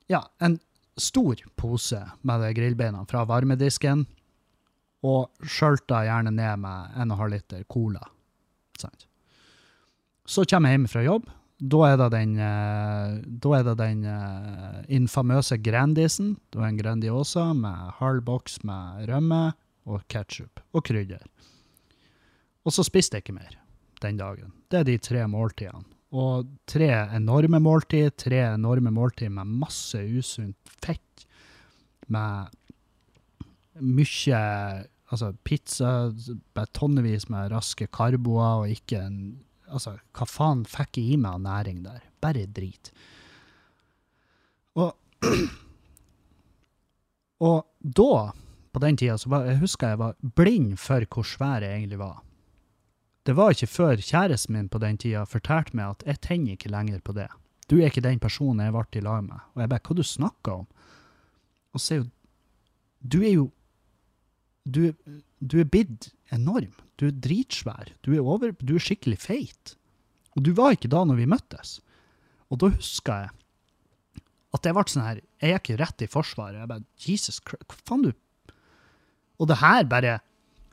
ja, 0.08 0.22
en 0.40 0.58
stor 0.98 1.42
pose 1.56 2.00
med 2.22 2.42
de 2.42 2.54
grillbeina 2.56 3.04
fra 3.10 3.26
varmedisken, 3.28 4.06
og 5.06 5.30
skjølta 5.46 6.02
gjerne 6.08 6.34
ned 6.34 6.64
med 6.64 6.96
1,5 7.04 7.28
liter 7.32 7.66
cola. 7.70 8.02
Så 10.28 10.44
kommer 10.44 10.72
jeg 10.72 10.80
hjem 10.80 10.88
fra 10.92 11.04
jobb. 11.06 11.28
Da 11.58 11.84
er 11.88 11.96
det 11.98 12.08
den, 12.14 12.34
eh, 12.38 13.14
da 13.26 13.54
er 13.58 13.64
det 13.66 13.78
den 13.80 14.02
eh, 14.06 14.82
infamøse 14.94 15.58
Grandisen. 15.64 16.36
Det 16.52 16.60
er 16.60 16.68
en 16.68 16.78
Grandiosa 16.78 17.54
med 17.54 17.94
halv 18.02 18.22
boks 18.28 18.60
med 18.68 19.08
rømme 19.10 19.54
og 19.88 20.04
ketsjup 20.12 20.60
og 20.74 20.84
krydder. 20.86 21.24
Og 22.68 22.76
så 22.76 22.84
spiste 22.86 23.18
jeg 23.18 23.26
ikke 23.26 23.40
mer 23.40 23.56
den 24.04 24.20
dagen. 24.20 24.54
Det 24.70 24.82
er 24.82 24.88
de 24.88 24.98
tre 25.02 25.24
måltidene. 25.32 25.86
Og 26.18 26.48
tre 26.70 26.88
enorme 27.18 27.60
måltid, 27.60 28.14
tre 28.16 28.40
enorme 28.54 28.94
måltid 28.96 29.34
med 29.36 29.50
masse 29.64 30.00
usunt 30.00 30.72
fett, 30.80 31.26
med 32.08 32.54
mye 33.84 34.40
altså 35.12 35.34
pizza, 35.44 36.14
med 36.56 36.72
tonnevis 36.74 37.28
med 37.30 37.52
raske 37.52 37.90
karboer, 37.92 38.64
og 38.64 38.78
ikke 38.78 39.04
en 39.04 39.20
Altså, 39.68 39.98
hva 40.16 40.24
faen 40.24 40.62
fikk 40.64 40.96
jeg 40.96 41.10
i 41.12 41.16
meg 41.20 41.34
av 41.36 41.42
næring 41.44 41.82
der? 41.84 42.04
Bare 42.24 42.46
drit. 42.48 42.88
Og 44.80 44.94
Og 47.44 47.68
da, 47.84 48.32
på 48.74 48.82
den 48.82 48.98
tida, 48.98 49.18
så 49.20 49.30
var, 49.30 49.46
jeg 49.46 49.60
husker 49.62 49.92
jeg 49.92 50.00
var 50.02 50.16
blind 50.40 50.78
for 50.82 51.06
hvor 51.14 51.28
svær 51.28 51.66
jeg 51.66 51.82
egentlig 51.82 52.00
var. 52.00 52.24
Det 53.28 53.36
var 53.36 53.52
ikke 53.52 53.68
før 53.68 54.00
kjæresten 54.00 54.56
min 54.56 54.70
på 54.72 54.80
den 54.80 54.98
tida 55.02 55.26
fortalte 55.28 55.76
meg 55.76 55.98
at 55.98 56.06
jeg 56.08 56.22
tenner 56.24 56.56
ikke 56.56 56.72
lenger 56.72 57.02
på 57.04 57.16
det. 57.18 57.28
Du 57.68 57.76
er 57.78 57.90
ikke 57.90 58.06
den 58.06 58.22
personen 58.24 58.64
jeg 58.64 58.72
ble 58.72 59.02
i 59.02 59.04
lag 59.04 59.26
med. 59.26 59.42
Og 59.54 59.64
jeg 59.64 59.72
bare, 59.74 59.84
hva 59.84 59.96
du 59.98 60.04
snakker 60.08 60.62
om? 60.62 60.68
Og 61.76 61.84
så 61.84 61.98
er 61.98 62.00
jo 62.00 62.08
Du 63.04 63.22
er 63.22 63.34
jo 63.34 63.52
Du, 64.68 64.94
du 65.40 65.60
er 65.60 65.68
blitt 65.68 66.10
enorm. 66.32 66.72
Du 67.00 67.08
er 67.08 67.12
dritsvær. 67.12 67.92
Du 68.04 68.14
er, 68.14 68.20
over, 68.20 68.52
du 68.60 68.76
er 68.76 68.84
skikkelig 68.84 69.20
feit. 69.20 69.76
Og 70.36 70.44
du 70.44 70.52
var 70.54 70.76
ikke 70.76 70.92
da 70.92 71.04
når 71.08 71.22
vi 71.22 71.28
møttes. 71.30 71.80
Og 72.52 72.60
da 72.60 72.72
husker 72.72 73.26
jeg 73.26 73.36
at 74.56 74.66
jeg 74.66 74.76
ble 74.76 74.84
sånn 74.88 75.04
her 75.04 75.20
Jeg 75.44 75.60
gikk 75.60 75.80
rett 75.80 76.04
i 76.04 76.10
forsvaret. 76.12 76.60
Jeg 76.60 76.72
bare 76.72 76.88
Jesus 77.04 77.42
Christ, 77.44 77.68
hva 77.68 77.80
faen 77.84 78.08
du 78.08 78.12
Og 79.38 79.48
det 79.52 79.60
her 79.60 79.84
bare 79.86 80.20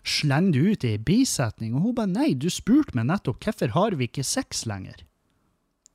slenger 0.04 0.52
det 0.52 0.60
ut 0.60 0.84
i 0.84 0.92
ei 0.94 1.00
bisetning. 1.00 1.74
Og 1.74 1.88
hun 1.88 1.96
bare 1.96 2.12
nei, 2.12 2.34
du 2.36 2.50
spurte 2.52 2.96
meg 2.96 3.08
nettopp 3.08 3.42
hvorfor 3.44 3.72
har 3.74 3.96
vi 3.98 4.08
ikke 4.08 4.26
sex 4.26 4.64
lenger. 4.68 5.00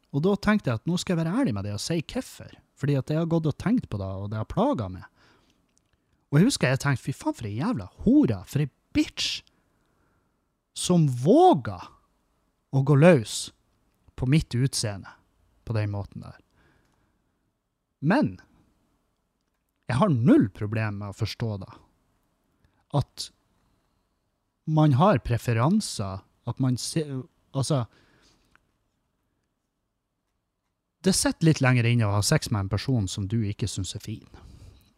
Og 0.10 0.26
da 0.26 0.34
tenkte 0.42 0.72
jeg 0.72 0.82
at 0.82 0.90
nå 0.90 0.98
skal 0.98 1.16
jeg 1.16 1.24
være 1.24 1.36
ærlig 1.42 1.54
med 1.56 1.68
deg 1.68 1.78
og 1.78 1.84
si 1.84 2.00
hvorfor. 2.02 2.56
Fordi 2.80 2.96
at 2.98 3.12
jeg 3.12 3.22
har 3.22 3.30
gått 3.30 3.50
og 3.50 3.58
tenkt 3.60 3.90
på 3.92 4.00
det, 4.00 4.08
og 4.08 4.32
det 4.32 4.40
har 4.40 4.50
plaga 4.50 4.88
meg. 4.90 5.06
Og 6.30 6.40
jeg 6.40 6.50
husker 6.50 6.72
jeg 6.72 6.82
tenkte 6.82 7.06
fy 7.06 7.14
faen 7.16 7.38
for 7.38 7.50
ei 7.50 7.58
jævla 7.58 7.90
hore, 8.06 8.42
for 8.50 8.64
ei 8.64 8.70
bitch, 8.96 9.42
som 10.78 11.10
våga 11.24 11.80
å 12.72 12.84
gå 12.86 12.96
løs 12.96 13.50
på 14.18 14.28
mitt 14.30 14.54
utseende 14.56 15.12
på 15.68 15.76
den 15.76 15.92
måten 15.94 16.24
der. 16.24 16.38
Men 18.00 18.38
jeg 19.90 19.98
har 20.00 20.14
null 20.14 20.48
problem 20.54 21.02
med 21.02 21.12
å 21.12 21.18
forstå 21.18 21.52
det. 21.66 21.72
At 22.96 23.30
man 24.70 24.94
har 25.00 25.22
preferanser, 25.26 26.22
at 26.48 26.60
man 26.60 26.78
ser 26.78 27.24
Altså 27.50 27.86
Det 31.02 31.16
sitter 31.16 31.48
litt 31.48 31.62
lenger 31.64 31.88
inne 31.90 32.06
å 32.06 32.18
ha 32.18 32.22
sex 32.22 32.52
med 32.52 32.66
en 32.66 32.70
person 32.70 33.08
som 33.08 33.26
du 33.32 33.40
ikke 33.48 33.70
syns 33.72 33.96
er 33.96 34.04
fin. 34.04 34.28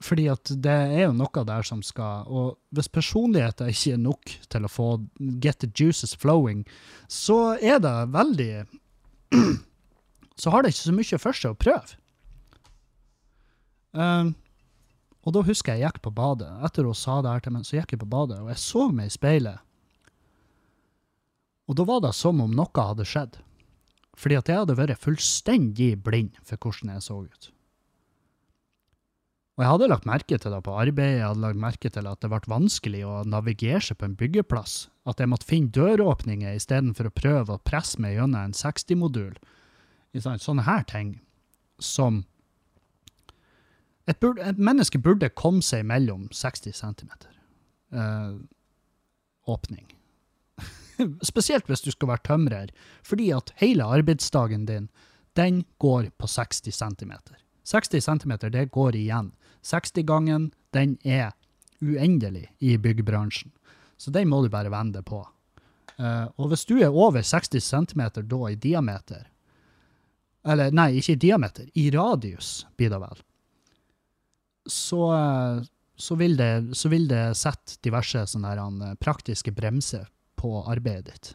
Fordi 0.02 0.26
at 0.34 0.50
det 0.66 0.74
er 0.98 1.04
jo 1.06 1.14
noe 1.14 1.44
der 1.46 1.64
som 1.68 1.84
skal 1.86 2.26
Og 2.28 2.58
hvis 2.74 2.90
personligheten 2.90 3.70
ikke 3.70 3.96
er 3.96 4.02
nok 4.02 4.36
til 4.50 4.66
å 4.66 4.72
få 4.72 4.88
get 5.44 5.62
the 5.62 5.70
juices 5.70 6.16
flowing, 6.18 6.66
så 7.08 7.56
er 7.62 7.80
det 7.84 7.96
veldig 8.14 8.54
Så 10.42 10.50
har 10.50 10.64
det 10.64 10.74
ikke 10.74 10.88
så 10.90 10.96
mye 10.96 11.22
for 11.22 11.38
seg 11.38 11.54
å 11.54 11.60
prøve. 11.60 11.98
Um, 13.92 14.32
og 15.22 15.36
da 15.36 15.44
husker 15.46 15.76
jeg 15.76 15.84
jeg 15.84 15.94
gikk 15.94 16.02
på 16.08 16.14
badet. 16.18 16.50
Etter 16.66 16.88
hun 16.88 16.98
sa 16.98 17.20
det 17.22 17.30
her 17.30 17.44
til 17.46 17.54
meg, 17.54 17.66
så 17.68 17.78
gikk 17.78 17.94
jeg 17.94 18.02
på 18.02 18.10
badet, 18.10 18.40
og 18.42 18.50
jeg 18.50 18.62
så 18.62 18.88
meg 18.90 19.12
i 19.12 19.14
speilet. 19.14 19.62
Og 21.70 21.78
da 21.78 21.86
var 21.88 22.02
det 22.04 22.16
som 22.18 22.42
om 22.42 22.52
noe 22.58 22.86
hadde 22.90 23.06
skjedd. 23.08 23.38
Fordi 24.18 24.38
at 24.40 24.50
jeg 24.50 24.64
hadde 24.64 24.76
vært 24.76 25.02
fullstendig 25.02 25.94
blind 26.04 26.40
for 26.44 26.60
hvordan 26.60 26.96
jeg 26.96 27.06
så 27.06 27.22
ut. 27.22 27.52
Og 29.60 29.64
jeg 29.64 29.72
hadde 29.76 29.88
lagt 29.92 30.08
merke 30.10 30.38
til 30.42 30.54
det 30.56 30.60
på 30.66 30.74
arbeidet, 30.80 31.20
jeg 31.20 31.28
hadde 31.28 31.44
lagt 31.44 31.62
merke 31.62 31.90
til 31.94 32.08
at 32.10 32.22
det 32.24 32.30
ble 32.32 32.40
vanskelig 32.50 33.02
å 33.06 33.16
navigere 33.30 33.82
seg 33.84 34.00
på 34.00 34.08
en 34.08 34.18
byggeplass, 34.18 34.76
at 35.06 35.22
jeg 35.22 35.30
måtte 35.30 35.48
finne 35.48 35.74
døråpninger 35.76 36.56
istedenfor 36.58 37.12
å 37.12 37.14
prøve 37.14 37.56
å 37.56 37.62
presse 37.62 38.02
meg 38.02 38.16
gjennom 38.16 38.40
en 38.42 38.58
60-modul. 38.58 39.36
Sånne 40.18 40.66
her 40.66 40.88
ting 40.90 41.20
som 41.78 42.24
et, 44.08 44.20
burde, 44.20 44.42
et, 44.42 44.58
menneske 44.58 45.00
burde 45.00 45.30
komme 45.38 45.62
seg 45.66 45.86
mellom 45.88 46.28
60 46.34 46.74
cm. 46.74 47.12
Uh, 47.94 48.40
åpning. 49.52 49.86
Spesielt 51.32 51.70
hvis 51.70 51.84
du 51.86 51.92
skal 51.92 52.14
være 52.14 52.26
tømrer, 52.28 52.74
fordi 53.04 53.32
at 53.36 53.54
hele 53.62 53.86
arbeidsdagen 53.86 54.66
din, 54.70 54.90
den 55.40 55.64
går 55.80 56.12
på 56.18 56.28
60 56.28 56.72
cm. 56.76 57.14
60 57.64 58.04
cm, 58.04 58.34
det 58.52 58.72
går 58.72 58.98
igjen. 58.98 59.32
60-gangen, 59.64 60.52
den 60.74 60.98
er 61.06 61.32
uendelig 61.82 62.50
i 62.60 62.78
byggebransjen. 62.78 63.52
Så 63.98 64.12
den 64.12 64.30
må 64.30 64.42
du 64.42 64.50
bare 64.50 64.72
vende 64.74 65.04
på. 65.06 65.22
Uh, 66.00 66.26
og 66.42 66.50
hvis 66.50 66.66
du 66.66 66.80
er 66.82 66.90
over 66.90 67.22
60 67.22 67.62
cm 67.62 68.02
da 68.26 68.40
i 68.50 68.56
diameter, 68.56 69.28
eller 70.42 70.74
nei, 70.74 70.96
ikke 70.98 71.14
i 71.14 71.22
diameter, 71.22 71.68
i 71.78 71.90
radius, 71.94 72.64
blir 72.78 72.90
det 72.90 72.98
vel, 73.04 73.20
så, 74.66 75.04
så, 75.96 76.16
vil 76.16 76.38
det, 76.38 76.76
så 76.78 76.90
vil 76.92 77.08
det 77.10 77.32
sette 77.40 77.80
diverse 77.84 78.26
sånne 78.34 78.54
her, 78.54 78.98
praktiske 79.02 79.54
bremser 79.56 80.10
på 80.40 80.54
arbeidet 80.66 81.12
ditt. 81.12 81.32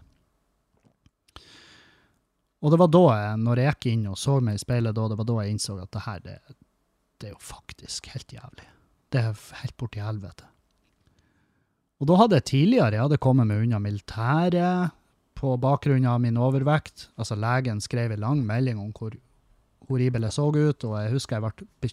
Og 2.64 2.72
det 2.72 2.78
var 2.80 2.90
da, 2.90 3.04
jeg, 3.20 3.40
når 3.44 3.60
jeg 3.60 3.74
gikk 3.74 3.88
inn 3.92 4.06
og 4.10 4.18
så 4.18 4.38
meg 4.42 4.56
i 4.58 4.62
speilet, 4.62 4.96
da, 4.96 5.06
det 5.10 5.18
var 5.20 5.28
da 5.28 5.38
jeg 5.42 5.54
innså 5.54 5.76
at 5.78 5.92
det 5.94 6.04
her, 6.06 6.22
det, 6.24 6.36
det 7.20 7.28
er 7.28 7.34
jo 7.34 7.42
faktisk 7.42 8.08
helt 8.14 8.32
jævlig. 8.32 8.68
Det 9.12 9.22
er 9.22 9.42
helt 9.60 9.76
borti 9.78 10.02
helvete. 10.02 10.48
Og 12.00 12.08
da 12.10 12.16
hadde 12.20 12.40
jeg 12.40 12.48
tidligere 12.50 12.96
jeg 12.96 13.04
hadde 13.06 13.20
kommet 13.22 13.48
meg 13.48 13.62
unna 13.64 13.78
militæret 13.80 14.96
på 15.36 15.52
bakgrunn 15.60 16.08
av 16.08 16.18
min 16.24 16.40
overvekt. 16.40 17.10
Altså, 17.16 17.36
legen 17.38 17.80
skrev 17.84 18.12
en 18.12 18.24
lang 18.24 18.42
melding 18.48 18.80
om 18.80 18.90
hvor 18.96 19.14
horribel 19.88 20.26
jeg 20.26 20.34
så 20.34 20.48
ut, 20.50 20.84
og 20.88 20.96
jeg 20.98 21.12
husker 21.12 21.38
jeg 21.38 21.44
ble, 21.46 21.92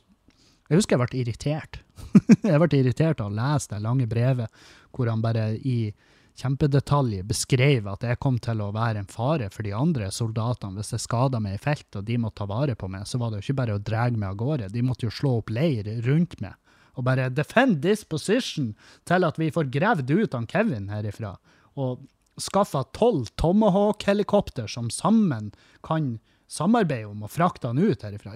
jeg 0.70 0.80
husker 0.80 0.96
jeg 0.96 1.04
ble 1.04 1.22
irritert. 1.22 1.80
jeg 2.52 2.62
ble 2.64 2.80
irritert 2.80 3.22
av 3.22 3.32
å 3.32 3.36
lese 3.36 3.74
det 3.74 3.84
lange 3.84 4.08
brevet 4.10 4.66
hvor 4.94 5.10
han 5.12 5.24
bare 5.24 5.52
i 5.58 5.94
kjempedetalj 6.40 7.20
beskrev 7.30 7.88
at 7.92 8.06
jeg 8.08 8.20
kom 8.22 8.40
til 8.42 8.64
å 8.64 8.72
være 8.74 9.04
en 9.04 9.10
fare 9.10 9.52
for 9.54 9.66
de 9.66 9.74
andre 9.78 10.10
soldatene 10.14 10.80
hvis 10.80 10.96
jeg 10.96 11.04
skada 11.04 11.42
meg 11.44 11.60
i 11.60 11.62
felt 11.62 12.00
og 12.00 12.08
de 12.08 12.18
måtte 12.18 12.42
ta 12.42 12.48
vare 12.50 12.76
på 12.80 12.90
meg, 12.90 13.06
så 13.06 13.20
var 13.22 13.30
det 13.30 13.42
jo 13.42 13.48
ikke 13.48 13.60
bare 13.62 13.78
å 13.78 13.84
dra 13.84 14.08
meg 14.10 14.32
av 14.32 14.40
gårde. 14.42 14.72
De 14.74 14.86
måtte 14.86 15.06
jo 15.06 15.14
slå 15.14 15.38
opp 15.42 15.54
leir 15.54 15.90
rundt 16.08 16.40
meg 16.42 16.58
og 16.94 17.08
bare 17.08 17.30
defend 17.34 17.82
this 17.82 18.04
position 18.06 18.74
til 19.10 19.26
at 19.26 19.40
vi 19.42 19.50
får 19.54 19.72
gravd 19.74 20.12
ut 20.14 20.36
han 20.38 20.46
Kevin 20.50 20.92
herifra. 20.94 21.36
Og 21.74 22.04
skaffa 22.42 22.84
tolv 22.94 23.32
Tomahawk-helikopter 23.42 24.70
som 24.70 24.92
sammen 24.94 25.52
kan 25.86 26.18
samarbeide 26.50 27.10
om 27.10 27.26
å 27.26 27.32
frakte 27.32 27.72
han 27.72 27.82
ut 27.82 28.06
herifra. 28.06 28.36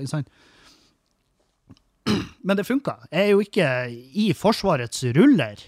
Men 2.44 2.60
det 2.60 2.68
funka. 2.68 3.00
Jeg 3.12 3.24
er 3.24 3.34
jo 3.34 3.42
ikke 3.44 3.72
i 4.24 4.30
Forsvarets 4.38 5.04
ruller. 5.18 5.64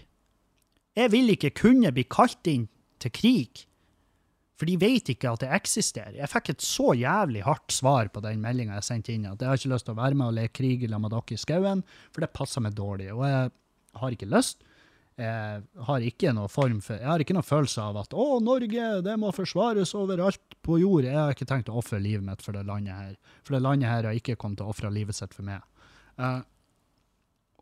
Jeg 0.99 1.11
vil 1.13 1.33
ikke 1.33 1.53
kunne 1.55 1.91
bli 1.95 2.05
kalt 2.09 2.47
inn 2.49 2.67
til 2.99 3.13
krig, 3.15 3.65
for 4.59 4.67
de 4.67 4.75
vet 4.75 5.07
ikke 5.13 5.29
at 5.31 5.43
det 5.45 5.51
eksisterer. 5.55 6.17
Jeg 6.17 6.31
fikk 6.31 6.49
et 6.51 6.63
så 6.65 6.91
jævlig 6.97 7.45
hardt 7.45 7.71
svar 7.71 8.09
på 8.11 8.23
den 8.25 8.41
meldinga 8.43 8.75
jeg 8.75 8.87
sendte 8.89 9.13
inn, 9.13 9.29
at 9.29 9.39
jeg 9.39 9.47
har 9.47 9.61
ikke 9.61 9.71
lyst 9.71 9.87
til 9.87 9.95
å 9.95 10.01
være 10.01 10.17
med 10.19 10.27
og 10.27 10.35
leke 10.35 10.57
krig 10.59 10.83
sammen 10.83 11.05
med 11.05 11.15
dere 11.15 11.37
i 11.37 11.39
skauen, 11.39 11.83
for 12.11 12.25
det 12.25 12.33
passer 12.35 12.65
meg 12.65 12.75
dårlig. 12.75 13.07
Og 13.15 13.23
jeg 13.23 13.53
har 14.01 14.17
ikke 14.17 14.27
lyst. 14.33 14.65
Jeg 15.19 15.63
har 15.83 16.03
ikke 16.07 16.31
noe 16.35 16.51
form 16.51 16.77
for, 16.83 16.95
jeg 16.95 17.07
har 17.07 17.23
ikke 17.23 17.35
noen 17.35 17.47
følelse 17.47 17.83
av 17.83 17.97
at 17.99 18.13
å, 18.15 18.27
Norge, 18.43 18.91
det 19.03 19.15
må 19.19 19.31
forsvares 19.35 19.91
overalt 19.99 20.55
på 20.63 20.77
jord. 20.79 21.07
Jeg 21.07 21.17
har 21.17 21.35
ikke 21.35 21.47
tenkt 21.47 21.71
å 21.71 21.79
ofre 21.79 21.99
livet 21.99 22.23
mitt 22.23 22.43
for 22.43 22.55
det 22.55 22.63
landet 22.67 22.95
her. 22.95 23.17
For 23.43 23.55
det 23.55 23.63
landet 23.65 23.91
her 23.91 24.07
har 24.07 24.15
ikke 24.15 24.37
kommet 24.39 24.61
til 24.61 24.67
å 24.67 24.75
ofre 24.75 24.91
livet 24.95 25.17
sitt 25.17 25.35
for 25.35 25.47
meg. 25.47 25.63
Uh, 26.19 26.41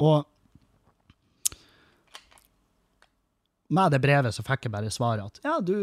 Og 0.01 0.25
med 3.67 3.91
det 3.91 3.99
brevet 3.99 4.35
så 4.35 4.43
fikk 4.47 4.67
jeg 4.67 4.73
bare 4.73 4.91
svaret 4.93 5.25
at 5.25 5.41
ja, 5.43 5.57
du, 5.59 5.75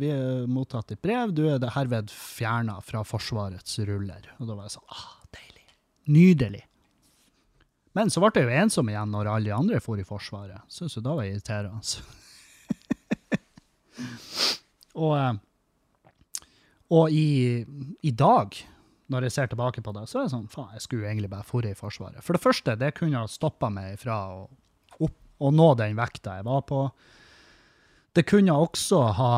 vi 0.00 0.10
har 0.10 0.48
mottatt 0.50 0.88
ditt 0.90 1.02
brev, 1.04 1.30
du 1.30 1.44
er 1.46 1.60
det 1.62 1.70
herved 1.76 2.10
fjerna 2.10 2.80
fra 2.82 3.04
Forsvarets 3.06 3.78
ruller. 3.86 4.26
Og 4.40 4.48
da 4.48 4.56
var 4.56 4.66
jeg 4.66 4.74
sånn 4.74 4.96
ah, 4.96 5.12
deilig. 5.36 5.66
Nydelig. 6.10 6.64
Men 7.94 8.10
så 8.10 8.22
ble 8.22 8.32
jeg 8.34 8.48
jo 8.48 8.62
ensom 8.64 8.90
igjen 8.90 9.14
når 9.14 9.30
alle 9.30 9.50
de 9.50 9.54
andre 9.54 9.78
for 9.84 10.00
i 10.00 10.06
Forsvaret. 10.08 10.66
Syns 10.72 10.98
jo 10.98 11.04
da 11.04 11.14
var 11.18 11.28
irriterende. 11.28 11.78
og 15.04 15.14
eh, 15.20 15.36
og 16.88 17.12
i, 17.12 17.64
i 18.00 18.10
dag, 18.16 18.54
når 19.08 19.26
jeg 19.26 19.34
ser 19.34 19.50
tilbake 19.52 19.82
på 19.84 19.92
det, 19.96 20.04
så 20.08 20.20
er 20.20 20.26
det 20.26 20.34
sånn 20.34 20.50
faen, 20.52 20.74
jeg 20.76 20.84
skulle 20.84 21.08
egentlig 21.08 21.30
bare 21.32 21.46
dratt 21.48 21.70
i 21.70 21.78
Forsvaret. 21.78 22.24
For 22.24 22.36
det 22.36 22.44
første, 22.44 22.76
det 22.76 22.92
kunne 22.98 23.22
ha 23.22 23.30
stoppa 23.30 23.70
meg 23.72 23.96
fra 24.02 24.18
å, 24.34 24.42
opp, 25.00 25.16
å 25.40 25.52
nå 25.54 25.68
den 25.80 25.96
vekta 25.98 26.38
jeg 26.38 26.48
var 26.48 26.66
på. 26.68 26.82
Det 28.16 28.26
kunne 28.28 28.56
også 28.56 29.00
ha 29.16 29.32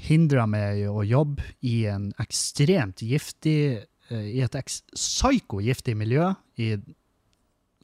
hindra 0.00 0.46
meg 0.48 0.86
å 0.88 1.04
jobbe 1.04 1.44
i 1.66 1.84
en 1.90 2.10
ekstremt 2.22 3.02
giftig 3.04 3.84
eh, 4.08 4.28
I 4.32 4.40
et 4.46 4.56
psykogiftig 4.94 5.96
miljø 5.98 6.32
i, 6.56 6.72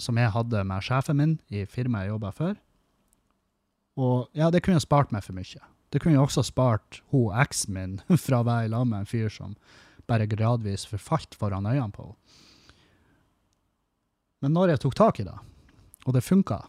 som 0.01 0.17
jeg 0.17 0.33
hadde 0.33 0.65
med 0.65 0.85
sjefen 0.85 1.21
min 1.21 1.35
i 1.53 1.67
firmaet 1.69 2.07
jeg 2.07 2.15
jobba 2.15 2.33
før. 2.37 2.55
Og 3.97 4.29
ja, 4.37 4.49
det 4.53 4.63
kunne 4.65 4.81
spart 4.81 5.13
meg 5.13 5.25
for 5.25 5.37
mye. 5.37 5.61
Det 5.93 6.03
kunne 6.03 6.21
også 6.21 6.45
spart 6.45 7.01
hun 7.13 7.35
eksen 7.37 7.77
min 7.77 7.99
fra 8.25 8.41
å 8.41 8.49
være 8.49 8.69
i 8.69 8.73
lag 8.73 8.89
med 8.89 9.05
en 9.05 9.11
fyr 9.11 9.29
som 9.33 9.57
bare 10.09 10.29
gradvis 10.31 10.87
forfalt 10.89 11.35
foran 11.39 11.67
øynene 11.67 11.93
på 11.95 12.07
henne. 12.07 12.43
Men 14.45 14.53
når 14.53 14.75
jeg 14.75 14.83
tok 14.85 14.95
tak 14.99 15.21
i 15.23 15.25
det, 15.27 15.37
og 16.05 16.15
det 16.15 16.23
funka, 16.23 16.61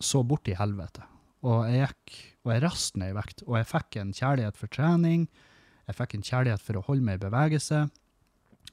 så 0.00 0.22
bort 0.24 0.48
i 0.48 0.56
helvete. 0.56 1.04
Og 1.46 1.66
jeg 1.68 1.84
gikk, 1.84 2.14
og 2.44 2.52
jeg 2.54 2.62
raste 2.64 3.00
ned 3.00 3.12
i 3.12 3.16
vekt, 3.16 3.42
og 3.46 3.58
jeg 3.58 3.68
fikk 3.68 3.98
en 4.00 4.14
kjærlighet 4.16 4.56
for 4.58 4.72
trening, 4.72 5.26
jeg 5.86 5.98
fikk 5.98 6.14
en 6.16 6.24
kjærlighet 6.26 6.64
for 6.64 6.78
å 6.78 6.84
holde 6.86 7.04
meg 7.06 7.18
i 7.18 7.24
bevegelse. 7.26 7.82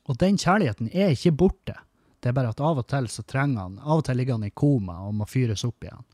Og 0.07 0.19
den 0.21 0.39
kjærligheten 0.39 0.89
er 0.93 1.11
ikke 1.13 1.35
borte. 1.35 1.75
Det 2.23 2.31
er 2.31 2.37
bare 2.37 2.53
at 2.53 2.63
av 2.63 2.79
og 2.81 2.87
til 2.89 3.09
så 3.11 3.25
trenger 3.27 3.65
han, 3.65 3.77
av 3.83 4.01
og 4.01 4.07
til 4.07 4.17
ligger 4.19 4.39
han 4.39 4.47
i 4.47 4.55
koma 4.55 5.01
og 5.05 5.17
må 5.19 5.27
fyres 5.29 5.65
opp 5.67 5.85
igjen. 5.85 6.07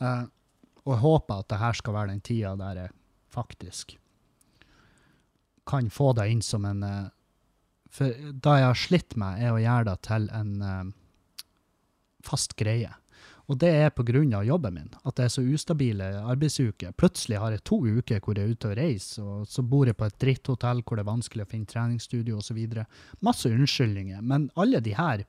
Uh, 0.00 0.24
og 0.84 0.94
jeg 0.94 1.02
håper 1.02 1.42
at 1.42 1.50
det 1.52 1.60
her 1.60 1.80
skal 1.80 1.96
være 1.96 2.12
den 2.14 2.22
tida 2.24 2.54
der 2.60 2.84
jeg 2.84 2.94
faktisk 3.30 3.96
kan 5.70 5.90
få 5.94 6.12
det 6.18 6.28
inn 6.32 6.42
som 6.44 6.66
en 6.68 6.82
eh, 6.86 7.10
For 7.90 8.14
det 8.14 8.56
jeg 8.60 8.68
har 8.68 8.78
slitt 8.78 9.16
med, 9.18 9.42
er 9.42 9.54
å 9.54 9.62
gjøre 9.62 9.88
det 9.90 9.98
til 10.06 10.28
en 10.36 10.56
eh, 10.62 10.90
fast 12.26 12.54
greie. 12.58 12.92
Og 13.50 13.58
det 13.58 13.70
er 13.82 13.90
pga. 13.90 14.42
jobben 14.46 14.74
min. 14.74 14.90
At 15.02 15.16
det 15.16 15.24
er 15.24 15.32
så 15.34 15.42
ustabile 15.42 16.04
arbeidsuker. 16.22 16.92
Plutselig 16.92 17.40
har 17.42 17.50
jeg 17.50 17.64
to 17.64 17.80
uker 17.82 18.20
hvor 18.22 18.38
jeg 18.38 18.46
er 18.46 18.52
ute 18.54 18.68
og 18.68 18.76
reiser, 18.78 19.22
og 19.22 19.48
så 19.48 19.62
bor 19.62 19.86
jeg 19.86 19.96
på 19.98 20.06
et 20.06 20.18
dritthotell 20.22 20.82
hvor 20.86 20.96
det 20.96 21.02
er 21.02 21.10
vanskelig 21.10 21.44
å 21.44 21.50
finne 21.50 21.66
treningsstudio 21.66 22.38
osv. 22.38 22.60
Masse 23.26 23.50
unnskyldninger. 23.50 24.22
Men 24.22 24.50
alle 24.54 24.78
de 24.80 24.94
her 24.94 25.24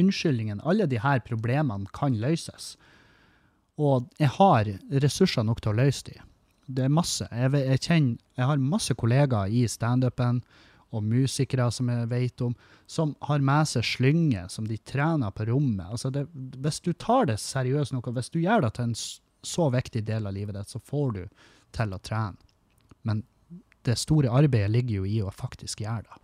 unnskyldningene, 0.00 0.64
alle 0.64 0.86
de 0.88 1.00
her 1.02 1.20
problemene 1.20 1.92
kan 1.92 2.16
løses. 2.16 2.76
Og 3.76 4.08
jeg 4.18 4.32
har 4.38 4.72
ressurser 5.04 5.44
nok 5.44 5.60
til 5.60 5.74
å 5.74 5.80
løse 5.82 6.08
de. 6.08 6.16
Det 6.66 6.86
er 6.86 6.92
masse. 6.92 7.26
Jeg, 7.30 7.52
jeg, 7.54 7.82
kjenner, 7.82 8.16
jeg 8.38 8.50
har 8.50 8.62
masse 8.62 8.94
kollegaer 8.98 9.52
i 9.54 9.66
standupen 9.70 10.40
og 10.94 11.04
musikere 11.04 11.68
som 11.74 11.90
jeg 11.90 12.08
vet 12.10 12.42
om, 12.46 12.54
som 12.90 13.14
har 13.26 13.42
med 13.44 13.68
seg 13.70 13.86
slynge 13.86 14.46
som 14.50 14.66
de 14.68 14.78
trener 14.78 15.34
på 15.34 15.48
rommet. 15.50 15.86
Altså 15.86 16.10
det, 16.14 16.26
hvis 16.32 16.80
du 16.82 16.92
tar 16.92 17.28
det 17.30 17.38
seriøst 17.42 17.94
nok, 17.94 18.10
og 18.10 18.18
hvis 18.18 18.32
du 18.34 18.40
gjør 18.42 18.66
det 18.66 18.74
til 18.76 18.90
en 18.90 18.98
så 19.46 19.70
viktig 19.70 20.02
del 20.06 20.26
av 20.26 20.34
livet 20.34 20.58
ditt, 20.58 20.70
så 20.70 20.82
får 20.82 21.16
du 21.16 21.24
til 21.76 21.94
å 21.94 22.02
trene. 22.02 22.38
Men 23.06 23.22
det 23.86 23.98
store 24.00 24.32
arbeidet 24.34 24.72
ligger 24.74 25.02
jo 25.02 25.10
i 25.10 25.20
å 25.22 25.34
faktisk 25.34 25.84
gjøre 25.84 26.06
det. 26.06 26.22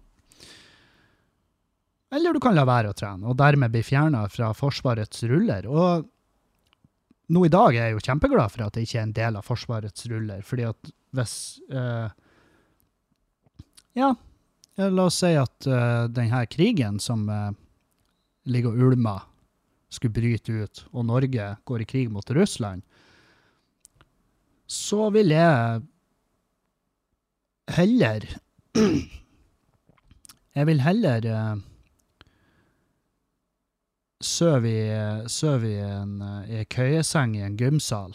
Eller 2.13 2.35
du 2.35 2.43
kan 2.45 2.57
la 2.57 2.67
være 2.69 2.91
å 2.93 2.97
trene, 2.97 3.25
og 3.31 3.39
dermed 3.41 3.73
bli 3.73 3.81
fjerna 3.87 4.27
fra 4.29 4.51
Forsvarets 4.57 5.23
ruller. 5.31 5.65
Og 5.71 6.09
nå 7.31 7.45
i 7.47 7.53
dag 7.53 7.77
er 7.77 7.89
jeg 7.89 7.97
jo 7.97 8.03
kjempeglad 8.03 8.53
for 8.53 8.67
at 8.67 8.75
det 8.77 8.85
ikke 8.87 8.99
er 8.99 9.07
en 9.07 9.17
del 9.17 9.39
av 9.39 9.47
Forsvarets 9.47 10.07
ruller, 10.11 10.43
fordi 10.47 10.67
at 10.69 10.93
hvis 11.17 11.35
eh, 11.71 12.09
Ja, 13.99 14.15
eh, 14.79 14.89
la 14.89 15.07
oss 15.07 15.21
si 15.21 15.35
at 15.37 15.69
uh, 15.69 16.09
denne 16.09 16.41
krigen 16.49 16.99
som 17.03 17.27
eh, 17.29 17.51
ligger 18.49 18.73
og 18.73 18.89
ulmer, 18.89 19.29
skulle 19.93 20.17
bryte 20.17 20.55
ut, 20.65 20.85
og 20.97 21.05
Norge 21.05 21.51
går 21.69 21.83
i 21.85 21.87
krig 21.89 22.09
mot 22.09 22.31
Russland, 22.33 22.81
så 24.65 25.11
vil 25.13 25.35
jeg 25.35 25.83
heller 27.77 28.25
Jeg 30.57 30.69
vil 30.69 30.81
heller 30.85 31.29
eh, 34.23 34.27
søv 34.27 34.67
i, 34.67 34.79
søv 35.27 35.65
i 35.67 35.77
en 35.83 36.21
eh, 36.23 36.51
i 36.51 36.59
ei 36.63 36.69
køyeseng 36.71 37.37
i 37.37 37.43
en 37.43 37.59
gymsal 37.59 38.15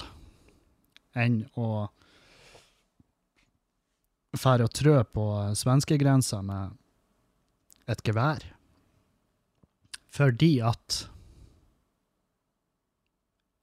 enn 1.18 1.44
å 1.58 1.88
fære 4.38 4.68
og 4.68 4.74
trø 4.76 4.98
på 5.14 5.26
svenskegrensa 5.58 6.44
med 6.46 6.76
et 7.90 8.04
gevær. 8.06 8.44
Fordi 10.14 10.60
at 10.62 11.08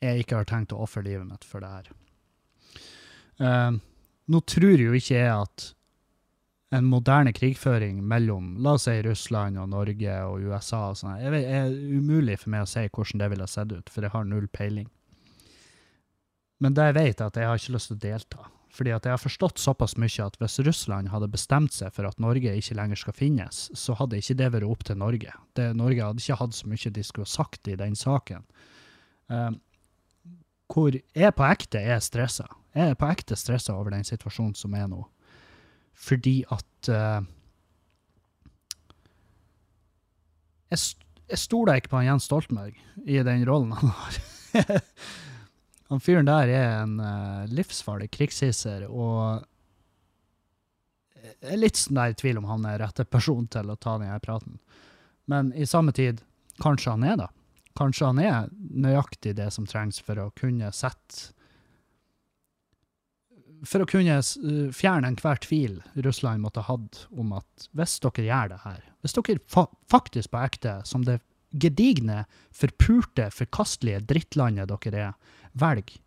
jeg 0.03 0.25
ikke 0.25 0.41
har 0.41 0.49
tenkt 0.49 0.75
å 0.75 0.83
ofre 0.85 1.05
livet 1.05 1.29
mitt 1.29 1.47
for 1.47 1.63
det 1.63 1.71
her. 1.71 1.93
Uh, 3.39 3.79
nå 4.31 4.41
tror 4.47 4.81
jo 4.81 4.95
ikke 4.97 5.17
jeg 5.17 5.31
at 5.31 5.74
en 6.73 6.89
moderne 6.89 7.33
krigføring 7.37 8.01
mellom 8.09 8.55
la 8.65 8.75
oss 8.79 8.89
si 8.89 8.97
Russland 9.05 9.61
og 9.61 9.69
Norge 9.71 10.17
og 10.27 10.49
USA 10.49 10.89
og 10.91 10.99
sånn, 10.99 11.21
det 11.21 11.45
er 11.45 11.71
umulig 11.71 12.39
for 12.41 12.55
meg 12.55 12.65
å 12.65 12.71
si 12.71 12.87
hvordan 12.89 13.23
det 13.23 13.31
ville 13.35 13.49
sett 13.51 13.75
ut, 13.75 13.93
for 13.93 14.07
jeg 14.07 14.15
har 14.15 14.27
null 14.29 14.49
peiling. 14.49 14.89
Men 16.65 16.75
det 16.75 16.89
jeg 16.89 16.97
vet, 16.97 17.21
er 17.21 17.29
at 17.29 17.39
jeg 17.39 17.51
har 17.51 17.61
ikke 17.61 17.75
lyst 17.77 17.91
til 17.91 17.99
å 17.99 18.05
delta. 18.05 18.51
Fordi 18.75 18.91
at 18.91 19.05
jeg 19.07 19.15
har 19.15 19.23
forstått 19.23 19.61
såpass 19.63 19.95
mye 20.03 20.25
at 20.25 20.37
hvis 20.41 20.59
Russland 20.67 21.13
hadde 21.13 21.31
bestemt 21.31 21.75
seg 21.77 21.95
for 21.95 22.09
at 22.09 22.19
Norge 22.23 22.57
ikke 22.59 22.75
lenger 22.75 22.99
skal 22.99 23.15
finnes, 23.15 23.69
så 23.79 23.95
hadde 24.01 24.19
ikke 24.19 24.39
det 24.41 24.51
vært 24.57 24.67
opp 24.67 24.83
til 24.89 24.99
Norge. 24.99 25.35
Det, 25.55 25.69
Norge 25.79 26.03
hadde 26.09 26.25
ikke 26.25 26.41
hatt 26.41 26.57
så 26.57 26.71
mye 26.71 26.95
de 26.97 27.05
skulle 27.07 27.31
sagt 27.31 27.71
i 27.71 27.77
den 27.79 27.95
saken. 27.99 28.43
Um, 29.31 29.61
hvor 30.73 30.97
jeg 30.97 31.37
på 31.39 31.47
ekte 31.47 31.79
er 31.79 32.03
stressa. 32.03 32.49
Jeg 32.75 32.95
er 32.95 32.99
på 32.99 33.07
ekte 33.13 33.39
stressa 33.39 33.77
over 33.77 33.95
den 33.95 34.07
situasjonen 34.07 34.57
som 34.59 34.75
er 34.75 34.89
nå. 34.91 35.05
Fordi 35.95 36.41
at 36.53 36.91
uh, 36.91 37.23
jeg, 40.73 40.81
jeg 41.31 41.41
stoler 41.41 41.81
ikke 41.81 41.95
på 41.95 42.05
Jens 42.05 42.29
Stoltenberg 42.29 42.79
i 43.07 43.21
den 43.27 43.47
rollen 43.49 43.73
han 43.79 43.95
har. 43.95 44.21
han 45.91 46.03
fyren 46.03 46.29
der 46.29 46.53
er 46.53 46.69
en 46.83 46.99
uh, 47.01 47.45
livsfarlig 47.51 48.11
krigshisser, 48.15 48.89
og 48.91 49.45
jeg 51.25 51.55
er 51.55 51.61
litt 51.61 51.79
sånn 51.81 51.97
der 51.97 52.13
i 52.13 52.19
tvil 52.19 52.41
om 52.41 52.51
han 52.51 52.67
er 52.69 52.83
rette 52.83 53.07
person 53.09 53.47
til 53.49 53.71
å 53.73 53.79
ta 53.81 53.97
denne 54.01 54.19
praten. 54.25 54.59
Men 55.31 55.55
i 55.57 55.65
samme 55.69 55.95
tid, 55.97 56.21
kanskje 56.61 56.93
han 56.93 57.07
er 57.07 57.17
det. 57.23 57.31
Kanskje 57.79 58.11
han 58.11 58.21
er 58.23 58.51
nøyaktig 58.53 59.35
det 59.39 59.49
som 59.55 59.67
trengs 59.67 59.99
for 60.05 60.21
å 60.21 60.31
kunne 60.39 60.69
sette 60.77 61.33
For 63.65 63.81
å 63.85 63.89
kunne 63.89 64.19
uh, 64.21 64.73
fjerne 64.77 65.09
enhver 65.09 65.41
tvil 65.45 65.79
Russland 66.05 66.45
måtte 66.45 66.65
ha 66.65 66.77
hatt 66.77 67.05
om 67.11 67.33
at 67.37 67.69
hvis 67.77 67.97
dere 68.05 68.27
gjør 68.27 68.51
det 68.53 68.61
her, 68.65 68.83
hvis 69.05 69.17
dere 69.17 69.39
fa 69.51 69.67
faktisk 69.91 70.33
på 70.35 70.43
ekte, 70.45 70.75
som 70.89 71.07
det 71.07 71.21
gedigne, 71.55 72.25
forpurte, 72.53 73.31
forkastelige 73.31 74.03
drittlandet 74.11 74.73
dere 74.73 75.09
er, 75.11 75.39
velger 75.55 76.01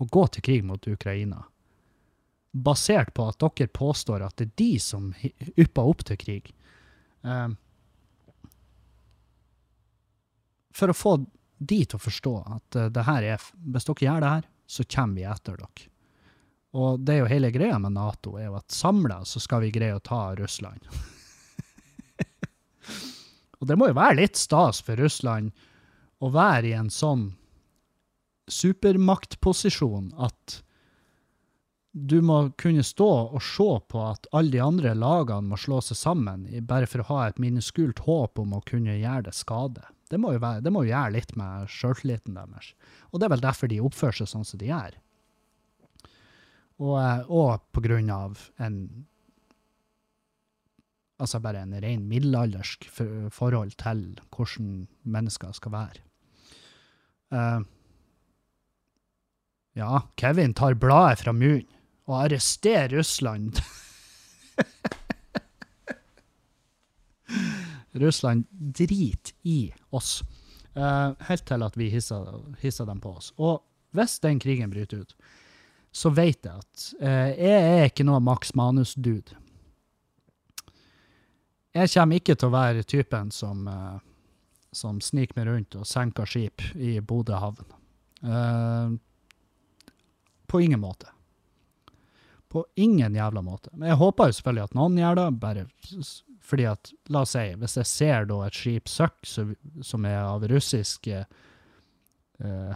å 0.00 0.06
gå 0.08 0.26
til 0.34 0.44
krig 0.44 0.64
mot 0.66 0.86
Ukraina, 0.88 1.44
basert 2.50 3.12
på 3.14 3.28
at 3.30 3.40
dere 3.40 3.70
påstår 3.70 4.24
at 4.26 4.36
det 4.40 4.48
er 4.48 4.54
de 4.58 4.70
som 4.82 5.10
ypper 5.54 5.92
opp 5.92 6.04
til 6.08 6.18
krig. 6.20 6.50
Um, 7.22 7.56
for 10.74 10.90
å 10.90 10.96
få 10.96 11.14
de 11.60 11.82
til 11.84 11.98
å 11.98 12.02
forstå 12.02 12.34
at 12.56 12.78
eh, 12.78 12.90
det 12.94 13.04
her 13.04 13.26
er, 13.34 13.48
hvis 13.74 13.86
dere 13.88 14.06
gjør 14.06 14.22
det 14.24 14.34
her, 14.34 14.46
så 14.70 14.86
kommer 14.88 15.18
vi 15.18 15.26
etter 15.28 15.58
dere. 15.60 15.88
Og 16.76 17.00
det 17.02 17.16
er 17.16 17.24
jo 17.24 17.30
hele 17.32 17.50
greia 17.50 17.78
med 17.82 17.96
Nato, 17.96 18.36
er 18.38 18.46
jo 18.46 18.58
at 18.60 18.70
samla 18.70 19.24
så 19.26 19.42
skal 19.42 19.64
vi 19.64 19.72
greie 19.74 19.96
å 19.96 20.04
ta 20.04 20.36
Russland. 20.38 20.84
og 23.58 23.66
det 23.66 23.78
må 23.78 23.90
jo 23.90 23.98
være 23.98 24.20
litt 24.22 24.38
stas 24.38 24.82
for 24.86 25.00
Russland 25.00 25.50
å 26.20 26.30
være 26.30 26.70
i 26.70 26.76
en 26.78 26.92
sånn 26.94 27.30
supermaktposisjon 28.50 30.12
at 30.18 30.60
du 31.92 32.20
må 32.22 32.52
kunne 32.60 32.84
stå 32.86 33.08
og 33.34 33.42
se 33.42 33.68
på 33.90 34.02
at 34.04 34.28
alle 34.36 34.54
de 34.54 34.60
andre 34.62 34.92
lagene 34.94 35.50
må 35.50 35.58
slå 35.58 35.80
seg 35.82 35.98
sammen, 35.98 36.46
bare 36.70 36.86
for 36.86 37.02
å 37.02 37.08
ha 37.08 37.22
et 37.26 37.40
minuskult 37.42 38.04
håp 38.06 38.38
om 38.38 38.54
å 38.54 38.62
kunne 38.66 38.94
gjøre 38.94 39.26
det 39.26 39.34
skade. 39.34 39.82
Det 40.10 40.18
må 40.18 40.34
jo, 40.34 40.42
være, 40.42 40.62
det 40.62 40.70
må 40.74 40.84
jo 40.84 40.92
gjøre 40.92 41.14
litt 41.16 41.34
med 41.38 41.70
sjøltilliten 41.70 42.38
deres. 42.38 42.72
Og 43.10 43.18
det 43.18 43.26
er 43.26 43.34
vel 43.34 43.42
derfor 43.42 43.70
de 43.70 43.82
oppfører 43.82 44.20
seg 44.20 44.30
sånn 44.30 44.46
som 44.46 44.62
de 44.62 44.70
gjør. 44.70 44.94
Og, 46.80 46.94
eh, 47.00 47.20
og 47.28 47.60
på 47.76 47.80
grunn 47.84 48.08
av 48.10 48.38
en 48.58 49.06
Altså 51.20 51.36
bare 51.44 51.60
en 51.66 51.74
ren 51.82 52.06
middelaldersk 52.08 52.86
for- 52.88 53.28
forhold 53.30 53.74
til 53.76 53.98
hvordan 54.32 54.86
mennesker 55.04 55.52
skal 55.52 55.72
være. 55.74 56.00
Uh, 57.30 57.60
ja, 59.76 59.98
Kevin 60.16 60.54
tar 60.56 60.74
bladet 60.80 61.18
fra 61.20 61.32
munnen 61.36 61.66
og 62.08 62.22
arresterer 62.24 62.88
Russland. 62.96 63.60
Russland 68.00 68.44
driter 68.78 69.32
i 69.44 69.72
oss. 69.92 70.22
uh, 70.76 71.12
helt 71.28 71.44
til 71.46 71.62
at 71.62 71.76
vi 71.76 71.90
hisser, 71.90 72.24
hisser 72.62 72.84
dem 72.88 73.00
på 73.00 73.12
oss. 73.16 73.32
Og 73.36 73.60
hvis 73.92 74.18
den 74.22 74.40
krigen 74.40 74.70
bryter 74.70 75.02
ut, 75.04 75.14
så 75.92 76.10
vet 76.14 76.46
jeg 76.46 76.54
at 76.54 76.86
eh, 77.02 77.30
jeg 77.34 77.70
er 77.74 77.88
ikke 77.88 78.06
noe 78.06 78.22
Max 78.22 78.54
Manus-dude. 78.54 79.36
Jeg 81.74 81.90
kommer 81.92 82.18
ikke 82.18 82.34
til 82.38 82.50
å 82.50 82.54
være 82.54 82.86
typen 82.86 83.30
som, 83.34 83.66
eh, 83.70 84.00
som 84.74 85.00
sniker 85.02 85.38
meg 85.38 85.50
rundt 85.50 85.78
og 85.78 85.86
senker 85.86 86.30
skip 86.30 86.64
i 86.74 86.98
Bodø 87.02 87.38
havn. 87.42 87.76
Eh, 88.22 88.96
på 90.50 90.62
ingen 90.62 90.82
måte. 90.82 91.10
På 92.50 92.64
ingen 92.74 93.14
jævla 93.14 93.42
måte. 93.46 93.70
Men 93.74 93.92
jeg 93.92 94.00
håper 94.00 94.30
jo 94.30 94.38
selvfølgelig 94.38 94.66
at 94.66 94.74
noen 94.78 94.98
gjør 94.98 95.20
det, 95.20 95.28
bare 95.42 95.68
fordi 96.50 96.66
at, 96.66 96.90
la 97.14 97.22
oss 97.22 97.36
si, 97.36 97.46
hvis 97.60 97.78
jeg 97.78 97.86
ser 97.86 98.26
da 98.26 98.40
et 98.42 98.56
skip 98.58 98.90
søkk 98.90 99.28
som 99.86 100.06
er 100.08 100.18
av 100.24 100.46
russisk 100.50 101.06
eh, 101.14 101.26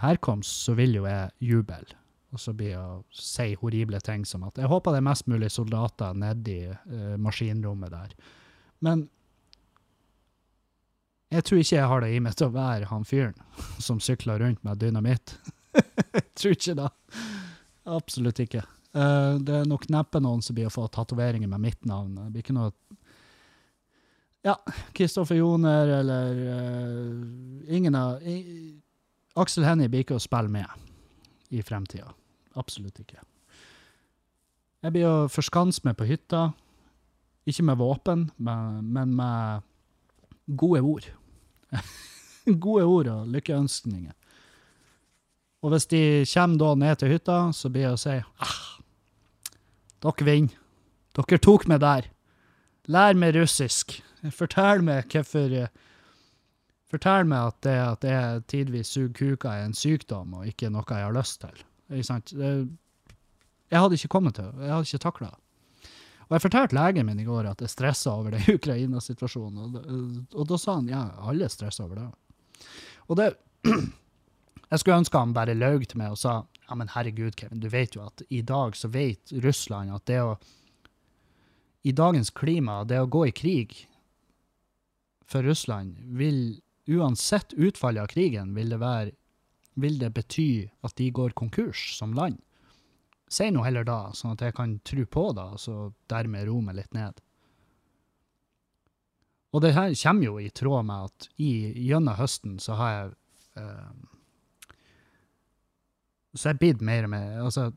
herkomst, 0.03 0.67
så 0.69 0.77
vil 0.79 1.01
jo 1.01 1.09
jeg 1.09 1.33
juble. 1.43 1.99
Og 2.35 2.41
så 2.43 2.53
blir 2.57 2.75
å 2.75 3.05
si 3.15 3.53
horrible 3.61 4.01
ting 4.03 4.25
som 4.27 4.43
at 4.49 4.59
jeg 4.59 4.71
håper 4.71 4.95
det 4.95 5.01
er 5.01 5.07
mest 5.07 5.29
mulig 5.31 5.53
soldater 5.55 6.17
nedi 6.19 6.65
uh, 6.67 7.15
maskinrommet 7.23 7.95
der. 7.95 8.17
Men 8.83 9.07
jeg 11.35 11.47
tror 11.47 11.61
ikke 11.63 11.77
jeg 11.77 11.91
har 11.91 12.03
det 12.05 12.11
i 12.15 12.23
meg 12.23 12.35
til 12.39 12.49
å 12.49 12.55
være 12.55 12.91
han 12.91 13.07
fyren 13.07 13.39
som 13.87 14.03
sykler 14.03 14.43
rundt 14.43 14.65
med 14.67 14.83
dynamitt. 14.83 15.37
jeg 16.17 16.27
tror 16.35 16.57
ikke 16.57 16.79
det. 16.83 16.91
Absolutt 17.95 18.43
ikke. 18.43 18.65
Uh, 18.95 19.39
det 19.43 19.61
er 19.61 19.71
nok 19.71 19.87
neppe 19.95 20.23
noen 20.23 20.43
som 20.43 20.59
blir 20.59 20.71
å 20.71 20.75
få 20.75 20.89
tatoveringer 20.91 21.51
med 21.51 21.63
mitt 21.63 21.87
navn. 21.87 22.17
Det 22.19 22.33
blir 22.35 22.47
ikke 22.47 22.59
noe 22.59 22.73
Ja, 24.45 24.59
Kristoffer 24.93 25.39
Joner 25.39 25.89
eller 26.01 26.43
uh, 26.51 27.71
ingen 27.71 27.95
av 27.95 28.19
Aksel 29.41 29.67
Hennie 29.67 29.91
blir 29.91 30.05
ikke 30.05 30.19
å 30.19 30.23
spille 30.23 30.51
med 30.51 31.55
i 31.55 31.63
fremtida. 31.63 32.13
Absolutt 32.59 33.01
ikke. 33.03 33.23
Jeg 34.85 34.95
blir 34.95 35.09
å 35.09 35.29
forskanse 35.33 35.85
meg 35.87 35.97
på 35.99 36.07
hytta. 36.09 36.51
Ikke 37.49 37.65
med 37.67 37.81
våpen, 37.81 38.29
men, 38.37 39.15
med 39.17 39.65
gode 40.61 40.83
ord. 40.85 41.09
gode 42.67 42.85
ord 42.85 43.11
og 43.13 43.33
lykkeønskninger. 43.33 44.13
Og 45.65 45.73
hvis 45.73 45.89
de 45.89 46.03
kommer 46.29 46.61
da 46.61 46.75
ned 46.77 47.01
til 47.01 47.15
hytta, 47.15 47.39
så 47.57 47.71
blir 47.73 47.87
jeg 47.87 47.97
å 47.97 48.03
si 48.03 48.19
ah, 48.21 48.59
dere 50.05 50.29
vinner. 50.29 50.61
Dere 51.17 51.41
tok 51.41 51.65
meg 51.71 51.81
der. 51.81 52.11
Lær 52.91 53.17
meg 53.17 53.37
russisk. 53.39 53.97
Fortell 54.35 54.85
meg 54.85 55.09
hvorfor 55.13 55.53
Fortell 56.93 57.25
meg 57.27 57.49
at 57.49 57.57
det 57.67 57.79
at 57.81 58.05
jeg 58.07 58.43
tidvis 58.53 58.93
suger 58.95 59.15
kuka 59.17 59.55
er 59.57 59.65
en 59.67 59.75
sykdom 59.75 60.37
og 60.39 60.47
ikke 60.47 60.69
noe 60.71 60.85
jeg 60.87 61.07
har 61.07 61.17
lyst 61.17 61.41
til. 61.43 61.65
Ikke 61.93 62.07
sant? 62.07 62.33
Jeg 62.35 63.81
hadde 63.81 63.99
ikke 63.99 64.13
kommet 64.13 64.39
til 64.39 64.47
Jeg 64.63 64.73
hadde 64.73 64.89
ikke 64.89 65.05
takla 65.05 65.33
det. 65.33 65.41
Og 66.25 66.37
jeg 66.37 66.45
fortalte 66.47 66.77
legen 66.77 67.07
min 67.07 67.21
i 67.21 67.27
går 67.27 67.51
at 67.51 67.61
jeg 67.61 67.73
stressa 67.73 68.15
over 68.17 68.33
den 68.33 68.57
Ukraina-situasjonen, 68.57 69.59
og, 69.61 69.75
og 70.33 70.47
da 70.49 70.59
sa 70.61 70.79
han 70.79 70.89
ja, 70.89 71.03
alle 71.21 71.51
stresser 71.53 71.85
over 71.85 72.01
det. 72.01 72.09
Og 73.09 73.21
det 73.21 73.35
Jeg 74.75 74.81
skulle 74.81 74.97
ønske 75.05 75.21
han 75.21 75.35
bare 75.37 75.55
løy 75.55 75.85
til 75.87 76.01
meg 76.01 76.15
og 76.15 76.19
sa 76.19 76.33
ja, 76.65 76.75
men 76.75 76.89
herregud, 76.91 77.37
Kevin, 77.39 77.61
du 77.61 77.69
vet 77.71 77.95
jo 77.95 78.07
at 78.07 78.25
i 78.33 78.41
dag 78.43 78.75
så 78.75 78.89
vet 78.91 79.31
Russland 79.45 79.93
at 79.95 80.07
det 80.09 80.21
å 80.25 80.33
I 81.85 81.93
dagens 81.93 82.33
klima, 82.33 82.81
det 82.89 82.99
å 82.99 83.07
gå 83.07 83.27
i 83.29 83.35
krig 83.37 83.77
for 85.29 85.45
Russland 85.45 86.01
vil 86.17 86.61
Uansett 86.85 87.55
utfallet 87.57 88.03
av 88.03 88.11
krigen 88.13 88.51
vil 88.57 88.73
det 88.75 88.81
være 88.81 89.15
vil 89.75 89.99
det 89.99 90.13
bety 90.15 90.67
at 90.87 90.97
de 90.97 91.11
går 91.11 91.35
konkurs 91.39 91.95
som 91.99 92.15
land. 92.15 92.41
Si 93.31 93.47
nå 93.51 93.65
heller 93.65 93.87
da, 93.87 94.13
sånn 94.15 94.37
at 94.37 94.45
jeg 94.45 94.55
kan 94.57 94.77
tro 94.87 95.05
på 95.07 95.29
det, 95.35 95.47
og 95.57 95.61
så 95.61 95.77
dermed 96.11 96.47
roe 96.49 96.63
meg 96.63 96.79
litt 96.79 96.95
ned. 96.95 97.21
Og 99.55 99.63
det 99.63 99.75
her 99.77 99.95
kommer 99.95 100.27
jo 100.27 100.41
i 100.43 100.51
tråd 100.51 100.87
med 100.87 101.11
at 101.11 101.29
i, 101.39 101.51
gjennom 101.87 102.19
høsten 102.19 102.59
så 102.63 102.75
har 102.79 102.95
jeg 102.95 103.13
eh, 103.63 103.93
Så 106.35 106.51
jeg 106.51 106.59
blir 106.59 106.83
mer 106.83 107.07
og 107.07 107.13
mer 107.13 107.45
altså, 107.45 107.69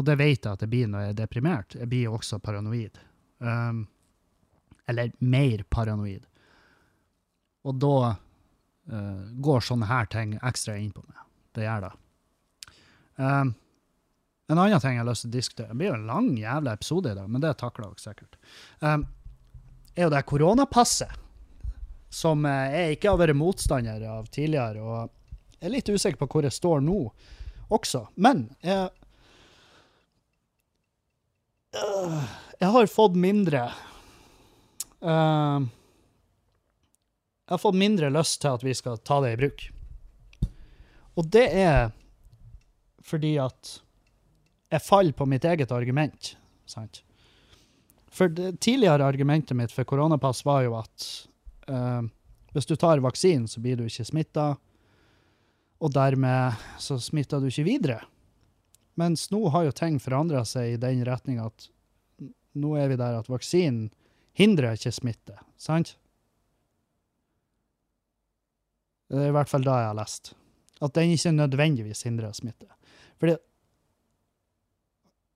Og 0.00 0.06
det 0.08 0.16
vet 0.16 0.40
jeg 0.40 0.52
at 0.56 0.64
jeg 0.64 0.72
blir 0.72 0.88
når 0.88 1.04
jeg 1.04 1.12
er 1.12 1.18
deprimert. 1.20 1.76
Jeg 1.76 1.88
blir 1.92 2.14
også 2.16 2.38
paranoid. 2.40 2.96
Um, 3.40 3.84
eller 4.88 5.12
mer 5.20 5.64
paranoid. 5.68 6.24
Og 7.66 7.76
da 7.80 8.16
går 8.86 9.64
sånne 9.66 9.88
her 9.90 10.06
ting 10.12 10.36
ekstra 10.46 10.76
inn 10.78 10.92
på 10.94 11.02
meg. 11.02 11.22
Det 11.56 11.64
gjør 11.64 11.86
det. 11.86 11.92
Um, 13.16 13.54
en 14.46 14.60
annen 14.62 14.82
ting 14.82 14.94
jeg 14.94 15.02
har 15.02 15.08
lyst 15.08 15.24
til 15.24 15.32
å 15.32 15.34
diskutere, 15.34 15.68
det 15.72 15.78
blir 15.80 15.90
jo 15.90 15.96
en 15.96 16.06
lang 16.06 16.28
jævla 16.38 16.74
episode 16.76 17.10
i 17.10 17.18
dag, 17.18 17.30
men 17.32 17.42
det 17.42 17.54
takler 17.58 17.88
dere 17.88 18.04
sikkert, 18.04 18.36
um, 18.84 19.06
er 19.96 20.06
jo 20.06 20.12
det 20.12 20.20
koronapasset, 20.28 21.22
som 22.12 22.46
eh, 22.46 22.76
jeg 22.76 22.96
ikke 22.96 23.10
har 23.10 23.18
vært 23.24 23.36
motstander 23.40 24.04
av 24.06 24.28
tidligere, 24.30 24.84
og 24.84 25.56
jeg 25.56 25.66
er 25.66 25.74
litt 25.74 25.90
usikker 25.90 26.20
på 26.20 26.28
hvor 26.30 26.46
jeg 26.46 26.54
står 26.54 26.84
nå 26.86 27.00
også. 27.74 28.04
Men 28.22 28.44
jeg, 28.62 28.92
Øh, 31.76 32.22
jeg 32.60 32.72
har 32.72 32.88
fått 32.90 33.16
mindre 33.20 33.66
uh, 35.04 35.64
Jeg 37.46 37.54
har 37.54 37.62
fått 37.62 37.78
mindre 37.78 38.10
lyst 38.10 38.40
til 38.42 38.56
at 38.56 38.64
vi 38.66 38.74
skal 38.74 38.98
ta 39.06 39.20
det 39.22 39.36
i 39.36 39.38
bruk. 39.38 39.66
Og 41.14 41.28
det 41.30 41.46
er 41.54 41.92
fordi 43.06 43.36
at 43.38 43.76
jeg 44.74 44.82
faller 44.82 45.14
på 45.14 45.28
mitt 45.30 45.46
eget 45.46 45.70
argument. 45.72 46.32
Sant? 46.66 47.04
For 48.10 48.32
det 48.32 48.56
tidligere 48.64 49.06
argumentet 49.06 49.54
mitt 49.56 49.70
for 49.70 49.86
koronapass 49.86 50.42
var 50.46 50.64
jo 50.66 50.74
at 50.80 51.06
uh, 51.70 52.02
hvis 52.56 52.66
du 52.66 52.74
tar 52.74 53.02
vaksinen, 53.04 53.46
så 53.46 53.62
blir 53.62 53.78
du 53.78 53.84
ikke 53.86 54.08
smitta, 54.08 54.46
og 55.76 55.92
dermed 55.92 56.56
så 56.82 56.96
smitter 56.98 57.38
du 57.38 57.46
ikke 57.50 57.66
videre. 57.68 58.00
Mens 58.96 59.28
nå 59.30 59.42
har 59.52 59.68
jo 59.68 59.76
ting 59.76 60.00
forandra 60.02 60.42
seg 60.48 60.72
i 60.72 60.80
den 60.80 61.04
retning 61.06 61.38
at 61.44 61.68
nå 62.56 62.74
er 62.80 62.88
vi 62.90 62.98
der 62.98 63.20
at 63.20 63.28
vaksinen 63.28 63.90
hindrer 64.36 64.74
ikke 64.74 64.94
smitte, 64.96 65.36
sant? 65.60 65.94
Det 69.10 69.22
er 69.22 69.30
i 69.30 69.34
hvert 69.36 69.50
fall 69.50 69.64
det 69.66 69.74
jeg 69.74 69.90
har 69.90 69.98
lest. 69.98 70.32
At 70.82 70.94
den 70.96 71.12
ikke 71.14 71.32
nødvendigvis 71.32 72.02
hindrer 72.06 72.34
smitte. 72.36 72.68
Fordi 73.20 73.36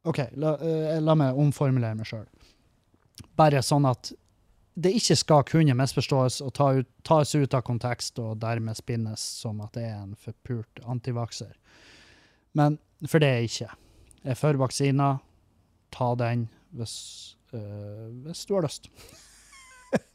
OK, 0.09 0.18
la, 0.40 0.55
eh, 0.64 0.97
la 1.02 1.14
meg 1.18 1.36
omformulere 1.36 1.98
meg 1.98 2.09
sjøl. 2.09 2.26
Bare 3.36 3.60
sånn 3.64 3.84
at 3.88 4.12
det 4.80 4.92
ikke 4.97 5.16
skal 5.18 5.42
kunne 5.48 5.76
misforstås 5.76 6.40
og 6.44 6.55
ta 6.56 6.70
ut, 6.78 6.88
tas 7.05 7.34
ut 7.34 7.56
av 7.56 7.64
kontekst 7.66 8.20
og 8.22 8.38
dermed 8.40 8.78
spinnes 8.78 9.20
som 9.42 9.60
at 9.64 9.74
det 9.76 9.84
er 9.90 9.98
en 9.98 10.14
forpult 10.16 10.80
antivakser. 10.88 11.52
Men 12.56 12.78
for 13.06 13.20
det 13.20 13.28
er 13.28 13.42
jeg 13.42 13.51
ikke. 13.51 13.68
Jeg 14.22 14.32
er 14.32 14.40
for 14.40 14.60
vaksiner. 14.60 15.20
Ta 15.92 16.14
den 16.16 16.48
hvis, 16.76 17.36
øh, 17.52 18.09
hvis 18.24 18.47
du 18.47 18.55
har 18.56 18.64
lyst. 18.64 18.88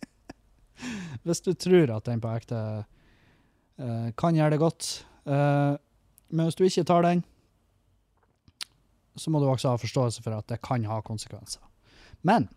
hvis 1.25 1.41
du 1.45 1.53
tror 1.53 1.97
at 1.97 2.09
den 2.09 2.23
på 2.23 2.33
ekte 2.33 2.59
kan 4.15 4.35
gjøre 4.37 4.55
det 4.55 4.61
godt. 4.61 4.89
Eh, 5.25 5.73
men 6.27 6.47
hvis 6.47 6.57
du 6.57 6.65
ikke 6.65 6.85
tar 6.87 7.05
den, 7.05 7.23
så 9.15 9.31
må 9.31 9.39
du 9.39 9.47
også 9.47 9.71
ha 9.71 9.79
forståelse 9.79 10.23
for 10.23 10.35
at 10.35 10.47
det 10.51 10.61
kan 10.65 10.85
ha 10.89 10.99
konsekvenser. 11.05 11.63
Men 12.25 12.49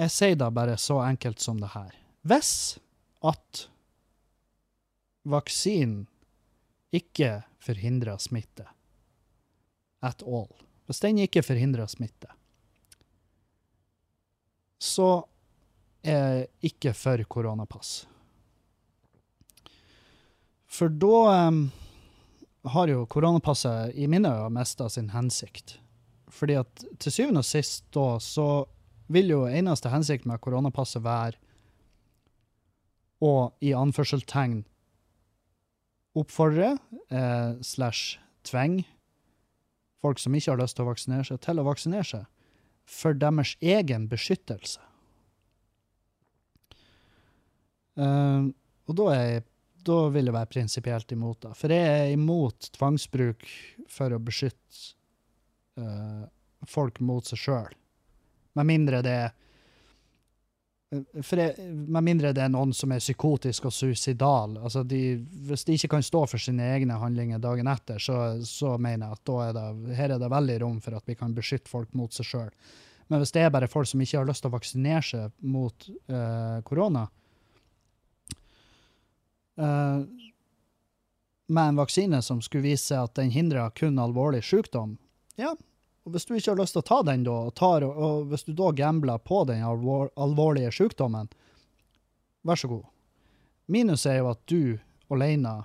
jeg 0.00 0.10
sier 0.10 0.38
da 0.38 0.50
bare 0.50 0.76
så 0.80 0.98
enkelt 1.06 1.40
som 1.40 1.60
det 1.62 1.70
her. 1.74 1.92
Hvis 2.26 2.78
at 3.24 3.66
vaksinen 5.24 6.06
ikke 6.94 7.44
forhindrer 7.64 8.18
smitte 8.20 8.66
at 10.04 10.22
all, 10.26 10.50
hvis 10.84 11.00
den 11.00 11.22
ikke 11.22 11.42
forhindrer 11.46 11.88
smitte, 11.88 12.28
så 14.82 15.24
er 16.04 16.44
ikke 16.60 16.92
for 16.92 17.22
koronapass. 17.24 18.02
For 20.74 20.90
da 20.90 21.48
um, 21.48 21.68
har 22.74 22.90
jo 22.90 23.06
koronapasset 23.06 23.94
i 23.94 24.08
mine 24.10 24.30
øyne 24.32 24.50
mista 24.56 24.88
sin 24.90 25.12
hensikt. 25.14 25.78
Fordi 26.28 26.56
at 26.58 26.84
til 26.98 27.12
syvende 27.12 27.44
og 27.44 27.46
sist 27.46 27.84
da, 27.94 28.18
så 28.18 28.64
vil 29.12 29.30
jo 29.30 29.44
eneste 29.46 29.92
hensikt 29.92 30.26
med 30.26 30.40
koronapasset 30.42 31.04
være 31.04 31.38
å 33.22 33.52
i 33.62 33.70
anførselstegn 33.76 34.64
oppfordre 36.18 36.74
eh, 37.10 37.54
slash 37.62 38.18
tvinge 38.46 38.84
folk 40.04 40.20
som 40.20 40.34
ikke 40.36 40.52
har 40.52 40.60
lyst 40.60 40.76
til 40.76 40.84
å 40.84 40.90
vaksinere 40.90 41.24
seg, 41.28 41.40
til 41.40 41.60
å 41.60 41.66
vaksinere 41.66 42.06
seg 42.08 42.26
for 42.84 43.16
deres 43.16 43.54
egen 43.64 44.08
beskyttelse. 44.10 44.82
Uh, 47.94 48.50
og 48.90 48.96
da, 48.98 49.04
er 49.14 49.22
jeg, 49.22 49.44
da 49.86 50.00
vil 50.14 50.28
jeg 50.28 50.34
være 50.34 50.50
prinsipielt 50.50 51.14
imot 51.14 51.46
det. 51.46 51.54
For 51.58 51.72
jeg 51.72 51.94
er 52.00 52.12
imot 52.14 52.70
tvangsbruk 52.76 53.46
for 53.92 54.14
å 54.14 54.20
beskytte 54.22 54.94
uh, 55.80 56.24
folk 56.68 57.00
mot 57.04 57.26
seg 57.28 57.40
sjøl. 57.40 57.80
Med 58.54 58.70
mindre 58.70 59.02
det 59.04 59.16
er 59.24 59.32
for 61.26 61.40
jeg, 61.40 61.56
Med 61.74 62.04
mindre 62.06 62.30
det 62.36 62.44
er 62.44 62.50
noen 62.52 62.70
som 62.76 62.92
er 62.94 63.02
psykotisk 63.02 63.64
og 63.66 63.72
suicidal. 63.74 64.58
Altså 64.60 64.84
de, 64.86 65.16
hvis 65.48 65.66
de 65.66 65.74
ikke 65.74 65.96
kan 65.96 66.04
stå 66.06 66.20
for 66.30 66.38
sine 66.38 66.68
egne 66.76 67.00
handlinger 67.00 67.42
dagen 67.42 67.66
etter, 67.66 67.98
så, 67.98 68.18
så 68.46 68.76
mener 68.78 69.08
jeg 69.08 69.18
at 69.18 69.32
er 69.48 69.56
det, 69.56 69.96
her 69.98 70.14
er 70.14 70.22
det 70.22 70.30
veldig 70.30 70.58
rom 70.62 70.78
for 70.84 70.94
at 70.94 71.10
vi 71.10 71.16
kan 71.18 71.34
beskytte 71.34 71.72
folk 71.72 71.90
mot 71.98 72.14
seg 72.14 72.28
sjøl. 72.28 72.52
Men 73.10 73.20
hvis 73.20 73.34
det 73.34 73.42
er 73.42 73.50
bare 73.52 73.68
folk 73.68 73.90
som 73.90 74.00
ikke 74.00 74.20
har 74.20 74.28
lyst 74.28 74.44
til 74.44 74.52
å 74.52 74.54
vaksinere 74.54 75.02
seg 75.04 75.34
mot 75.42 75.88
korona, 76.06 76.62
korona 76.68 77.08
eh, 79.58 80.00
Med 81.46 81.68
en 81.68 81.76
vaksine 81.76 82.22
som 82.22 82.40
skulle 82.42 82.64
vise 82.64 82.96
at 82.96 83.14
den 83.14 83.30
hindrer 83.30 83.70
kun 83.76 83.98
alvorlig 83.98 84.42
sykdom, 84.44 84.96
ja, 85.36 85.54
og 86.04 86.12
hvis 86.12 86.26
du 86.28 86.34
ikke 86.36 86.52
har 86.52 86.60
lyst 86.60 86.76
til 86.76 86.82
å 86.82 86.88
ta 86.88 87.02
den, 87.08 87.24
da, 87.24 87.34
og, 87.48 87.54
tar, 87.56 87.84
og 87.84 88.26
hvis 88.28 88.44
du 88.44 88.52
da 88.56 88.70
gambler 88.76 89.20
på 89.24 89.42
den 89.48 89.64
alvor, 89.64 90.10
alvorlige 90.20 90.72
sykdommen, 90.72 91.30
vær 92.44 92.60
så 92.60 92.68
god. 92.68 92.84
Minus 93.72 94.04
er 94.06 94.20
jo 94.20 94.32
at 94.34 94.42
du 94.50 94.76
alene 95.12 95.62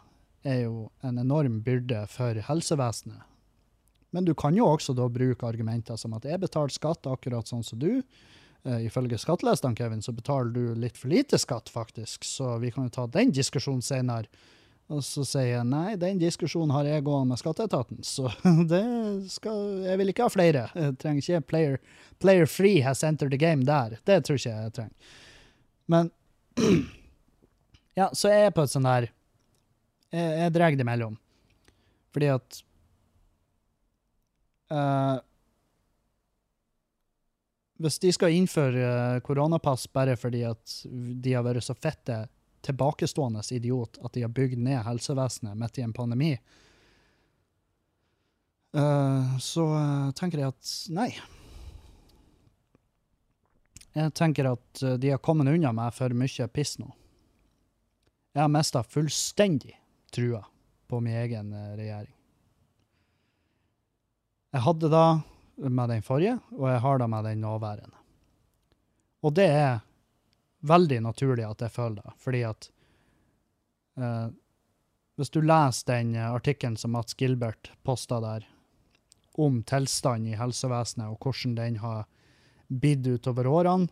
er 0.47 0.61
jo 0.63 0.87
en 1.03 1.19
enorm 1.19 1.59
byrde 1.65 2.05
for 2.11 2.39
helsevesenet. 2.47 3.25
Men 4.15 4.25
du 4.25 4.31
kan 4.33 4.55
jo 4.57 4.65
også 4.65 4.95
da 4.97 5.05
bruke 5.11 5.45
argumenter 5.45 5.99
som 5.99 6.15
at 6.17 6.25
jeg 6.25 6.39
betaler 6.41 6.73
skatt 6.73 7.05
akkurat 7.11 7.49
sånn 7.49 7.65
som 7.65 7.81
du. 7.81 7.99
Eh, 8.67 8.85
ifølge 8.89 9.17
skattelistene, 9.21 9.75
Kevin, 9.75 10.01
så 10.03 10.11
betaler 10.15 10.51
du 10.51 10.75
litt 10.75 10.97
for 10.99 11.11
lite 11.11 11.39
skatt, 11.39 11.69
faktisk, 11.71 12.25
så 12.27 12.57
vi 12.59 12.71
kan 12.75 12.89
jo 12.89 12.95
ta 12.95 13.05
den 13.07 13.31
diskusjonen 13.35 13.83
senere. 13.85 14.27
Og 14.89 15.03
så 15.05 15.21
sier 15.27 15.51
jeg 15.51 15.67
nei, 15.69 15.93
den 16.01 16.17
diskusjonen 16.17 16.73
har 16.73 16.87
jeg 16.89 17.05
gående 17.05 17.29
med 17.29 17.39
skatteetaten, 17.39 18.01
så 18.03 18.31
det 18.71 18.83
skal 19.29 19.83
Jeg 19.85 19.99
vil 20.01 20.11
ikke 20.11 20.25
ha 20.25 20.33
flere. 20.33 20.63
Jeg 20.73 20.95
trenger 21.01 21.21
ikke 21.21 21.49
player, 21.51 21.77
player 22.19 22.49
free 22.49 22.81
has 22.81 23.03
entered 23.05 23.31
the 23.35 23.39
game 23.39 23.67
der. 23.67 23.99
Det 24.09 24.23
tror 24.25 24.39
ikke 24.41 24.55
jeg 24.55 24.73
trenger. 24.79 25.13
Men 25.89 26.11
Ja, 27.99 28.09
så 28.15 28.31
jeg 28.31 28.47
er 28.47 28.53
på 28.55 28.63
et 28.63 28.71
sånn 28.71 28.85
der 28.87 29.09
Jeg, 30.13 30.27
jeg 30.39 30.53
drar 30.55 30.73
det 30.73 30.85
imellom. 30.85 31.17
Fordi 32.15 32.29
at 32.33 32.59
eh, 34.73 35.17
Hvis 37.79 37.99
de 38.03 38.11
skal 38.11 38.35
innføre 38.35 38.83
eh, 38.83 39.21
koronapass 39.23 39.87
bare 39.95 40.17
fordi 40.19 40.43
at 40.47 40.81
de 40.83 41.35
har 41.35 41.45
vært 41.47 41.63
så 41.63 41.75
fette 41.79 42.25
tilbakestående 42.65 43.39
idiot 43.55 44.01
at 44.03 44.17
de 44.17 44.25
har 44.25 44.33
bygd 44.35 44.59
ned 44.59 44.83
helsevesenet 44.83 45.55
midt 45.55 45.79
i 45.79 45.85
en 45.85 45.95
pandemi, 45.95 46.33
uh, 48.75 49.37
så 49.39 49.65
eh, 49.77 50.09
tenker 50.19 50.43
jeg 50.43 50.51
at 50.51 50.73
nei. 50.91 51.09
Jeg 53.95 54.13
tenker 54.19 54.51
at 54.51 54.83
de 54.99 55.15
har 55.15 55.23
kommet 55.23 55.47
unna 55.49 55.71
meg 55.75 55.95
for 55.95 56.13
mye 56.13 56.51
piss 56.51 56.75
nå. 56.83 56.91
Jeg 58.35 58.43
har 58.43 58.51
mista 58.51 58.83
fullstendig 58.83 59.73
trua 60.13 60.43
på 60.91 60.99
min 61.01 61.15
egen 61.23 61.55
regjering. 61.79 62.13
Jeg 64.51 64.65
hadde 64.67 64.91
da 64.91 65.05
med 65.59 65.89
den 65.91 66.03
forrige, 66.05 66.37
og 66.55 66.69
jeg 66.71 66.83
har 66.83 66.99
det 66.99 67.07
med 67.11 67.25
den 67.27 67.41
nåværende. 67.41 67.95
Og 69.23 69.33
det 69.35 69.47
er 69.51 69.79
veldig 70.59 71.01
naturlig 71.03 71.45
at 71.47 71.63
jeg 71.65 71.73
føler 71.73 72.03
det, 72.03 72.13
fordi 72.19 72.43
at 72.47 72.69
eh, 73.99 74.29
Hvis 75.19 75.33
du 75.35 75.41
leser 75.41 75.87
den 75.87 76.15
eh, 76.15 76.31
artikkelen 76.31 76.77
som 76.77 76.93
Mats 76.95 77.13
Gilbert 77.13 77.71
posta 77.83 78.21
der, 78.23 78.45
om 79.35 79.63
tilstanden 79.63 80.31
i 80.31 80.37
helsevesenet 80.39 81.11
og 81.11 81.19
hvordan 81.19 81.55
den 81.55 81.79
har 81.83 82.05
bidd 82.67 83.07
utover 83.07 83.47
årene, 83.47 83.89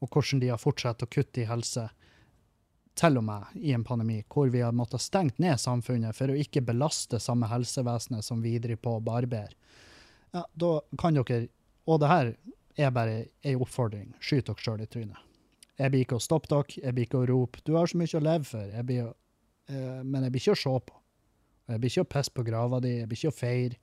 og 0.00 0.08
hvordan 0.08 0.40
de 0.40 0.48
har 0.48 0.60
fortsatt 0.60 1.04
å 1.04 1.10
kutte 1.10 1.42
i 1.42 1.48
helse, 1.48 1.88
til 2.98 3.16
og 3.16 3.24
med 3.24 3.52
i 3.56 3.72
en 3.72 3.84
pandemi, 3.84 4.18
hvor 4.28 4.50
vi 4.52 4.60
har 4.60 4.74
måttet 4.76 5.00
stengt 5.00 5.38
ned 5.40 5.60
samfunnet 5.60 6.16
for 6.16 6.32
å 6.32 6.36
ikke 6.36 6.64
belaste 6.66 7.20
samme 7.20 7.48
helsevesenet 7.48 8.24
som 8.24 8.42
vi 8.44 8.58
driver 8.58 8.82
på 8.84 8.96
og 8.98 9.06
barberer, 9.06 9.54
ja, 10.32 10.46
da 10.54 10.80
kan 10.98 11.14
dere 11.14 11.48
Og 11.86 12.00
det 12.00 12.08
her 12.08 12.32
er 12.78 12.90
bare 12.94 13.16
ei 13.44 13.54
oppfordring. 13.58 14.14
Skyt 14.22 14.46
dere 14.46 14.62
sjøl 14.62 14.82
i 14.84 14.86
trynet. 14.86 15.18
Jeg 15.80 15.90
blir 15.90 16.04
ikke 16.04 16.18
å 16.20 16.22
stoppe 16.22 16.48
dere, 16.48 16.78
jeg 16.78 16.94
blir 16.94 17.08
ikke 17.08 17.22
å 17.22 17.28
rope 17.28 17.60
'du 17.64 17.74
har 17.74 17.86
så 17.86 17.98
mye 17.98 18.18
å 18.18 18.22
leve 18.22 18.44
for', 18.44 18.70
jeg 18.70 18.86
blir 18.86 19.06
eh, 19.68 20.02
men 20.04 20.22
jeg 20.22 20.32
blir 20.32 20.42
ikke 20.42 20.56
å 20.56 20.62
se 20.62 20.74
på. 20.86 20.94
Jeg 21.68 21.80
blir 21.80 21.90
ikke 21.90 22.04
å 22.04 22.12
pisse 22.14 22.30
på 22.30 22.44
grava 22.44 22.80
di, 22.80 22.98
jeg 22.98 23.08
blir 23.08 23.18
ikke 23.18 23.32
å 23.32 23.38
feire, 23.38 23.78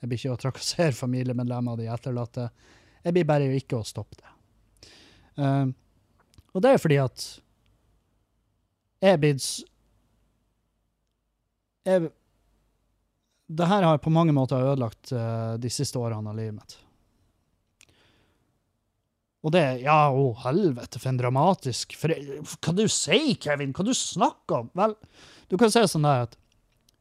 jeg 0.00 0.08
blir 0.08 0.18
ikke 0.18 0.32
å 0.32 0.40
trakassere 0.44 0.92
familiemedlemmer 1.04 1.72
og 1.72 1.78
de 1.78 1.90
etterlatte. 1.90 2.50
Jeg 3.04 3.16
blir 3.16 3.24
bare 3.24 3.50
ikke 3.56 3.80
å 3.80 3.86
stoppe 3.86 4.20
det. 4.20 4.32
Uh, 5.40 5.72
og 6.52 6.62
det 6.62 6.74
er 6.74 6.82
fordi 6.82 6.98
at 7.00 7.26
jeg 9.00 9.12
er 9.14 9.20
blitt 9.20 9.44
jeg, 11.86 12.10
Det 13.50 13.66
her 13.66 13.82
har 13.82 13.98
på 13.98 14.12
mange 14.14 14.32
måter 14.34 14.62
ødelagt 14.62 15.10
uh, 15.10 15.56
de 15.58 15.70
siste 15.72 15.98
årene 15.98 16.30
av 16.30 16.38
livet 16.38 16.54
mitt. 16.54 16.76
Og 19.42 19.54
det 19.54 19.64
Ja, 19.82 20.12
å 20.12 20.30
helvete, 20.44 21.00
for 21.00 21.10
en 21.10 21.18
dramatisk 21.18 21.96
for, 21.98 22.12
Hva 22.60 22.74
du 22.76 22.84
sier, 22.86 23.34
Kevin? 23.40 23.72
Hva 23.74 23.86
du 23.86 23.94
snakker 23.96 24.62
om? 24.64 24.68
Vel, 24.76 24.94
du 25.48 25.56
kan 25.58 25.72
si 25.72 25.82
sånn 25.88 26.06
der 26.06 26.28
at 26.28 26.36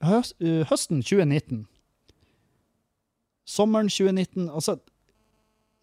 høst, 0.05 0.37
uh, 0.41 0.63
høsten 0.71 1.03
2019 1.03 1.65
Sommeren 3.49 3.91
2019 3.91 4.47
Altså, 4.47 4.79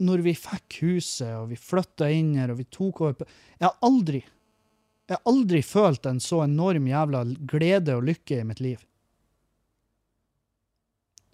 når 0.02 0.24
vi 0.24 0.34
fikk 0.36 0.80
huset, 0.82 1.30
og 1.36 1.50
vi 1.52 1.60
flytta 1.60 2.08
inn 2.12 2.34
her, 2.40 2.52
og 2.52 2.60
vi 2.60 2.68
tok 2.72 3.04
over 3.04 3.20
på 3.20 3.28
Jeg 3.28 3.68
har 3.68 3.76
aldri 3.86 4.24
Jeg 4.24 5.14
har 5.14 5.22
aldri 5.30 5.62
følt 5.62 6.08
en 6.10 6.18
så 6.24 6.42
enorm 6.48 6.88
jævla 6.90 7.22
glede 7.52 7.94
og 7.94 8.08
lykke 8.08 8.40
i 8.40 8.46
mitt 8.48 8.64
liv. 8.64 8.80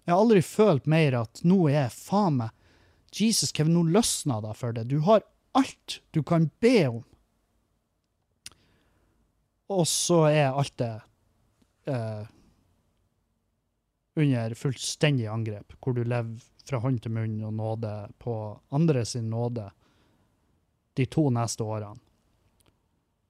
Jeg 0.03 0.13
har 0.13 0.19
aldri 0.19 0.41
følt 0.43 0.85
mer 0.89 1.15
at 1.21 1.41
nå 1.47 1.61
er 1.69 1.85
jeg 1.85 1.95
faen 1.95 2.41
meg 2.41 2.59
Jesus, 3.13 3.51
Kevin, 3.53 3.75
nå 3.77 3.83
løsna 3.93 4.39
det 4.41 4.55
for 4.57 4.73
deg. 4.73 4.89
Du 4.89 5.03
har 5.05 5.21
alt 5.53 5.99
du 6.11 6.23
kan 6.25 6.49
be 6.59 6.87
om. 6.89 7.03
Og 9.73 9.85
så 9.87 10.23
er 10.31 10.49
alt 10.49 10.73
det 10.81 10.95
eh, 11.93 12.23
under 14.15 14.55
fullstendig 14.57 15.27
angrep, 15.29 15.75
hvor 15.79 15.93
du 15.93 16.03
lever 16.03 16.41
fra 16.65 16.79
hånd 16.81 17.01
til 17.03 17.13
munn 17.13 17.37
og 17.43 17.53
nåde 17.53 17.93
på 18.23 18.35
andre 18.73 19.05
sin 19.05 19.29
nåde 19.29 19.69
de 20.97 21.05
to 21.05 21.27
neste 21.33 21.65
årene. 21.65 21.99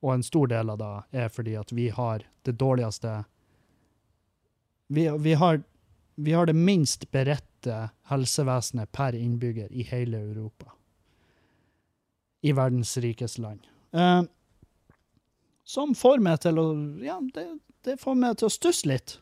Og 0.04 0.14
en 0.14 0.26
stor 0.26 0.50
del 0.52 0.72
av 0.74 0.80
det 0.82 1.22
er 1.24 1.30
fordi 1.32 1.54
at 1.56 1.72
vi 1.72 1.88
har 1.90 2.26
det 2.44 2.58
dårligste 2.60 3.24
Vi, 4.88 5.08
vi 5.10 5.34
har 5.34 5.62
vi 6.16 6.34
har 6.34 6.46
det 6.46 6.54
minst 6.54 7.12
beredte 7.12 7.90
helsevesenet 8.10 8.92
per 8.92 9.16
innbygger 9.18 9.72
i 9.72 9.84
hele 9.88 10.18
Europa. 10.18 10.72
I 12.42 12.52
verdens 12.52 12.98
rikeste 12.98 13.42
land. 13.42 13.68
Eh, 13.92 14.24
som 15.64 15.96
får 15.96 16.20
meg 16.20 16.42
til 16.44 16.60
å 16.60 16.68
Ja, 17.04 17.20
det, 17.34 17.48
det 17.88 18.00
får 18.02 18.16
meg 18.20 18.38
til 18.38 18.50
å 18.50 18.54
stusse 18.54 18.88
litt. 18.90 19.18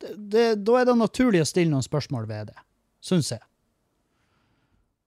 Det, 0.00 0.14
det, 0.16 0.46
da 0.66 0.80
er 0.80 0.88
det 0.88 0.96
naturlig 0.98 1.44
å 1.44 1.48
stille 1.48 1.72
noen 1.72 1.86
spørsmål 1.86 2.26
ved 2.28 2.50
det, 2.50 2.58
syns 3.00 3.30
jeg. 3.32 3.44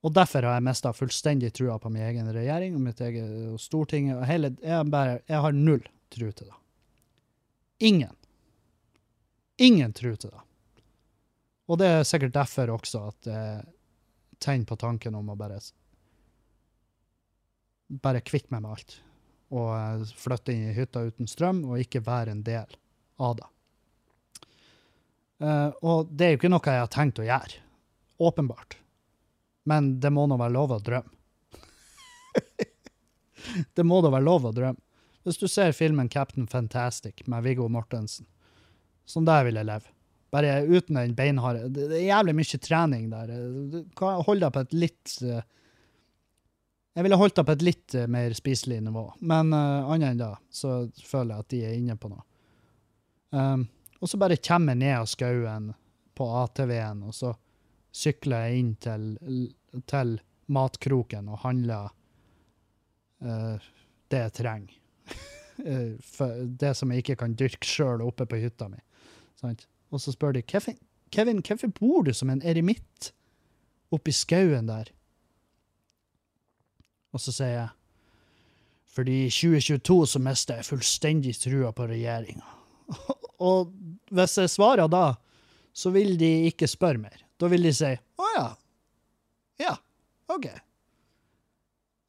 Og 0.00 0.14
derfor 0.16 0.46
har 0.48 0.56
jeg 0.56 0.64
mista 0.64 0.92
fullstendig 0.96 1.52
trua 1.52 1.76
på 1.78 1.90
min 1.92 2.06
egen 2.06 2.30
regjering 2.32 2.74
og 2.76 2.84
mitt 2.86 3.00
eget 3.04 3.28
og 3.52 3.60
Stortinget. 3.60 4.16
og 4.16 4.24
hele, 4.26 4.54
jeg, 4.64 4.86
bare, 4.90 5.18
jeg 5.28 5.44
har 5.44 5.52
null 5.52 5.82
tro 6.10 6.30
til 6.32 6.48
det. 6.48 6.56
Ingen. 7.90 8.16
Ingen 9.60 9.92
tro 9.92 10.14
til 10.16 10.32
det. 10.32 10.40
Og 11.70 11.78
det 11.78 11.86
er 11.86 12.08
sikkert 12.08 12.34
derfor 12.34 12.72
også 12.74 13.04
at 13.12 13.28
jeg 13.30 13.60
tenner 14.42 14.66
på 14.66 14.78
tanken 14.80 15.14
om 15.14 15.30
å 15.30 15.38
bare 15.38 15.60
bare 17.90 18.22
kvitt 18.22 18.50
meg 18.50 18.62
med 18.62 18.74
alt. 18.74 18.96
Og 19.50 19.70
eh, 19.74 20.12
flytte 20.18 20.54
inn 20.54 20.68
i 20.70 20.74
hytta 20.76 21.02
uten 21.06 21.30
strøm, 21.30 21.64
og 21.66 21.82
ikke 21.82 22.04
være 22.06 22.34
en 22.36 22.44
del 22.46 22.76
av 23.20 23.38
det. 23.40 23.48
Eh, 25.42 25.70
og 25.82 26.12
det 26.12 26.26
er 26.26 26.34
jo 26.34 26.40
ikke 26.40 26.52
noe 26.52 26.74
jeg 26.74 26.84
har 26.84 26.92
tenkt 26.92 27.22
å 27.22 27.26
gjøre. 27.26 27.62
Åpenbart. 28.20 28.78
Men 29.70 29.96
det 30.00 30.12
må 30.14 30.26
nå 30.30 30.38
være 30.40 30.54
lov 30.54 30.76
å 30.76 30.82
drømme. 30.84 31.16
det 33.76 33.86
må 33.86 34.00
da 34.04 34.12
være 34.12 34.26
lov 34.26 34.48
å 34.50 34.54
drømme. 34.54 34.82
Hvis 35.26 35.40
du 35.40 35.48
ser 35.52 35.74
filmen 35.76 36.08
Captain 36.08 36.46
Fantastic 36.48 37.26
med 37.28 37.44
Viggo 37.44 37.66
Mortensen, 37.68 38.24
sånn 39.04 39.26
der 39.28 39.44
vil 39.48 39.58
jeg 39.60 39.68
leve. 39.68 39.99
Bare 40.30 40.62
uten 40.62 40.94
den 40.94 41.14
beinharde 41.18 41.68
Det 41.74 41.88
er 41.90 42.06
jævlig 42.06 42.36
mye 42.38 42.60
trening 42.62 43.08
der. 43.10 43.32
Hold 43.98 44.44
deg 44.44 44.54
på 44.54 44.62
et 44.62 44.76
litt 44.76 45.16
eh, 45.26 45.42
Jeg 46.94 47.06
ville 47.06 47.18
holdt 47.18 47.40
deg 47.40 47.48
på 47.48 47.56
et 47.56 47.66
litt 47.66 47.96
eh, 47.98 48.08
mer 48.10 48.34
spiselig 48.38 48.80
nivå, 48.86 49.04
men 49.20 49.52
uh, 49.54 49.90
annet 49.90 50.12
enn 50.12 50.22
det, 50.22 50.32
så 50.50 50.72
føler 51.06 51.34
jeg 51.34 51.44
at 51.44 51.52
de 51.54 51.60
er 51.66 51.76
inne 51.78 51.94
på 51.98 52.10
noe. 52.10 52.24
Um, 53.30 53.68
og 54.02 54.10
så 54.10 54.18
bare 54.18 54.40
kommer 54.42 54.74
jeg 54.74 54.82
ned 54.82 54.96
av 54.96 55.06
skauen 55.06 55.68
på 56.18 56.26
ATV-en, 56.42 57.04
og 57.06 57.14
så 57.14 57.30
sykler 57.94 58.48
jeg 58.48 58.58
inn 58.58 58.72
til, 58.82 59.06
til 59.86 60.16
matkroken 60.50 61.30
og 61.30 61.42
handler 61.44 61.94
uh, 63.22 63.70
det 64.10 64.24
jeg 64.26 64.36
trenger. 64.42 64.76
Det 66.60 66.70
som 66.72 66.88
jeg 66.88 67.02
ikke 67.02 67.18
kan 67.20 67.34
dyrke 67.36 67.68
sjøl 67.68 68.00
oppe 68.00 68.24
på 68.24 68.38
hytta 68.40 68.70
mi. 68.72 68.78
Sant? 69.36 69.66
Og 69.90 70.02
så 70.02 70.14
spør 70.14 70.36
de 70.36 70.44
Kevin, 70.46 71.42
hvorfor 71.42 71.72
bor 71.74 72.06
du 72.06 72.12
som 72.14 72.30
en 72.30 72.42
eremitt 72.46 73.10
oppi 73.90 74.14
skauen 74.14 74.70
der? 74.70 74.92
Og 77.10 77.22
så 77.22 77.34
sier 77.34 77.56
jeg 77.56 77.68
fordi 78.90 79.16
i 79.28 79.30
2022 79.30 79.96
så 80.12 80.20
mista 80.22 80.56
jeg 80.58 80.66
fullstendig 80.66 81.36
trua 81.38 81.70
på 81.74 81.86
regjeringa. 81.86 82.46
Og 83.50 83.70
hvis 84.10 84.34
jeg 84.40 84.50
svarer 84.50 84.90
da, 84.90 85.12
så 85.72 85.92
vil 85.94 86.16
de 86.18 86.30
ikke 86.48 86.66
spørre 86.68 86.98
mer. 86.98 87.20
Da 87.38 87.46
vil 87.52 87.62
de 87.64 87.72
si 87.74 87.92
å 87.94 88.30
ja. 88.34 88.48
Ja, 89.62 89.76
OK. 90.34 90.48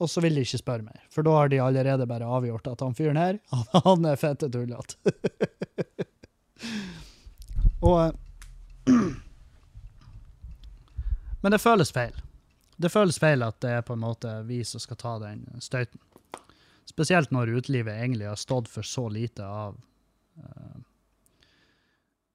Og 0.01 0.09
så 0.09 0.23
vil 0.25 0.39
de 0.39 0.41
ikke 0.41 0.57
spørre 0.57 0.87
mer, 0.87 1.03
for 1.13 1.27
da 1.27 1.35
har 1.37 1.53
de 1.53 1.61
allerede 1.61 2.09
bare 2.09 2.25
avgjort 2.25 2.71
at 2.71 2.81
han 2.81 2.97
fyren 2.97 3.21
her, 3.21 3.37
han 3.85 4.09
er 4.09 4.17
fette 4.17 4.49
tullete. 4.49 4.97
Og 7.81 7.97
eh, 8.05 8.13
Men 11.41 11.55
det 11.55 11.61
føles 11.61 11.91
feil. 11.93 12.13
Det 12.81 12.91
føles 12.93 13.17
feil 13.21 13.41
at 13.45 13.57
det 13.65 13.71
er 13.77 13.85
på 13.85 13.95
en 13.97 14.03
måte 14.03 14.29
vi 14.45 14.61
som 14.65 14.81
skal 14.81 14.99
ta 15.01 15.15
den 15.21 15.45
støyten. 15.61 15.99
Spesielt 16.89 17.31
når 17.33 17.55
utelivet 17.57 17.97
egentlig 17.97 18.27
har 18.29 18.37
stått 18.37 18.69
for 18.69 18.85
så 18.85 19.07
lite 19.09 19.45
av 19.45 19.77
uh, 20.37 20.79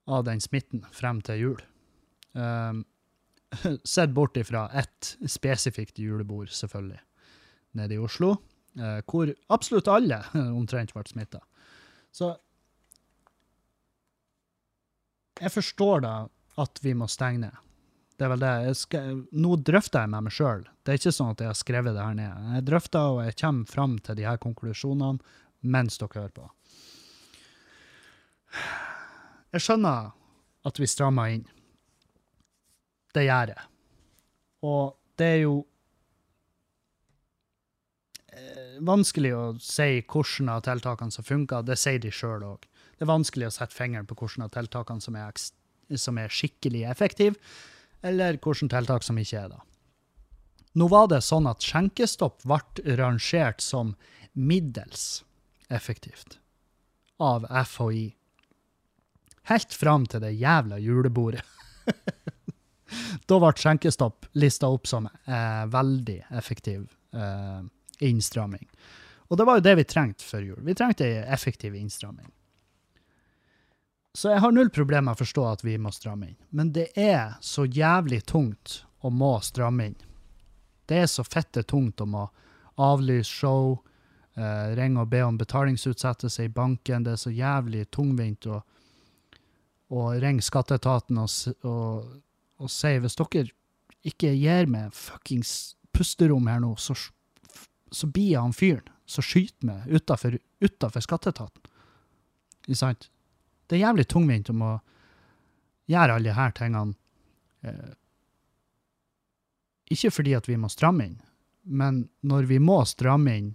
av 0.07 0.23
den 0.27 0.41
smitten 0.43 0.85
frem 0.91 1.21
til 1.23 1.41
jul. 1.43 1.61
Um, 2.33 2.85
Sett 3.87 4.11
bort 4.15 4.37
ifra 4.39 4.65
ett 4.75 5.15
spesifikt 5.27 5.99
julebord, 5.99 6.49
selvfølgelig, 6.51 6.99
nede 7.79 7.95
i 7.95 7.99
Oslo, 8.03 8.33
hvor 9.07 9.31
absolutt 9.49 9.87
alle 9.87 10.19
omtrent 10.59 10.91
ble 10.93 11.03
smitta. 11.07 11.39
Så 12.11 12.33
jeg 15.41 15.53
forstår 15.53 16.03
da 16.05 16.15
at 16.57 16.79
vi 16.81 16.93
må 16.97 17.07
stenge 17.11 17.45
ned. 17.45 17.63
Det 18.17 18.25
er 18.25 18.31
vel 18.33 18.41
det. 18.41 18.53
Skal, 18.79 19.17
nå 19.37 19.57
drøfter 19.61 20.03
jeg 20.03 20.09
med 20.09 20.25
meg 20.25 20.33
sjøl. 20.33 20.63
Det 20.81 20.93
er 20.93 20.99
ikke 21.01 21.13
sånn 21.13 21.35
at 21.35 21.43
jeg 21.43 21.51
har 21.51 21.59
skrevet 21.59 21.93
det 21.93 22.05
her 22.05 22.15
ned. 22.17 22.47
Jeg 22.55 22.65
drøfter, 22.65 23.09
og 23.13 23.19
jeg 23.27 23.37
kommer 23.37 23.69
fram 23.69 23.97
til 24.01 24.17
de 24.17 24.25
her 24.25 24.39
konklusjonene 24.41 25.35
mens 25.67 25.99
dere 26.01 26.23
hører 26.23 26.33
på. 26.33 26.47
Jeg 29.53 29.63
skjønner 29.63 30.09
at 30.67 30.81
vi 30.81 30.89
strammer 30.89 31.35
inn. 31.35 31.45
Det 33.13 33.27
gjør 33.27 33.53
jeg. 33.53 33.67
Og 34.65 34.97
det 35.17 35.27
er 35.35 35.39
jo 35.43 35.53
eh, 38.33 38.79
vanskelig 38.85 39.33
å 39.37 39.43
si 39.61 40.01
hvordan 40.01 40.51
av 40.55 40.65
tiltakene 40.65 41.13
som 41.13 41.25
funker. 41.25 41.65
Det 41.65 41.77
sier 41.79 42.01
de 42.01 42.13
sjøl 42.13 42.45
òg. 42.49 42.65
Det 42.97 43.05
er 43.05 43.13
vanskelig 43.13 43.47
å 43.47 43.53
sette 43.53 43.77
fingeren 43.77 44.07
på 44.09 44.17
hvilke 44.17 44.43
av 44.47 44.53
tiltakene 44.55 45.03
som 45.03 45.17
er, 45.19 45.33
som 45.95 46.17
er 46.17 46.33
skikkelig 46.33 46.83
effektive, 46.89 47.37
eller 48.01 48.39
hvilke 48.41 48.69
tiltak 48.73 49.05
som 49.05 49.19
ikke 49.21 49.43
er 49.45 49.53
det. 49.53 49.61
Nå 50.77 50.89
var 50.91 51.07
det 51.09 51.23
sånn 51.25 51.47
at 51.49 51.63
skjenkestopp 51.65 52.43
ble 52.45 52.97
rangert 52.99 53.63
som 53.65 53.95
middels 54.33 55.23
effektivt 55.73 56.37
av 57.17 57.47
FHI. 57.65 58.11
Helt 59.49 59.73
fram 59.73 60.05
til 60.05 60.21
det 60.21 60.35
jævla 60.37 60.77
julebordet. 60.77 61.41
da 63.29 63.39
ble 63.41 63.51
skjenkestopp 63.57 64.29
lista 64.37 64.69
opp 64.69 64.87
som 64.89 65.07
eh, 65.07 65.63
veldig 65.71 66.19
effektiv 66.37 66.85
eh, 67.13 67.61
innstramming. 68.05 68.67
Og 69.27 69.39
det 69.39 69.47
var 69.47 69.57
jo 69.57 69.65
det 69.65 69.75
vi 69.79 69.87
trengte 69.87 70.27
før 70.27 70.45
jul. 70.51 70.59
Vi 70.67 70.75
trengte 70.77 71.07
ei 71.07 71.23
effektiv 71.25 71.75
innstramming. 71.75 72.29
Så 74.17 74.31
jeg 74.31 74.41
har 74.41 74.51
null 74.51 74.71
problem 74.73 75.05
med 75.05 75.13
å 75.13 75.19
forstå 75.19 75.43
at 75.45 75.61
vi 75.61 75.75
må 75.77 75.91
stramme 75.93 76.31
inn. 76.31 76.37
Men 76.49 76.71
det 76.73 76.87
er 76.97 77.35
så 77.45 77.67
jævlig 77.69 78.23
tungt 78.25 78.79
å 79.05 79.11
må 79.13 79.35
stramme 79.45 79.91
inn. 79.91 79.97
Det 80.89 81.03
er 81.03 81.09
så 81.11 81.21
fette 81.21 81.61
tungt 81.69 82.01
å 82.01 82.07
må 82.09 82.23
avlyse 82.81 83.29
show, 83.29 83.75
eh, 84.33 84.71
ringe 84.79 85.03
og 85.03 85.11
be 85.11 85.21
om 85.21 85.37
betalingsutsettelse 85.37 86.47
i 86.47 86.49
banken. 86.49 87.05
Det 87.05 87.13
er 87.13 87.19
så 87.21 87.29
jævlig 87.29 87.83
tungvint 87.93 88.47
å, 88.49 88.63
å 89.93 90.05
ringe 90.17 90.41
skatteetaten 90.41 91.19
og, 91.21 91.35
og, 91.69 92.07
og 92.57 92.71
si 92.73 92.95
hvis 93.03 93.17
dere 93.21 93.51
ikke 94.01 94.31
gir 94.33 94.65
meg 94.65 94.95
fuckings 94.97 95.75
pusterom 95.93 96.49
her 96.49 96.63
nå, 96.65 96.71
så, 96.81 96.97
så 97.93 98.09
blir 98.09 98.31
jeg 98.31 98.41
han 98.41 98.57
fyren 98.57 98.89
som 99.05 99.21
skyter 99.21 99.69
meg 99.69 99.93
utafor 99.93 101.05
skatteetaten. 101.05 101.69
Ikke 102.65 102.79
sant? 102.81 103.09
Det 103.67 103.77
er 103.77 103.85
jævlig 103.85 104.07
tungvint 104.07 104.49
om 104.53 104.63
å 104.63 104.73
gjøre 105.91 106.17
alle 106.17 106.31
disse 106.31 106.49
tingene. 106.59 106.95
Eh, 107.67 107.93
ikke 109.95 110.11
fordi 110.11 110.35
at 110.35 110.49
vi 110.49 110.57
må 110.59 110.69
stramme 110.71 111.07
inn, 111.07 111.17
men 111.63 112.05
når 112.27 112.49
vi 112.49 112.59
må 112.63 112.81
stramme 112.87 113.35
inn 113.39 113.53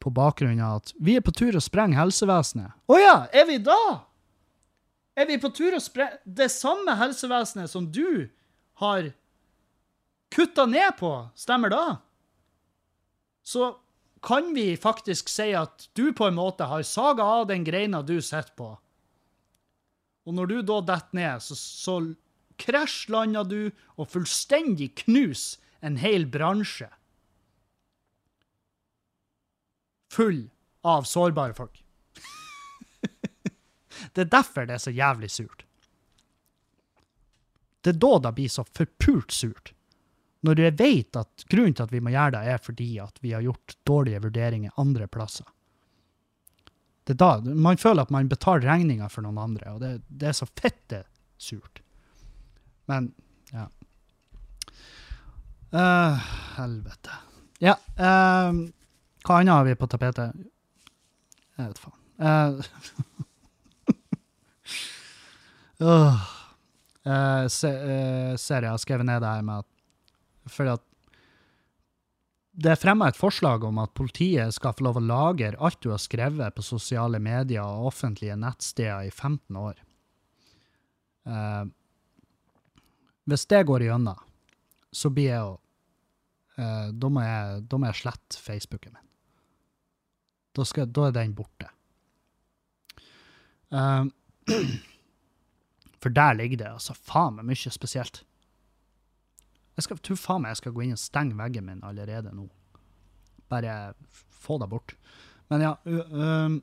på 0.00 0.12
bakgrunn 0.16 0.60
av 0.64 0.80
at 0.80 0.92
vi 1.00 1.16
er 1.18 1.24
på 1.24 1.32
tur 1.36 1.56
å 1.56 1.62
sprenge 1.62 1.98
helsevesenet. 1.98 2.72
Å 2.88 2.96
ja, 3.00 3.16
er 3.36 3.46
vi 3.48 3.58
da? 3.64 3.80
Er 5.16 5.28
vi 5.28 5.36
på 5.40 5.50
tur 5.52 5.76
å 5.76 5.82
sprenge 5.82 6.20
det 6.24 6.48
samme 6.52 6.94
helsevesenet 6.96 7.68
som 7.68 7.88
du 7.92 8.30
har 8.80 9.10
kutta 10.32 10.64
ned 10.70 10.96
på, 11.00 11.12
stemmer 11.36 11.72
da? 11.72 11.84
Så 13.44 13.74
kan 14.20 14.54
vi 14.54 14.76
faktisk 14.76 15.28
si 15.32 15.52
at 15.56 15.88
du 15.96 16.12
på 16.12 16.28
en 16.28 16.36
måte 16.36 16.68
har 16.68 16.82
saga 16.84 17.24
av 17.24 17.46
den 17.48 17.64
greina 17.64 18.02
du 18.02 18.20
sitter 18.20 18.52
på. 18.56 18.74
Og 20.28 20.36
når 20.36 20.50
du 20.50 20.56
da 20.62 20.80
detter 20.84 21.16
ned, 21.16 21.42
så, 21.42 21.56
så 21.56 21.96
krasjlander 22.60 23.48
du 23.48 23.60
og 23.96 24.10
fullstendig 24.12 24.92
knuser 25.04 25.60
en 25.80 25.96
hel 25.96 26.26
bransje. 26.28 26.90
Full 30.12 30.42
av 30.84 31.08
sårbare 31.08 31.56
folk. 31.56 31.80
det 34.14 34.26
er 34.26 34.32
derfor 34.36 34.68
det 34.68 34.76
er 34.76 34.84
så 34.84 34.92
jævlig 34.92 35.30
surt. 35.32 35.64
Det 37.80 37.94
er 37.94 38.00
da 38.04 38.16
det 38.26 38.36
blir 38.36 38.52
så 38.52 38.66
forpult 38.68 39.32
surt 39.32 39.72
når 40.46 40.62
jeg 40.64 40.76
vet 40.78 41.16
at 41.20 41.44
grunnen 41.52 41.74
til 41.76 41.84
at 41.84 41.92
vi 41.92 42.00
må 42.00 42.12
gjøre 42.14 42.34
det, 42.38 42.42
er 42.48 42.62
fordi 42.64 42.90
at 43.02 43.18
vi 43.20 43.34
har 43.34 43.44
gjort 43.44 43.76
dårlige 43.88 44.22
vurderinger 44.24 44.76
andre 44.80 45.08
plasser. 45.12 45.48
Det 47.04 47.16
er 47.16 47.20
da, 47.20 47.40
Man 47.40 47.80
føler 47.80 48.06
at 48.06 48.12
man 48.14 48.28
betaler 48.30 48.68
regninga 48.68 49.08
for 49.12 49.26
noen 49.26 49.40
andre, 49.40 49.74
og 49.74 49.80
det, 49.82 49.92
det 50.08 50.30
er 50.30 50.36
så 50.36 50.48
fette 50.48 51.02
surt. 51.40 51.82
Men, 52.90 53.10
ja. 53.52 53.66
Uh, 55.70 56.30
helvete. 56.56 57.20
Ja, 57.62 57.76
uh, 58.00 58.64
hva 59.26 59.40
annet 59.40 59.54
har 59.54 59.66
vi 59.68 59.76
på 59.78 59.88
tapetet? 59.90 60.38
Jeg 61.58 61.68
vet 61.68 61.82
faen. 61.84 61.98
Uh, 65.80 67.46
se, 67.48 67.68
uh, 67.72 68.36
ser 68.36 68.66
har 68.68 68.76
skrevet 68.76 69.06
ned 69.08 69.22
det 69.24 69.28
her 69.32 69.44
med 69.46 69.62
at 69.62 69.79
for 70.52 70.70
at 70.76 70.86
det 72.60 72.72
er 72.72 72.80
fremma 72.80 73.08
et 73.08 73.18
forslag 73.18 73.62
om 73.64 73.78
at 73.80 73.92
politiet 73.96 74.52
skal 74.54 74.74
få 74.76 74.84
lov 74.88 74.98
å 74.98 75.04
lagre 75.04 75.58
alt 75.62 75.78
du 75.84 75.92
har 75.92 76.00
skrevet 76.02 76.56
på 76.56 76.64
sosiale 76.66 77.20
medier 77.22 77.62
og 77.62 77.92
offentlige 77.92 78.36
nettsteder 78.36 79.06
i 79.06 79.12
15 79.12 79.56
år. 79.60 79.78
Eh, 81.30 81.64
hvis 83.30 83.46
det 83.52 83.62
går 83.68 83.86
igjennom, 83.86 84.18
så 84.90 85.12
blir 85.14 85.30
jeg 85.30 85.40
jo 85.44 85.54
eh, 86.58 86.88
da, 86.90 87.12
må 87.12 87.22
jeg, 87.24 87.62
da 87.70 87.78
må 87.78 87.90
jeg 87.90 88.00
slette 88.02 88.42
Facebooken 88.42 88.96
min. 88.96 89.08
Da, 90.58 90.66
skal, 90.66 90.90
da 90.90 91.06
er 91.06 91.14
den 91.14 91.36
borte. 91.38 91.70
Eh, 93.70 94.04
for 96.02 96.18
der 96.18 96.34
ligger 96.34 96.64
det 96.64 96.72
altså 96.74 96.98
faen 96.98 97.38
meg 97.38 97.52
mye 97.52 97.72
spesielt. 97.72 98.24
Jeg 99.78 99.86
skal, 99.86 100.00
tror 100.04 100.18
faen 100.20 100.42
meg 100.44 100.54
jeg 100.54 100.62
skal 100.62 100.74
gå 100.76 100.84
inn 100.84 100.96
og 100.96 101.00
stenge 101.00 101.38
veggen 101.38 101.68
min 101.68 101.84
allerede 101.86 102.32
nå. 102.36 102.48
Bare 103.50 103.94
få 104.40 104.58
det 104.60 104.68
bort. 104.70 104.96
Men 105.50 105.64
ja 105.64 105.72
ø, 105.84 106.60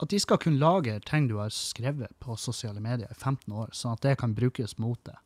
At 0.00 0.08
de 0.08 0.20
skal 0.20 0.38
kunne 0.40 0.60
lage 0.60 0.94
ting 1.04 1.26
du 1.28 1.36
har 1.36 1.52
skrevet 1.52 2.14
på 2.24 2.36
sosiale 2.40 2.80
medier 2.80 3.10
i 3.10 3.18
15 3.18 3.52
år, 3.52 3.72
sånn 3.76 3.98
at 3.98 4.06
det 4.06 4.14
kan 4.22 4.32
brukes 4.32 4.78
mot 4.80 5.00
det, 5.04 5.18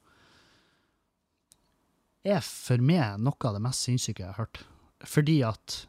er 2.25 2.41
for 2.43 2.83
meg 2.83 3.21
noe 3.23 3.47
av 3.47 3.55
det 3.55 3.63
mest 3.63 3.85
sinnssyke 3.85 4.25
jeg 4.25 4.33
har 4.33 4.41
hørt. 4.41 4.65
Fordi 5.05 5.37
at 5.47 5.85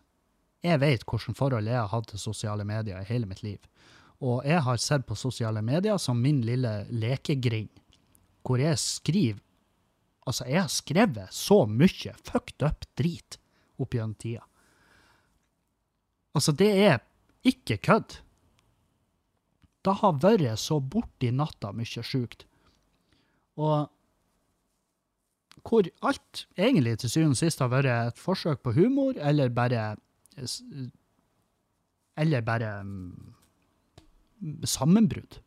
jeg 0.65 0.81
vet 0.81 1.05
hvilket 1.07 1.37
forhold 1.37 1.69
jeg 1.69 1.79
har 1.79 1.89
hatt 1.89 2.11
til 2.11 2.21
sosiale 2.21 2.65
medier 2.67 2.99
i 2.99 3.07
hele 3.09 3.29
mitt 3.29 3.41
liv. 3.45 3.61
Og 4.21 4.45
jeg 4.47 4.61
har 4.67 4.77
sett 4.81 5.05
på 5.07 5.17
sosiale 5.17 5.63
medier 5.65 5.97
som 6.01 6.21
min 6.21 6.41
lille 6.45 6.85
lekegrind, 6.91 7.71
hvor 8.45 8.61
jeg 8.61 8.77
skriver 8.81 9.41
Altså, 10.25 10.47
jeg 10.49 10.57
har 10.57 10.71
skrevet 10.73 11.33
så 11.37 11.57
mye 11.69 12.13
fucked 12.25 12.63
up 12.65 12.87
drit 12.97 13.35
opp 13.77 13.93
gjennom 13.93 14.15
tida. 14.17 14.41
Altså, 16.33 16.49
det 16.57 16.69
er 16.81 17.03
ikke 17.45 17.77
kødd. 17.77 18.15
Det 19.85 19.93
har 20.01 20.17
vært 20.23 20.57
så 20.57 20.79
borti 20.81 21.29
natta 21.29 21.69
mye 21.77 22.01
sjukt. 22.09 22.47
Og 23.61 23.85
hvor 25.65 25.87
alt 26.05 26.45
egentlig 26.57 26.97
til 27.01 27.09
syvende 27.13 27.37
og 27.37 27.41
sist 27.41 27.61
har 27.61 27.71
vært 27.73 27.89
et 27.93 28.19
forsøk 28.21 28.61
på 28.65 28.73
humor, 28.77 29.13
eller 29.17 29.49
bare 29.49 29.95
Eller 32.17 32.41
bare 32.41 32.83
mm, 32.83 33.33
sammenbrudd. 34.63 35.39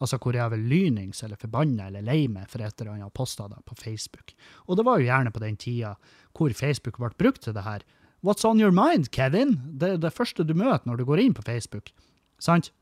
Altså 0.00 0.16
hvor 0.16 0.36
jeg 0.36 0.50
var 0.52 0.56
lynings 0.56 1.22
eller 1.26 1.36
forbanna 1.40 1.90
eller 1.90 2.04
lei 2.04 2.24
meg 2.32 2.48
for 2.48 2.64
et 2.64 2.80
eller 2.80 2.94
annet 2.94 3.12
posta 3.12 3.48
på 3.48 3.76
Facebook. 3.76 4.32
Og 4.66 4.78
det 4.78 4.86
var 4.88 4.98
jo 4.98 5.08
gjerne 5.10 5.32
på 5.34 5.42
den 5.42 5.58
tida 5.60 5.94
hvor 6.36 6.52
Facebook 6.56 6.96
ble 7.00 7.10
brukt 7.20 7.42
til 7.44 7.56
det 7.56 7.66
her. 7.66 7.84
What's 8.24 8.44
on 8.44 8.60
your 8.60 8.72
mind, 8.72 9.10
Kevin? 9.12 9.58
Det 9.80 9.88
er 9.88 10.00
det 10.00 10.12
første 10.12 10.44
du 10.44 10.54
møter 10.56 10.88
når 10.88 10.96
du 11.00 11.04
går 11.08 11.20
inn 11.20 11.36
på 11.36 11.44
Facebook. 11.44 11.92
Sant? 12.40 12.72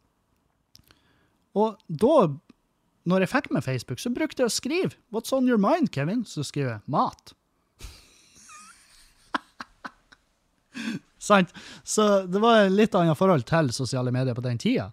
Og 1.58 1.78
da, 1.88 2.28
når 3.08 3.24
jeg 3.24 3.32
fikk 3.32 3.50
med 3.54 3.66
Facebook, 3.66 3.98
så 4.02 4.10
brukte 4.14 4.42
jeg 4.42 4.50
å 4.50 4.54
skrive 4.54 4.94
What's 5.14 5.34
on 5.34 5.48
your 5.48 5.58
mind, 5.62 5.90
Kevin? 5.94 6.24
Så 6.26 6.46
skriver 6.46 6.76
jeg 6.76 6.82
mat. 6.90 7.34
Sant? 11.30 11.50
Så 11.82 12.26
det 12.30 12.42
var 12.42 12.64
et 12.64 12.74
litt 12.74 12.94
annet 12.98 13.18
forhold 13.18 13.46
til 13.48 13.72
sosiale 13.74 14.14
medier 14.14 14.34
på 14.38 14.44
den 14.46 14.58
tida. 14.62 14.92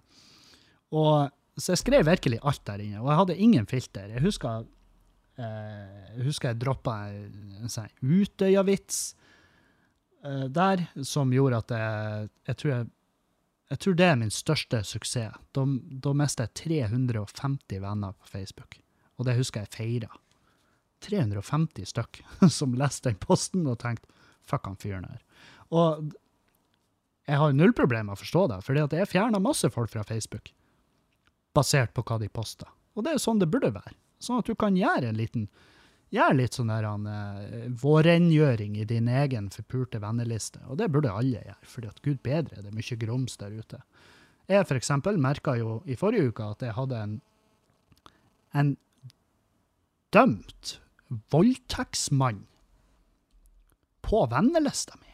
Og, 0.95 1.29
så 1.55 1.71
jeg 1.71 1.79
skrev 1.79 2.07
virkelig 2.07 2.41
alt 2.43 2.63
der 2.67 2.81
inne, 2.83 3.01
og 3.01 3.11
jeg 3.11 3.19
hadde 3.21 3.37
ingen 3.45 3.67
filter. 3.69 4.09
Jeg 4.11 4.23
husker, 4.25 4.65
eh, 5.39 6.17
husker 6.25 6.51
jeg 6.51 6.59
droppa 6.59 6.95
en, 7.13 7.69
sånn 7.71 7.87
Utøya-vits 8.03 8.99
eh, 10.25 10.47
der, 10.51 10.83
som 11.07 11.31
gjorde 11.31 11.61
at 11.63 11.71
jeg, 11.77 12.33
jeg, 12.49 12.57
tror 12.59 12.73
jeg, 12.73 12.89
jeg 13.71 13.81
tror 13.85 13.95
det 14.01 14.09
er 14.09 14.19
min 14.19 14.35
største 14.35 14.81
suksess. 14.83 15.39
Da, 15.55 15.63
da 16.03 16.13
mistet 16.17 16.59
jeg 16.65 16.83
350 16.83 17.79
venner 17.85 18.19
på 18.19 18.27
Facebook, 18.33 18.75
og 19.15 19.29
det 19.29 19.37
husker 19.39 19.63
jeg 19.63 19.73
feira. 19.77 20.11
350 21.05 21.87
stykk 21.87 22.21
som 22.57 22.75
leste 22.75 23.07
den 23.07 23.21
posten 23.21 23.63
og 23.67 23.79
tenkte 23.79 24.11
'fuck 24.45 24.67
han 24.67 24.75
fyren 24.77 25.07
her'. 25.07 25.23
Og 25.71 26.11
jeg 27.25 27.39
har 27.41 27.55
null 27.55 27.73
problemer 27.73 28.11
med 28.11 28.19
å 28.19 28.21
forstå 28.21 28.45
det, 28.51 28.61
fordi 28.65 28.83
jeg 28.99 29.09
fjerna 29.09 29.39
masse 29.41 29.69
folk 29.73 29.89
fra 29.89 30.03
Facebook 30.03 30.51
basert 31.55 31.93
på 31.95 32.03
hva 32.05 32.19
de 32.21 32.29
poster. 32.31 32.67
Og 32.95 33.05
det 33.05 33.15
er 33.15 33.23
sånn 33.23 33.41
det 33.41 33.49
burde 33.51 33.73
være. 33.75 33.95
Sånn 34.23 34.41
at 34.41 34.49
du 34.49 34.55
kan 34.59 34.77
gjøre 34.79 35.11
en 35.11 35.21
liten 35.21 35.49
Gjøre 36.13 36.35
litt 36.37 36.55
sånn 36.55 36.69
der 36.69 36.85
uh, 37.09 37.63
vårrengjøring 37.81 38.75
i 38.77 38.85
din 38.87 39.07
egen 39.09 39.49
forpulte 39.51 39.99
venneliste. 39.99 40.61
Og 40.69 40.77
det 40.79 40.87
burde 40.93 41.11
alle 41.11 41.41
gjøre, 41.41 41.55
fordi 41.67 41.89
at 41.89 42.01
gud 42.05 42.19
bedre, 42.23 42.61
det 42.61 42.69
er 42.69 42.77
mye 42.77 42.97
grums 43.01 43.35
der 43.41 43.55
ute. 43.57 43.79
Jeg 44.47 44.61
eksempel 44.77 45.17
merka 45.19 45.55
jo 45.57 45.79
i 45.89 45.97
forrige 45.99 46.29
uke 46.29 46.45
at 46.53 46.63
jeg 46.63 46.77
hadde 46.77 47.01
en 47.01 47.17
en 48.55 48.75
dømt 50.15 50.77
voldtektsmann 51.33 52.45
på 54.05 54.21
vennelista 54.31 54.95
mi. 55.01 55.11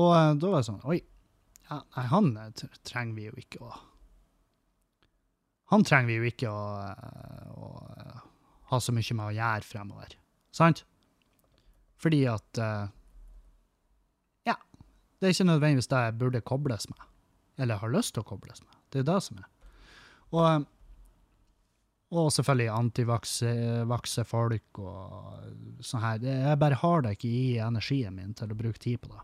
Og 0.00 0.08
uh, 0.10 0.32
da 0.34 0.48
var 0.48 0.62
jeg 0.62 0.70
sånn 0.70 0.84
Oi, 0.88 0.98
nei, 1.80 2.06
han 2.10 2.36
eh, 2.36 2.64
trenger 2.86 3.16
vi 3.16 3.28
jo 3.28 3.38
ikke 3.40 3.62
å 3.64 3.72
Han 5.72 5.86
trenger 5.88 6.10
vi 6.10 6.16
jo 6.18 6.28
ikke 6.28 6.50
å, 6.52 6.64
eh, 6.84 7.52
å 7.56 7.68
eh, 7.96 8.18
ha 8.72 8.80
så 8.80 8.92
mye 8.92 9.16
med 9.16 9.24
å 9.24 9.36
gjøre 9.36 9.68
fremover. 9.68 10.18
Sant? 10.52 10.84
Fordi 12.02 12.24
at 12.28 12.60
Ja. 14.48 14.56
Det 15.18 15.28
er 15.28 15.34
ikke 15.36 15.48
nødvendigvis 15.48 15.88
det 15.88 16.02
jeg 16.02 16.18
burde 16.18 16.44
kobles 16.44 16.88
med. 16.90 17.08
Eller 17.56 17.80
har 17.80 17.92
lyst 17.92 18.14
til 18.16 18.24
å 18.24 18.28
kobles 18.32 18.60
med. 18.64 18.74
Det 18.90 19.00
er 19.00 19.08
det 19.08 19.18
som 19.22 19.38
er. 19.38 19.48
Og, 20.32 20.66
og 22.12 22.30
selvfølgelig 22.32 22.72
antivakse 22.74 24.24
folk 24.28 24.80
og 24.82 25.84
sånn 25.84 26.02
her. 26.02 26.24
Jeg 26.26 26.60
bare 26.60 26.80
har 26.80 27.04
det 27.04 27.14
ikke 27.16 27.32
i 27.32 27.44
energien 27.62 28.16
min 28.16 28.34
til 28.34 28.52
å 28.52 28.58
bruke 28.58 28.82
tid 28.82 29.00
på 29.04 29.12
det. 29.12 29.22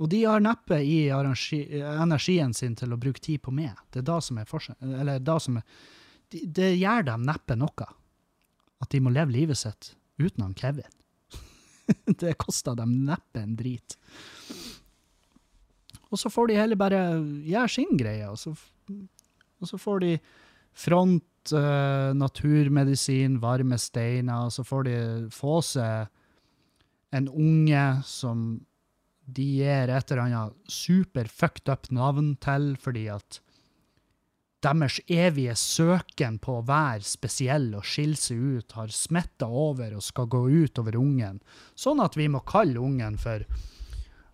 Og 0.00 0.08
de 0.08 0.22
har 0.24 0.40
neppe 0.40 0.78
i 0.80 1.10
energien 1.12 2.54
sin 2.56 2.76
til 2.78 2.94
å 2.94 3.00
bruke 3.00 3.20
tid 3.20 3.42
på 3.44 3.52
meg. 3.52 3.76
Det 3.92 4.00
er 4.00 4.06
da 4.08 4.16
som 4.24 4.38
er 4.40 4.48
forskjellen. 4.48 4.94
Eller 5.02 5.20
da 5.20 5.36
som 5.42 5.58
er 5.60 5.64
de, 6.32 6.44
Det 6.46 6.70
gjør 6.78 7.04
dem 7.10 7.26
neppe 7.28 7.56
noe. 7.58 7.88
At 8.80 8.90
de 8.94 9.00
må 9.04 9.12
leve 9.12 9.34
livet 9.34 9.60
sitt 9.60 9.92
uten 10.20 10.44
han 10.44 10.56
Kevin. 10.56 10.88
det 12.22 12.38
koster 12.40 12.78
dem 12.78 13.02
neppe 13.04 13.42
en 13.42 13.56
drit. 13.58 13.96
Og 16.10 16.18
så 16.18 16.32
får 16.32 16.48
de 16.48 16.58
heller 16.58 16.80
bare 16.80 17.00
gjøre 17.46 17.70
sin 17.70 17.92
greie, 17.98 18.26
og 18.26 18.38
så, 18.40 18.54
og 19.60 19.68
så 19.68 19.78
får 19.78 20.00
de 20.02 20.14
front 20.74 21.52
uh, 21.54 22.10
naturmedisin, 22.16 23.38
varme 23.42 23.78
steiner, 23.78 24.48
og 24.48 24.54
så 24.54 24.64
får 24.66 24.88
de 24.88 24.96
få 25.34 25.60
seg 25.64 26.10
en 27.14 27.28
unge 27.28 27.84
som 28.06 28.48
de 29.36 29.44
gir 29.58 29.90
et 29.92 30.10
eller 30.12 30.22
annet 30.26 30.72
super 30.72 31.28
fucked 31.30 31.68
up 31.72 31.88
navn 31.94 32.34
til, 32.42 32.72
fordi 32.80 33.06
at 33.12 33.40
deres 34.60 34.98
evige 35.08 35.54
søken 35.56 36.36
på 36.42 36.58
å 36.58 36.64
være 36.68 37.00
spesiell 37.08 37.70
og 37.78 37.86
skille 37.88 38.18
seg 38.20 38.42
ut 38.60 38.74
har 38.76 38.90
smitta 38.92 39.46
over 39.48 39.94
og 39.96 40.04
skal 40.04 40.28
gå 40.28 40.42
ut 40.52 40.80
over 40.82 40.98
ungen, 41.00 41.38
sånn 41.80 42.02
at 42.04 42.18
vi 42.20 42.26
må 42.28 42.42
kalle 42.44 42.76
ungen 42.82 43.16
for 43.20 43.46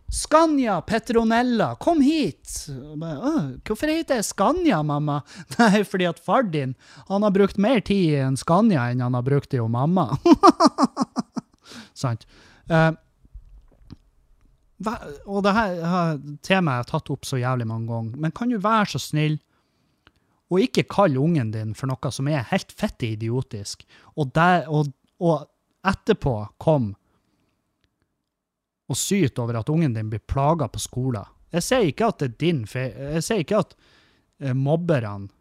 Skanja 0.06 0.76
Petronella, 0.86 1.72
kom 1.82 1.98
hit! 1.98 2.46
Og 2.70 2.92
bare, 3.02 3.16
«Åh, 3.26 3.46
Hvorfor 3.66 3.90
heter 3.90 4.20
jeg 4.20 4.26
Skanja, 4.28 4.78
mamma? 4.86 5.16
Nei, 5.58 5.80
fordi 5.82 6.06
at 6.06 6.20
far 6.22 6.46
din 6.46 6.76
han 7.08 7.26
har 7.26 7.34
brukt 7.34 7.58
mer 7.58 7.80
tid 7.82 8.12
i 8.12 8.20
en 8.22 8.38
Skanja 8.38 8.84
enn 8.92 9.02
han 9.02 9.18
har 9.18 9.24
brukt 9.26 9.54
i 9.54 9.58
jo 9.58 9.66
mamma. 9.66 10.04
Sant. 12.02 12.22
Hva- 12.70 12.94
og 14.84 15.42
det 15.46 15.54
her 15.56 16.18
temaet 16.44 16.76
jeg 16.76 16.82
har 16.82 16.88
tatt 16.90 17.10
opp 17.14 17.24
så 17.24 17.38
jævlig 17.40 17.66
mange 17.68 17.88
ganger, 17.88 18.18
men 18.20 18.34
kan 18.36 18.52
du 18.52 18.58
være 18.60 18.90
så 18.92 19.00
snill 19.00 19.38
og 20.52 20.62
ikke 20.62 20.86
kalle 20.90 21.18
ungen 21.18 21.50
din 21.54 21.72
for 21.74 21.90
noe 21.90 22.12
som 22.14 22.28
er 22.30 22.46
helt 22.52 22.74
fitte 22.76 23.08
idiotisk, 23.08 23.82
og, 24.14 24.30
der, 24.36 24.68
og, 24.70 24.92
og 25.18 25.48
etterpå 25.86 26.36
kom 26.62 26.92
og 28.86 28.98
syte 28.98 29.42
over 29.42 29.58
at 29.58 29.72
ungen 29.72 29.96
din 29.96 30.12
blir 30.12 30.22
plaga 30.22 30.68
på 30.70 30.78
skolen. 30.78 31.26
Jeg 31.50 31.64
sier 31.66 31.88
ikke 31.90 32.10
at 32.12 32.20
det 32.20 32.28
er 32.28 32.38
din 32.42 32.62
feil, 32.70 32.94
jeg 33.16 33.24
sier 33.26 33.42
ikke 33.42 33.62
at 33.64 33.74
eh, 34.42 34.54
mobberne 34.54 35.32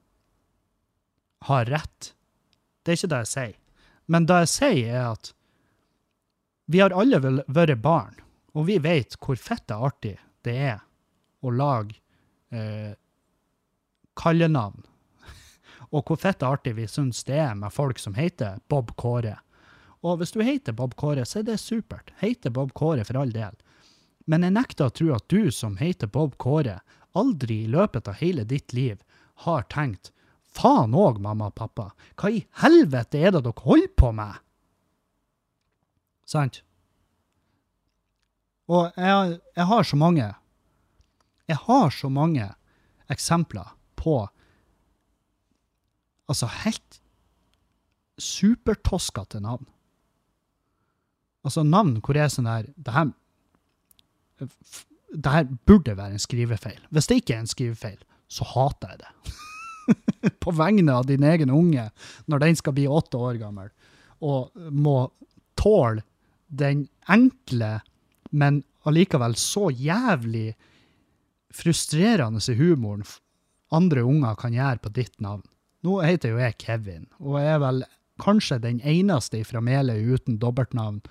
har 1.45 1.70
rett. 1.70 2.14
Det 2.82 2.94
er 2.94 2.99
ikke 2.99 3.12
det 3.12 3.22
jeg 3.26 3.34
sier. 3.34 3.57
Men 4.10 4.26
det 4.30 4.40
jeg 4.45 4.53
sier 4.53 4.95
er 4.95 5.07
at 5.12 5.32
vi 6.72 6.82
har 6.82 6.95
alle 6.98 7.20
vært 7.22 7.82
barn, 7.84 8.18
og 8.56 8.68
vi 8.69 8.80
vet 8.80 9.18
hvor 9.19 9.40
fette 9.40 9.76
artig 9.76 10.15
det 10.48 10.56
er 10.72 10.82
å 11.45 11.52
lage 11.52 11.98
eh, 12.56 12.95
kallenavn. 14.15 14.86
Og 15.94 16.07
hvor 16.07 16.19
fette 16.22 16.48
artig 16.48 16.76
vi 16.77 16.88
syns 16.90 17.23
det 17.27 17.38
er 17.41 17.57
med 17.60 17.73
folk 17.73 17.99
som 18.02 18.15
heter 18.15 18.61
Bob 18.72 18.94
Kåre. 18.98 19.36
Og 20.06 20.22
hvis 20.22 20.34
du 20.36 20.41
heter 20.45 20.76
Bob 20.77 20.95
Kåre, 20.95 21.26
så 21.26 21.41
er 21.41 21.49
det 21.49 21.60
supert. 21.61 22.14
Heter 22.22 22.53
Bob 22.53 22.72
Kåre 22.77 23.03
for 23.06 23.19
all 23.19 23.34
del. 23.34 23.57
Men 24.30 24.45
jeg 24.45 24.56
nekter 24.56 24.88
å 24.88 24.94
tro 24.94 25.11
at 25.18 25.27
du 25.30 25.52
som 25.53 25.77
heter 25.82 26.10
Bob 26.10 26.38
Kåre, 26.41 26.80
aldri 27.18 27.64
i 27.65 27.72
løpet 27.72 28.07
av 28.11 28.19
hele 28.22 28.45
ditt 28.48 28.73
liv 28.73 29.02
har 29.45 29.68
tenkt 29.72 30.11
faen 30.56 30.95
òg, 30.95 31.19
mamma 31.19 31.49
og 31.52 31.57
pappa, 31.60 31.90
hva 32.15 32.32
i 32.32 32.45
helvete 32.61 33.19
er 33.19 33.36
det 33.36 33.44
dere 33.45 33.65
holder 33.65 33.91
på 33.99 34.11
med? 34.15 34.40
Sant? 36.26 36.61
Og 38.72 38.96
jeg, 38.98 39.40
jeg 39.56 39.66
har 39.70 39.84
så 39.84 39.98
mange 40.00 40.26
Jeg 41.48 41.58
har 41.68 41.90
så 41.94 42.10
mange 42.10 42.48
eksempler 43.10 43.76
på 43.96 44.24
Altså 46.28 46.50
helt 46.64 47.02
supertoskete 48.18 49.42
navn. 49.44 49.66
Altså 51.46 51.62
navn 51.64 52.00
hvor 52.00 52.18
jeg 52.18 52.26
er 52.26 52.34
sånn 52.34 52.48
der 52.50 52.70
Det 52.74 52.96
her 52.96 53.12
det 55.16 55.32
her 55.32 55.48
burde 55.68 55.96
være 55.98 56.18
en 56.18 56.20
skrivefeil. 56.20 56.80
Hvis 56.92 57.08
det 57.08 57.22
ikke 57.22 57.36
er 57.36 57.44
en 57.44 57.50
skrivefeil, 57.50 58.00
så 58.28 58.48
hater 58.50 58.94
jeg 58.94 59.04
det. 59.04 59.36
på 60.44 60.54
vegne 60.56 60.96
av 60.96 61.06
din 61.08 61.24
egen 61.24 61.54
unge, 61.54 61.90
når 62.28 62.44
den 62.44 62.60
skal 62.60 62.76
bli 62.76 62.88
åtte 62.90 63.20
år 63.22 63.40
gammel, 63.40 63.70
og 64.26 64.52
må 64.72 64.98
tåle 65.60 66.04
den 66.50 66.86
enkle, 67.12 67.80
men 68.31 68.64
allikevel 68.85 69.35
så 69.39 69.69
jævlig 69.73 70.53
frustrerende 71.56 72.41
humoren 72.57 73.06
andre 73.73 74.03
unger 74.06 74.35
kan 74.39 74.53
gjøre 74.53 74.81
på 74.84 74.91
ditt 74.95 75.19
navn. 75.23 75.43
Nå 75.85 75.99
heter 76.06 76.34
jo 76.34 76.41
jeg 76.41 76.57
Kevin, 76.61 77.06
og 77.19 77.39
er 77.41 77.60
vel 77.61 77.84
kanskje 78.22 78.61
den 78.64 78.80
eneste 78.85 79.41
fra 79.45 79.61
Meløy 79.61 80.15
uten 80.15 80.39
dobbeltnavn. 80.41 81.02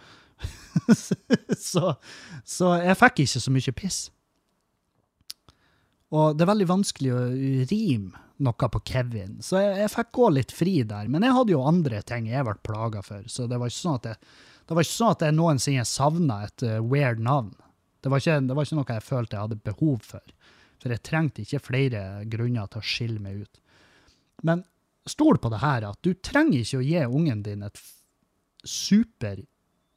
så, 1.70 1.94
så 2.44 2.74
jeg 2.80 2.98
fikk 3.00 3.24
ikke 3.24 3.42
så 3.44 3.54
mye 3.54 3.74
piss. 3.76 4.00
Og 6.14 6.36
det 6.36 6.44
er 6.44 6.52
veldig 6.52 6.70
vanskelig 6.70 7.12
å 7.14 7.22
rime 7.70 8.22
noe 8.44 8.68
på 8.70 8.80
Kevin, 8.86 9.38
så 9.46 9.60
jeg, 9.62 9.76
jeg 9.84 9.92
fikk 9.92 10.10
gå 10.18 10.28
litt 10.34 10.52
fri 10.54 10.74
der. 10.86 11.06
Men 11.10 11.26
jeg 11.26 11.36
hadde 11.36 11.54
jo 11.54 11.62
andre 11.66 12.02
ting 12.06 12.26
jeg 12.30 12.46
ble 12.46 12.56
plaga 12.66 13.02
for, 13.06 13.22
så 13.30 13.46
det 13.50 13.60
var 13.60 13.70
ikke 13.70 13.82
sånn 13.82 14.00
at 14.00 14.10
jeg, 14.10 14.34
det 14.64 14.76
var 14.76 14.86
ikke 14.86 14.96
sånn 14.96 15.14
at 15.14 15.24
jeg 15.26 15.36
noensinne 15.36 15.84
savna 15.88 16.38
et 16.46 16.64
uh, 16.64 16.78
weird 16.80 17.20
navn. 17.22 17.52
Det 18.04 18.12
var, 18.12 18.20
ikke, 18.20 18.40
det 18.48 18.56
var 18.56 18.66
ikke 18.66 18.78
noe 18.78 18.96
jeg 18.96 19.04
følte 19.04 19.36
jeg 19.36 19.46
hadde 19.46 19.64
behov 19.64 19.98
for. 20.04 20.34
For 20.82 20.92
jeg 20.92 21.04
trengte 21.06 21.44
ikke 21.44 21.62
flere 21.64 22.00
grunner 22.28 22.68
til 22.68 22.80
å 22.80 22.88
skille 22.88 23.20
meg 23.24 23.44
ut. 23.44 23.60
Men 24.44 24.64
stol 25.08 25.40
på 25.40 25.50
det 25.52 25.60
her, 25.62 25.86
at 25.88 26.00
du 26.04 26.12
trenger 26.20 26.60
ikke 26.60 26.80
å 26.80 26.84
gi 26.84 27.04
ungen 27.04 27.44
din 27.44 27.64
et 27.64 27.80
super 28.64 29.40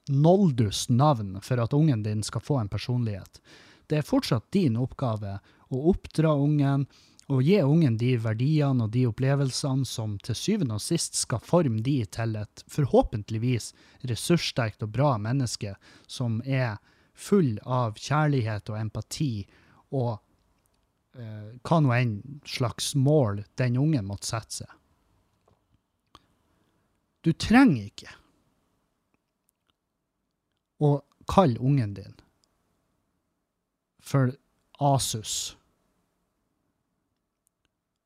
noldus 0.08 0.86
navn 0.90 1.36
for 1.44 1.60
at 1.60 1.76
ungen 1.76 2.04
din 2.04 2.24
skal 2.24 2.44
få 2.44 2.62
en 2.62 2.72
personlighet. 2.72 3.42
Det 3.88 4.00
er 4.00 4.08
fortsatt 4.08 4.50
din 4.56 4.80
oppgave 4.80 5.38
å 5.72 5.84
oppdra 5.92 6.34
ungen 6.36 6.86
og 7.28 7.44
gi 7.44 7.58
ungen 7.60 7.98
de 8.00 8.14
verdiene 8.24 8.86
og 8.86 8.94
de 8.94 9.04
opplevelsene 9.10 9.86
som 9.88 10.16
til 10.24 10.38
syvende 10.38 10.78
og 10.78 10.84
sist 10.84 11.18
skal 11.20 11.44
forme 11.44 11.82
de 11.84 12.00
til 12.08 12.38
et 12.40 12.64
forhåpentligvis 12.72 13.74
ressurssterkt 14.08 14.86
og 14.86 14.94
bra 14.96 15.18
menneske 15.20 15.76
som 16.08 16.40
er 16.46 16.78
full 17.18 17.58
av 17.66 17.98
kjærlighet 18.00 18.72
og 18.72 18.80
empati 18.80 19.32
og 19.98 20.14
eh, 21.20 21.52
hva 21.68 21.82
nå 21.84 21.94
enn 21.98 22.16
slags 22.48 22.94
mål 22.96 23.44
den 23.60 23.80
ungen 23.82 24.08
måtte 24.08 24.32
sette 24.32 24.62
seg. 24.62 24.72
Du 27.26 27.34
trenger 27.34 27.90
ikke 27.90 28.14
å 30.80 30.94
kalle 31.28 31.60
ungen 31.60 31.98
din 31.98 32.16
for 34.00 34.32
Asus. 34.80 35.57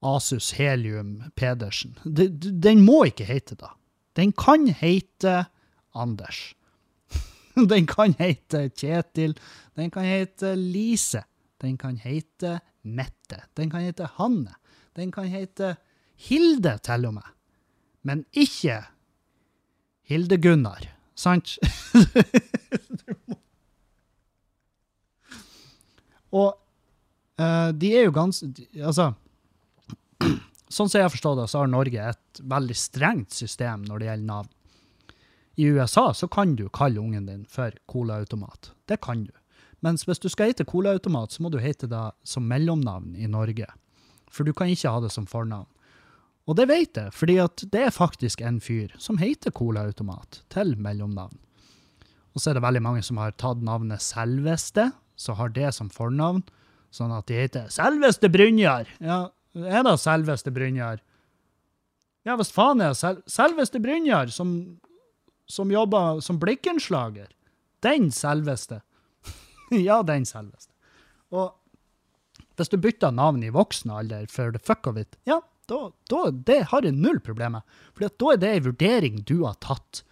Asus 0.01 0.53
Helium 0.57 1.23
Pedersen. 1.35 1.97
Den 2.05 2.81
må 2.81 3.03
ikke 3.09 3.25
hete 3.25 3.55
det. 3.55 3.69
Den 4.17 4.33
kan 4.33 4.67
hete 4.67 5.45
Anders. 5.93 6.55
Den 7.71 7.87
kan 7.87 8.15
hete 8.19 8.69
Kjetil. 8.69 9.37
Den 9.75 9.91
kan 9.91 10.03
hete 10.07 10.55
Lise. 10.55 11.23
Den 11.61 11.77
kan 11.77 11.97
hete 12.01 12.59
Mette. 12.81 13.43
Den 13.57 13.69
kan 13.69 13.81
hete 13.85 14.09
Hanne. 14.17 14.55
Den 14.95 15.11
kan 15.11 15.27
hete 15.29 15.75
Hilde, 16.21 16.77
til 16.85 17.05
og 17.05 17.13
med. 17.13 17.21
Men 18.03 18.25
ikke 18.33 18.83
Hilde-Gunnar, 20.09 20.85
sant? 21.15 21.57
og 26.41 26.57
uh, 27.39 27.71
de 27.73 27.97
er 27.97 28.03
jo 28.05 28.11
ganske 28.15 28.45
Altså, 28.75 29.11
sånn 30.71 30.89
som 30.89 30.99
jeg 30.99 31.07
har 31.07 31.13
forstått 31.13 31.39
det, 31.41 31.47
så 31.51 31.61
har 31.61 31.69
Norge 31.71 32.07
et 32.11 32.41
veldig 32.41 32.77
strengt 32.77 33.35
system 33.35 33.85
når 33.87 34.01
det 34.01 34.09
gjelder 34.09 34.29
navn. 34.31 34.51
I 35.59 35.67
USA 35.75 36.13
så 36.15 36.29
kan 36.31 36.55
du 36.55 36.69
kalle 36.73 37.01
ungen 37.01 37.27
din 37.27 37.43
for 37.45 37.75
colaautomat. 37.91 38.71
Det 38.87 39.01
kan 39.03 39.25
du. 39.27 39.33
Mens 39.83 40.05
hvis 40.07 40.21
du 40.21 40.29
skal 40.29 40.51
hete 40.51 40.65
colaautomat, 40.65 41.33
så 41.33 41.43
må 41.43 41.51
du 41.51 41.59
hete 41.61 41.89
det 41.89 42.05
som 42.23 42.47
mellomnavn 42.47 43.15
i 43.17 43.27
Norge. 43.29 43.67
For 44.31 44.47
du 44.47 44.53
kan 44.55 44.71
ikke 44.71 44.93
ha 44.93 45.01
det 45.03 45.11
som 45.13 45.27
fornavn. 45.27 45.67
Og 46.49 46.57
det 46.57 46.67
vet 46.71 46.97
jeg, 46.97 47.13
fordi 47.13 47.37
at 47.43 47.63
det 47.73 47.83
er 47.87 47.93
faktisk 47.93 48.41
en 48.45 48.59
fyr 48.63 48.93
som 49.01 49.19
heter 49.21 49.53
colaautomat 49.53 50.41
til 50.53 50.73
mellomnavn. 50.79 51.37
Og 52.31 52.41
så 52.41 52.51
er 52.51 52.57
det 52.57 52.63
veldig 52.65 52.83
mange 52.85 53.03
som 53.05 53.19
har 53.21 53.35
tatt 53.39 53.61
navnet 53.65 54.01
Selveste, 54.03 54.89
så 55.19 55.35
har 55.37 55.51
det 55.53 55.73
som 55.75 55.91
fornavn, 55.93 56.41
sånn 56.95 57.13
at 57.13 57.27
de 57.29 57.37
heter 57.37 57.69
Selveste 57.73 58.31
Brynjar. 58.31 58.89
Ja, 59.03 59.27
er 59.55 59.83
det 59.83 59.97
Selveste 59.99 60.51
Brynjar? 60.53 61.01
Ja, 62.27 62.35
hvis 62.37 62.53
faen 62.53 62.81
er 62.81 62.93
det 62.93 62.99
sel 62.99 63.21
Selveste 63.29 63.81
Brynjar, 63.81 64.29
som, 64.33 64.79
som 65.49 65.71
jobber 65.73 66.21
som 66.21 66.39
blikkenslager. 66.41 67.31
Den 67.81 68.11
selveste. 68.13 68.81
ja, 69.87 70.01
den 70.05 70.27
selveste. 70.29 70.69
Og 71.33 71.55
hvis 72.59 72.69
du 72.69 72.77
bytter 72.77 73.13
navn 73.15 73.41
i 73.43 73.49
voksen 73.49 73.89
alder 73.89 74.27
for 74.29 74.53
the 74.53 74.61
fuck 74.61 74.85
of 74.87 74.99
it, 75.01 75.17
ja, 75.25 75.39
da, 75.71 75.89
da 76.11 76.27
det 76.29 76.59
har 76.69 76.85
jeg 76.85 76.93
null 76.93 77.17
problemer 77.23 77.61
med. 77.61 77.79
For 77.95 78.05
da 78.05 78.33
er 78.35 78.41
det 78.41 78.51
en 78.53 78.67
vurdering 78.69 79.23
du 79.25 79.41
har 79.47 79.57
tatt. 79.63 80.03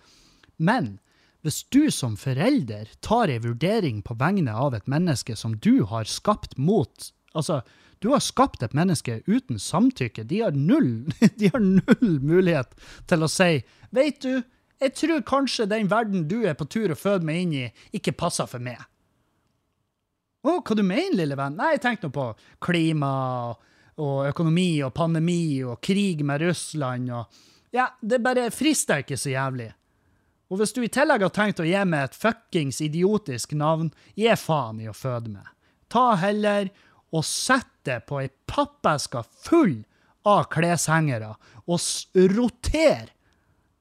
Men 0.58 0.98
hvis 1.46 1.62
du 1.72 1.92
som 1.94 2.18
forelder 2.20 2.90
tar 3.06 3.32
en 3.32 3.46
vurdering 3.46 4.02
på 4.04 4.18
vegne 4.20 4.52
av 4.52 4.76
et 4.76 4.90
menneske 4.92 5.38
som 5.40 5.54
du 5.56 5.86
har 5.88 6.10
skapt 6.10 6.58
mot 6.58 7.14
Altså, 7.38 7.60
du 8.00 8.10
har 8.14 8.24
skapt 8.24 8.64
et 8.64 8.76
menneske 8.78 9.20
uten 9.28 9.60
samtykke. 9.60 10.24
De 10.24 10.42
har 10.42 10.56
null, 10.56 11.12
de 11.40 11.52
har 11.52 11.60
null 11.64 12.20
mulighet 12.24 12.76
til 13.10 13.26
å 13.26 13.32
si 13.32 13.60
Vet 13.96 14.22
du, 14.22 14.44
jeg 14.80 14.94
tror 14.96 15.24
kanskje 15.26 15.66
den 15.68 15.90
verden 15.90 16.28
du 16.30 16.44
er 16.48 16.54
på 16.56 16.68
tur 16.70 16.94
å 16.94 16.98
føde 17.00 17.26
meg 17.26 17.42
inn 17.42 17.56
i, 17.58 17.64
ikke 17.98 18.14
passer 18.14 18.46
for 18.48 18.62
meg. 18.62 18.78
Å, 20.46 20.60
hva 20.62 20.76
du 20.78 20.84
mener, 20.86 21.18
lille 21.20 21.36
venn? 21.36 21.58
Nei, 21.58 21.74
tenk 21.82 22.06
nå 22.06 22.12
på 22.16 22.28
klima 22.64 23.10
og, 23.50 23.66
og 24.00 24.30
økonomi 24.30 24.78
og 24.86 24.94
pandemi 24.96 25.60
og 25.66 25.82
krig 25.84 26.24
med 26.26 26.46
Russland 26.46 27.12
og 27.12 27.42
Ja, 27.76 27.90
det 28.02 28.22
bare 28.26 28.48
frister 28.50 29.04
ikke 29.04 29.18
så 29.20 29.34
jævlig. 29.34 29.68
Og 30.50 30.58
hvis 30.58 30.72
du 30.74 30.80
i 30.82 30.90
tillegg 30.90 31.22
har 31.22 31.34
tenkt 31.34 31.60
å 31.62 31.68
gi 31.68 31.82
meg 31.86 32.08
et 32.08 32.18
fuckings 32.18 32.80
idiotisk 32.82 33.52
navn, 33.54 33.92
gi 34.18 34.32
faen 34.42 34.80
i 34.82 34.88
å 34.90 34.96
føde 34.98 35.30
meg. 35.36 35.50
Ta 35.90 36.16
heller 36.18 36.72
og 37.16 37.26
setter 37.26 37.70
det 37.90 38.06
på 38.10 38.20
ei 38.22 38.30
pappeske 38.50 39.24
full 39.46 39.80
av 40.28 40.50
kleshengere 40.54 41.34
og 41.66 41.80
roterer. 42.36 43.10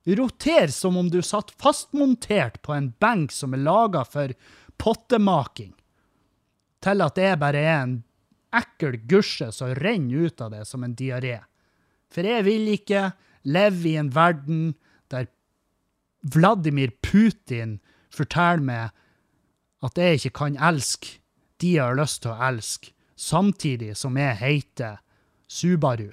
roter. 0.06 0.68
Som 0.68 0.96
om 0.96 1.10
du 1.10 1.20
satt 1.22 1.50
fastmontert 1.50 2.62
på 2.62 2.72
en 2.72 2.94
benk 3.00 3.32
som 3.32 3.54
er 3.54 3.58
laga 3.58 4.04
for 4.04 4.32
pottemaking 4.78 5.74
til 6.80 7.02
at 7.02 7.16
det 7.18 7.38
bare 7.40 7.58
er 7.58 7.80
en 7.82 7.96
ekkel 8.54 8.96
gusje 9.10 9.50
som 9.52 9.74
renner 9.74 10.28
ut 10.28 10.40
av 10.40 10.52
det 10.54 10.64
som 10.64 10.84
en 10.84 10.94
diaré. 10.96 11.40
For 12.08 12.24
jeg 12.24 12.46
vil 12.46 12.68
ikke 12.72 13.10
leve 13.44 13.90
i 13.90 13.96
en 14.00 14.12
verden 14.14 14.74
der 15.12 15.28
Vladimir 16.22 16.94
Putin 17.02 17.78
forteller 18.14 18.64
meg 18.64 18.90
at 19.84 19.98
jeg 19.98 20.18
ikke 20.18 20.36
kan 20.40 20.56
elske 20.56 21.18
de 21.60 21.74
jeg 21.74 21.84
har 21.84 21.98
lyst 21.98 22.22
til 22.22 22.32
å 22.32 22.40
elske, 22.48 22.92
samtidig 23.18 23.96
som 23.98 24.16
jeg 24.18 24.36
heter 24.38 24.98
Subaru. 25.48 26.12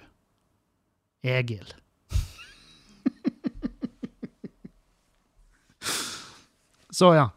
Egil. 1.25 1.73
Så 6.89 7.15
ja. 7.15 7.29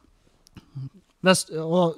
Hvis, 1.24 1.48
og, 1.50 1.96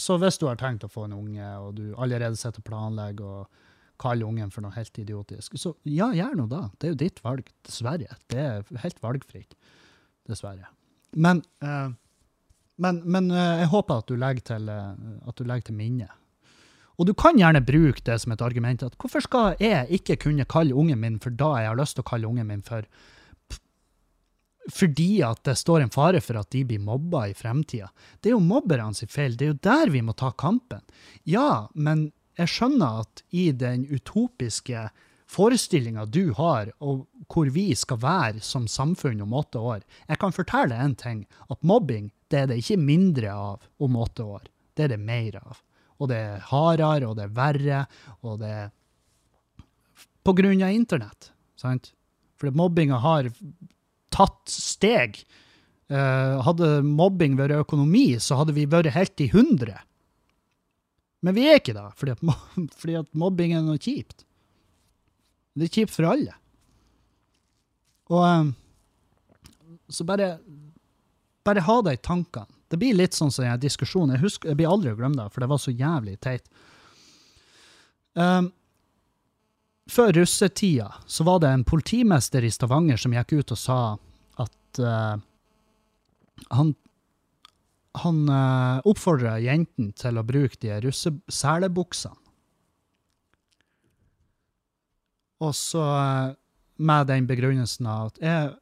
så 0.00 0.16
hvis 0.16 0.38
du 0.40 0.46
har 0.48 0.56
tenkt 0.56 0.84
å 0.86 0.88
få 0.88 1.04
en 1.04 1.12
unge, 1.12 1.58
og 1.60 1.74
du 1.76 1.92
allerede 2.00 2.36
sitter 2.40 2.60
og 2.62 2.68
planlegger 2.70 3.26
og 3.42 3.46
kaller 4.00 4.24
ungen 4.26 4.50
for 4.50 4.62
noe 4.64 4.72
helt 4.72 4.98
idiotisk, 4.98 5.58
så 5.60 5.74
ja, 5.84 6.12
gjør 6.16 6.34
nå 6.40 6.46
det. 6.50 6.62
Det 6.78 6.86
er 6.88 6.92
jo 6.94 7.00
ditt 7.02 7.20
valg, 7.24 7.44
dessverre. 7.68 8.16
Det 8.32 8.40
er 8.40 8.64
helt 8.82 9.02
valgfritt, 9.04 9.54
dessverre. 10.30 10.66
Men, 11.12 11.42
eh, 11.60 11.92
men, 12.80 13.02
men 13.04 13.30
eh, 13.30 13.60
jeg 13.60 13.68
håper 13.74 13.94
at 14.00 14.08
du 14.08 14.16
legger 14.16 14.42
til, 14.54 14.68
eh, 14.72 14.92
at 15.28 15.36
du 15.36 15.44
legger 15.44 15.64
til 15.68 15.78
minne. 15.78 16.08
Og 16.98 17.08
du 17.08 17.14
kan 17.16 17.38
gjerne 17.40 17.64
bruke 17.64 18.04
det 18.04 18.18
som 18.22 18.34
et 18.34 18.44
argument 18.44 18.84
at 18.84 18.96
hvorfor 19.00 19.24
skal 19.24 19.56
jeg 19.62 19.88
ikke 19.98 20.18
kunne 20.26 20.48
kalle 20.48 20.76
ungen 20.76 21.00
min 21.00 21.18
for 21.22 21.34
da 21.34 21.54
jeg 21.62 21.72
har 21.72 21.80
lyst 21.80 21.96
til 21.96 22.04
å 22.04 22.10
kalle 22.12 22.28
ungen 22.28 22.50
min 22.50 22.64
for 22.66 22.86
fordi 24.70 25.22
at 25.26 25.40
det 25.42 25.56
står 25.58 25.82
en 25.82 25.90
fare 25.90 26.20
for 26.22 26.38
at 26.38 26.50
de 26.54 26.60
blir 26.66 26.82
mobba 26.82 27.24
i 27.26 27.34
fremtida. 27.34 27.88
Det 28.20 28.30
er 28.30 28.36
jo 28.36 28.44
mobberne 28.46 28.94
sin 28.94 29.10
feil. 29.10 29.34
Det 29.34 29.46
er 29.46 29.50
jo 29.50 29.62
der 29.66 29.90
vi 29.90 30.02
må 30.06 30.14
ta 30.14 30.30
kampen. 30.38 30.84
Ja, 31.26 31.66
men 31.74 32.12
jeg 32.38 32.52
skjønner 32.52 33.02
at 33.02 33.24
i 33.34 33.50
den 33.50 33.84
utopiske 33.90 34.86
forestillinga 35.32 36.04
du 36.06 36.32
har, 36.36 36.70
og 36.78 37.06
hvor 37.32 37.48
vi 37.52 37.72
skal 37.78 38.00
være 38.02 38.42
som 38.44 38.68
samfunn 38.68 39.22
om 39.24 39.32
åtte 39.32 39.58
år 39.58 39.80
Jeg 40.08 40.18
kan 40.20 40.34
fortelle 40.36 40.76
én 40.76 40.94
ting, 40.94 41.26
at 41.48 41.62
mobbing 41.62 42.10
det 42.28 42.38
er 42.38 42.46
det 42.48 42.62
ikke 42.62 42.80
mindre 42.80 43.32
av 43.32 43.66
om 43.80 43.96
åtte 43.96 44.24
år. 44.24 44.46
Det 44.76 44.84
er 44.84 44.94
det 44.94 45.00
mer 45.00 45.36
av. 45.40 45.60
Og 46.02 46.10
det 46.10 46.18
er 46.18 46.46
hardere, 46.50 47.08
og 47.08 47.18
det 47.18 47.28
er 47.28 47.36
verre, 47.36 47.82
og 48.26 48.40
det 48.42 48.50
er 48.50 48.72
på 50.26 50.34
grunn 50.38 50.62
av 50.62 50.74
internett. 50.74 51.30
Sant? 51.58 51.92
For 52.40 52.50
mobbinga 52.54 52.98
har 53.02 53.30
tatt 54.14 54.50
steg. 54.50 55.22
Uh, 55.92 56.40
hadde 56.46 56.80
mobbing 56.86 57.36
vært 57.38 57.58
økonomi, 57.58 58.16
så 58.22 58.38
hadde 58.40 58.54
vi 58.56 58.68
vært 58.70 58.94
helt 58.94 59.22
i 59.22 59.28
hundre. 59.32 59.76
Men 61.22 61.36
vi 61.36 61.46
er 61.46 61.60
ikke 61.60 61.74
det, 61.76 61.84
fordi 61.98 62.14
at, 62.16 62.22
fordi 62.80 62.98
at 63.02 63.10
mobbing 63.18 63.54
er 63.54 63.66
noe 63.66 63.80
kjipt. 63.82 64.24
Det 65.54 65.68
er 65.68 65.74
kjipt 65.76 65.94
for 65.94 66.08
alle. 66.08 66.34
Og 68.12 68.24
um, 68.24 68.50
så 69.92 70.06
bare, 70.08 70.34
bare 71.44 71.64
ha 71.66 71.78
det 71.86 71.98
i 71.98 72.02
tankene. 72.02 72.48
Det 72.72 72.80
blir 72.80 72.96
litt 72.96 73.16
sånn 73.16 73.32
som 73.32 73.44
en 73.44 73.60
diskusjon. 73.60 74.14
Jeg, 74.14 74.22
husker, 74.22 74.52
jeg 74.52 74.60
blir 74.60 74.70
aldri 74.72 74.94
å 74.94 74.98
glemme 74.98 75.18
det, 75.20 75.28
for 75.34 75.44
det 75.44 75.50
var 75.52 75.60
så 75.60 75.74
jævlig 75.74 76.16
teit. 76.24 76.46
Um, 78.16 78.48
før 79.92 80.14
russetida 80.16 80.88
så 81.10 81.26
var 81.28 81.42
det 81.42 81.50
en 81.52 81.66
politimester 81.68 82.44
i 82.44 82.52
Stavanger 82.52 83.00
som 83.00 83.12
gikk 83.16 83.34
ut 83.38 83.54
og 83.54 83.60
sa 83.60 83.78
at 84.40 84.80
uh, 84.80 85.20
han 86.56 86.74
han 88.00 88.24
uh, 88.28 88.80
oppfordra 88.88 89.36
jentene 89.42 89.92
til 89.98 90.16
å 90.16 90.24
bruke 90.24 90.56
de 90.62 90.72
russe 90.86 91.12
selebuksene. 91.28 92.16
Og 95.42 95.52
så 95.58 95.82
uh, 95.82 96.32
med 96.80 97.10
den 97.10 97.26
begrunnelsen 97.28 97.88
at 97.90 98.20
jeg 98.22 98.52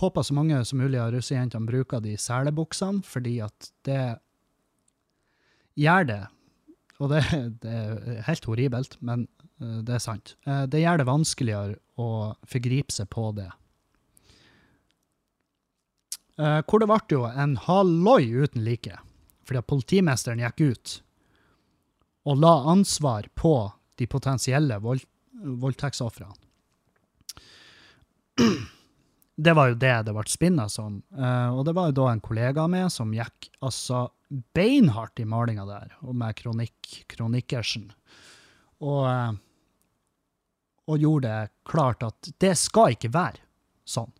håper 0.00 0.24
så 0.26 0.36
mange 0.36 0.58
som 0.68 0.80
mulig 0.80 1.00
av 1.00 1.12
russejentene 1.14 1.68
bruker 1.68 2.02
de 2.04 2.16
selebuksene, 2.20 3.04
fordi 3.06 3.38
at 3.44 3.70
det 3.88 4.00
gjør 5.76 6.08
det 6.08 6.22
Og 6.96 7.10
det, 7.12 7.20
det 7.60 7.72
er 7.76 8.22
helt 8.24 8.46
horribelt, 8.48 8.94
men 9.04 9.26
eh, 9.60 9.80
det 9.84 9.98
er 9.98 10.00
sant. 10.00 10.30
Eh, 10.48 10.62
det 10.64 10.80
gjør 10.80 11.02
det 11.02 11.04
vanskeligere 11.10 11.74
å 12.00 12.32
forgripe 12.48 12.94
seg 12.94 13.10
på 13.12 13.26
det. 13.36 13.50
Eh, 16.40 16.62
hvor 16.64 16.80
det 16.80 16.88
ble 16.88 17.18
jo 17.18 17.26
en 17.28 17.58
halloi 17.66 18.22
uten 18.32 18.64
like, 18.64 18.96
fordi 19.44 19.60
at 19.60 19.68
politimesteren 19.68 20.40
gikk 20.40 20.64
ut 20.64 20.94
og 22.26 22.40
la 22.42 22.54
ansvar 22.72 23.28
på 23.38 23.54
de 24.00 24.08
potensielle 24.10 24.80
vold, 24.82 25.04
voldtektsofrene. 25.62 26.34
Det 29.36 29.52
var 29.52 29.68
jo 29.68 29.76
det 29.76 29.94
det 30.06 30.14
ble 30.16 30.24
spinna 30.32 30.64
som. 30.72 31.02
Eh, 31.12 31.48
og 31.52 31.66
det 31.68 31.74
var 31.76 31.90
jo 31.90 31.98
da 31.98 32.10
en 32.12 32.22
kollega 32.24 32.64
med 32.72 32.88
som 32.92 33.12
gikk 33.12 33.50
altså 33.60 34.06
beinhardt 34.56 35.20
i 35.20 35.26
malinga 35.28 35.66
der, 35.68 35.92
og 36.00 36.16
med 36.16 36.36
kronikk, 36.38 37.02
kronikkersen. 37.12 37.90
Og, 38.80 39.02
eh, 39.10 39.32
og 40.88 41.02
gjorde 41.04 41.28
det 41.28 41.52
klart 41.68 42.06
at 42.06 42.30
det 42.40 42.54
skal 42.58 42.96
ikke 42.96 43.12
være 43.12 43.44
sånn. 43.86 44.12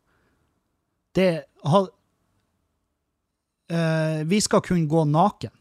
Det 1.17 1.31
har 1.65 1.89
eh, 3.73 4.21
Vi 4.29 4.41
skal 4.45 4.61
kunne 4.61 4.91
gå 4.91 5.07
naken 5.09 5.55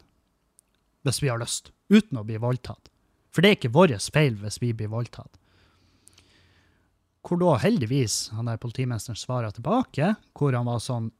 hvis 1.05 1.21
vi 1.21 1.29
har 1.29 1.39
lyst, 1.39 1.71
uten 1.87 2.17
å 2.17 2.25
bli 2.25 2.37
voldtatt. 2.41 2.89
For 3.31 3.43
det 3.43 3.49
er 3.49 3.57
ikke 3.59 3.75
vår 3.75 3.93
feil 4.11 4.39
hvis 4.41 4.57
vi 4.61 4.71
blir 4.73 4.89
voldtatt. 4.89 5.37
Hvor 7.25 7.41
da 7.41 7.55
heldigvis 7.57 8.29
han 8.37 8.49
der 8.49 8.61
politimesteren 8.61 9.17
svarer 9.17 9.53
tilbake, 9.55 10.13
hvor 10.37 10.53
han 10.53 10.67
var 10.69 10.81
sånn 10.83 11.11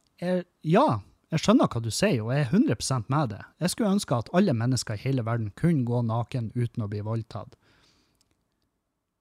Ja, 0.62 1.00
jeg 1.34 1.42
skjønner 1.42 1.68
hva 1.68 1.80
du 1.82 1.90
sier, 1.90 2.22
og 2.22 2.30
jeg 2.32 2.44
er 2.44 2.52
100% 2.54 3.10
med 3.12 3.32
det. 3.34 3.40
Jeg 3.60 3.72
skulle 3.72 3.94
ønske 3.96 4.14
at 4.14 4.30
alle 4.36 4.54
mennesker 4.54 4.94
i 4.94 5.02
hele 5.02 5.24
verden 5.26 5.50
kunne 5.58 5.84
gå 5.88 6.02
naken 6.06 6.52
uten 6.54 6.84
å 6.86 6.90
bli 6.90 7.02
voldtatt. 7.04 7.56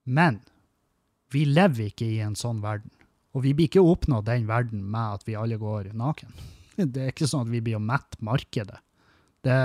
Men 0.06 0.40
vi 1.34 1.48
lever 1.50 1.90
ikke 1.90 2.08
i 2.08 2.22
en 2.24 2.38
sånn 2.38 2.62
verden. 2.64 2.94
Og 3.36 3.44
vi 3.44 3.56
blir 3.58 3.68
ikke 3.68 3.84
oppnå 3.84 4.22
den 4.24 4.46
verden 4.48 4.86
med 4.86 5.18
at 5.18 5.26
vi 5.28 5.36
alle 5.36 5.58
går 5.60 5.92
naken. 5.98 6.32
Det 6.78 7.02
er 7.02 7.12
ikke 7.12 7.28
sånn 7.28 7.48
at 7.48 7.52
vi 7.52 7.64
blir 7.66 7.80
å 7.80 7.84
mette 7.84 8.22
markedet. 8.24 8.78
Det, 9.46 9.58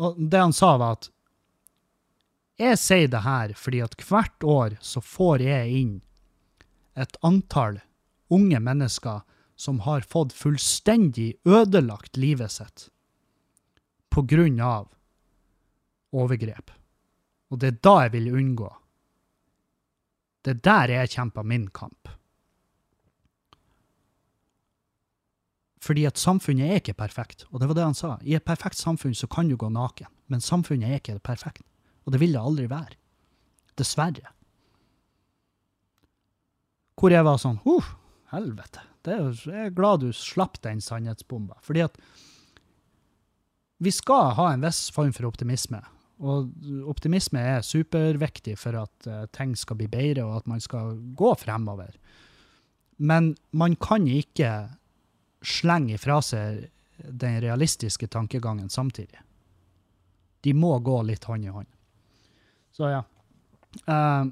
og 0.00 0.18
det 0.18 0.42
han 0.42 0.54
sa, 0.54 0.74
var 0.80 0.98
at 0.98 1.08
jeg 2.60 2.78
sier 2.78 3.10
det 3.10 3.24
her 3.24 3.54
fordi 3.58 3.82
at 3.82 3.96
hvert 4.06 4.46
år 4.46 4.76
så 4.84 5.02
får 5.02 5.42
jeg 5.42 5.78
inn 5.80 5.94
et 6.94 7.16
antall 7.26 7.80
unge 8.32 8.60
mennesker 8.62 9.22
som 9.56 9.80
har 9.86 10.06
fått 10.06 10.34
fullstendig 10.34 11.34
ødelagt 11.46 12.16
livet 12.16 12.54
sitt 12.54 12.88
på 14.14 14.22
grunn 14.30 14.60
av 14.62 14.88
overgrep. 16.14 16.70
Og 17.50 17.58
det 17.58 17.72
er 17.72 17.80
da 17.82 17.94
jeg 18.04 18.14
vil 18.14 18.32
unngå. 18.34 18.70
Det 20.44 20.54
er 20.54 20.62
der 20.68 20.92
jeg 20.94 21.14
kjemper 21.16 21.46
min 21.46 21.66
kamp. 21.74 22.10
Fordi 25.84 26.06
at 26.08 26.18
samfunnet 26.20 26.70
er 26.70 26.80
ikke 26.80 26.96
perfekt, 26.96 27.44
og 27.50 27.60
det 27.60 27.68
var 27.68 27.76
det 27.76 27.84
han 27.84 27.98
sa. 27.98 28.16
I 28.22 28.38
et 28.38 28.46
perfekt 28.46 28.78
samfunn 28.78 29.14
så 29.14 29.28
kan 29.28 29.50
du 29.50 29.56
gå 29.60 29.68
naken, 29.68 30.08
men 30.32 30.40
samfunnet 30.40 30.88
er 30.88 31.02
ikke 31.02 31.18
perfekt. 31.18 31.66
Og 32.04 32.14
det 32.14 32.20
vil 32.22 32.36
det 32.36 32.42
aldri 32.42 32.68
være. 32.70 32.98
Dessverre. 33.78 34.32
Hvor 37.00 37.12
jeg 37.12 37.26
var 37.26 37.40
sånn 37.42 37.58
Huff, 37.64 37.94
helvete. 38.32 38.84
Er, 39.04 39.26
jeg 39.34 39.68
er 39.68 39.74
glad 39.76 40.04
du 40.04 40.12
slapp 40.16 40.60
den 40.64 40.80
sannhetsbomba. 40.80 41.58
Fordi 41.64 41.82
at 41.84 41.98
vi 43.84 43.92
skal 43.92 44.32
ha 44.38 44.52
en 44.52 44.64
viss 44.64 44.86
form 44.94 45.12
for 45.12 45.28
optimisme. 45.28 45.82
Og 46.24 46.52
optimisme 46.88 47.42
er 47.42 47.66
superviktig 47.66 48.54
for 48.60 48.78
at 48.84 49.08
eh, 49.10 49.26
ting 49.34 49.56
skal 49.58 49.80
bli 49.80 49.88
bedre, 49.90 50.24
og 50.24 50.38
at 50.38 50.48
man 50.48 50.62
skal 50.62 50.94
gå 51.18 51.34
fremover. 51.40 51.90
Men 52.96 53.34
man 53.50 53.74
kan 53.82 54.06
ikke 54.08 54.52
slenge 55.44 55.98
ifra 55.98 56.20
seg 56.24 56.68
den 57.04 57.40
realistiske 57.42 58.06
tankegangen 58.08 58.70
samtidig. 58.70 59.18
De 60.46 60.54
må 60.54 60.76
gå 60.84 61.00
litt 61.02 61.26
hånd 61.26 61.44
i 61.44 61.52
hånd. 61.52 61.68
Så 62.74 62.90
ja. 62.90 63.02
Uh, 63.86 64.30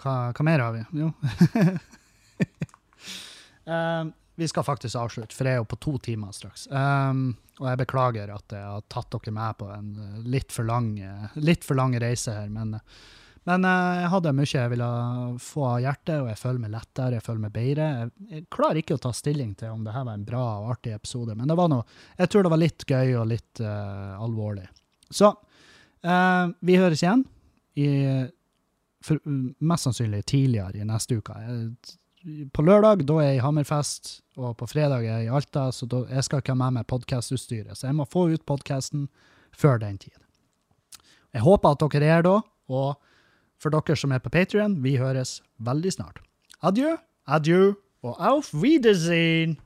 hva, 0.00 0.14
hva 0.30 0.46
mer 0.46 0.64
har 0.64 0.72
vi? 0.78 0.84
Jo. 1.02 1.10
uh, 3.66 4.08
vi 4.40 4.48
skal 4.48 4.64
faktisk 4.64 4.96
avslutte, 4.96 5.36
for 5.36 5.48
jeg 5.48 5.58
er 5.58 5.62
jo 5.62 5.68
på 5.68 5.78
to 5.82 5.98
timer 6.10 6.32
straks. 6.32 6.68
Um, 6.72 7.34
og 7.60 7.68
jeg 7.68 7.80
beklager 7.82 8.30
at 8.32 8.54
jeg 8.56 8.64
har 8.64 8.84
tatt 8.88 9.12
dere 9.12 9.32
med 9.36 9.56
på 9.60 9.68
en 9.68 9.88
eh, 10.00 10.20
litt 10.32 10.52
for 10.54 10.64
lang, 10.68 10.94
eh, 10.96 11.40
litt 11.44 11.66
for 11.66 11.76
lang 11.76 11.92
reise 12.00 12.32
her, 12.32 12.48
men, 12.48 12.78
men 13.48 13.66
eh, 13.68 14.00
jeg 14.00 14.12
hadde 14.14 14.32
mye 14.38 14.48
jeg 14.48 14.72
ville 14.72 14.88
få 15.44 15.66
av 15.74 15.82
hjertet, 15.84 16.16
og 16.22 16.30
jeg 16.32 16.40
føler 16.40 16.62
meg 16.64 16.72
lettere, 16.72 17.18
jeg 17.18 17.26
føler 17.26 17.44
meg 17.44 17.54
bedre. 17.58 17.90
Jeg, 17.98 18.12
jeg 18.32 18.46
klarer 18.56 18.80
ikke 18.80 18.96
å 18.96 19.02
ta 19.04 19.12
stilling 19.16 19.52
til 19.60 19.74
om 19.76 19.84
det 19.84 19.92
her 19.92 20.08
var 20.08 20.16
en 20.16 20.24
bra 20.24 20.44
og 20.62 20.72
artig 20.78 20.96
episode, 20.96 21.36
men 21.36 21.52
det 21.52 21.58
var 21.60 21.68
noe, 21.72 22.00
jeg 22.16 22.32
tror 22.32 22.48
det 22.48 22.54
var 22.54 22.64
litt 22.64 22.86
gøy 22.88 23.16
og 23.20 23.28
litt 23.28 23.62
uh, 23.64 24.16
alvorlig. 24.24 24.64
Så 25.10 25.32
eh, 26.06 26.52
vi 26.66 26.78
høres 26.80 27.02
igjen 27.04 27.24
i, 27.78 27.88
for, 29.04 29.20
mest 29.24 29.88
sannsynlig 29.88 30.24
tidligere 30.30 30.80
i 30.80 30.86
neste 30.86 31.18
uke. 31.20 31.36
På 32.52 32.64
lørdag 32.66 33.06
da 33.08 33.18
er 33.22 33.30
jeg 33.30 33.40
i 33.40 33.44
Hammerfest, 33.44 34.10
og 34.40 34.56
på 34.60 34.68
fredag 34.68 35.06
er 35.06 35.22
jeg 35.22 35.28
i 35.30 35.34
Alta, 35.40 35.70
så 35.72 35.88
da, 35.88 36.04
jeg 36.10 36.26
skal 36.26 36.42
ikke 36.42 36.52
ha 36.52 36.60
med 36.62 36.78
meg 36.78 36.88
podkastutstyret. 36.90 37.78
Så 37.78 37.88
jeg 37.88 37.96
må 37.96 38.08
få 38.08 38.28
ut 38.34 38.44
podkasten 38.48 39.08
før 39.56 39.80
den 39.80 39.96
tid. 40.00 40.16
Jeg 41.32 41.46
håper 41.46 41.72
at 41.76 41.84
dere 41.94 42.10
er 42.18 42.26
da, 42.26 42.40
og 42.70 42.98
for 43.60 43.72
dere 43.72 43.96
som 43.96 44.12
er 44.12 44.22
på 44.22 44.32
Patrion, 44.32 44.80
vi 44.84 44.96
høres 45.00 45.38
veldig 45.64 45.92
snart. 45.94 46.20
Adjø, 46.64 46.96
adjø, 47.26 47.72
og 48.02 48.16
auf 48.20 48.54
Wiedersehen! 48.56 49.58